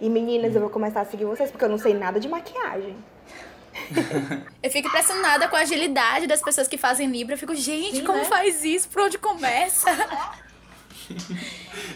E 0.01 0.11
meninas, 0.11 0.55
eu 0.55 0.61
vou 0.61 0.69
começar 0.71 1.01
a 1.01 1.05
seguir 1.07 1.25
vocês, 1.25 1.51
porque 1.51 1.65
eu 1.65 1.69
não 1.71 1.79
sei 1.79 1.95
nada 1.95 2.21
de 2.21 2.29
maquiagem. 2.29 2.97
Eu 4.63 4.71
fico 4.71 4.89
impressionada 4.89 5.49
com 5.49 5.57
a 5.57 5.61
agilidade 5.61 6.27
das 6.27 6.41
pessoas 6.43 6.67
que 6.67 6.79
fazem 6.79 7.09
Libra. 7.09 7.35
Eu 7.35 7.39
fico, 7.39 7.55
gente, 7.55 7.99
Sim, 7.99 8.05
como 8.05 8.19
né? 8.19 8.25
faz 8.25 8.65
isso? 8.65 8.89
Por 8.89 9.03
onde 9.03 9.19
começa? 9.19 9.91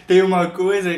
Tem 0.07 0.21
uma 0.21 0.49
coisa 0.49 0.89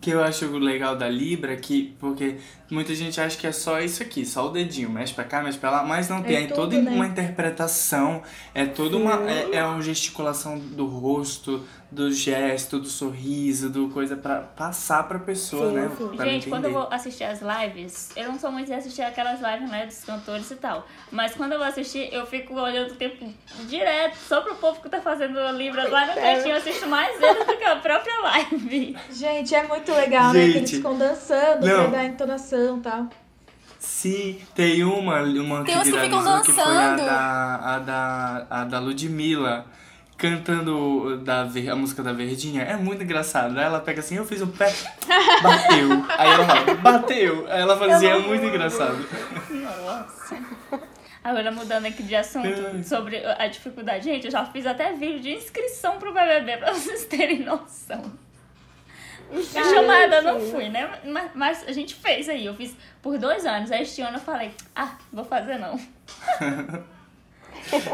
que 0.00 0.10
eu 0.10 0.22
acho 0.22 0.58
legal 0.58 0.96
da 0.96 1.08
Libra, 1.08 1.56
que, 1.56 1.94
porque 1.98 2.36
muita 2.72 2.94
gente 2.94 3.20
acha 3.20 3.36
que 3.36 3.46
é 3.46 3.52
só 3.52 3.80
isso 3.80 4.02
aqui, 4.02 4.24
só 4.24 4.46
o 4.46 4.50
dedinho, 4.50 4.88
mexe 4.88 5.12
pra 5.12 5.24
cá, 5.24 5.42
mexe 5.42 5.58
pra 5.58 5.70
lá, 5.70 5.82
mas 5.84 6.08
não 6.08 6.22
tem. 6.22 6.36
É, 6.44 6.46
tudo, 6.46 6.54
toda 6.56 6.80
né? 6.80 6.90
uma 6.90 7.06
interpretação, 7.06 8.22
é 8.54 8.64
toda 8.64 8.96
uma. 8.96 9.30
É, 9.30 9.56
é 9.56 9.64
uma 9.64 9.82
gesticulação 9.82 10.58
do 10.58 10.86
rosto, 10.86 11.64
do 11.90 12.10
gesto, 12.10 12.78
do 12.78 12.88
sorriso, 12.88 13.68
do 13.68 13.88
coisa 13.90 14.16
pra 14.16 14.36
passar 14.40 15.06
pra 15.06 15.18
pessoa, 15.18 15.68
Sim, 15.68 15.74
né? 15.74 15.90
sim. 15.96 16.08
Pra 16.16 16.24
Gente, 16.24 16.48
quando 16.48 16.64
eu 16.64 16.72
vou 16.72 16.88
assistir 16.90 17.24
as 17.24 17.40
lives, 17.42 18.08
eu 18.16 18.28
não 18.28 18.38
sou 18.38 18.50
muito 18.50 18.68
de 18.68 18.72
assistir 18.74 19.02
aquelas 19.02 19.40
lives, 19.40 19.70
né, 19.70 19.84
dos 19.84 20.02
cantores 20.04 20.50
e 20.50 20.56
tal. 20.56 20.86
Mas 21.10 21.34
quando 21.34 21.52
eu 21.52 21.58
vou 21.58 21.66
assistir, 21.66 22.08
eu 22.12 22.24
fico 22.26 22.54
olhando 22.54 22.92
o 22.92 22.94
tempo 22.94 23.30
direto, 23.68 24.16
só 24.26 24.40
pro 24.40 24.54
povo 24.54 24.80
que 24.80 24.88
tá 24.88 25.00
fazendo 25.02 25.38
Libras 25.52 25.90
lá 25.90 26.06
no 26.06 26.14
cantinho, 26.14 26.54
eu 26.54 26.56
assisto 26.56 26.86
mais 26.86 27.20
eles 27.22 27.46
do 27.46 27.56
que 27.58 27.64
a 27.64 27.76
própria 27.76 28.20
live. 28.20 28.96
Gente, 29.10 29.54
é 29.54 29.62
muito 29.64 29.92
legal, 29.92 30.32
né? 30.32 30.32
Que 30.32 30.38
eles 30.38 30.54
Gente. 30.54 30.76
ficam 30.76 30.96
dançando 30.96 31.66
Não. 31.66 31.90
pra 31.90 31.98
dar 31.98 32.04
entonação 32.06 32.61
e 32.62 32.80
tal. 32.80 33.08
Sim, 33.78 34.38
tem 34.54 34.84
uma, 34.84 35.22
uma 35.22 35.64
Tem 35.64 35.76
que 35.80 35.90
que 35.90 36.00
ficam 36.00 36.42
que 36.42 36.52
foi 36.52 36.62
a 36.62 36.94
da, 36.94 37.56
a 37.56 37.78
da, 37.80 38.46
a 38.48 38.64
da 38.64 38.78
Ludmilla 38.78 39.66
cantando 40.16 41.16
da, 41.18 41.42
a 41.42 41.74
música 41.74 42.00
da 42.00 42.12
Verdinha. 42.12 42.62
É 42.62 42.76
muito 42.76 43.02
engraçado. 43.02 43.58
Aí 43.58 43.64
ela 43.64 43.80
pega 43.80 43.98
assim, 43.98 44.14
eu 44.14 44.24
fiz 44.24 44.40
o 44.40 44.46
pé, 44.46 44.72
bateu. 45.42 46.04
Aí 46.16 46.30
ela 46.30 46.46
fala, 46.46 46.74
bateu. 46.74 47.46
Aí 47.50 47.60
ela 47.60 47.76
fazia, 47.76 48.10
é 48.10 48.18
muito 48.20 48.44
engraçado. 48.44 49.04
Nossa. 49.50 50.36
Agora 51.24 51.50
mudando 51.50 51.86
aqui 51.86 52.04
de 52.04 52.14
assunto 52.14 52.84
sobre 52.84 53.16
a 53.16 53.48
dificuldade. 53.48 54.04
Gente, 54.04 54.26
eu 54.26 54.30
já 54.30 54.44
fiz 54.44 54.64
até 54.64 54.92
vídeo 54.92 55.18
de 55.18 55.32
inscrição 55.32 55.98
pro 55.98 56.12
BBB 56.12 56.56
pra 56.58 56.72
vocês 56.72 57.04
terem 57.06 57.40
noção. 57.40 58.02
A 59.32 59.64
chamada 59.74 60.22
não 60.22 60.40
fui, 60.40 60.68
né? 60.68 60.98
Mas, 61.04 61.30
mas 61.34 61.68
a 61.68 61.72
gente 61.72 61.94
fez 61.94 62.28
aí. 62.28 62.44
Eu 62.46 62.54
fiz 62.54 62.74
por 63.00 63.18
dois 63.18 63.46
anos. 63.46 63.70
Aí 63.70 63.82
este 63.82 64.02
ano 64.02 64.16
eu 64.16 64.20
falei, 64.20 64.50
ah, 64.76 64.96
vou 65.12 65.24
fazer 65.24 65.58
não. 65.58 65.78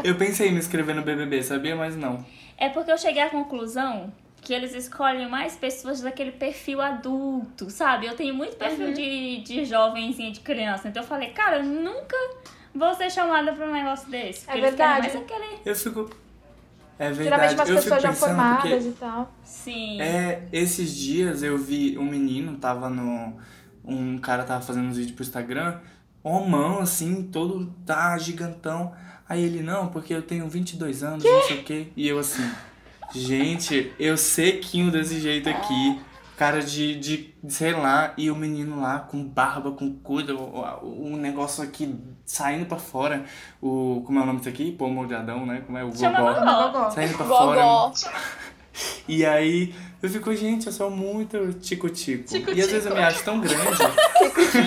Eu 0.03 0.15
pensei 0.15 0.49
em 0.49 0.51
me 0.53 0.59
inscrever 0.59 0.95
no 0.95 1.03
BBB, 1.03 1.43
sabia? 1.43 1.75
Mas 1.75 1.95
não. 1.95 2.25
É 2.57 2.69
porque 2.69 2.91
eu 2.91 2.97
cheguei 2.97 3.21
à 3.21 3.29
conclusão 3.29 4.11
que 4.41 4.53
eles 4.53 4.73
escolhem 4.73 5.29
mais 5.29 5.55
pessoas 5.55 6.01
daquele 6.01 6.31
perfil 6.31 6.81
adulto, 6.81 7.69
sabe? 7.69 8.07
Eu 8.07 8.15
tenho 8.15 8.33
muito 8.33 8.55
perfil 8.57 8.93
de, 8.93 9.37
de 9.41 9.65
jovenzinha, 9.65 10.31
de 10.31 10.39
criança. 10.39 10.87
Então 10.87 11.03
eu 11.03 11.07
falei, 11.07 11.29
cara, 11.29 11.57
eu 11.57 11.63
nunca 11.63 12.17
vou 12.73 12.93
ser 12.95 13.11
chamada 13.11 13.53
pra 13.53 13.65
um 13.67 13.71
negócio 13.73 14.09
desse. 14.09 14.45
Porque 14.45 14.57
É 14.59 14.61
eles 14.61 14.75
querem 14.75 15.01
verdade. 15.01 15.17
mais 15.17 15.31
aquele... 15.31 15.59
Eu 15.65 15.75
fico... 15.75 16.09
É 16.99 17.13
Geralmente 17.13 17.55
verdade. 17.55 17.55
umas 17.55 17.69
eu 17.69 17.77
fico 17.77 17.83
pessoas 17.83 18.01
já 18.03 18.09
pensando 18.09 18.27
formadas 18.27 18.61
porque... 18.61 18.87
e 18.89 18.91
tal. 18.91 19.33
Sim. 19.41 20.01
É, 20.01 20.43
esses 20.51 20.93
dias 20.93 21.41
eu 21.41 21.57
vi 21.57 21.97
um 21.97 22.03
menino, 22.03 22.57
tava 22.57 22.89
no. 22.89 23.37
Um 23.85 24.17
cara 24.17 24.43
tava 24.43 24.61
fazendo 24.61 24.89
uns 24.89 24.97
vídeos 24.97 25.15
pro 25.15 25.23
Instagram, 25.23 25.79
homão, 26.21 26.79
assim, 26.79 27.23
todo 27.23 27.73
tá 27.85 28.17
gigantão. 28.17 28.91
Aí 29.27 29.41
ele, 29.41 29.63
não, 29.63 29.87
porque 29.87 30.13
eu 30.13 30.21
tenho 30.21 30.47
22 30.49 31.01
anos, 31.01 31.23
não 31.23 31.41
sei 31.43 31.59
o 31.59 31.63
quê. 31.63 31.87
E 31.95 32.05
eu 32.07 32.19
assim, 32.19 32.47
gente, 33.15 33.93
eu 33.97 34.17
sequinho 34.17 34.91
desse 34.91 35.19
jeito 35.21 35.47
aqui. 35.47 36.01
Cara 36.35 36.61
de, 36.61 36.97
de, 36.97 37.35
sei 37.49 37.73
lá, 37.73 38.13
e 38.17 38.31
o 38.31 38.35
menino 38.35 38.79
lá 38.79 38.99
com 38.99 39.21
barba, 39.23 39.71
com 39.71 39.93
cuida, 39.95 40.33
o, 40.33 41.13
o 41.13 41.17
negócio 41.17 41.61
aqui 41.61 41.99
saindo 42.29 42.65
pra 42.67 42.77
fora. 42.77 43.25
O, 43.59 44.03
como 44.05 44.19
é 44.19 44.21
o 44.21 44.25
nome 44.25 44.37
disso 44.37 44.49
aqui? 44.49 44.71
Pô, 44.71 44.87
molhadão, 44.87 45.47
né? 45.47 45.63
Como 45.65 45.77
é 45.77 45.83
o 45.83 45.95
Chama 45.95 46.19
gogó. 46.19 46.33
gogó. 46.33 46.71
Gogó. 46.71 46.89
Saindo 46.91 47.17
pra 47.17 47.25
fora. 47.25 47.61
Gogó. 47.61 47.93
E 49.09 49.25
aí 49.25 49.75
eu 50.01 50.09
fico, 50.09 50.33
gente, 50.33 50.67
eu 50.67 50.71
sou 50.71 50.89
muito 50.89 51.51
tico-tico. 51.55 52.33
E 52.33 52.61
às 52.61 52.71
vezes 52.71 52.85
eu 52.85 52.93
me 52.95 53.03
acho 53.03 53.25
tão 53.25 53.41
grande. 53.41 53.59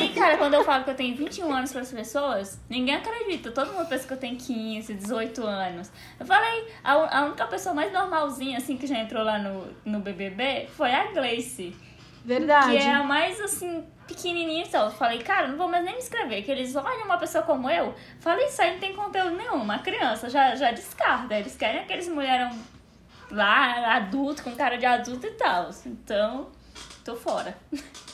E, 0.05 0.09
cara, 0.11 0.37
quando 0.37 0.53
eu 0.53 0.65
falo 0.65 0.85
que 0.85 0.91
eu 0.91 0.95
tenho 0.95 1.17
21 1.17 1.51
anos 1.51 1.73
para 1.73 1.81
as 1.81 1.91
pessoas, 1.91 2.61
ninguém 2.69 2.97
acredita. 2.97 3.51
Todo 3.53 3.73
mundo 3.73 3.89
pensa 3.89 4.07
que 4.07 4.13
eu 4.13 4.19
tenho 4.19 4.37
15, 4.37 4.93
18 4.93 5.47
anos. 5.47 5.91
Eu 6.21 6.27
falei, 6.27 6.69
a, 6.85 7.21
a 7.21 7.25
única 7.25 7.47
pessoa 7.47 7.75
mais 7.75 7.91
normalzinha, 7.91 8.59
assim, 8.59 8.77
que 8.77 8.87
já 8.87 8.99
entrou 8.99 9.23
lá 9.23 9.39
no, 9.39 9.69
no 9.83 10.01
BBB 10.01 10.69
foi 10.77 10.93
a 10.93 11.11
Gleice. 11.13 11.75
Verdade. 12.25 12.71
Que 12.71 12.77
é 12.79 12.93
a 12.93 13.03
mais, 13.03 13.41
assim, 13.41 13.85
pequenininha 14.07 14.65
e 14.65 14.69
tal. 14.69 14.87
Eu 14.87 14.93
falei, 14.93 15.19
cara, 15.19 15.49
não 15.49 15.57
vou 15.57 15.69
mais 15.69 15.85
nem 15.85 15.95
me 15.95 16.01
inscrever. 16.01 16.45
Que 16.45 16.51
eles 16.51 16.75
olham 16.77 17.05
uma 17.05 17.19
pessoa 17.19 17.43
como 17.45 17.69
eu. 17.69 17.95
Falei, 18.21 18.47
isso 18.47 18.63
aí 18.63 18.73
não 18.73 18.79
tem 18.79 18.95
conteúdo 18.95 19.37
nenhum. 19.37 19.57
Uma 19.57 19.79
criança 19.79 20.31
já, 20.31 20.55
já 20.55 20.71
descarta. 20.71 21.35
Eles 21.35 21.57
querem 21.57 21.81
aqueles 21.81 22.09
mulherão 22.09 22.51
lá, 23.31 23.97
adulto, 23.97 24.43
com 24.43 24.55
cara 24.55 24.77
de 24.77 24.87
adulto 24.87 25.27
e 25.27 25.33
tal. 25.33 25.71
Então, 25.87 26.49
tô 27.05 27.17
fora. 27.17 27.57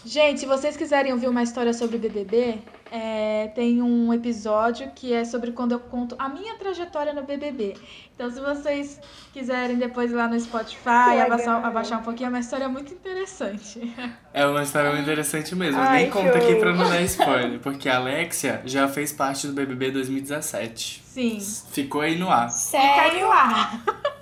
Gente, 0.05 0.41
se 0.41 0.47
vocês 0.47 0.77
quiserem 0.77 1.13
ouvir 1.13 1.29
uma 1.29 1.43
história 1.43 1.73
sobre 1.73 1.99
BBB, 1.99 2.59
é, 2.91 3.49
tem 3.55 3.83
um 3.83 4.13
episódio 4.15 4.91
que 4.95 5.13
é 5.13 5.25
sobre 5.25 5.53
quando 5.53 5.73
eu 5.73 5.81
conto 5.81 6.15
a 6.19 6.29
minha 6.29 6.57
trajetória 6.57 7.13
no 7.13 7.23
BBB. 7.23 7.75
Então, 8.15 8.31
se 8.31 8.41
vocês 8.41 9.01
quiserem 9.33 9.77
depois 9.77 10.11
ir 10.11 10.15
lá 10.15 10.27
no 10.27 10.39
Spotify, 10.39 11.21
abaixar, 11.25 11.65
abaixar 11.65 12.01
um 12.01 12.03
pouquinho, 12.03 12.29
é 12.29 12.31
uma 12.31 12.41
história 12.41 12.69
muito 12.69 12.93
interessante. 12.93 13.95
É 14.33 14.47
uma 14.47 14.63
história 14.63 14.91
muito 14.91 15.03
interessante 15.03 15.55
mesmo. 15.55 15.81
Ai, 15.81 16.03
Nem 16.03 16.11
conta 16.11 16.39
aqui 16.39 16.55
pra 16.57 16.73
não 16.73 16.89
dar 16.89 17.03
spoiler, 17.03 17.59
porque 17.59 17.89
a 17.89 17.97
Alexia 17.97 18.63
já 18.65 18.87
fez 18.89 19.13
parte 19.13 19.47
do 19.47 19.53
BBB 19.53 19.91
2017. 19.91 21.03
Sim. 21.05 21.39
Ficou 21.73 22.01
aí 22.01 22.17
no 22.17 22.31
ar. 22.31 22.49
Sério? 22.51 23.31
ar. 23.31 24.15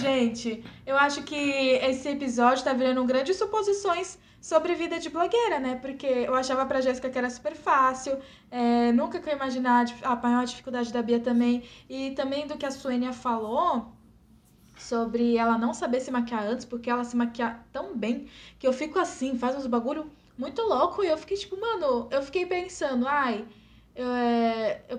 Gente, 0.00 0.64
eu 0.86 0.96
acho 0.96 1.22
que 1.22 1.34
esse 1.36 2.08
episódio 2.08 2.64
tá 2.64 2.72
virando 2.72 3.02
um 3.02 3.06
grande 3.06 3.34
suposições 3.34 4.18
sobre 4.40 4.74
vida 4.74 4.98
de 4.98 5.08
blogueira, 5.08 5.60
né? 5.60 5.76
Porque 5.76 6.06
eu 6.06 6.34
achava 6.34 6.66
pra 6.66 6.80
Jéssica 6.80 7.08
que 7.08 7.16
era 7.16 7.30
super 7.30 7.54
fácil, 7.54 8.18
é, 8.50 8.90
nunca 8.92 9.20
que 9.20 9.30
eu 9.30 9.34
imaginar 9.34 9.86
a 10.02 10.44
dificuldade 10.44 10.92
da 10.92 11.00
Bia 11.00 11.20
também, 11.20 11.62
e 11.88 12.10
também 12.10 12.46
do 12.46 12.58
que 12.58 12.66
a 12.66 12.70
Suênia 12.70 13.12
falou 13.12 13.92
sobre 14.76 15.36
ela 15.36 15.56
não 15.56 15.72
saber 15.72 16.00
se 16.00 16.10
maquiar 16.10 16.44
antes, 16.44 16.64
porque 16.64 16.90
ela 16.90 17.04
se 17.04 17.16
maquia 17.16 17.60
tão 17.72 17.96
bem 17.96 18.26
que 18.58 18.66
eu 18.66 18.72
fico 18.72 18.98
assim, 18.98 19.38
faz 19.38 19.56
uns 19.56 19.66
bagulho 19.66 20.10
muito 20.36 20.60
louco, 20.62 21.04
e 21.04 21.08
eu 21.08 21.16
fiquei 21.16 21.36
tipo, 21.36 21.60
mano, 21.60 22.08
eu 22.10 22.22
fiquei 22.22 22.44
pensando, 22.44 23.06
ai, 23.06 23.44
eu, 23.94 24.10
é, 24.10 24.82
eu 24.88 24.98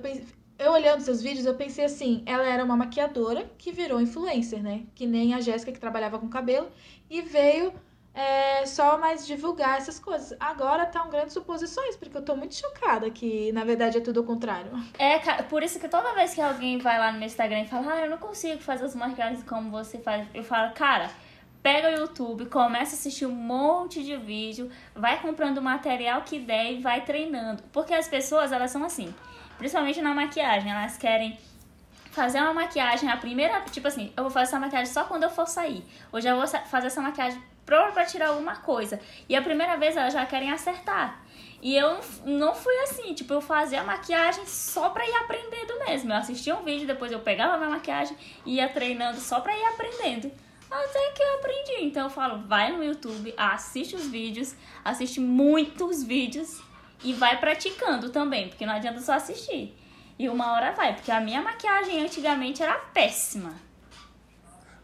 eu 0.57 0.71
olhando 0.71 1.01
seus 1.01 1.21
vídeos, 1.21 1.45
eu 1.45 1.55
pensei 1.55 1.85
assim, 1.85 2.23
ela 2.25 2.45
era 2.45 2.63
uma 2.63 2.75
maquiadora 2.75 3.49
que 3.57 3.71
virou 3.71 3.99
influencer, 3.99 4.61
né? 4.61 4.83
Que 4.95 5.05
nem 5.05 5.33
a 5.33 5.41
Jéssica 5.41 5.71
que 5.71 5.79
trabalhava 5.79 6.19
com 6.19 6.29
cabelo 6.29 6.67
e 7.09 7.21
veio 7.21 7.73
é, 8.13 8.65
só 8.65 8.97
mais 8.97 9.25
divulgar 9.25 9.77
essas 9.77 9.99
coisas. 9.99 10.37
Agora 10.39 10.85
tá 10.85 11.03
um 11.03 11.09
grande 11.09 11.33
suposições, 11.33 11.95
porque 11.95 12.15
eu 12.15 12.21
tô 12.21 12.35
muito 12.35 12.55
chocada 12.55 13.09
que 13.09 13.51
na 13.51 13.63
verdade 13.63 13.97
é 13.97 14.01
tudo 14.01 14.21
o 14.21 14.23
contrário. 14.23 14.71
É, 14.99 15.17
por 15.43 15.63
isso 15.63 15.79
que 15.79 15.89
toda 15.89 16.13
vez 16.13 16.33
que 16.33 16.41
alguém 16.41 16.77
vai 16.77 16.99
lá 16.99 17.11
no 17.11 17.17
meu 17.17 17.25
Instagram 17.25 17.61
e 17.61 17.67
fala, 17.67 17.93
ah, 17.93 18.01
eu 18.01 18.09
não 18.09 18.17
consigo 18.17 18.61
fazer 18.61 18.85
as 18.85 18.95
maquiagens 18.95 19.43
como 19.43 19.71
você 19.71 19.97
faz, 19.97 20.27
eu 20.33 20.43
falo, 20.43 20.71
cara, 20.73 21.09
pega 21.63 21.89
o 21.89 22.01
YouTube, 22.01 22.45
começa 22.47 22.93
a 22.93 22.97
assistir 22.97 23.25
um 23.25 23.31
monte 23.31 24.03
de 24.03 24.15
vídeo, 24.17 24.69
vai 24.93 25.19
comprando 25.19 25.57
o 25.57 25.61
material 25.61 26.21
que 26.21 26.37
der 26.37 26.73
e 26.73 26.81
vai 26.81 27.03
treinando. 27.03 27.63
Porque 27.71 27.93
as 27.93 28.07
pessoas, 28.07 28.51
elas 28.51 28.69
são 28.69 28.83
assim, 28.83 29.13
principalmente 29.57 30.01
na 30.01 30.13
maquiagem, 30.13 30.71
elas 30.71 30.97
querem 30.97 31.37
fazer 32.11 32.39
uma 32.39 32.53
maquiagem, 32.53 33.09
a 33.09 33.17
primeira, 33.17 33.61
tipo 33.61 33.87
assim, 33.87 34.13
eu 34.15 34.23
vou 34.23 34.31
fazer 34.31 34.49
essa 34.49 34.59
maquiagem 34.59 34.93
só 34.93 35.03
quando 35.03 35.23
eu 35.23 35.29
for 35.29 35.47
sair. 35.47 35.83
Ou 36.11 36.21
já 36.21 36.35
vou 36.35 36.47
fazer 36.47 36.87
essa 36.87 37.01
maquiagem 37.01 37.41
pra, 37.65 38.05
tirar 38.05 38.29
alguma 38.29 38.57
coisa. 38.57 38.99
E 39.27 39.35
a 39.35 39.41
primeira 39.41 39.77
vez 39.77 39.97
elas 39.97 40.13
já 40.13 40.25
querem 40.25 40.51
acertar. 40.51 41.21
E 41.61 41.75
eu 41.75 41.99
não 42.25 42.53
fui 42.53 42.75
assim, 42.79 43.13
tipo, 43.13 43.33
eu 43.33 43.41
fazia 43.41 43.81
a 43.81 43.83
maquiagem 43.83 44.45
só 44.45 44.89
pra 44.89 45.05
ir 45.07 45.15
aprendendo 45.15 45.79
mesmo. 45.85 46.11
Eu 46.11 46.17
assistia 46.17 46.55
um 46.55 46.63
vídeo, 46.63 46.85
depois 46.85 47.11
eu 47.11 47.19
pegava 47.19 47.57
minha 47.57 47.69
maquiagem 47.69 48.15
e 48.45 48.55
ia 48.55 48.69
treinando 48.69 49.19
só 49.19 49.39
pra 49.39 49.57
ir 49.57 49.65
aprendendo. 49.65 50.31
Até 50.69 51.11
que 51.11 51.23
eu 51.23 51.35
aprendi. 51.35 51.85
Então 51.85 52.03
eu 52.03 52.09
falo, 52.09 52.45
vai 52.47 52.71
no 52.71 52.83
YouTube, 52.83 53.33
assiste 53.37 53.95
os 53.95 54.07
vídeos, 54.07 54.55
assiste 54.83 55.19
muitos 55.19 56.03
vídeos 56.03 56.61
e 57.03 57.13
vai 57.13 57.39
praticando 57.39 58.09
também, 58.09 58.49
porque 58.49 58.65
não 58.65 58.73
adianta 58.73 58.99
só 59.01 59.13
assistir. 59.13 59.75
E 60.17 60.29
uma 60.29 60.53
hora 60.53 60.71
vai, 60.73 60.93
porque 60.95 61.11
a 61.11 61.19
minha 61.19 61.41
maquiagem 61.41 62.01
antigamente 62.03 62.61
era 62.63 62.75
péssima. 62.75 63.53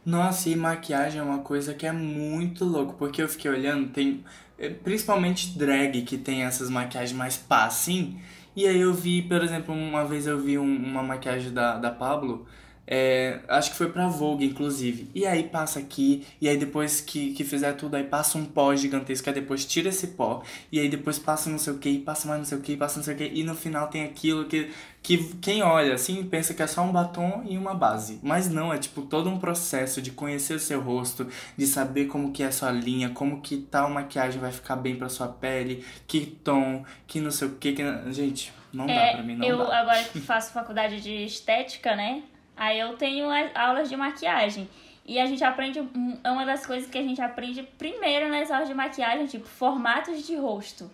Nossa, 0.05 0.49
e 0.49 0.55
maquiagem 0.55 1.19
é 1.19 1.23
uma 1.23 1.39
coisa 1.39 1.73
que 1.73 1.85
é 1.85 1.91
muito 1.91 2.65
louco, 2.65 2.95
porque 2.97 3.21
eu 3.21 3.27
fiquei 3.29 3.51
olhando, 3.51 3.89
tem 3.91 4.23
eh, 4.57 4.69
principalmente 4.69 5.57
drag 5.57 6.01
que 6.03 6.17
tem 6.17 6.43
essas 6.43 6.69
maquiagens 6.69 7.13
mais 7.17 7.37
pá, 7.37 7.65
assim. 7.65 8.19
E 8.55 8.65
aí 8.67 8.79
eu 8.79 8.93
vi, 8.93 9.21
por 9.21 9.41
exemplo, 9.43 9.73
uma 9.73 10.05
vez 10.05 10.25
eu 10.27 10.39
vi 10.39 10.57
um- 10.57 10.63
uma 10.85 11.03
maquiagem 11.03 11.53
da, 11.53 11.77
da 11.77 11.91
Pablo, 11.91 12.47
é, 12.91 13.39
acho 13.47 13.69
que 13.71 13.77
foi 13.77 13.91
pra 13.91 14.07
Vogue, 14.07 14.43
inclusive. 14.45 15.11
E 15.13 15.23
aí 15.25 15.43
passa 15.43 15.77
aqui, 15.79 16.25
e 16.41 16.49
aí 16.49 16.57
depois 16.57 16.99
que, 17.01 17.33
que 17.33 17.43
fizer 17.43 17.73
tudo, 17.73 17.95
aí 17.95 18.03
passa 18.03 18.37
um 18.37 18.45
pó 18.45 18.75
gigantesco, 18.75 19.29
aí 19.29 19.35
depois 19.35 19.63
tira 19.63 19.89
esse 19.89 20.07
pó, 20.07 20.41
e 20.71 20.79
aí 20.79 20.89
depois 20.89 21.19
passa 21.19 21.49
não 21.51 21.59
sei 21.59 21.73
o 21.73 21.77
que, 21.77 21.89
e 21.89 21.99
passa 21.99 22.27
mais 22.27 22.39
não 22.39 22.45
sei 22.45 22.57
o 22.57 22.61
que, 22.61 22.75
passa 22.75 22.97
não 22.97 23.03
sei 23.03 23.13
o 23.13 23.17
que, 23.17 23.25
e 23.25 23.43
no 23.43 23.53
final 23.53 23.87
tem 23.89 24.03
aquilo 24.03 24.45
que, 24.45 24.71
que 25.03 25.35
quem 25.35 25.61
olha 25.61 25.93
assim 25.93 26.23
pensa 26.23 26.53
que 26.55 26.63
é 26.63 26.67
só 26.67 26.81
um 26.81 26.91
batom 26.91 27.43
e 27.47 27.57
uma 27.57 27.75
base. 27.75 28.19
Mas 28.23 28.49
não, 28.49 28.73
é 28.73 28.79
tipo 28.79 29.03
todo 29.03 29.29
um 29.29 29.37
processo 29.39 30.01
de 30.01 30.09
conhecer 30.11 30.55
o 30.55 30.59
seu 30.59 30.81
rosto, 30.81 31.27
de 31.55 31.67
saber 31.67 32.05
como 32.07 32.31
que 32.31 32.41
é 32.41 32.47
a 32.47 32.51
sua 32.51 32.71
linha, 32.71 33.09
como 33.11 33.41
que 33.41 33.57
tal 33.57 33.89
maquiagem 33.91 34.39
vai 34.41 34.51
ficar 34.51 34.75
bem 34.75 34.95
pra 34.95 35.09
sua 35.09 35.27
pele, 35.27 35.85
que 36.07 36.25
tom, 36.25 36.83
que 37.05 37.19
não 37.19 37.29
sei 37.31 37.47
o 37.49 37.51
que, 37.55 37.73
que... 37.73 37.83
Gente, 38.11 38.51
não 38.73 38.91
dá 38.93 38.93
É, 38.93 39.11
pra 39.11 39.21
mim, 39.23 39.35
não 39.35 39.45
eu 39.45 39.57
dá. 39.57 39.71
agora 39.71 40.03
que 40.05 40.19
faço 40.19 40.51
faculdade 40.51 41.01
de 41.01 41.11
estética, 41.25 41.95
né? 41.95 42.23
Aí 42.59 42.77
eu 42.77 42.97
tenho 42.97 43.29
aulas 43.55 43.87
de 43.87 43.95
maquiagem. 43.95 44.69
E 45.05 45.17
a 45.17 45.25
gente 45.25 45.41
aprende, 45.45 45.79
é 46.21 46.29
uma 46.29 46.45
das 46.45 46.65
coisas 46.65 46.89
que 46.89 46.97
a 46.97 47.01
gente 47.01 47.21
aprende 47.21 47.63
primeiro 47.63 48.27
nas 48.27 48.51
aulas 48.51 48.67
de 48.67 48.73
maquiagem, 48.73 49.27
tipo, 49.27 49.47
formatos 49.47 50.27
de 50.27 50.35
rosto. 50.35 50.91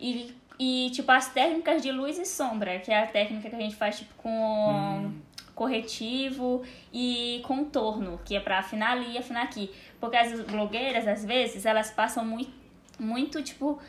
E, 0.00 0.34
e 0.58 0.90
tipo, 0.90 1.10
as 1.12 1.28
técnicas 1.28 1.82
de 1.82 1.92
luz 1.92 2.18
e 2.18 2.26
sombra, 2.26 2.80
que 2.80 2.90
é 2.90 3.04
a 3.04 3.06
técnica 3.06 3.48
que 3.48 3.54
a 3.54 3.60
gente 3.60 3.76
faz, 3.76 3.98
tipo, 3.98 4.12
com 4.16 5.12
corretivo 5.54 6.64
e 6.92 7.40
contorno, 7.44 8.20
que 8.24 8.34
é 8.34 8.40
pra 8.40 8.58
afinar 8.58 8.92
ali 8.92 9.12
e 9.12 9.18
afinar 9.18 9.44
aqui. 9.44 9.70
Porque 10.00 10.16
as 10.16 10.40
blogueiras, 10.42 11.06
às 11.06 11.24
vezes, 11.24 11.64
elas 11.64 11.92
passam 11.92 12.24
muito, 12.24 12.52
muito 12.98 13.40
tipo, 13.40 13.80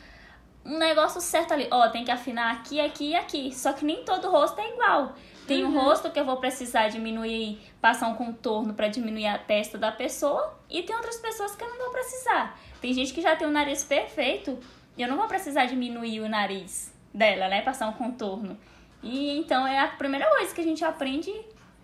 um 0.64 0.78
negócio 0.78 1.20
certo 1.20 1.54
ali. 1.54 1.68
Ó, 1.72 1.90
tem 1.90 2.06
que 2.06 2.12
afinar 2.12 2.54
aqui, 2.54 2.80
aqui 2.80 3.10
e 3.10 3.16
aqui. 3.16 3.52
Só 3.54 3.74
que 3.74 3.84
nem 3.84 4.04
todo 4.04 4.30
rosto 4.30 4.62
é 4.62 4.70
igual. 4.74 5.16
Tem 5.50 5.66
um 5.66 5.74
rosto 5.74 6.12
que 6.12 6.20
eu 6.20 6.26
vou 6.26 6.38
precisar 6.38 6.90
diminuir, 6.90 7.60
passar 7.82 8.08
um 8.08 8.14
contorno 8.14 8.76
pra 8.76 8.88
diminuir 8.88 9.26
a 9.26 9.40
testa 9.40 9.80
da 9.80 9.92
pessoa. 9.92 10.56
E 10.70 10.84
tem 10.84 10.96
outras 10.96 11.18
pessoas 11.18 11.56
que 11.56 11.64
eu 11.64 11.70
não 11.70 11.78
vou 11.80 11.90
precisar. 11.90 12.56
Tem 12.80 12.94
gente 12.94 13.12
que 13.12 13.20
já 13.20 13.36
tem 13.36 13.48
o 13.48 13.52
nariz 13.52 13.84
perfeito 13.84 14.60
e 14.96 15.02
eu 15.02 15.08
não 15.08 15.18
vou 15.18 15.28
precisar 15.28 15.66
diminuir 15.66 16.20
o 16.22 16.30
nariz 16.30 16.94
dela, 17.12 17.48
né? 17.48 17.64
Passar 17.64 17.88
um 17.88 17.94
contorno. 17.94 18.56
E 19.02 19.40
então 19.40 19.66
é 19.66 19.80
a 19.80 19.88
primeira 19.88 20.30
coisa 20.30 20.54
que 20.54 20.62
a 20.62 20.64
gente 20.64 20.86
aprende. 20.86 21.34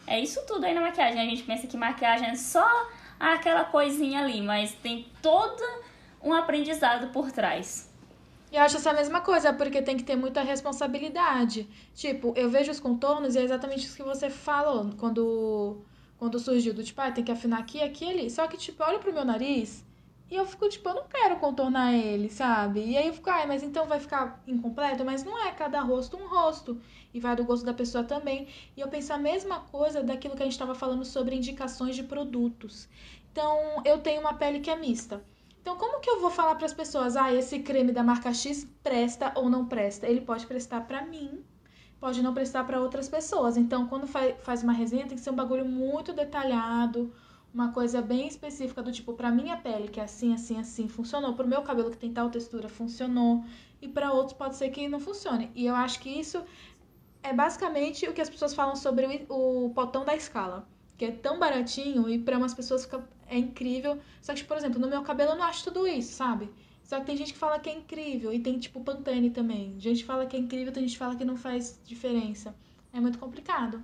É 0.05 0.19
isso 0.19 0.45
tudo 0.45 0.63
aí 0.63 0.75
na 0.75 0.81
maquiagem. 0.81 1.19
A 1.19 1.25
gente 1.25 1.41
pensa 1.41 1.65
que 1.65 1.75
maquiagem 1.75 2.29
é 2.29 2.35
só 2.35 2.69
aquela 3.19 3.63
coisinha 3.63 4.19
ali, 4.19 4.43
mas 4.43 4.73
tem 4.73 5.07
todo 5.23 5.63
um 6.21 6.35
aprendizado 6.35 7.07
por 7.07 7.31
trás. 7.31 7.91
E 8.51 8.55
eu 8.55 8.61
acho 8.61 8.77
essa 8.77 8.93
mesma 8.93 9.21
coisa, 9.21 9.53
porque 9.53 9.81
tem 9.81 9.97
que 9.97 10.03
ter 10.03 10.15
muita 10.15 10.41
responsabilidade. 10.41 11.67
Tipo, 11.93 12.33
eu 12.35 12.49
vejo 12.49 12.71
os 12.71 12.79
contornos 12.79 13.35
e 13.35 13.39
é 13.39 13.43
exatamente 13.43 13.85
isso 13.85 13.95
que 13.97 14.03
você 14.03 14.29
falou 14.29 14.91
quando, 14.97 15.81
quando 16.17 16.39
surgiu 16.39 16.73
do 16.73 16.83
tipo, 16.83 17.01
ah, 17.01 17.11
tem 17.11 17.23
que 17.23 17.31
afinar 17.31 17.59
aqui, 17.59 17.81
aqui 17.81 18.05
e 18.05 18.09
ali. 18.09 18.29
Só 18.29 18.47
que, 18.47 18.57
tipo, 18.57 18.81
eu 18.81 18.87
olho 18.87 18.99
pro 18.99 19.13
meu 19.13 19.25
nariz 19.25 19.83
e 20.29 20.35
eu 20.35 20.45
fico, 20.45 20.67
tipo, 20.67 20.89
eu 20.89 20.95
não 20.95 21.07
quero 21.07 21.37
contornar 21.37 21.93
ele, 21.93 22.29
sabe? 22.29 22.83
E 22.83 22.97
aí 22.97 23.07
eu 23.07 23.13
fico, 23.13 23.29
ai, 23.29 23.45
mas 23.45 23.61
então 23.61 23.85
vai 23.85 23.99
ficar 23.99 24.41
incompleto? 24.47 25.05
Mas 25.05 25.23
não 25.23 25.37
é 25.45 25.51
cada 25.51 25.79
rosto 25.81 26.17
um 26.17 26.27
rosto. 26.27 26.81
E 27.13 27.19
vai 27.19 27.35
do 27.35 27.45
gosto 27.45 27.63
da 27.65 27.73
pessoa 27.73 28.03
também. 28.03 28.47
E 28.75 28.81
eu 28.81 28.87
penso 28.87 29.13
a 29.13 29.17
mesma 29.17 29.59
coisa 29.61 30.01
daquilo 30.03 30.35
que 30.35 30.41
a 30.41 30.45
gente 30.45 30.53
estava 30.53 30.73
falando 30.73 31.05
sobre 31.05 31.35
indicações 31.35 31.95
de 31.95 32.03
produtos. 32.03 32.89
Então, 33.31 33.81
eu 33.85 33.99
tenho 33.99 34.19
uma 34.21 34.33
pele 34.33 34.59
que 34.59 34.69
é 34.69 34.75
mista. 34.75 35.23
Então, 35.65 35.77
como 35.77 35.99
que 35.99 36.07
eu 36.07 36.21
vou 36.21 36.29
falar 36.29 36.53
para 36.53 36.67
as 36.67 36.73
pessoas, 36.75 37.15
ah, 37.17 37.33
esse 37.33 37.57
creme 37.59 37.91
da 37.91 38.03
marca 38.03 38.31
X 38.31 38.67
presta 38.83 39.31
ou 39.35 39.49
não 39.49 39.65
presta? 39.65 40.05
Ele 40.05 40.21
pode 40.21 40.45
prestar 40.45 40.81
para 40.81 41.03
mim, 41.03 41.43
pode 41.99 42.21
não 42.21 42.35
prestar 42.35 42.63
para 42.65 42.79
outras 42.79 43.09
pessoas. 43.09 43.57
Então, 43.57 43.87
quando 43.87 44.05
fa- 44.05 44.35
faz 44.43 44.61
uma 44.61 44.71
resenha, 44.71 45.07
tem 45.07 45.17
que 45.17 45.23
ser 45.23 45.31
um 45.31 45.35
bagulho 45.35 45.65
muito 45.65 46.13
detalhado, 46.13 47.11
uma 47.51 47.71
coisa 47.71 47.99
bem 47.99 48.27
específica 48.27 48.83
do 48.83 48.91
tipo, 48.91 49.13
para 49.13 49.31
minha 49.31 49.57
pele, 49.57 49.87
que 49.87 49.99
é 49.99 50.03
assim, 50.03 50.35
assim, 50.35 50.59
assim, 50.59 50.87
funcionou. 50.87 51.33
Pro 51.33 51.47
meu 51.47 51.63
cabelo 51.63 51.89
que 51.89 51.97
tem 51.97 52.13
tal 52.13 52.29
textura, 52.29 52.69
funcionou. 52.69 53.43
E 53.81 53.87
para 53.87 54.13
outros 54.13 54.37
pode 54.37 54.55
ser 54.55 54.69
que 54.69 54.87
não 54.87 54.99
funcione. 54.99 55.51
E 55.55 55.65
eu 55.65 55.73
acho 55.75 55.99
que 55.99 56.09
isso 56.09 56.43
é 57.23 57.33
basicamente 57.33 58.07
o 58.07 58.13
que 58.13 58.21
as 58.21 58.29
pessoas 58.29 58.53
falam 58.53 58.75
sobre 58.75 59.25
o, 59.29 59.65
o 59.65 59.69
potão 59.71 60.05
da 60.05 60.15
escala. 60.15 60.67
Que 60.97 61.05
é 61.05 61.11
tão 61.11 61.39
baratinho 61.39 62.07
e 62.09 62.19
para 62.19 62.37
umas 62.37 62.53
pessoas 62.53 62.85
fica, 62.85 63.03
é 63.27 63.37
incrível. 63.37 63.99
Só 64.21 64.33
que, 64.33 64.43
por 64.43 64.57
exemplo, 64.57 64.79
no 64.79 64.87
meu 64.87 65.01
cabelo 65.03 65.31
eu 65.31 65.37
não 65.37 65.43
acho 65.43 65.63
tudo 65.63 65.87
isso, 65.87 66.13
sabe? 66.13 66.49
Só 66.83 66.99
que 66.99 67.05
tem 67.05 67.17
gente 67.17 67.33
que 67.33 67.39
fala 67.39 67.59
que 67.59 67.69
é 67.69 67.73
incrível. 67.73 68.31
E 68.31 68.39
tem, 68.39 68.59
tipo, 68.59 68.79
Pantene 68.79 69.29
também. 69.31 69.75
Gente 69.79 70.01
que 70.01 70.05
fala 70.05 70.25
que 70.25 70.35
é 70.35 70.39
incrível, 70.39 70.71
tem 70.71 70.83
gente 70.83 70.93
que 70.93 70.99
fala 70.99 71.15
que 71.15 71.25
não 71.25 71.35
faz 71.35 71.79
diferença. 71.83 72.55
É 72.93 72.99
muito 72.99 73.17
complicado. 73.17 73.81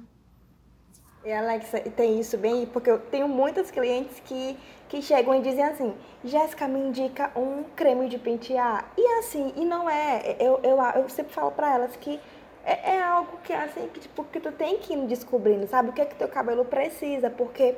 E 1.24 1.32
Alexa, 1.32 1.80
tem 1.82 2.20
isso 2.20 2.36
bem, 2.38 2.66
porque 2.66 2.90
eu 2.90 2.98
tenho 2.98 3.28
muitas 3.28 3.70
clientes 3.70 4.20
que, 4.26 4.58
que 4.90 5.02
chegam 5.04 5.36
e 5.36 5.42
dizem 5.42 5.64
assim, 5.64 5.94
Jéssica, 6.24 6.68
me 6.68 6.80
indica 6.80 7.32
um 7.36 7.64
creme 7.76 8.10
de 8.10 8.18
pentear. 8.18 8.92
E 8.98 9.20
assim, 9.20 9.54
e 9.56 9.64
não 9.64 9.88
é, 9.88 10.36
eu, 10.40 10.60
eu, 10.64 10.78
eu 10.96 11.10
sempre 11.10 11.32
falo 11.32 11.52
pra 11.52 11.76
elas 11.76 11.96
que 11.96 12.20
é, 12.64 12.96
é, 12.96 13.02
algo 13.02 13.38
que 13.44 13.54
assim 13.54 13.88
que 13.88 14.00
tipo 14.00 14.24
que 14.26 14.40
tu 14.40 14.52
tem 14.52 14.78
que 14.78 14.94
ir 14.94 15.08
descobrindo, 15.08 15.68
sabe? 15.68 15.90
O 15.90 15.94
que 15.94 16.02
é 16.02 16.06
que 16.06 16.16
teu 16.16 16.28
cabelo 16.28 16.64
precisa, 16.66 17.30
porque 17.30 17.76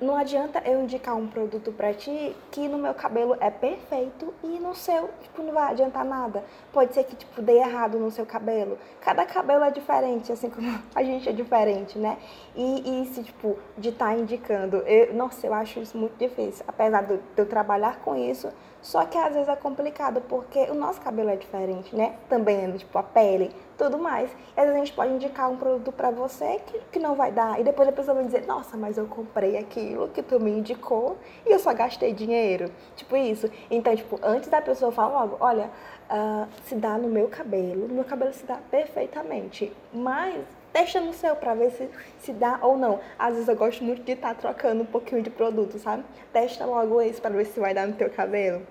não 0.00 0.16
adianta 0.16 0.62
eu 0.64 0.82
indicar 0.82 1.14
um 1.16 1.28
produto 1.28 1.72
para 1.72 1.92
ti 1.92 2.34
que 2.50 2.68
no 2.68 2.78
meu 2.78 2.94
cabelo 2.94 3.36
é 3.40 3.50
perfeito 3.50 4.32
e 4.42 4.58
no 4.58 4.74
seu, 4.74 5.10
tipo, 5.20 5.42
não 5.42 5.52
vai 5.52 5.70
adiantar 5.70 6.04
nada. 6.04 6.44
Pode 6.72 6.94
ser 6.94 7.04
que 7.04 7.14
tipo 7.14 7.42
dê 7.42 7.58
errado 7.58 7.98
no 7.98 8.10
seu 8.10 8.24
cabelo. 8.24 8.78
Cada 9.00 9.24
cabelo 9.26 9.64
é 9.64 9.70
diferente, 9.70 10.32
assim 10.32 10.48
como 10.48 10.78
a 10.94 11.02
gente 11.02 11.28
é 11.28 11.32
diferente, 11.32 11.98
né? 11.98 12.16
E, 12.56 13.06
se 13.12 13.22
tipo 13.22 13.58
de 13.76 13.90
estar 13.90 14.06
tá 14.06 14.14
indicando, 14.14 14.78
eu, 14.78 15.14
nossa, 15.14 15.46
eu 15.46 15.54
acho 15.54 15.80
isso 15.80 15.96
muito 15.96 16.16
difícil, 16.16 16.64
apesar 16.66 17.02
de 17.02 17.18
eu 17.36 17.46
trabalhar 17.46 18.00
com 18.00 18.14
isso, 18.14 18.48
só 18.82 19.06
que 19.06 19.16
às 19.16 19.32
vezes 19.32 19.48
é 19.48 19.54
complicado 19.54 20.20
porque 20.22 20.58
o 20.68 20.74
nosso 20.74 21.00
cabelo 21.00 21.30
é 21.30 21.36
diferente, 21.36 21.94
né? 21.94 22.16
Também, 22.28 22.70
tipo, 22.76 22.98
a 22.98 23.02
pele, 23.02 23.54
tudo 23.78 23.96
mais. 23.96 24.28
E 24.56 24.60
às 24.60 24.66
vezes 24.66 24.74
a 24.74 24.84
gente 24.84 24.92
pode 24.92 25.12
indicar 25.12 25.48
um 25.48 25.56
produto 25.56 25.92
para 25.92 26.10
você 26.10 26.60
que, 26.66 26.80
que 26.90 26.98
não 26.98 27.14
vai 27.14 27.30
dar. 27.30 27.60
E 27.60 27.64
depois 27.64 27.88
a 27.88 27.92
pessoa 27.92 28.16
vai 28.16 28.24
dizer, 28.24 28.44
nossa, 28.44 28.76
mas 28.76 28.98
eu 28.98 29.06
comprei 29.06 29.56
aquilo 29.56 30.08
que 30.08 30.20
tu 30.20 30.40
me 30.40 30.50
indicou 30.50 31.16
e 31.46 31.52
eu 31.52 31.60
só 31.60 31.72
gastei 31.72 32.12
dinheiro. 32.12 32.72
Tipo 32.96 33.16
isso. 33.16 33.48
Então, 33.70 33.94
tipo, 33.94 34.18
antes 34.20 34.48
da 34.48 34.60
pessoa 34.60 34.90
falar 34.90 35.20
logo, 35.20 35.36
olha, 35.38 35.70
uh, 36.10 36.48
se 36.64 36.74
dá 36.74 36.98
no 36.98 37.08
meu 37.08 37.28
cabelo, 37.28 37.86
no 37.86 37.94
meu 37.94 38.04
cabelo 38.04 38.32
se 38.32 38.44
dá 38.44 38.58
perfeitamente. 38.68 39.72
Mas 39.92 40.44
testa 40.72 41.00
no 41.00 41.12
seu 41.12 41.36
para 41.36 41.54
ver 41.54 41.70
se, 41.70 41.88
se 42.20 42.32
dá 42.32 42.58
ou 42.62 42.76
não. 42.76 43.00
Às 43.18 43.34
vezes 43.34 43.48
eu 43.48 43.56
gosto 43.56 43.84
muito 43.84 44.02
de 44.02 44.12
estar 44.12 44.34
tá 44.34 44.34
trocando 44.34 44.82
um 44.82 44.86
pouquinho 44.86 45.22
de 45.22 45.30
produto, 45.30 45.78
sabe? 45.78 46.04
Testa 46.32 46.64
logo 46.64 47.00
esse 47.00 47.20
para 47.20 47.34
ver 47.34 47.46
se 47.46 47.60
vai 47.60 47.74
dar 47.74 47.86
no 47.86 47.94
teu 47.94 48.10
cabelo. 48.10 48.66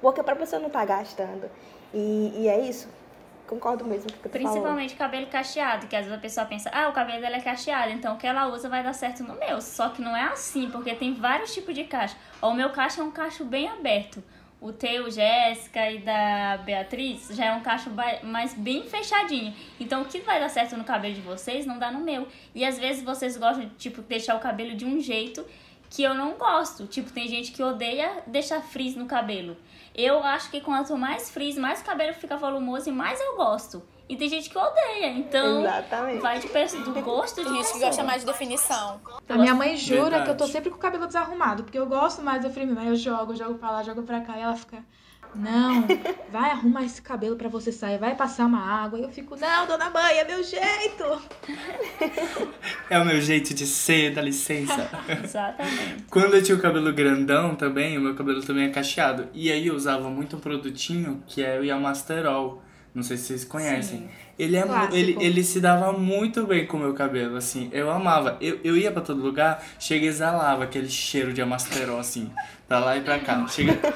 Porque 0.00 0.22
para 0.22 0.36
pessoa 0.36 0.60
não 0.60 0.68
estar 0.68 0.86
tá 0.86 0.96
gastando. 0.96 1.50
E, 1.92 2.32
e 2.36 2.48
é 2.48 2.60
isso. 2.60 2.88
Concordo 3.46 3.82
mesmo 3.84 4.12
com 4.12 4.18
o 4.18 4.22
que 4.22 4.28
tu 4.28 4.32
Principalmente 4.32 4.94
falou. 4.94 5.10
cabelo 5.10 5.26
cacheado, 5.30 5.86
que 5.86 5.96
às 5.96 6.04
vezes 6.04 6.18
a 6.18 6.20
pessoa 6.20 6.46
pensa, 6.46 6.70
ah, 6.70 6.90
o 6.90 6.92
cabelo 6.92 7.18
dela 7.18 7.36
é 7.36 7.40
cacheado, 7.40 7.90
então 7.90 8.14
o 8.14 8.18
que 8.18 8.26
ela 8.26 8.46
usa 8.48 8.68
vai 8.68 8.82
dar 8.82 8.92
certo 8.92 9.22
no 9.22 9.34
meu. 9.36 9.62
Só 9.62 9.88
que 9.88 10.02
não 10.02 10.14
é 10.14 10.24
assim, 10.24 10.70
porque 10.70 10.94
tem 10.94 11.14
vários 11.14 11.54
tipos 11.54 11.74
de 11.74 11.84
cacho. 11.84 12.14
O 12.42 12.52
meu 12.52 12.70
cacho 12.70 13.00
é 13.00 13.04
um 13.04 13.10
cacho 13.10 13.46
bem 13.46 13.66
aberto. 13.66 14.22
O 14.60 14.72
teu, 14.72 15.08
Jéssica 15.08 15.88
e 15.88 15.98
da 15.98 16.56
Beatriz 16.64 17.28
já 17.30 17.46
é 17.46 17.52
um 17.52 17.60
cacho 17.60 17.90
mais 18.24 18.54
bem 18.54 18.82
fechadinho. 18.88 19.54
Então, 19.78 20.02
o 20.02 20.04
que 20.06 20.18
vai 20.20 20.40
dar 20.40 20.48
certo 20.48 20.76
no 20.76 20.82
cabelo 20.82 21.14
de 21.14 21.20
vocês 21.20 21.64
não 21.64 21.78
dá 21.78 21.92
no 21.92 22.00
meu. 22.00 22.26
E 22.54 22.64
às 22.64 22.76
vezes 22.76 23.04
vocês 23.04 23.36
gostam 23.36 23.66
de, 23.66 23.74
tipo, 23.76 24.02
deixar 24.02 24.34
o 24.34 24.40
cabelo 24.40 24.74
de 24.74 24.84
um 24.84 25.00
jeito 25.00 25.46
que 25.88 26.02
eu 26.02 26.12
não 26.12 26.32
gosto. 26.32 26.86
Tipo, 26.86 27.12
tem 27.12 27.28
gente 27.28 27.52
que 27.52 27.62
odeia 27.62 28.22
deixar 28.26 28.60
frizz 28.60 28.96
no 28.96 29.06
cabelo. 29.06 29.56
Eu 29.94 30.22
acho 30.24 30.50
que 30.50 30.60
quanto 30.60 30.96
mais 30.96 31.30
frizz, 31.30 31.56
mais 31.56 31.80
o 31.80 31.84
cabelo 31.84 32.12
fica 32.14 32.36
volumoso 32.36 32.88
e 32.88 32.92
mais 32.92 33.20
eu 33.20 33.36
gosto. 33.36 33.82
E 34.08 34.16
tem 34.16 34.28
gente 34.28 34.48
que 34.48 34.56
odeia, 34.56 35.10
então 35.10 35.60
Exatamente. 35.60 36.20
vai 36.20 36.38
de 36.38 36.48
peça 36.48 36.78
do 36.78 36.92
gosto 37.02 37.42
de 37.42 37.48
Tem 37.48 37.56
gente 37.56 37.72
que 37.74 37.80
gosta 37.80 38.02
mais 38.02 38.22
de 38.22 38.26
definição. 38.26 39.00
A 39.28 39.36
minha 39.36 39.54
mãe 39.54 39.76
jura 39.76 40.02
Verdade. 40.02 40.24
que 40.24 40.30
eu 40.30 40.36
tô 40.36 40.46
sempre 40.46 40.70
com 40.70 40.76
o 40.76 40.80
cabelo 40.80 41.06
desarrumado, 41.06 41.62
porque 41.62 41.78
eu 41.78 41.86
gosto 41.86 42.22
mais 42.22 42.42
do 42.42 42.50
frame, 42.50 42.72
mas 42.72 42.88
eu 42.88 42.96
jogo, 42.96 43.36
jogo 43.36 43.58
pra 43.58 43.70
lá, 43.70 43.82
jogo 43.82 44.02
pra 44.02 44.20
cá, 44.22 44.38
e 44.38 44.40
ela 44.40 44.56
fica, 44.56 44.82
não, 45.34 45.84
vai 46.32 46.50
arrumar 46.50 46.84
esse 46.84 47.02
cabelo 47.02 47.36
pra 47.36 47.48
você 47.48 47.70
sair, 47.70 47.98
vai 47.98 48.14
passar 48.14 48.46
uma 48.46 48.60
água. 48.60 48.98
E 48.98 49.02
eu 49.02 49.10
fico, 49.10 49.36
não, 49.36 49.66
dona 49.66 49.90
mãe, 49.90 50.18
é 50.18 50.24
meu 50.24 50.42
jeito. 50.42 51.22
É 52.88 52.98
o 52.98 53.04
meu 53.04 53.20
jeito 53.20 53.52
de 53.52 53.66
ser, 53.66 54.14
dá 54.14 54.22
licença. 54.22 54.88
Exatamente. 55.22 56.04
Quando 56.10 56.34
eu 56.34 56.42
tinha 56.42 56.56
o 56.56 56.60
cabelo 56.60 56.92
grandão 56.92 57.54
também, 57.54 57.98
o 57.98 58.00
meu 58.00 58.14
cabelo 58.14 58.42
também 58.42 58.64
é 58.64 58.70
cacheado. 58.70 59.28
E 59.34 59.52
aí 59.52 59.66
eu 59.66 59.74
usava 59.74 60.08
muito 60.08 60.36
um 60.36 60.40
produtinho 60.40 61.22
que 61.26 61.44
é 61.44 61.58
o 61.58 61.64
Yamasterol. 61.64 62.62
Não 62.94 63.02
sei 63.02 63.16
se 63.16 63.24
vocês 63.24 63.44
conhecem. 63.44 63.98
Sim. 64.00 64.08
Ele, 64.38 64.56
é 64.56 64.64
ele, 64.92 65.16
ele 65.20 65.42
se 65.42 65.60
dava 65.60 65.92
muito 65.92 66.46
bem 66.46 66.66
com 66.66 66.76
o 66.76 66.80
meu 66.80 66.94
cabelo, 66.94 67.36
assim. 67.36 67.68
Eu 67.72 67.90
amava. 67.90 68.36
Eu, 68.40 68.60
eu 68.62 68.76
ia 68.76 68.90
pra 68.90 69.02
todo 69.02 69.20
lugar, 69.20 69.64
chega 69.78 70.04
e 70.04 70.08
exalava 70.08 70.64
aquele 70.64 70.88
cheiro 70.88 71.32
de 71.32 71.42
Amasterol, 71.42 71.98
assim. 71.98 72.30
Pra 72.68 72.78
lá 72.78 72.96
e 72.96 73.00
pra 73.00 73.18
cá. 73.18 73.46
Chega, 73.48 73.94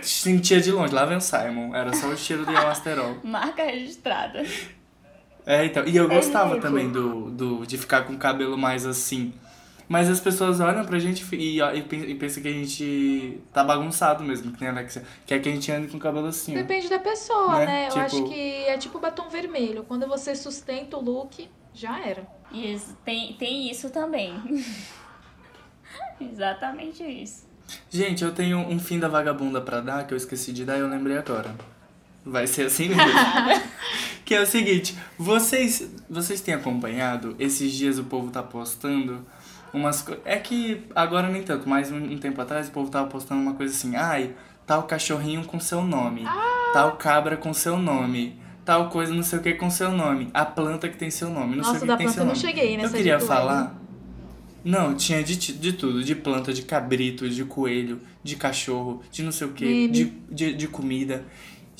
sentia 0.00 0.60
de 0.60 0.70
longe. 0.70 0.94
Lá 0.94 1.04
vem 1.04 1.18
o 1.18 1.20
Simon. 1.20 1.74
Era 1.74 1.92
só 1.92 2.08
o 2.08 2.16
cheiro 2.16 2.46
do 2.46 2.56
Amasterol. 2.56 3.18
Marca 3.22 3.64
registrada. 3.64 4.44
É, 5.44 5.64
então. 5.66 5.84
E 5.86 5.96
eu 5.96 6.08
gostava 6.08 6.54
mesmo. 6.54 6.62
também 6.62 6.90
do, 6.90 7.30
do, 7.30 7.66
de 7.66 7.76
ficar 7.76 8.02
com 8.02 8.14
o 8.14 8.18
cabelo 8.18 8.56
mais 8.56 8.86
assim. 8.86 9.34
Mas 9.92 10.08
as 10.08 10.20
pessoas 10.20 10.58
olham 10.58 10.86
pra 10.86 10.98
gente 10.98 11.22
e, 11.36 11.60
e, 11.60 11.78
e 12.08 12.14
pensam 12.14 12.42
que 12.42 12.48
a 12.48 12.52
gente 12.52 13.38
tá 13.52 13.62
bagunçado 13.62 14.24
mesmo, 14.24 14.50
que 14.50 14.58
nem 14.62 14.70
a 14.70 14.72
Alexia. 14.72 15.02
Quer 15.26 15.38
que 15.42 15.50
a 15.50 15.52
gente 15.52 15.70
ande 15.70 15.88
com 15.88 15.98
o 15.98 16.00
cabelo 16.00 16.28
assim. 16.28 16.52
ó. 16.52 16.54
Depende 16.54 16.88
da 16.88 16.98
pessoa, 16.98 17.58
Né? 17.58 17.66
né? 17.66 17.84
Eu 17.84 17.88
Tipo- 17.90 18.00
acho 18.00 18.24
que 18.24 18.40
é 18.64 18.78
tipo 18.78 18.98
batom 18.98 19.28
vermelho. 19.28 19.84
Quando 19.86 20.06
você 20.06 20.34
sustenta 20.34 20.96
o 20.96 21.04
look, 21.04 21.46
já 21.74 22.00
era. 22.06 22.26
Isso, 22.50 22.96
tem, 23.04 23.34
tem 23.34 23.70
isso 23.70 23.90
também. 23.90 24.32
Exatamente 26.18 27.02
isso. 27.04 27.46
Gente, 27.90 28.24
eu 28.24 28.32
tenho 28.32 28.60
um 28.60 28.78
fim 28.78 28.98
da 28.98 29.08
vagabunda 29.08 29.60
pra 29.60 29.82
dar 29.82 30.06
que 30.06 30.14
eu 30.14 30.16
esqueci 30.16 30.54
de 30.54 30.64
dar 30.64 30.78
e 30.78 30.80
eu 30.80 30.88
lembrei 30.88 31.18
agora. 31.18 31.54
Vai 32.24 32.46
ser 32.46 32.66
assim 32.66 32.88
mesmo. 32.88 33.02
que 34.24 34.34
é 34.34 34.40
o 34.40 34.46
seguinte, 34.46 34.96
vocês, 35.18 35.86
vocês 36.08 36.40
têm 36.40 36.54
acompanhado? 36.54 37.36
Esses 37.38 37.72
dias 37.72 37.98
o 37.98 38.04
povo 38.04 38.30
tá 38.30 38.42
postando 38.42 39.22
umas 39.72 40.02
coisas. 40.02 40.22
É 40.26 40.36
que 40.36 40.84
agora 40.94 41.28
nem 41.28 41.42
tanto, 41.42 41.68
mas 41.68 41.90
um, 41.90 41.96
um 41.96 42.18
tempo 42.18 42.40
atrás 42.40 42.68
o 42.68 42.72
povo 42.72 42.90
tava 42.90 43.08
postando 43.08 43.40
uma 43.40 43.54
coisa 43.54 43.74
assim, 43.74 43.96
ai, 43.96 44.34
tal 44.66 44.84
cachorrinho 44.84 45.44
com 45.44 45.58
seu 45.60 45.82
nome, 45.82 46.24
tal 46.72 46.96
cabra 46.96 47.36
com 47.36 47.52
seu 47.52 47.78
nome. 47.78 48.40
Tal 48.64 48.90
coisa, 48.90 49.12
não 49.12 49.24
sei 49.24 49.40
o 49.40 49.42
que 49.42 49.54
com 49.54 49.68
seu 49.68 49.90
nome. 49.90 50.30
A 50.32 50.44
planta 50.44 50.88
que 50.88 50.96
tem 50.96 51.10
seu 51.10 51.28
nome, 51.28 51.56
não 51.56 51.64
sei 51.64 51.72
Nossa, 51.72 51.78
o 51.78 51.80
que 51.80 51.86
da 51.88 51.96
tem 51.96 52.06
planta 52.06 52.12
seu 52.14 52.22
eu 52.22 52.26
não 52.26 52.34
nome. 52.34 52.46
cheguei 52.46 52.76
nessa 52.76 52.94
Eu 52.94 52.96
queria 52.96 53.18
falar 53.18 53.82
não, 54.64 54.94
tinha 54.94 55.22
de, 55.22 55.36
de 55.36 55.72
tudo. 55.72 56.02
De 56.02 56.14
planta, 56.14 56.52
de 56.52 56.62
cabrito, 56.62 57.28
de 57.28 57.44
coelho, 57.44 58.00
de 58.22 58.36
cachorro, 58.36 59.02
de 59.10 59.22
não 59.22 59.32
sei 59.32 59.46
o 59.48 59.52
que, 59.52 59.88
de, 59.88 60.04
de, 60.30 60.54
de 60.54 60.68
comida. 60.68 61.24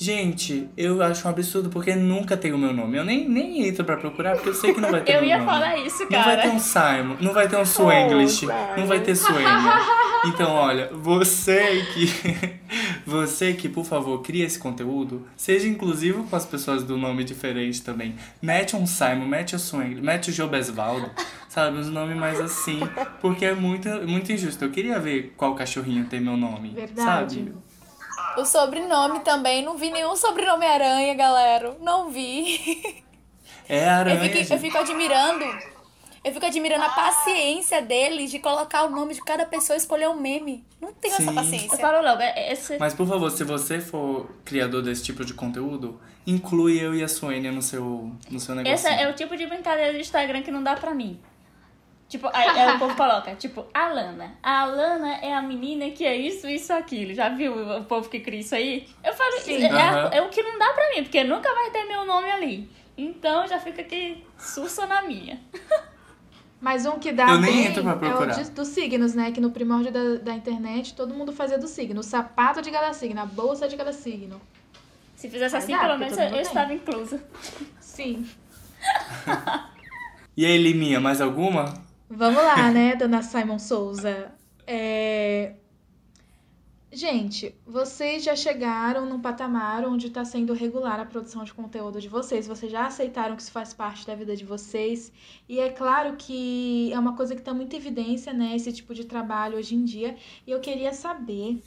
Gente, 0.03 0.67
eu 0.75 1.01
acho 1.01 1.25
um 1.25 1.31
absurdo 1.31 1.69
porque 1.69 1.95
nunca 1.95 2.35
tem 2.35 2.51
o 2.51 2.57
meu 2.57 2.73
nome. 2.73 2.97
Eu 2.97 3.05
nem, 3.05 3.25
nem 3.29 3.65
entro 3.65 3.85
pra 3.85 3.95
procurar 3.95 4.33
porque 4.33 4.49
eu 4.49 4.53
sei 4.53 4.73
que 4.73 4.81
não 4.81 4.91
vai 4.91 4.99
ter 5.05 5.13
Eu 5.15 5.21
meu 5.21 5.29
ia 5.29 5.37
nome. 5.37 5.49
falar 5.49 5.77
isso, 5.77 6.03
Não 6.11 6.23
vai 6.23 6.35
ter 6.35 6.41
cara. 6.41 6.53
um 6.53 6.59
Simon, 6.59 7.15
não 7.21 7.33
vai 7.33 7.47
ter 7.47 7.55
um 7.55 7.65
Swanglish, 7.65 8.45
não 8.77 8.85
vai 8.85 8.99
ter 8.99 9.15
Swania. 9.15 9.47
Então, 10.25 10.53
olha, 10.53 10.89
você 10.93 11.85
que 11.93 12.07
você 13.05 13.51
que, 13.53 13.67
por 13.67 13.83
favor, 13.85 14.21
cria 14.21 14.45
esse 14.45 14.57
conteúdo, 14.57 15.27
seja 15.35 15.67
inclusivo 15.67 16.23
com 16.23 16.35
as 16.37 16.45
pessoas 16.45 16.81
do 16.81 16.95
nome 16.97 17.25
diferente 17.25 17.81
também. 17.81 18.15
Mete 18.41 18.73
um 18.73 18.87
Simon, 18.87 19.25
mete 19.25 19.53
o 19.53 19.59
Swanglish, 19.59 20.01
mete 20.01 20.29
o 20.29 20.33
Jobesvaldo, 20.33 21.09
sabe, 21.49 21.77
uns 21.77 21.89
nomes 21.89 22.15
mais 22.15 22.39
assim, 22.39 22.79
porque 23.19 23.43
é 23.45 23.53
muito, 23.53 23.89
muito 24.07 24.31
injusto. 24.31 24.63
Eu 24.63 24.71
queria 24.71 24.97
ver 24.97 25.33
qual 25.35 25.55
cachorrinho 25.55 26.05
tem 26.05 26.21
meu 26.21 26.37
nome, 26.37 26.69
Verdade. 26.69 27.03
sabe? 27.35 27.53
O 28.37 28.45
sobrenome 28.45 29.19
também, 29.21 29.63
não 29.63 29.77
vi 29.77 29.91
nenhum 29.91 30.15
sobrenome 30.15 30.65
aranha, 30.65 31.13
galera. 31.13 31.75
Não 31.81 32.09
vi. 32.09 32.59
É 33.69 33.85
Eu 33.85 33.89
aranha. 33.89 34.19
fico, 34.29 34.53
eu 34.53 34.59
fico 34.59 34.77
admirando. 34.77 35.45
Eu 36.23 36.33
fico 36.33 36.45
admirando 36.45 36.83
a 36.85 36.89
paciência 36.89 37.81
deles 37.81 38.31
de 38.31 38.39
colocar 38.39 38.83
o 38.85 38.89
nome 38.89 39.13
de 39.13 39.21
cada 39.21 39.45
pessoa 39.45 39.75
e 39.75 39.79
escolher 39.79 40.07
um 40.09 40.15
meme. 40.19 40.65
Não 40.81 40.93
tenho 40.93 41.13
essa 41.13 41.23
Sim. 41.23 41.29
Eu 41.29 41.33
paciência. 41.35 41.77
falo 41.77 42.01
logo, 42.05 42.21
é- 42.21 42.51
esse, 42.53 42.77
Mas 42.77 42.93
por 42.93 43.05
favor, 43.07 43.29
se 43.29 43.43
você 43.43 43.79
for 43.81 44.29
criador 44.45 44.81
desse 44.81 45.03
tipo 45.03 45.23
de 45.25 45.33
conteúdo, 45.33 45.99
inclui 46.25 46.79
eu 46.79 46.95
e 46.95 47.03
a 47.03 47.07
Suênia 47.09 47.51
no 47.51 47.61
seu, 47.61 48.09
no 48.31 48.39
seu 48.39 48.55
negócio. 48.55 48.73
esse 48.73 48.87
é 48.87 49.09
o 49.09 49.13
tipo 49.13 49.35
de 49.35 49.45
brincadeira 49.45 49.91
do 49.93 49.99
Instagram 49.99 50.41
que 50.43 50.51
não 50.51 50.63
dá 50.63 50.75
pra 50.75 50.93
mim. 50.93 51.19
Tipo, 52.13 52.29
aí, 52.31 52.47
aí 52.47 52.75
o 52.75 52.77
povo 52.77 52.95
coloca, 52.95 53.33
tipo, 53.33 53.65
Alana. 53.73 54.35
A 54.43 54.61
Alana 54.61 55.15
é 55.15 55.33
a 55.33 55.41
menina 55.41 55.89
que 55.89 56.05
é 56.05 56.15
isso, 56.15 56.47
isso, 56.47 56.71
aquilo. 56.71 57.11
Já 57.15 57.29
viu 57.29 57.51
o 57.79 57.83
povo 57.85 58.07
que 58.07 58.19
cria 58.19 58.39
isso 58.39 58.53
aí? 58.53 58.87
Eu 59.03 59.13
falo, 59.15 59.31
é, 59.47 59.65
Aham. 59.67 60.09
é 60.13 60.21
o 60.21 60.29
que 60.29 60.43
não 60.43 60.59
dá 60.59 60.71
pra 60.73 60.91
mim, 60.91 61.01
porque 61.01 61.23
nunca 61.23 61.51
vai 61.51 61.71
ter 61.71 61.85
meu 61.85 62.05
nome 62.05 62.29
ali. 62.29 62.69
Então 62.95 63.47
já 63.47 63.59
fica 63.59 63.81
aqui, 63.81 64.23
sussa 64.37 64.85
na 64.85 65.01
minha. 65.01 65.41
Mas 66.61 66.85
um 66.85 66.99
que 66.99 67.11
dá 67.11 67.29
Eu 67.29 67.41
nem 67.41 67.65
entro 67.65 67.81
pra 67.81 67.93
é 67.93 67.95
o 67.95 67.99
procurar. 67.99 68.33
de- 68.43 68.51
dos 68.51 68.67
signos, 68.67 69.15
né? 69.15 69.31
Que 69.31 69.41
no 69.41 69.49
primórdio 69.49 69.91
da, 69.91 70.15
da 70.21 70.33
internet 70.35 70.93
todo 70.93 71.15
mundo 71.15 71.33
fazia 71.33 71.57
do 71.57 71.67
signo. 71.67 71.99
O 71.99 72.03
sapato 72.03 72.61
de 72.61 72.69
cada 72.69 72.93
signo, 72.93 73.19
a 73.19 73.25
bolsa 73.25 73.67
de 73.67 73.75
cada 73.75 73.91
signo. 73.91 74.39
Se 75.15 75.27
fizesse 75.27 75.55
Mas 75.55 75.63
assim, 75.63 75.75
pelo 75.75 75.97
menos 75.97 76.15
eu, 76.15 76.25
eu 76.25 76.39
estava 76.41 76.71
inclusa. 76.73 77.23
Sim. 77.81 78.23
E 80.35 80.47
aí, 80.47 80.57
Liminha, 80.57 80.99
mais 80.99 81.21
alguma? 81.21 81.82
Vamos 82.15 82.43
lá, 82.43 82.71
né, 82.71 82.95
dona 82.95 83.21
Simon 83.21 83.57
Souza? 83.57 84.31
É, 84.67 85.55
Gente, 86.95 87.55
vocês 87.65 88.23
já 88.23 88.35
chegaram 88.35 89.07
num 89.07 89.19
patamar 89.19 89.83
onde 89.83 90.05
está 90.05 90.23
sendo 90.23 90.53
regular 90.53 90.99
a 90.99 91.05
produção 91.05 91.43
de 91.43 91.51
conteúdo 91.51 91.99
de 91.99 92.07
vocês. 92.07 92.45
Vocês 92.45 92.71
já 92.71 92.85
aceitaram 92.85 93.35
que 93.35 93.41
isso 93.41 93.51
faz 93.51 93.73
parte 93.73 94.05
da 94.05 94.13
vida 94.13 94.35
de 94.35 94.45
vocês. 94.45 95.11
E 95.49 95.59
é 95.59 95.71
claro 95.71 96.15
que 96.15 96.93
é 96.93 96.99
uma 96.99 97.15
coisa 97.15 97.33
que 97.33 97.41
está 97.41 97.51
muito 97.51 97.73
em 97.73 97.79
evidência, 97.79 98.31
né? 98.31 98.55
Esse 98.55 98.71
tipo 98.71 98.93
de 98.93 99.05
trabalho 99.05 99.57
hoje 99.57 99.73
em 99.73 99.83
dia. 99.83 100.15
E 100.45 100.51
eu 100.51 100.59
queria 100.59 100.93
saber, 100.93 101.63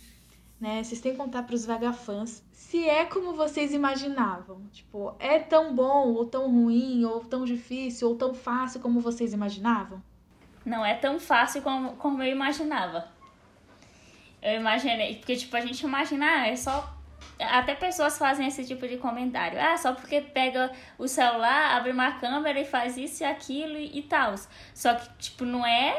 né? 0.60 0.84
Vocês 0.84 1.00
têm 1.00 1.10
que 1.10 1.18
contar 1.18 1.42
para 1.42 1.56
os 1.56 1.66
vegafãs 1.66 2.44
se 2.52 2.88
é 2.88 3.04
como 3.04 3.34
vocês 3.34 3.74
imaginavam. 3.74 4.62
Tipo, 4.70 5.12
é 5.18 5.40
tão 5.40 5.74
bom, 5.74 6.12
ou 6.12 6.24
tão 6.24 6.48
ruim, 6.48 7.04
ou 7.04 7.18
tão 7.18 7.44
difícil, 7.44 8.10
ou 8.10 8.14
tão 8.14 8.32
fácil 8.32 8.78
como 8.78 9.00
vocês 9.00 9.32
imaginavam? 9.32 10.00
Não 10.66 10.84
é 10.84 10.94
tão 10.94 11.20
fácil 11.20 11.62
como, 11.62 11.92
como 11.92 12.20
eu 12.20 12.32
imaginava. 12.32 13.06
Eu 14.42 14.56
imaginei, 14.56 15.14
porque 15.14 15.36
tipo, 15.36 15.56
a 15.56 15.60
gente 15.60 15.80
imagina, 15.82 16.26
ah, 16.26 16.48
é 16.48 16.56
só. 16.56 16.92
Até 17.38 17.74
pessoas 17.76 18.18
fazem 18.18 18.48
esse 18.48 18.64
tipo 18.66 18.88
de 18.88 18.96
comentário. 18.96 19.60
Ah, 19.60 19.76
só 19.76 19.92
porque 19.92 20.20
pega 20.20 20.72
o 20.98 21.06
celular, 21.06 21.76
abre 21.76 21.92
uma 21.92 22.12
câmera 22.12 22.58
e 22.58 22.64
faz 22.64 22.96
isso 22.96 23.22
e 23.22 23.26
aquilo 23.26 23.76
e, 23.76 23.98
e 23.98 24.02
tal. 24.02 24.34
Só 24.74 24.94
que, 24.94 25.08
tipo, 25.18 25.44
não 25.44 25.64
é 25.64 25.94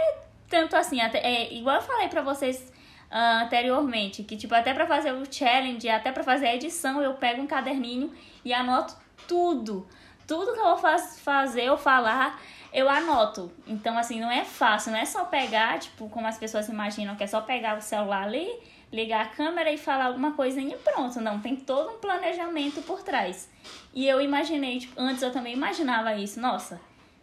tanto 0.49 0.75
assim. 0.75 0.99
Até, 0.99 1.19
é, 1.19 1.53
igual 1.53 1.77
eu 1.77 1.81
falei 1.81 2.09
pra 2.09 2.21
vocês 2.21 2.71
uh, 3.09 3.43
anteriormente, 3.43 4.23
que, 4.23 4.35
tipo, 4.35 4.53
até 4.53 4.73
pra 4.73 4.85
fazer 4.85 5.13
o 5.13 5.23
challenge, 5.31 5.87
até 5.87 6.11
pra 6.11 6.23
fazer 6.23 6.47
a 6.47 6.55
edição, 6.55 7.01
eu 7.01 7.13
pego 7.13 7.41
um 7.41 7.47
caderninho 7.47 8.13
e 8.43 8.53
anoto 8.53 8.95
tudo. 9.27 9.87
Tudo 10.27 10.53
que 10.53 10.59
eu 10.59 10.65
vou 10.65 10.77
faz, 10.77 11.19
fazer 11.21 11.69
ou 11.69 11.77
falar, 11.77 12.37
eu 12.73 12.89
anoto. 12.89 13.51
Então, 13.65 13.97
assim, 13.97 14.19
não 14.19 14.31
é 14.31 14.43
fácil, 14.43 14.91
não 14.91 14.99
é 14.99 15.05
só 15.05 15.25
pegar, 15.25 15.79
tipo, 15.79 16.09
como 16.09 16.27
as 16.27 16.37
pessoas 16.37 16.67
imaginam, 16.67 17.15
que 17.15 17.23
é 17.23 17.27
só 17.27 17.41
pegar 17.41 17.77
o 17.77 17.81
celular 17.81 18.23
ali, 18.23 18.47
ligar 18.91 19.25
a 19.25 19.29
câmera 19.29 19.71
e 19.71 19.77
falar 19.77 20.05
alguma 20.05 20.33
coisinha 20.33 20.75
e 20.75 20.77
pronto. 20.77 21.19
Não, 21.19 21.39
tem 21.39 21.55
todo 21.55 21.95
um 21.95 21.99
planejamento 21.99 22.81
por 22.81 23.01
trás. 23.03 23.49
E 23.93 24.07
eu 24.07 24.21
imaginei, 24.21 24.79
tipo, 24.79 24.99
antes 24.99 25.21
eu 25.21 25.31
também 25.31 25.53
imaginava 25.53 26.15
isso. 26.15 26.39
Nossa, 26.39 26.79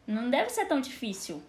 não 0.07 0.31
deve 0.31 0.51
ser 0.51 0.66
tão 0.66 0.81
difícil. 0.81 1.43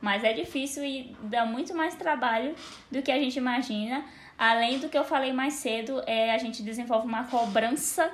Mas 0.00 0.24
é 0.24 0.32
difícil 0.32 0.84
e 0.84 1.16
dá 1.22 1.46
muito 1.46 1.74
mais 1.74 1.94
trabalho 1.94 2.56
do 2.90 3.00
que 3.02 3.12
a 3.12 3.18
gente 3.18 3.36
imagina. 3.36 4.04
Além 4.36 4.80
do 4.80 4.88
que 4.88 4.98
eu 4.98 5.04
falei 5.04 5.32
mais 5.32 5.54
cedo, 5.54 6.02
é, 6.06 6.34
a 6.34 6.38
gente 6.38 6.62
desenvolve 6.62 7.06
uma 7.06 7.24
cobrança 7.24 8.10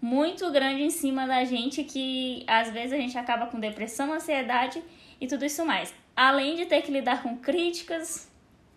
muito 0.00 0.50
grande 0.50 0.82
em 0.82 0.90
cima 0.90 1.26
da 1.26 1.44
gente 1.44 1.84
que 1.84 2.44
às 2.46 2.70
vezes 2.70 2.92
a 2.92 2.96
gente 2.96 3.18
acaba 3.18 3.46
com 3.46 3.60
depressão, 3.60 4.12
ansiedade 4.12 4.82
e 5.20 5.26
tudo 5.26 5.44
isso 5.44 5.64
mais. 5.64 5.92
Além 6.16 6.56
de 6.56 6.66
ter 6.66 6.82
que 6.82 6.90
lidar 6.90 7.22
com 7.22 7.36
críticas 7.36 8.28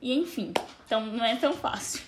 e 0.02 0.14
enfim. 0.14 0.54
Então 0.86 1.06
não 1.06 1.24
é 1.24 1.36
tão 1.36 1.54
fácil. 1.54 2.02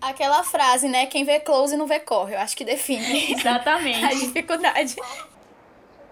Aquela 0.00 0.42
frase, 0.42 0.88
né? 0.88 1.06
Quem 1.06 1.24
vê 1.24 1.40
close 1.40 1.76
não 1.76 1.86
vê 1.86 1.98
corre. 2.00 2.34
Eu 2.34 2.38
acho 2.40 2.56
que 2.56 2.64
define 2.64 3.32
Exatamente. 3.32 4.04
a 4.04 4.12
dificuldade. 4.12 4.96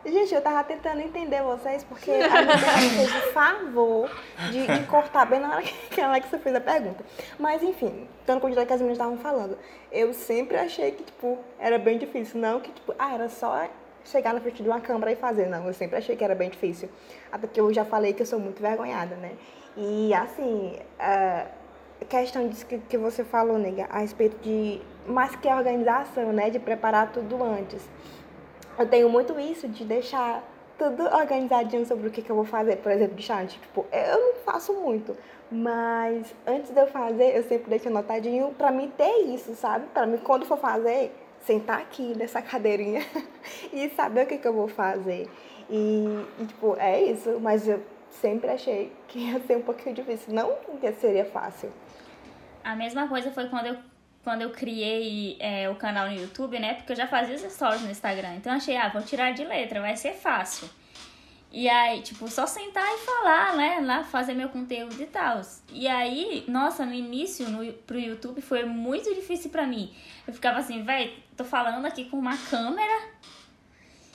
Gente, 0.04 0.34
eu 0.34 0.42
tava 0.42 0.64
tentando 0.64 1.00
entender 1.00 1.42
vocês, 1.42 1.84
porque 1.84 2.10
a 2.10 2.42
minha 2.42 2.58
fez 2.58 3.14
o 3.14 3.32
favor 3.32 4.10
de, 4.50 4.66
de, 4.66 4.86
cortar 4.86 5.24
bem 5.26 5.38
na 5.38 5.54
hora 5.54 5.62
que 5.62 6.00
a 6.00 6.08
Alexa 6.08 6.38
fez 6.38 6.54
a 6.56 6.60
pergunta. 6.60 7.04
Mas, 7.38 7.62
enfim, 7.62 8.08
dando 8.26 8.40
continuidade 8.40 8.66
que 8.66 8.72
as 8.72 8.80
meninas 8.80 8.98
estavam 8.98 9.16
falando, 9.18 9.56
eu 9.92 10.12
sempre 10.12 10.56
achei 10.56 10.90
que, 10.90 11.04
tipo, 11.04 11.38
era 11.56 11.78
bem 11.78 11.98
difícil. 11.98 12.40
Não 12.40 12.58
que, 12.58 12.72
tipo, 12.72 12.92
ah, 12.98 13.14
era 13.14 13.28
só 13.28 13.68
chegar 14.04 14.34
na 14.34 14.40
frente 14.40 14.60
de 14.60 14.68
uma 14.68 14.80
câmera 14.80 15.12
e 15.12 15.16
fazer. 15.16 15.46
Não, 15.46 15.66
eu 15.68 15.72
sempre 15.72 15.96
achei 15.96 16.16
que 16.16 16.24
era 16.24 16.34
bem 16.34 16.50
difícil. 16.50 16.88
Até 17.30 17.46
que 17.46 17.60
eu 17.60 17.72
já 17.72 17.84
falei 17.84 18.12
que 18.12 18.22
eu 18.22 18.26
sou 18.26 18.40
muito 18.40 18.60
vergonhada, 18.60 19.14
né? 19.14 19.32
E, 19.76 20.12
assim, 20.14 20.80
a 20.98 21.46
questão 22.08 22.48
disso 22.48 22.66
que, 22.66 22.78
que 22.78 22.98
você 22.98 23.22
falou, 23.22 23.56
nega, 23.56 23.86
a 23.88 24.00
respeito 24.00 24.36
de 24.42 24.80
mais 25.06 25.36
que 25.36 25.48
a 25.48 25.56
organização, 25.56 26.32
né? 26.32 26.50
De 26.50 26.58
preparar 26.58 27.12
tudo 27.12 27.40
antes 27.44 27.88
eu 28.78 28.88
tenho 28.88 29.08
muito 29.08 29.38
isso 29.38 29.68
de 29.68 29.84
deixar 29.84 30.42
tudo 30.78 31.04
organizadinho 31.04 31.86
sobre 31.86 32.08
o 32.08 32.10
que, 32.10 32.22
que 32.22 32.30
eu 32.30 32.36
vou 32.36 32.44
fazer. 32.44 32.76
Por 32.76 32.90
exemplo, 32.90 33.14
de 33.14 33.22
challenge, 33.22 33.58
tipo, 33.58 33.86
eu 33.92 34.20
não 34.20 34.34
faço 34.44 34.72
muito, 34.74 35.16
mas 35.50 36.34
antes 36.46 36.70
de 36.70 36.80
eu 36.80 36.86
fazer, 36.86 37.36
eu 37.36 37.42
sempre 37.44 37.70
deixo 37.70 37.88
anotadinho 37.88 38.54
pra 38.56 38.70
mim 38.70 38.90
ter 38.96 39.26
isso, 39.26 39.54
sabe? 39.54 39.86
Pra 39.92 40.06
mim, 40.06 40.18
quando 40.18 40.46
for 40.46 40.58
fazer, 40.58 41.14
sentar 41.40 41.80
aqui 41.80 42.16
nessa 42.16 42.40
cadeirinha 42.42 43.04
e 43.72 43.88
saber 43.90 44.24
o 44.24 44.26
que, 44.26 44.38
que 44.38 44.48
eu 44.48 44.52
vou 44.52 44.68
fazer. 44.68 45.28
E, 45.70 46.04
e, 46.40 46.46
tipo, 46.46 46.76
é 46.78 47.02
isso, 47.02 47.38
mas 47.40 47.68
eu 47.68 47.80
sempre 48.10 48.50
achei 48.50 48.92
que 49.08 49.18
ia 49.18 49.40
ser 49.40 49.56
um 49.56 49.62
pouquinho 49.62 49.94
difícil, 49.94 50.34
não 50.34 50.56
que 50.80 50.92
seria 50.92 51.24
fácil. 51.24 51.70
A 52.64 52.76
mesma 52.76 53.08
coisa 53.08 53.30
foi 53.30 53.48
quando 53.48 53.66
eu 53.66 53.76
quando 54.22 54.42
eu 54.42 54.50
criei 54.50 55.36
é, 55.40 55.68
o 55.68 55.74
canal 55.74 56.08
no 56.08 56.14
YouTube, 56.14 56.58
né? 56.58 56.74
Porque 56.74 56.92
eu 56.92 56.96
já 56.96 57.06
fazia 57.06 57.34
os 57.34 57.42
stories 57.42 57.82
no 57.82 57.90
Instagram. 57.90 58.36
Então 58.36 58.52
eu 58.52 58.56
achei, 58.56 58.76
ah, 58.76 58.88
vou 58.88 59.02
tirar 59.02 59.32
de 59.32 59.44
letra, 59.44 59.80
vai 59.80 59.96
ser 59.96 60.12
fácil. 60.12 60.68
E 61.50 61.68
aí, 61.68 62.00
tipo, 62.00 62.26
só 62.28 62.46
sentar 62.46 62.86
e 62.94 62.98
falar, 62.98 63.56
né? 63.56 63.80
Lá 63.82 64.02
fazer 64.02 64.32
meu 64.32 64.48
conteúdo 64.48 65.00
e 65.02 65.06
tal. 65.06 65.42
E 65.70 65.86
aí, 65.86 66.44
nossa, 66.48 66.86
no 66.86 66.94
início, 66.94 67.48
no, 67.50 67.70
pro 67.72 67.98
YouTube 67.98 68.40
foi 68.40 68.64
muito 68.64 69.14
difícil 69.14 69.50
para 69.50 69.66
mim. 69.66 69.92
Eu 70.26 70.32
ficava 70.32 70.60
assim, 70.60 70.82
velho, 70.82 71.12
tô 71.36 71.44
falando 71.44 71.84
aqui 71.84 72.06
com 72.06 72.16
uma 72.16 72.36
câmera 72.36 73.10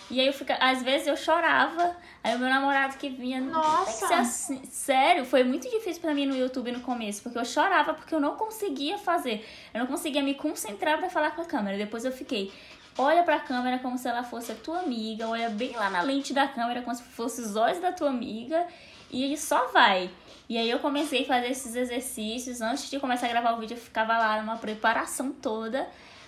e 0.09 0.21
aí 0.21 0.27
eu 0.27 0.33
fica, 0.33 0.55
às 0.55 0.81
vezes 0.81 1.05
eu 1.05 1.17
chorava, 1.17 1.95
aí 2.23 2.33
o 2.35 2.39
meu 2.39 2.49
namorado 2.49 2.97
que 2.97 3.09
vinha, 3.09 3.41
nossa, 3.41 4.15
assim, 4.15 4.63
sério, 4.65 5.25
foi 5.25 5.43
muito 5.43 5.69
difícil 5.69 6.01
para 6.01 6.13
mim 6.13 6.25
no 6.25 6.35
YouTube 6.35 6.71
no 6.71 6.79
começo, 6.79 7.21
porque 7.21 7.37
eu 7.37 7.43
chorava 7.43 7.93
porque 7.93 8.15
eu 8.15 8.19
não 8.19 8.35
conseguia 8.35 8.97
fazer, 8.97 9.45
eu 9.73 9.81
não 9.81 9.87
conseguia 9.87 10.23
me 10.23 10.33
concentrar 10.33 10.97
para 10.97 11.09
falar 11.09 11.31
com 11.31 11.41
a 11.41 11.45
câmera. 11.45 11.77
Depois 11.77 12.05
eu 12.05 12.11
fiquei, 12.11 12.53
olha 12.97 13.23
para 13.23 13.35
a 13.35 13.39
câmera 13.39 13.79
como 13.79 13.97
se 13.97 14.07
ela 14.07 14.23
fosse 14.23 14.51
a 14.51 14.55
tua 14.55 14.79
amiga, 14.79 15.27
olha 15.27 15.49
bem 15.49 15.71
lá 15.71 15.89
na 15.89 16.01
lente 16.01 16.33
da 16.33 16.47
câmera 16.47 16.81
como 16.81 16.95
se 16.95 17.03
fosse 17.03 17.41
os 17.41 17.57
olhos 17.57 17.81
da 17.81 17.91
tua 17.91 18.09
amiga 18.09 18.65
e 19.11 19.35
só 19.37 19.67
vai. 19.67 20.09
E 20.47 20.57
aí 20.57 20.69
eu 20.69 20.79
comecei 20.79 21.23
a 21.23 21.27
fazer 21.27 21.49
esses 21.49 21.75
exercícios, 21.75 22.61
antes 22.61 22.89
de 22.89 22.97
começar 22.97 23.25
a 23.25 23.29
gravar 23.29 23.51
o 23.51 23.59
vídeo 23.59 23.75
eu 23.75 23.81
ficava 23.81 24.17
lá 24.17 24.41
numa 24.41 24.55
preparação 24.55 25.33
toda 25.33 25.85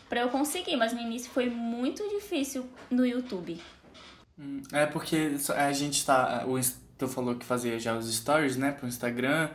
para 0.09 0.21
eu 0.21 0.29
conseguir, 0.29 0.75
mas 0.75 0.91
no 0.91 0.99
início 0.99 1.31
foi 1.31 1.49
muito 1.49 2.07
difícil 2.09 2.67
no 2.89 3.05
YouTube. 3.05 3.61
Hum, 4.37 4.61
é 4.71 4.85
porque 4.85 5.35
a 5.55 5.71
gente 5.71 6.05
tá. 6.05 6.43
O 6.47 6.59
tu 6.97 7.07
falou 7.07 7.35
que 7.35 7.45
fazia 7.45 7.79
já 7.79 7.95
os 7.95 8.13
stories, 8.13 8.57
né, 8.57 8.71
pro 8.71 8.87
Instagram. 8.87 9.49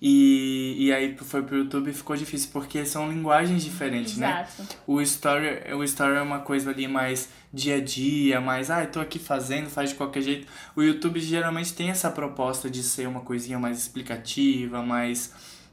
E, 0.00 0.76
e 0.78 0.92
aí 0.92 1.16
foi 1.16 1.42
pro 1.42 1.56
YouTube 1.56 1.90
e 1.90 1.94
ficou 1.94 2.16
difícil, 2.16 2.50
porque 2.52 2.84
são 2.86 3.10
linguagens 3.10 3.64
diferentes, 3.64 4.16
né? 4.16 4.42
Exato. 4.42 4.62
né? 4.62 4.68
O 4.86 5.00
story, 5.00 5.74
o 5.74 5.82
story 5.82 6.16
é 6.16 6.22
uma 6.22 6.40
coisa 6.40 6.70
ali 6.70 6.86
mais 6.86 7.28
dia 7.52 7.76
a 7.76 7.80
dia, 7.80 8.40
mais, 8.40 8.70
ah, 8.70 8.84
eu 8.84 8.90
tô 8.92 9.00
aqui 9.00 9.18
fazendo, 9.18 9.68
faz 9.68 9.90
de 9.90 9.96
qualquer 9.96 10.22
jeito. 10.22 10.46
O 10.76 10.82
YouTube 10.82 11.18
geralmente 11.18 11.72
tem 11.72 11.90
essa 11.90 12.10
proposta 12.10 12.70
de 12.70 12.82
ser 12.82 13.08
uma 13.08 13.20
coisinha 13.20 13.58
mais 13.58 13.78
explicativa, 13.78 14.82
mais 14.82 15.32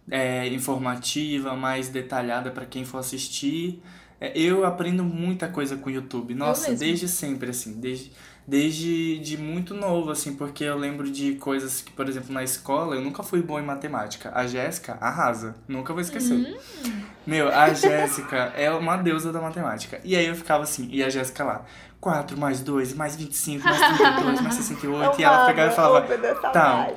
é, 0.10 0.48
informativa, 0.48 1.56
mais 1.56 1.90
detalhada 1.90 2.50
para 2.50 2.66
quem 2.66 2.84
for 2.84 3.00
assistir. 3.00 3.82
É, 4.20 4.38
eu 4.38 4.66
aprendo 4.66 5.04
muita 5.04 5.48
coisa 5.48 5.76
com 5.76 5.90
o 5.90 5.92
YouTube. 5.92 6.34
Nossa, 6.34 6.74
desde 6.74 7.08
sempre, 7.08 7.50
assim, 7.50 7.74
desde, 7.74 8.12
desde 8.48 9.20
de 9.20 9.38
muito 9.38 9.74
novo, 9.74 10.12
assim, 10.12 10.36
porque 10.36 10.64
eu 10.64 10.78
lembro 10.78 11.10
de 11.10 11.36
coisas 11.36 11.82
que, 11.82 11.92
por 11.92 12.08
exemplo, 12.08 12.34
na 12.34 12.44
escola 12.44 12.96
eu 12.96 13.02
nunca 13.02 13.24
fui 13.24 13.42
bom 13.42 13.60
em 13.60 13.64
matemática. 13.64 14.32
A 14.34 14.48
Jéssica 14.48 14.98
arrasa, 15.02 15.56
nunca 15.68 15.92
vou 15.92 16.02
esquecer. 16.02 16.34
Hum. 16.34 17.02
Meu, 17.28 17.50
a 17.50 17.70
Jéssica 17.74 18.54
é 18.56 18.72
uma 18.72 18.98
deusa 18.98 19.32
da 19.32 19.42
matemática. 19.42 20.00
E 20.04 20.16
aí 20.16 20.26
eu 20.26 20.36
ficava 20.36 20.64
assim, 20.64 20.88
e 20.92 21.04
a 21.04 21.10
Jéssica 21.10 21.44
lá. 21.44 21.66
4 22.00 22.38
mais 22.38 22.62
2, 22.62 22.94
mais 22.94 23.16
25, 23.16 23.64
mais 23.64 23.80
32, 23.98 24.42
mais 24.42 24.54
68. 24.56 25.20
e 25.20 25.24
ela 25.24 25.46
pegava 25.48 25.72
e 25.72 25.76
falava. 25.76 26.08
Tá, 26.52 26.92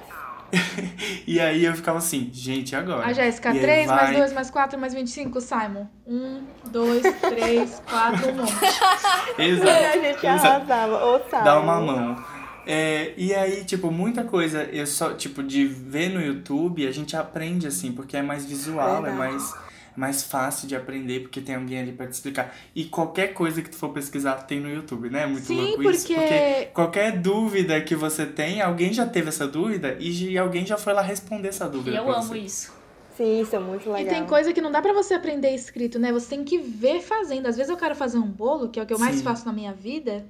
e 1.27 1.39
aí 1.41 1.65
eu 1.65 1.75
ficava 1.75 1.99
assim, 1.99 2.31
gente, 2.33 2.75
agora? 2.75 3.07
A 3.07 3.13
Jéssica, 3.13 3.53
3 3.53 3.87
vai... 3.87 3.97
mais 3.97 4.17
2 4.17 4.33
mais 4.33 4.51
4 4.51 4.79
mais 4.79 4.95
25, 4.95 5.41
Simon. 5.41 5.87
1, 6.07 6.43
2, 6.71 7.03
3, 7.03 7.83
4, 7.89 8.29
um 8.29 8.35
monte. 8.35 8.53
Exato. 9.39 9.71
a 9.71 9.99
gente 9.99 10.27
arrasava, 10.27 11.05
ou 11.05 11.21
Simon. 11.29 11.45
Dá 11.45 11.61
uma 11.61 11.81
mão. 11.81 12.25
É, 12.67 13.15
e 13.17 13.35
aí, 13.35 13.65
tipo, 13.65 13.91
muita 13.91 14.25
coisa, 14.25 14.65
eu 14.65 14.87
só, 14.87 15.15
tipo, 15.15 15.43
de 15.43 15.65
ver 15.65 16.11
no 16.11 16.21
YouTube, 16.21 16.87
a 16.87 16.93
gente 16.93 17.17
aprende, 17.17 17.67
assim, 17.67 17.93
porque 17.93 18.17
é 18.17 18.23
mais 18.23 18.45
visual, 18.45 19.03
Verdade. 19.03 19.15
é 19.15 19.19
mais 19.19 19.55
mais 19.99 20.23
fácil 20.23 20.69
de 20.69 20.77
aprender 20.77 21.21
porque 21.21 21.41
tem 21.41 21.57
alguém 21.57 21.81
ali 21.81 21.93
para 21.93 22.07
te 22.07 22.13
explicar. 22.13 22.57
E 22.75 22.85
qualquer 22.85 23.35
coisa 23.35 23.61
que 23.61 23.69
tu 23.69 23.77
for 23.77 23.91
pesquisar 23.91 24.35
tem 24.45 24.61
no 24.61 24.71
YouTube, 24.71 25.11
né? 25.11 25.25
É 25.25 25.27
muito 25.27 25.47
Sim, 25.47 25.57
louco 25.57 25.83
porque... 25.83 25.97
isso. 25.97 26.15
Porque 26.15 26.69
qualquer 26.73 27.19
dúvida 27.19 27.81
que 27.81 27.97
você 27.97 28.25
tem, 28.25 28.63
alguém 28.63 28.93
já 28.93 29.07
teve 29.07 29.29
essa 29.29 29.47
dúvida 29.47 29.97
e 29.99 30.39
alguém 30.39 30.65
já 30.65 30.77
foi 30.77 30.93
lá 30.93 31.03
responder 31.03 31.49
essa 31.49 31.69
dúvida. 31.69 31.97
E 31.97 31.99
eu 31.99 32.11
amo 32.11 32.23
você. 32.23 32.39
isso. 32.39 32.79
Sim, 33.17 33.41
isso 33.41 33.57
é 33.57 33.59
muito 33.59 33.91
legal. 33.91 34.01
E 34.01 34.09
tem 34.09 34.25
coisa 34.27 34.53
que 34.53 34.61
não 34.61 34.71
dá 34.71 34.81
para 34.81 34.93
você 34.93 35.15
aprender 35.15 35.51
escrito, 35.51 35.99
né? 35.99 36.13
Você 36.13 36.29
tem 36.37 36.45
que 36.45 36.57
ver 36.59 37.01
fazendo. 37.01 37.47
Às 37.47 37.57
vezes 37.57 37.69
eu 37.69 37.77
quero 37.77 37.97
fazer 37.97 38.19
um 38.19 38.29
bolo, 38.29 38.69
que 38.69 38.79
é 38.79 38.83
o 38.85 38.87
que 38.87 38.95
eu 38.95 38.99
mais 38.99 39.17
Sim. 39.17 39.25
faço 39.25 39.45
na 39.45 39.53
minha 39.53 39.73
vida, 39.73 40.25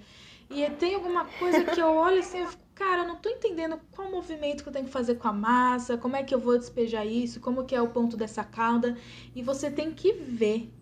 e 0.51 0.65
tem 0.71 0.95
alguma 0.95 1.27
coisa 1.27 1.63
que 1.65 1.79
eu 1.79 1.89
olho 1.89 2.21
assim, 2.21 2.39
eu 2.39 2.47
fico, 2.47 2.63
cara, 2.79 3.03
eu 3.03 3.09
não 3.09 3.17
tô 3.17 3.29
entendendo 3.29 3.79
qual 3.91 4.09
movimento 4.09 4.63
que 4.63 4.69
eu 4.69 4.73
tenho 4.73 4.85
que 4.85 4.93
fazer 4.93 5.17
com 5.17 5.27
a 5.27 5.33
massa, 5.33 5.99
como 5.99 6.15
é 6.15 6.23
que 6.23 6.33
eu 6.33 6.39
vou 6.39 6.57
despejar 6.57 7.05
isso, 7.05 7.41
como 7.41 7.65
que 7.65 7.75
é 7.75 7.83
o 7.83 7.89
ponto 7.89 8.17
dessa 8.17 8.45
calda. 8.45 8.97
E 9.35 9.43
você 9.43 9.69
tem 9.69 9.91
que 9.91 10.13
ver. 10.13 10.73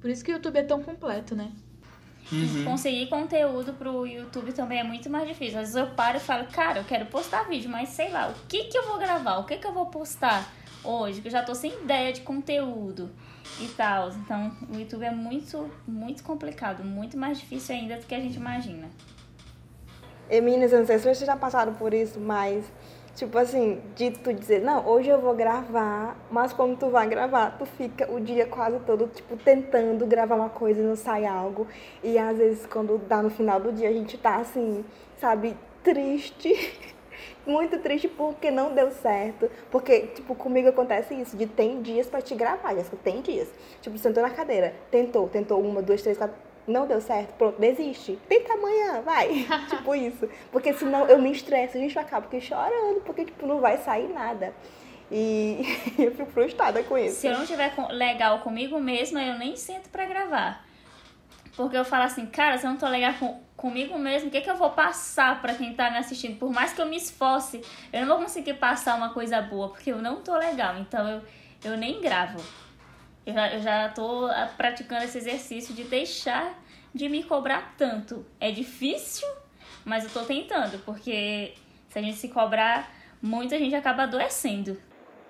Por 0.00 0.10
isso 0.10 0.24
que 0.24 0.32
o 0.32 0.34
YouTube 0.34 0.56
é 0.56 0.64
tão 0.64 0.82
completo, 0.82 1.36
né? 1.36 1.52
Uhum. 2.32 2.64
Conseguir 2.64 3.06
conteúdo 3.06 3.72
pro 3.74 4.04
YouTube 4.04 4.52
também 4.52 4.80
é 4.80 4.82
muito 4.82 5.08
mais 5.08 5.28
difícil. 5.28 5.60
Às 5.60 5.72
vezes 5.72 5.76
eu 5.76 5.94
paro 5.94 6.16
e 6.16 6.20
falo, 6.20 6.46
cara, 6.48 6.80
eu 6.80 6.84
quero 6.84 7.06
postar 7.06 7.44
vídeo, 7.44 7.70
mas 7.70 7.90
sei 7.90 8.10
lá, 8.10 8.28
o 8.28 8.46
que 8.48 8.64
que 8.64 8.76
eu 8.76 8.84
vou 8.88 8.98
gravar? 8.98 9.38
O 9.38 9.44
que 9.44 9.56
que 9.56 9.66
eu 9.66 9.72
vou 9.72 9.86
postar 9.86 10.52
hoje? 10.82 11.20
Que 11.20 11.28
eu 11.28 11.32
já 11.32 11.44
tô 11.44 11.54
sem 11.54 11.72
ideia 11.72 12.12
de 12.12 12.22
conteúdo 12.22 13.08
e 13.60 13.68
tal. 13.68 14.10
Então, 14.10 14.52
o 14.68 14.76
YouTube 14.76 15.04
é 15.04 15.12
muito, 15.12 15.70
muito 15.86 16.24
complicado, 16.24 16.82
muito 16.82 17.16
mais 17.16 17.38
difícil 17.38 17.76
ainda 17.76 17.98
do 17.98 18.06
que 18.06 18.14
a 18.16 18.20
gente 18.20 18.36
imagina. 18.36 18.90
E 20.28 20.40
meninas, 20.40 20.72
eu 20.72 20.80
não 20.80 20.86
sei 20.86 20.98
se 20.98 21.24
já 21.24 21.36
passaram 21.36 21.74
por 21.74 21.94
isso, 21.94 22.18
mas, 22.18 22.64
tipo 23.14 23.38
assim, 23.38 23.80
de 23.94 24.10
tu 24.10 24.32
dizer, 24.34 24.60
não, 24.60 24.84
hoje 24.84 25.08
eu 25.08 25.20
vou 25.20 25.34
gravar, 25.34 26.16
mas 26.30 26.52
quando 26.52 26.76
tu 26.76 26.90
vai 26.90 27.06
gravar, 27.08 27.56
tu 27.56 27.64
fica 27.64 28.12
o 28.12 28.20
dia 28.20 28.44
quase 28.46 28.80
todo, 28.80 29.06
tipo, 29.06 29.36
tentando 29.36 30.04
gravar 30.04 30.34
uma 30.34 30.48
coisa 30.48 30.80
e 30.80 30.84
não 30.84 30.96
sai 30.96 31.24
algo. 31.26 31.66
E 32.02 32.18
às 32.18 32.36
vezes, 32.38 32.66
quando 32.66 32.98
dá 33.06 33.22
no 33.22 33.30
final 33.30 33.60
do 33.60 33.70
dia, 33.70 33.88
a 33.88 33.92
gente 33.92 34.18
tá 34.18 34.36
assim, 34.36 34.84
sabe, 35.20 35.56
triste. 35.84 36.52
Muito 37.46 37.78
triste 37.78 38.08
porque 38.08 38.50
não 38.50 38.74
deu 38.74 38.90
certo. 38.90 39.48
Porque, 39.70 40.08
tipo, 40.08 40.34
comigo 40.34 40.68
acontece 40.68 41.14
isso, 41.14 41.36
de 41.36 41.46
tem 41.46 41.80
dias 41.80 42.08
pra 42.08 42.20
te 42.20 42.34
gravar, 42.34 42.74
Jéssica, 42.74 42.96
tem 43.04 43.22
dias. 43.22 43.48
Tipo, 43.80 43.96
sentou 43.96 44.24
na 44.24 44.30
cadeira, 44.30 44.74
tentou, 44.90 45.28
tentou 45.28 45.60
uma, 45.62 45.80
duas, 45.80 46.02
três, 46.02 46.18
quatro, 46.18 46.36
não 46.66 46.86
deu 46.86 47.00
certo, 47.00 47.32
pronto, 47.34 47.60
desiste. 47.60 48.18
Tenta 48.28 48.54
amanhã, 48.54 49.00
vai. 49.02 49.46
tipo 49.70 49.94
isso. 49.94 50.28
Porque 50.50 50.72
senão 50.72 51.06
eu 51.06 51.18
me 51.18 51.30
estresso, 51.32 51.76
a 51.76 51.80
gente 51.80 51.98
acaba 51.98 52.26
aqui 52.26 52.40
chorando, 52.40 53.00
porque 53.04 53.24
tipo, 53.24 53.46
não 53.46 53.60
vai 53.60 53.78
sair 53.78 54.08
nada. 54.12 54.54
E 55.10 55.60
eu 55.98 56.10
fico 56.14 56.30
frustrada 56.32 56.82
com 56.82 56.98
isso. 56.98 57.20
Se 57.20 57.26
eu 57.28 57.38
não 57.38 57.46
tiver 57.46 57.74
com- 57.74 57.88
legal 57.88 58.40
comigo 58.40 58.80
mesma, 58.80 59.22
eu 59.22 59.38
nem 59.38 59.56
sento 59.56 59.88
pra 59.90 60.04
gravar. 60.04 60.64
Porque 61.56 61.76
eu 61.76 61.84
falo 61.84 62.04
assim, 62.04 62.26
cara, 62.26 62.58
se 62.58 62.66
eu 62.66 62.70
não 62.70 62.76
tô 62.76 62.86
legal 62.86 63.14
com, 63.14 63.40
comigo 63.56 63.98
mesmo, 63.98 64.28
o 64.28 64.30
que, 64.30 64.42
que 64.42 64.50
eu 64.50 64.56
vou 64.56 64.70
passar 64.70 65.40
pra 65.40 65.54
quem 65.54 65.72
tá 65.72 65.90
me 65.90 65.96
assistindo? 65.96 66.38
Por 66.38 66.52
mais 66.52 66.72
que 66.74 66.82
eu 66.82 66.86
me 66.86 66.96
esforce, 66.96 67.62
eu 67.92 68.00
não 68.00 68.08
vou 68.08 68.18
conseguir 68.24 68.54
passar 68.54 68.94
uma 68.96 69.10
coisa 69.14 69.40
boa, 69.40 69.70
porque 69.70 69.90
eu 69.90 69.98
não 70.02 70.20
tô 70.20 70.36
legal. 70.36 70.76
Então 70.78 71.08
eu, 71.08 71.22
eu 71.64 71.76
nem 71.78 72.00
gravo. 72.02 72.38
Eu 73.26 73.34
já, 73.34 73.52
eu 73.52 73.60
já 73.60 73.88
tô 73.88 74.26
ah, 74.26 74.48
praticando 74.56 75.04
esse 75.04 75.18
exercício 75.18 75.74
de 75.74 75.82
deixar 75.82 76.54
de 76.94 77.08
me 77.08 77.24
cobrar 77.24 77.74
tanto. 77.76 78.24
É 78.40 78.52
difícil, 78.52 79.28
mas 79.84 80.04
eu 80.04 80.10
tô 80.10 80.22
tentando, 80.24 80.78
porque 80.84 81.54
se 81.90 81.98
a 81.98 82.02
gente 82.02 82.16
se 82.16 82.28
cobrar 82.28 82.90
muito, 83.20 83.54
a 83.54 83.58
gente 83.58 83.74
acaba 83.74 84.04
adoecendo. 84.04 84.80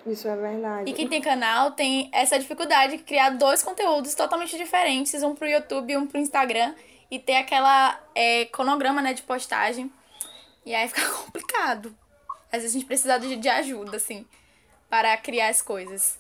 Isso 0.07 0.29
é 0.29 0.37
verdade. 0.37 0.91
E 0.91 0.95
quem 0.95 1.09
tem 1.09 1.21
canal 1.21 1.73
tem 1.73 2.09
essa 2.13 2.39
dificuldade 2.39 2.99
de 2.99 3.03
criar 3.03 3.31
dois 3.31 3.63
conteúdos 3.63 4.15
totalmente 4.15 4.57
diferentes, 4.57 5.23
um 5.23 5.35
pro 5.35 5.49
YouTube 5.49 5.93
e 5.93 5.97
um 5.97 6.07
pro 6.07 6.21
Instagram, 6.21 6.75
e 7.11 7.19
ter 7.19 7.37
aquela 7.37 7.99
é, 8.15 8.45
cronograma 8.45 9.03
né, 9.03 9.13
de 9.13 9.23
postagem. 9.23 9.91
E 10.65 10.75
aí 10.75 10.87
fica 10.89 11.09
complicado. 11.25 11.97
Às 12.53 12.63
vezes 12.63 12.71
a 12.71 12.79
gente 12.79 12.87
precisa 12.87 13.19
de, 13.19 13.37
de 13.37 13.49
ajuda, 13.49 13.97
assim, 13.97 14.25
para 14.89 15.17
criar 15.17 15.49
as 15.49 15.61
coisas. 15.61 16.19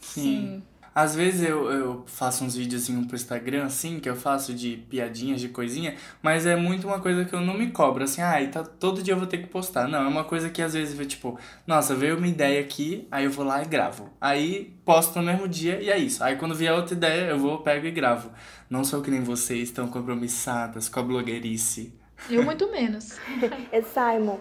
Sim. 0.00 0.62
Às 0.94 1.14
vezes 1.14 1.48
eu, 1.48 1.70
eu 1.70 2.04
faço 2.06 2.44
uns 2.44 2.56
videozinhos 2.56 3.06
pro 3.06 3.16
Instagram, 3.16 3.64
assim, 3.64 4.00
que 4.00 4.08
eu 4.08 4.16
faço 4.16 4.52
de 4.52 4.76
piadinhas, 4.88 5.40
de 5.40 5.48
coisinha, 5.48 5.94
mas 6.22 6.46
é 6.46 6.56
muito 6.56 6.86
uma 6.86 7.00
coisa 7.00 7.24
que 7.24 7.32
eu 7.34 7.40
não 7.40 7.54
me 7.54 7.70
cobro, 7.70 8.04
assim, 8.04 8.20
ah, 8.20 8.40
e 8.40 8.48
tá, 8.48 8.62
todo 8.62 9.02
dia 9.02 9.14
eu 9.14 9.18
vou 9.18 9.26
ter 9.26 9.38
que 9.38 9.46
postar. 9.46 9.86
Não, 9.88 10.02
é 10.02 10.08
uma 10.08 10.24
coisa 10.24 10.50
que 10.50 10.60
às 10.60 10.74
vezes, 10.74 11.06
tipo, 11.06 11.38
nossa, 11.66 11.94
veio 11.94 12.16
uma 12.16 12.26
ideia 12.26 12.60
aqui, 12.60 13.06
aí 13.10 13.24
eu 13.24 13.30
vou 13.30 13.44
lá 13.44 13.62
e 13.62 13.66
gravo. 13.66 14.10
Aí 14.20 14.76
posto 14.84 15.18
no 15.18 15.24
mesmo 15.24 15.46
dia 15.46 15.80
e 15.80 15.90
é 15.90 15.98
isso. 15.98 16.22
Aí 16.24 16.36
quando 16.36 16.54
vier 16.54 16.72
outra 16.72 16.94
ideia, 16.94 17.30
eu 17.30 17.38
vou, 17.38 17.58
pego 17.58 17.86
e 17.86 17.90
gravo. 17.90 18.30
Não 18.68 18.84
sou 18.84 19.02
que 19.02 19.10
nem 19.10 19.22
vocês, 19.22 19.68
estão 19.68 19.88
compromissadas 19.88 20.88
com 20.88 21.00
a 21.00 21.02
blogueirice. 21.02 21.94
Eu 22.28 22.42
muito 22.42 22.70
menos. 22.70 23.16
É, 23.70 23.82
Simon, 23.82 24.38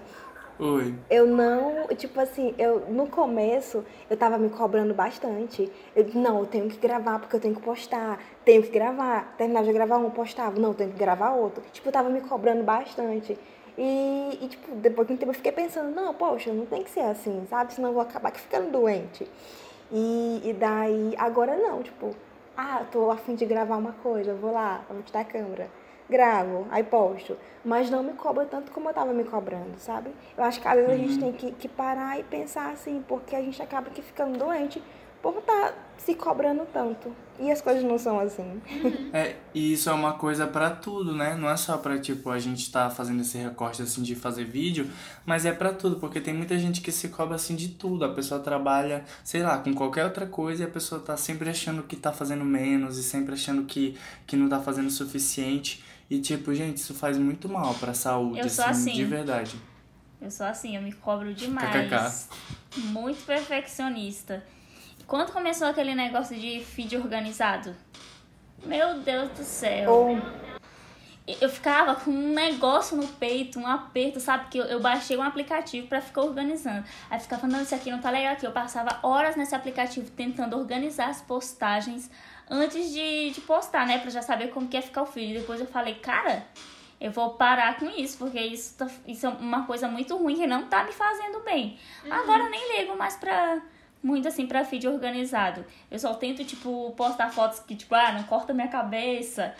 Oi. 0.59 0.95
eu 1.07 1.27
não, 1.27 1.88
tipo 1.95 2.19
assim, 2.19 2.55
eu 2.57 2.79
no 2.89 3.07
começo 3.07 3.85
eu 4.09 4.17
tava 4.17 4.38
me 4.38 4.49
cobrando 4.49 4.93
bastante. 4.93 5.71
Eu, 5.95 6.07
não, 6.15 6.39
eu 6.39 6.45
tenho 6.47 6.67
que 6.67 6.77
gravar 6.77 7.19
porque 7.19 7.35
eu 7.35 7.39
tenho 7.39 7.55
que 7.55 7.61
postar, 7.61 8.19
tenho 8.43 8.63
que 8.63 8.69
gravar. 8.69 9.35
Terminava 9.38 9.65
de 9.65 9.73
gravar 9.73 9.97
um, 9.97 10.09
postava, 10.09 10.59
não, 10.59 10.73
tenho 10.73 10.91
que 10.91 10.97
gravar 10.97 11.31
outro. 11.31 11.63
Tipo, 11.71 11.89
eu 11.89 11.91
tava 11.91 12.09
me 12.09 12.21
cobrando 12.21 12.63
bastante. 12.63 13.38
E, 13.77 14.39
e, 14.41 14.47
tipo, 14.47 14.75
depois 14.75 15.07
de 15.07 15.13
um 15.13 15.17
tempo 15.17 15.29
eu 15.29 15.35
fiquei 15.35 15.51
pensando, 15.51 15.93
não, 15.93 16.13
poxa, 16.13 16.51
não 16.51 16.65
tem 16.65 16.84
que 16.84 16.89
ser 16.89 17.01
assim, 17.01 17.45
sabe? 17.47 17.73
Senão 17.73 17.89
eu 17.89 17.93
vou 17.93 18.01
acabar 18.01 18.31
ficando 18.34 18.71
doente. 18.71 19.27
E, 19.91 20.41
e 20.43 20.53
daí, 20.53 21.13
agora 21.17 21.55
não, 21.55 21.84
tipo, 21.84 22.15
ah, 22.55 22.84
tô 22.91 23.11
afim 23.11 23.35
de 23.35 23.45
gravar 23.45 23.77
uma 23.77 23.93
coisa, 23.93 24.34
vou 24.34 24.51
lá, 24.51 24.84
vou 24.89 25.03
te 25.03 25.13
dar 25.13 25.19
a 25.21 25.25
câmera. 25.25 25.69
Gravo, 26.09 26.67
aí 26.71 26.84
posto. 26.84 27.38
Mas 27.65 27.89
não 27.89 28.01
me 28.01 28.13
cobra 28.13 28.45
tanto 28.45 28.71
como 28.71 28.89
eu 28.89 28.93
tava 28.93 29.13
me 29.13 29.23
cobrando, 29.23 29.77
sabe? 29.77 30.09
Eu 30.38 30.43
acho 30.43 30.61
que 30.61 30.67
às 30.67 30.75
vezes 30.75 30.91
a 30.91 30.97
gente 30.97 31.19
tem 31.19 31.34
que, 31.34 31.51
que 31.51 31.67
parar 31.67 32.17
e 32.19 32.23
pensar 32.23 32.71
assim, 32.71 33.03
porque 33.07 33.35
a 33.35 33.41
gente 33.41 33.61
acaba 33.61 33.89
que 33.89 34.01
ficando 34.01 34.38
doente 34.38 34.81
por 35.21 35.38
estar 35.38 35.73
se 35.97 36.13
cobrando 36.15 36.65
tanto. 36.71 37.11
E 37.39 37.51
as 37.51 37.61
coisas 37.61 37.84
não 37.84 37.97
são 37.97 38.19
assim. 38.19 38.61
É, 39.13 39.35
e 39.53 39.73
isso 39.73 39.89
é 39.89 39.93
uma 39.93 40.13
coisa 40.13 40.45
pra 40.45 40.69
tudo, 40.69 41.15
né? 41.15 41.35
Não 41.35 41.49
é 41.49 41.55
só 41.55 41.77
pra, 41.77 41.97
tipo, 41.97 42.29
a 42.29 42.38
gente 42.39 42.71
tá 42.71 42.89
fazendo 42.89 43.21
esse 43.21 43.38
recorte, 43.38 43.81
assim, 43.81 44.01
de 44.01 44.15
fazer 44.15 44.43
vídeo, 44.43 44.89
mas 45.25 45.45
é 45.45 45.51
pra 45.51 45.73
tudo, 45.73 45.97
porque 45.97 46.19
tem 46.19 46.34
muita 46.34 46.57
gente 46.57 46.81
que 46.81 46.91
se 46.91 47.09
cobra, 47.09 47.35
assim, 47.35 47.55
de 47.55 47.69
tudo. 47.69 48.05
A 48.05 48.09
pessoa 48.09 48.39
trabalha, 48.39 49.03
sei 49.23 49.41
lá, 49.41 49.57
com 49.57 49.73
qualquer 49.73 50.03
outra 50.05 50.25
coisa 50.25 50.63
e 50.63 50.65
a 50.65 50.69
pessoa 50.69 51.01
tá 51.01 51.17
sempre 51.17 51.49
achando 51.49 51.84
que 51.84 51.95
tá 51.95 52.11
fazendo 52.11 52.43
menos 52.43 52.97
e 52.97 53.03
sempre 53.03 53.34
achando 53.34 53.63
que, 53.63 53.97
que 54.25 54.35
não 54.35 54.47
tá 54.49 54.59
fazendo 54.59 54.88
o 54.88 54.91
suficiente. 54.91 55.84
E, 56.09 56.19
tipo, 56.19 56.53
gente, 56.53 56.77
isso 56.77 56.93
faz 56.93 57.17
muito 57.17 57.49
mal 57.49 57.73
pra 57.75 57.93
saúde, 57.93 58.39
Eu 58.39 58.49
sou 58.49 58.65
assim, 58.65 58.91
assim. 58.91 58.93
de 58.93 59.05
verdade. 59.05 59.55
Eu 60.21 60.31
sou 60.31 60.45
assim, 60.45 60.75
eu 60.75 60.81
me 60.81 60.93
cobro 60.93 61.34
demais. 61.34 61.69
KKK. 61.69 62.79
Muito 62.88 63.23
perfeccionista. 63.25 64.43
Quando 65.05 65.31
começou 65.31 65.67
aquele 65.67 65.93
negócio 65.93 66.35
de 66.38 66.59
feed 66.63 66.97
organizado? 66.97 67.75
Meu 68.65 68.99
Deus 68.99 69.31
do 69.31 69.43
céu. 69.43 69.91
Ou 69.91 70.21
Eu 71.41 71.49
ficava 71.49 71.95
com 71.95 72.09
um 72.09 72.34
negócio 72.34 72.95
no 72.97 73.05
peito, 73.07 73.59
um 73.59 73.67
aperto, 73.67 74.19
sabe? 74.19 74.47
Que 74.49 74.57
eu, 74.57 74.65
eu 74.65 74.79
baixei 74.79 75.17
um 75.17 75.21
aplicativo 75.21 75.88
pra 75.88 76.01
ficar 76.01 76.21
organizando. 76.21 76.84
Aí 77.09 77.19
ficava, 77.19 77.45
não, 77.47 77.61
isso 77.61 77.75
aqui 77.75 77.91
não 77.91 77.99
tá 77.99 78.09
legal 78.09 78.34
aqui. 78.34 78.45
Eu 78.45 78.51
passava 78.51 78.99
horas 79.03 79.35
nesse 79.35 79.53
aplicativo 79.53 80.09
tentando 80.11 80.57
organizar 80.57 81.09
as 81.09 81.21
postagens 81.21 82.09
antes 82.49 82.91
de, 82.93 83.31
de 83.31 83.41
postar, 83.41 83.85
né? 83.85 83.99
Pra 83.99 84.09
já 84.09 84.21
saber 84.21 84.47
como 84.49 84.67
que 84.67 84.75
ia 84.77 84.81
ficar 84.81 85.01
o 85.03 85.05
feed. 85.05 85.39
Depois 85.39 85.59
eu 85.59 85.67
falei, 85.67 85.95
cara, 85.95 86.45
eu 86.99 87.11
vou 87.11 87.31
parar 87.31 87.77
com 87.79 87.85
isso, 87.89 88.17
porque 88.17 88.39
isso, 88.39 88.75
tá- 88.77 88.89
isso 89.07 89.25
é 89.25 89.29
uma 89.29 89.65
coisa 89.65 89.87
muito 89.87 90.15
ruim 90.17 90.35
que 90.35 90.47
não 90.47 90.65
tá 90.67 90.83
me 90.83 90.91
fazendo 90.91 91.39
bem. 91.41 91.77
Agora 92.09 92.43
eu 92.43 92.49
nem 92.49 92.79
ligo 92.79 92.97
mais 92.97 93.15
pra. 93.15 93.61
Muito 94.01 94.27
assim, 94.27 94.45
pra 94.45 94.63
feed 94.63 94.87
organizado. 94.87 95.65
Eu 95.89 95.97
só 95.97 96.13
tento, 96.13 96.43
tipo, 96.45 96.93
postar 96.95 97.29
fotos 97.31 97.59
que, 97.59 97.75
tipo, 97.75 97.93
ah, 97.95 98.11
não 98.11 98.23
corta 98.23 98.53
minha 98.53 98.67
cabeça. 98.67 99.55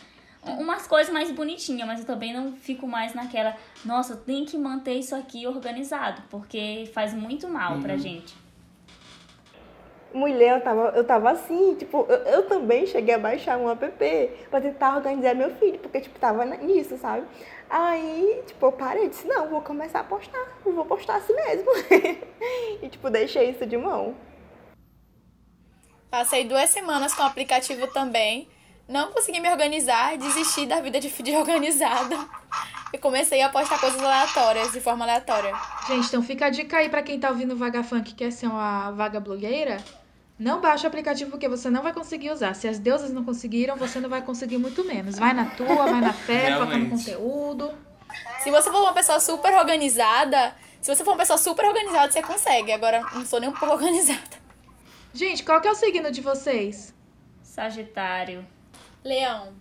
Um- 0.46 0.62
Umas 0.62 0.88
coisas 0.88 1.12
mais 1.12 1.32
bonitinhas, 1.32 1.88
mas 1.88 2.00
eu 2.02 2.06
também 2.06 2.32
não 2.34 2.54
fico 2.56 2.88
mais 2.88 3.14
naquela, 3.16 3.58
nossa, 3.84 4.16
tem 4.16 4.46
que 4.46 4.56
manter 4.58 4.94
isso 4.94 5.16
aqui 5.16 5.46
organizado, 5.48 6.22
porque 6.30 6.90
faz 6.94 7.14
muito 7.14 7.50
mal 7.50 7.80
pra 7.82 7.98
gente. 7.98 8.34
Mulher, 10.18 10.58
eu 10.58 10.62
tava, 10.62 10.94
eu 10.96 11.04
tava 11.04 11.32
assim, 11.32 11.76
tipo, 11.76 12.06
eu, 12.10 12.18
eu 12.18 12.48
também 12.48 12.86
cheguei 12.86 13.14
a 13.14 13.20
baixar 13.20 13.58
um 13.58 13.70
app 13.70 13.88
pra 14.50 14.60
tentar 14.60 14.98
organizar 14.98 15.36
meu 15.36 15.54
filho, 15.56 15.80
porque, 15.80 16.02
tipo, 16.02 16.20
tava 16.20 16.44
nisso, 16.46 16.98
sabe? 16.98 17.26
Aí, 17.70 18.44
tipo, 18.46 18.66
eu 18.66 18.72
parei 18.72 19.06
e 19.06 19.10
disse, 19.10 19.28
não, 19.28 19.48
vou 19.48 19.62
começar 19.62 20.00
a 20.00 20.04
postar, 20.04 20.46
eu 20.66 20.74
vou 20.74 20.86
postar 20.86 21.18
assim 21.18 21.34
mesmo. 21.34 21.70
e, 22.82 22.90
tipo, 22.90 23.10
deixei 23.10 23.52
isso 23.52 23.66
de 23.66 23.78
mão. 23.78 24.16
Passei 26.10 26.46
duas 26.46 26.70
semanas 26.70 27.14
com 27.14 27.24
o 27.24 27.26
aplicativo 27.26 27.88
também. 27.88 28.48
Não 28.88 29.12
consegui 29.12 29.42
me 29.42 29.50
organizar, 29.50 30.18
desisti 30.18 30.66
da 30.66 30.80
vida 30.80 31.00
de 31.00 31.10
feed 31.10 31.36
organizada. 31.36 32.18
E 32.94 32.98
comecei 32.98 33.42
a 33.42 33.50
postar 33.50 33.80
coisas 33.82 34.02
aleatórias, 34.02 34.72
de 34.72 34.80
forma 34.80 35.04
aleatória. 35.04 35.54
Gente, 35.88 36.08
então 36.08 36.24
fica 36.24 36.46
a 36.46 36.50
dica 36.50 36.78
aí 36.78 36.88
pra 36.88 37.04
quem 37.04 37.20
tá 37.20 37.30
ouvindo 37.30 37.54
Vaga 37.54 37.84
Funk 37.84 38.16
quer 38.16 38.32
ser 38.32 38.48
uma 38.48 38.92
vaga 38.92 39.20
blogueira. 39.20 39.84
Não 40.40 40.62
baixa 40.62 40.84
o 40.86 40.88
aplicativo 40.88 41.32
porque 41.32 41.48
você 41.50 41.70
não 41.70 41.82
vai 41.82 41.92
conseguir 41.94 42.30
usar. 42.32 42.54
Se 42.54 42.68
as 42.68 42.78
deusas 42.78 43.12
não 43.12 43.24
conseguiram, 43.24 43.76
você 43.76 44.00
não 44.00 44.10
vai 44.10 44.22
conseguir 44.22 44.58
muito 44.60 44.84
menos. 44.84 45.18
Vai 45.18 45.34
na 45.34 45.46
tua, 45.46 45.76
vai 45.88 46.00
na 46.02 46.14
fé, 46.14 46.56
foca 46.58 46.78
no 46.78 46.90
conteúdo. 46.92 47.72
Se 48.44 48.52
você 48.52 48.70
for 48.72 48.82
uma 48.82 48.94
pessoa 48.94 49.20
super 49.20 49.54
organizada, 49.58 50.54
se 50.80 50.94
você 50.94 51.04
for 51.04 51.12
uma 51.12 51.18
pessoa 51.18 51.38
super 51.38 51.66
organizada, 51.66 52.12
você 52.12 52.22
consegue. 52.22 52.72
Agora, 52.72 53.02
não 53.14 53.26
sou 53.26 53.40
nem 53.40 53.50
um 53.50 53.54
pouco 53.54 53.74
organizada. 53.76 54.38
Gente, 55.14 55.44
qual 55.44 55.60
que 55.60 55.68
é 55.68 55.72
o 55.72 55.76
signo 55.76 56.12
de 56.12 56.22
vocês? 56.22 56.94
Sagitário. 57.42 58.46
Leão. 59.04 59.54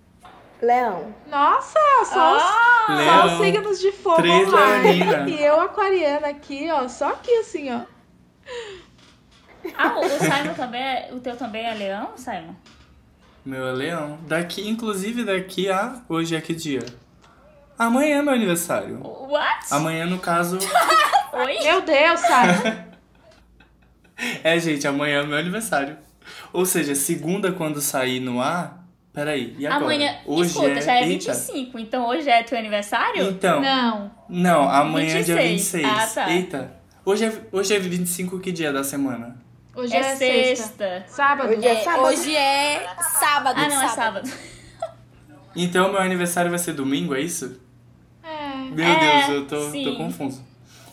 Leão. 0.60 1.14
Nossa, 1.26 1.78
só, 2.04 2.36
os- 2.36 2.42
só 2.86 2.92
Leão. 2.94 3.26
os 3.26 3.32
signos 3.44 3.80
de 3.80 3.92
fogo 3.92 4.20
online. 4.22 5.04
leonina. 5.04 5.30
E 5.30 5.42
eu, 5.42 5.58
aquariana, 5.60 6.28
aqui, 6.28 6.68
ó. 6.70 6.86
Só 6.88 7.08
aqui, 7.10 7.30
assim, 7.38 7.72
ó. 7.74 7.80
Ah, 9.76 9.98
o 9.98 10.04
o 10.04 10.08
Simon 10.18 10.54
também 10.54 10.82
é. 10.82 11.08
O 11.12 11.20
teu 11.20 11.36
também 11.36 11.64
é 11.64 11.74
leão, 11.74 12.12
Simon? 12.16 12.54
Meu 13.44 13.68
é 13.68 13.72
leão. 13.72 14.18
Daqui, 14.26 14.68
inclusive 14.68 15.24
daqui 15.24 15.70
a. 15.70 16.02
Hoje 16.08 16.34
é 16.34 16.40
que 16.40 16.54
dia? 16.54 16.84
Amanhã 17.78 18.18
é 18.18 18.22
meu 18.22 18.34
aniversário. 18.34 19.00
What? 19.02 19.66
Amanhã, 19.70 20.06
no 20.06 20.18
caso. 20.18 20.58
Oi? 21.32 21.58
Meu 21.62 21.82
Deus, 21.82 22.20
Simon. 22.20 22.86
É, 24.42 24.58
gente, 24.58 24.88
amanhã 24.88 25.20
é 25.20 25.26
meu 25.26 25.36
aniversário. 25.36 25.98
Ou 26.50 26.64
seja, 26.64 26.94
segunda 26.94 27.52
quando 27.52 27.82
sair 27.82 28.18
no 28.18 28.40
ar. 28.40 28.82
Peraí, 29.12 29.54
e 29.58 29.66
agora? 29.66 29.84
Amanhã. 29.84 30.14
Hoje 30.26 30.50
escuta, 30.50 30.70
é. 30.70 30.80
já 30.80 30.94
é 30.94 31.08
Eita. 31.08 31.32
25, 31.32 31.78
então 31.78 32.06
hoje 32.06 32.28
é 32.28 32.42
teu 32.42 32.58
aniversário? 32.58 33.28
Então. 33.28 33.60
Não. 33.60 34.10
Não, 34.28 34.68
amanhã 34.70 35.18
é 35.18 35.22
dia 35.22 35.36
26. 35.36 35.82
26. 35.82 35.86
Ah, 35.86 36.06
tá. 36.14 36.32
Eita. 36.32 36.72
Hoje 37.04 37.24
é, 37.24 37.32
hoje 37.52 37.74
é 37.74 37.78
25, 37.78 38.40
que 38.40 38.52
dia 38.52 38.72
da 38.72 38.84
semana? 38.84 39.36
Hoje 39.76 39.94
é, 39.94 39.98
é, 39.98 40.16
sexta. 40.16 40.66
sexta. 40.66 41.04
Sábado. 41.08 41.50
Hoje 41.50 41.66
é 41.66 41.72
É, 41.74 41.84
sábado. 41.84 42.04
hoje 42.06 42.36
é 42.36 42.86
sábado. 43.20 43.60
Ah, 43.60 43.68
não, 43.68 43.82
é 43.82 43.88
sábado. 43.88 44.30
Então 45.54 45.90
meu 45.92 46.00
aniversário 46.00 46.50
vai 46.50 46.58
ser 46.58 46.72
domingo, 46.72 47.14
é 47.14 47.20
isso? 47.20 47.60
É. 48.22 48.54
Meu 48.70 48.84
É, 48.84 48.98
Deus, 49.26 49.28
eu 49.28 49.46
tô, 49.46 49.70
sim. 49.70 49.84
tô 49.84 49.96
confuso. 49.96 50.44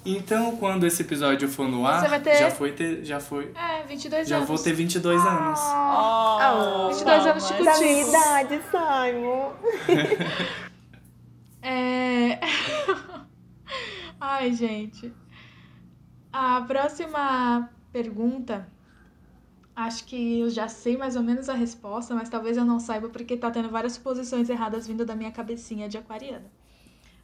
Então, 0.05 0.57
quando 0.57 0.85
esse 0.85 1.01
episódio 1.01 1.47
for 1.47 1.65
no 1.65 1.87
ar, 1.87 2.01
Você 2.01 2.09
vai 2.09 2.19
ter- 2.19 2.35
já 2.37 2.51
foi 2.51 2.73
ter, 2.73 3.05
já 3.05 3.21
foi, 3.21 3.53
É, 3.55 3.83
22 3.83 4.27
já 4.27 4.35
anos. 4.35 4.49
vou 4.49 4.57
ter 4.57 4.73
22 4.73 5.25
anos. 5.25 5.59
Ah, 5.61 6.87
22 6.89 7.25
anos 7.25 7.47
de 7.47 7.63
da 7.63 7.77
minha 7.79 8.01
idade, 8.07 8.59
Simon. 8.69 9.53
É... 11.65 12.39
Ai, 14.19 14.51
gente. 14.51 15.13
A 16.33 16.59
próxima 16.67 17.69
pergunta, 17.93 18.67
acho 19.75 20.03
que 20.05 20.39
eu 20.39 20.49
já 20.49 20.67
sei 20.67 20.97
mais 20.97 21.15
ou 21.15 21.21
menos 21.23 21.47
a 21.47 21.53
resposta, 21.53 22.13
mas 22.15 22.27
talvez 22.27 22.57
eu 22.57 22.65
não 22.65 22.79
saiba 22.79 23.07
porque 23.07 23.37
tá 23.37 23.51
tendo 23.51 23.69
várias 23.69 23.93
suposições 23.93 24.49
erradas 24.49 24.87
vindo 24.87 25.05
da 25.05 25.15
minha 25.15 25.31
cabecinha 25.31 25.87
de 25.87 25.97
aquariana. 25.97 26.51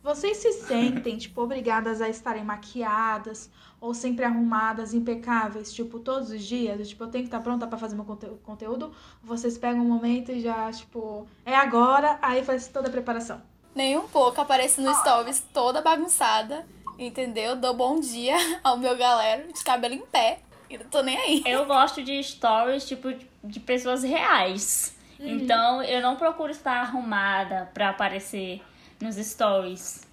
Vocês 0.01 0.37
se 0.37 0.53
sentem, 0.53 1.17
tipo, 1.19 1.41
obrigadas 1.41 2.01
a 2.01 2.07
estarem 2.07 2.43
maquiadas 2.43 3.49
ou 3.81 3.93
sempre 3.93 4.23
arrumadas, 4.23 4.93
impecáveis, 4.93 5.73
tipo, 5.73 5.99
todos 5.99 6.29
os 6.31 6.41
dias? 6.43 6.87
Tipo, 6.87 7.03
eu 7.05 7.09
tenho 7.09 7.23
que 7.23 7.27
estar 7.27 7.41
pronta 7.41 7.67
pra 7.67 7.77
fazer 7.77 7.95
meu 7.95 8.05
conte- 8.05 8.29
conteúdo? 8.43 8.93
Vocês 9.21 9.57
pegam 9.57 9.81
um 9.81 9.87
momento 9.89 10.31
e 10.31 10.39
já, 10.39 10.71
tipo, 10.71 11.27
é 11.45 11.53
agora, 11.55 12.17
aí 12.21 12.43
faz 12.45 12.67
toda 12.67 12.87
a 12.87 12.91
preparação. 12.91 13.41
Nem 13.75 13.97
um 13.97 14.07
pouco, 14.07 14.39
apareço 14.39 14.81
no 14.81 14.93
stories 14.95 15.43
toda 15.53 15.81
bagunçada, 15.81 16.65
entendeu? 16.97 17.55
Dou 17.57 17.73
bom 17.73 17.99
dia 17.99 18.35
ao 18.63 18.77
meu 18.77 18.95
galera, 18.97 19.47
de 19.51 19.63
cabelo 19.63 19.95
em 19.95 20.05
pé. 20.05 20.39
E 20.69 20.77
não 20.77 20.85
tô 20.85 21.01
nem 21.01 21.17
aí. 21.17 21.43
Eu 21.45 21.65
gosto 21.65 22.03
de 22.03 22.21
stories, 22.23 22.87
tipo, 22.87 23.13
de 23.43 23.59
pessoas 23.59 24.03
reais. 24.03 24.95
Então, 25.19 25.83
eu 25.83 26.01
não 26.01 26.15
procuro 26.15 26.51
estar 26.51 26.79
arrumada 26.79 27.69
pra 27.73 27.89
aparecer 27.89 28.61
nos 29.01 29.15
stories. 29.15 30.07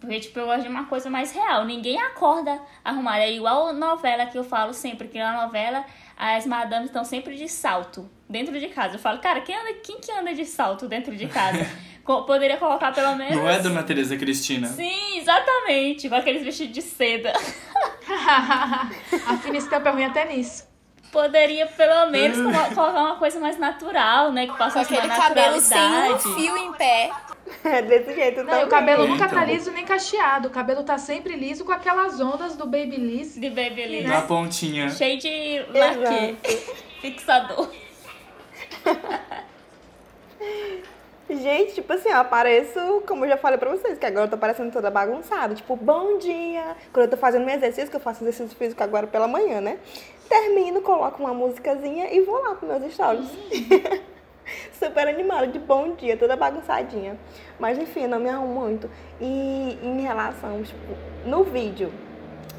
Porque, 0.00 0.18
tipo, 0.18 0.38
eu 0.38 0.46
gosto 0.46 0.62
de 0.62 0.68
uma 0.68 0.86
coisa 0.86 1.10
mais 1.10 1.30
real. 1.30 1.66
Ninguém 1.66 2.00
acorda 2.00 2.58
arrumada. 2.82 3.18
É 3.18 3.32
igual 3.32 3.74
novela 3.74 4.24
que 4.24 4.38
eu 4.38 4.44
falo 4.44 4.72
sempre, 4.72 5.08
que 5.08 5.18
na 5.18 5.44
novela 5.44 5.84
as 6.16 6.46
madames 6.46 6.86
estão 6.86 7.04
sempre 7.04 7.36
de 7.36 7.48
salto 7.48 8.08
dentro 8.28 8.58
de 8.58 8.68
casa. 8.68 8.94
Eu 8.94 8.98
falo, 8.98 9.18
cara, 9.18 9.42
quem, 9.42 9.54
anda, 9.54 9.74
quem 9.74 10.00
que 10.00 10.10
anda 10.10 10.32
de 10.32 10.46
salto 10.46 10.88
dentro 10.88 11.14
de 11.14 11.26
casa? 11.26 11.66
Poderia 12.26 12.56
colocar 12.56 12.92
pelo 12.92 13.14
menos... 13.16 13.36
Não 13.36 13.48
é 13.48 13.58
Dona 13.58 13.82
Teresa 13.82 14.16
Cristina? 14.16 14.68
Sim, 14.68 15.18
exatamente. 15.18 16.08
Com 16.08 16.14
aqueles 16.14 16.42
vestidos 16.42 16.74
de 16.74 16.82
seda. 16.82 17.32
a 19.26 19.36
fina 19.42 19.56
estampa 19.58 19.88
é 19.88 19.92
ruim 19.92 20.04
até 20.04 20.24
nisso. 20.26 20.68
Poderia 21.12 21.66
pelo 21.66 22.10
menos 22.10 22.36
colo- 22.38 22.74
colocar 22.74 23.00
uma 23.00 23.16
coisa 23.16 23.40
mais 23.40 23.58
natural, 23.58 24.30
né? 24.30 24.46
Que 24.46 24.52
Com 24.52 24.58
passasse 24.58 24.92
uma 24.92 25.02
aquele 25.02 25.20
cabelo 25.20 25.60
sem 25.60 26.12
um 26.12 26.18
fio 26.18 26.56
em 26.56 26.72
pé. 26.74 27.10
É 27.64 27.82
desse 27.82 28.14
jeito 28.14 28.44
Não, 28.44 28.46
também. 28.46 28.64
o 28.64 28.68
cabelo 28.68 29.08
nunca 29.08 29.24
Então. 29.26 29.40
tá 29.40 29.44
liso 29.44 29.72
nem 29.72 29.84
cacheado. 29.84 30.46
O 30.46 30.50
cabelo 30.52 30.84
tá 30.84 30.96
sempre 30.98 31.34
liso 31.34 31.64
com 31.64 31.72
aquelas 31.72 32.20
ondas 32.20 32.56
do 32.56 32.64
Babyliss. 32.64 33.34
De 33.34 33.50
Babyliss. 33.50 34.06
Na 34.06 34.22
pontinha. 34.22 34.88
Cheio 34.90 35.18
de 35.18 35.64
laque. 35.76 36.36
Fixador. 37.00 37.68
Gente, 41.36 41.74
tipo 41.74 41.92
assim, 41.92 42.08
eu 42.08 42.16
apareço, 42.16 43.02
como 43.06 43.24
eu 43.24 43.28
já 43.28 43.36
falei 43.36 43.56
pra 43.56 43.70
vocês, 43.70 43.96
que 43.96 44.04
agora 44.04 44.26
eu 44.26 44.30
tô 44.30 44.36
parecendo 44.36 44.72
toda 44.72 44.90
bagunçada. 44.90 45.54
Tipo, 45.54 45.76
bom 45.76 46.18
dia. 46.18 46.76
Quando 46.92 47.04
eu 47.04 47.10
tô 47.10 47.16
fazendo 47.16 47.44
meu 47.44 47.54
exercício, 47.54 47.88
que 47.88 47.96
eu 47.96 48.00
faço 48.00 48.24
exercício 48.24 48.56
físico 48.56 48.82
agora 48.82 49.06
pela 49.06 49.28
manhã, 49.28 49.60
né? 49.60 49.78
Termino, 50.28 50.80
coloco 50.82 51.22
uma 51.22 51.32
musicazinha 51.32 52.12
e 52.12 52.20
vou 52.22 52.42
lá 52.42 52.56
pros 52.56 52.68
meus 52.68 52.92
stories. 52.92 53.28
Super 54.72 55.06
animada, 55.06 55.46
de 55.46 55.60
bom 55.60 55.94
dia, 55.94 56.16
toda 56.16 56.34
bagunçadinha. 56.34 57.16
Mas 57.60 57.78
enfim, 57.78 58.08
não 58.08 58.18
me 58.18 58.28
arrumo 58.28 58.60
muito. 58.60 58.90
E 59.20 59.78
em 59.82 60.00
relação, 60.00 60.62
tipo, 60.64 60.94
no 61.24 61.44
vídeo, 61.44 61.92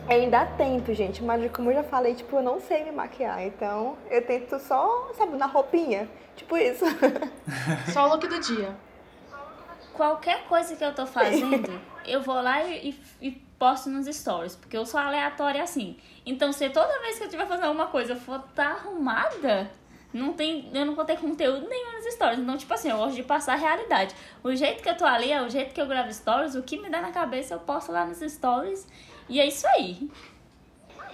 ainda 0.08 0.46
tento, 0.46 0.94
gente, 0.94 1.24
mas 1.24 1.52
como 1.52 1.70
eu 1.70 1.76
já 1.76 1.84
falei, 1.84 2.16
tipo, 2.16 2.36
eu 2.36 2.44
não 2.44 2.60
sei 2.60 2.84
me 2.84 2.92
maquiar. 2.92 3.42
Então, 3.44 3.98
eu 4.10 4.26
tento 4.26 4.60
só, 4.60 5.12
sabe, 5.14 5.38
na 5.38 5.46
roupinha. 5.46 6.10
Tipo 6.36 6.58
isso. 6.58 6.86
Só 7.94 8.06
o 8.06 8.10
look 8.10 8.28
do 8.28 8.40
dia. 8.40 8.76
Qualquer 9.94 10.46
coisa 10.46 10.76
que 10.76 10.84
eu 10.84 10.94
tô 10.96 11.06
fazendo, 11.06 11.80
eu 12.06 12.22
vou 12.22 12.42
lá 12.42 12.64
e, 12.64 12.98
e, 13.22 13.32
posto 13.60 13.90
nos 13.90 14.08
stories. 14.08 14.56
Porque 14.56 14.76
eu 14.76 14.86
sou 14.86 15.00
aleatória 15.00 15.62
assim. 15.62 15.98
Então, 16.26 16.52
se 16.52 16.70
toda 16.70 17.00
vez 17.02 17.18
que 17.18 17.24
eu 17.24 17.28
estiver 17.28 17.46
fazendo 17.46 17.66
alguma 17.66 17.88
coisa 17.88 18.14
eu 18.14 18.18
for 18.18 18.44
estar 18.50 18.72
arrumada, 18.72 19.70
não 20.14 20.34
tem, 20.34 20.72
eu 20.74 20.86
não 20.86 20.96
vou 20.96 21.06
ter 21.06 21.20
conteúdo 21.20 21.68
nenhum 21.68 21.94
nos 21.94 22.14
stories. 22.14 22.40
Então, 22.40 22.58
tipo 22.58 22.74
assim, 22.74 22.90
eu 22.90 22.98
gosto 22.98 23.16
de 23.16 23.24
passar 23.24 23.54
a 23.54 23.58
realidade. 23.58 24.16
O 24.44 24.56
jeito 24.56 24.82
que 24.82 24.90
eu 24.90 24.98
tô 24.98 25.06
ali 25.06 25.32
é 25.32 25.42
o 25.42 25.50
jeito 25.50 25.74
que 25.74 25.82
eu 25.82 25.86
gravo 25.86 26.12
stories. 26.12 26.56
O 26.56 26.64
que 26.64 26.80
me 26.80 26.90
dá 26.90 27.02
na 27.02 27.12
cabeça 27.12 27.54
eu 27.54 27.60
posto 27.60 27.92
lá 27.92 28.06
nos 28.06 28.20
stories. 28.20 28.88
E 29.32 29.40
é 29.40 29.48
isso 29.48 29.66
aí. 29.66 30.12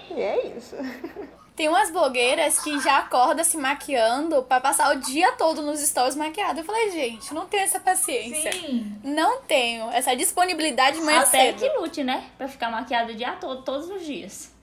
E 0.09 0.19
é 0.19 0.57
isso. 0.57 0.75
Tem 1.55 1.69
umas 1.69 1.91
blogueiras 1.91 2.59
que 2.59 2.79
já 2.79 2.97
acordam 2.99 3.43
se 3.43 3.57
maquiando 3.57 4.43
pra 4.43 4.59
passar 4.59 4.95
o 4.95 4.99
dia 4.99 5.33
todo 5.33 5.61
nos 5.61 5.79
stories 5.79 6.15
maquiada. 6.15 6.59
Eu 6.59 6.63
falei, 6.63 6.91
gente, 6.91 7.33
não 7.33 7.47
tenho 7.47 7.63
essa 7.63 7.79
paciência. 7.79 8.51
Sim. 8.51 8.99
Não 9.03 9.41
tenho 9.41 9.89
essa 9.89 10.15
disponibilidade 10.15 10.99
de 10.99 11.03
manhã 11.03 11.21
Até 11.21 11.51
cedo. 11.53 11.59
que 11.59 11.77
lute, 11.79 12.03
né? 12.03 12.29
Pra 12.37 12.47
ficar 12.47 12.69
maquiada 12.69 13.11
o 13.11 13.15
dia 13.15 13.33
todo, 13.33 13.63
todos 13.63 13.89
os 13.89 14.05
dias. 14.05 14.53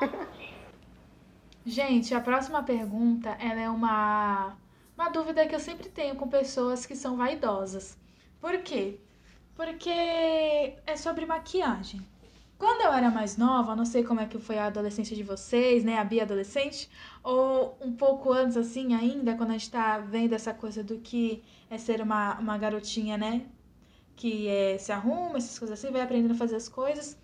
Gente, 1.64 2.12
a 2.12 2.20
próxima 2.20 2.62
pergunta 2.62 3.36
ela 3.38 3.60
é 3.60 3.70
uma, 3.70 4.56
uma 4.96 5.08
dúvida 5.10 5.46
que 5.46 5.54
eu 5.54 5.60
sempre 5.60 5.88
tenho 5.88 6.16
com 6.16 6.28
pessoas 6.28 6.84
que 6.84 6.96
são 6.96 7.16
vaidosas. 7.16 7.96
Por 8.40 8.58
quê? 8.58 8.98
Porque 9.54 10.74
é 10.86 10.96
sobre 10.96 11.24
maquiagem. 11.24 12.04
Quando 12.62 12.82
eu 12.82 12.92
era 12.92 13.10
mais 13.10 13.36
nova, 13.36 13.74
não 13.74 13.84
sei 13.84 14.04
como 14.04 14.20
é 14.20 14.26
que 14.26 14.38
foi 14.38 14.56
a 14.56 14.66
adolescência 14.66 15.16
de 15.16 15.24
vocês, 15.24 15.82
né? 15.82 15.98
A 15.98 16.04
Bia 16.04 16.22
adolescente, 16.22 16.88
ou 17.20 17.76
um 17.80 17.92
pouco 17.92 18.32
antes 18.32 18.56
assim 18.56 18.94
ainda, 18.94 19.34
quando 19.34 19.50
a 19.50 19.54
gente 19.54 19.68
tá 19.68 19.98
vendo 19.98 20.32
essa 20.32 20.54
coisa 20.54 20.84
do 20.84 21.00
que 21.00 21.42
é 21.68 21.76
ser 21.76 22.00
uma, 22.00 22.38
uma 22.38 22.56
garotinha, 22.56 23.18
né? 23.18 23.46
Que 24.14 24.46
é, 24.46 24.78
se 24.78 24.92
arruma, 24.92 25.38
essas 25.38 25.58
coisas 25.58 25.76
assim, 25.76 25.92
vai 25.92 26.02
aprendendo 26.02 26.34
a 26.34 26.36
fazer 26.36 26.54
as 26.54 26.68
coisas. 26.68 27.18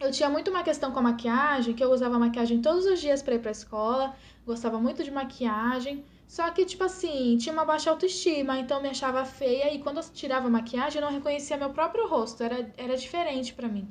Eu 0.00 0.10
tinha 0.10 0.30
muito 0.30 0.50
uma 0.50 0.62
questão 0.62 0.92
com 0.92 1.00
a 1.00 1.02
maquiagem, 1.02 1.74
que 1.74 1.84
eu 1.84 1.90
usava 1.92 2.18
maquiagem 2.18 2.62
todos 2.62 2.86
os 2.86 3.02
dias 3.02 3.22
pra 3.22 3.34
ir 3.34 3.40
pra 3.40 3.50
escola, 3.50 4.16
gostava 4.46 4.78
muito 4.78 5.04
de 5.04 5.10
maquiagem, 5.10 6.06
só 6.26 6.50
que, 6.50 6.64
tipo 6.64 6.84
assim, 6.84 7.36
tinha 7.36 7.52
uma 7.52 7.66
baixa 7.66 7.90
autoestima, 7.90 8.58
então 8.58 8.80
me 8.80 8.88
achava 8.88 9.26
feia, 9.26 9.74
e 9.74 9.78
quando 9.80 9.98
eu 9.98 10.04
tirava 10.04 10.46
a 10.46 10.50
maquiagem, 10.50 11.02
eu 11.02 11.06
não 11.06 11.12
reconhecia 11.12 11.58
meu 11.58 11.68
próprio 11.68 12.08
rosto, 12.08 12.42
era, 12.42 12.72
era 12.78 12.96
diferente 12.96 13.52
pra 13.52 13.68
mim. 13.68 13.86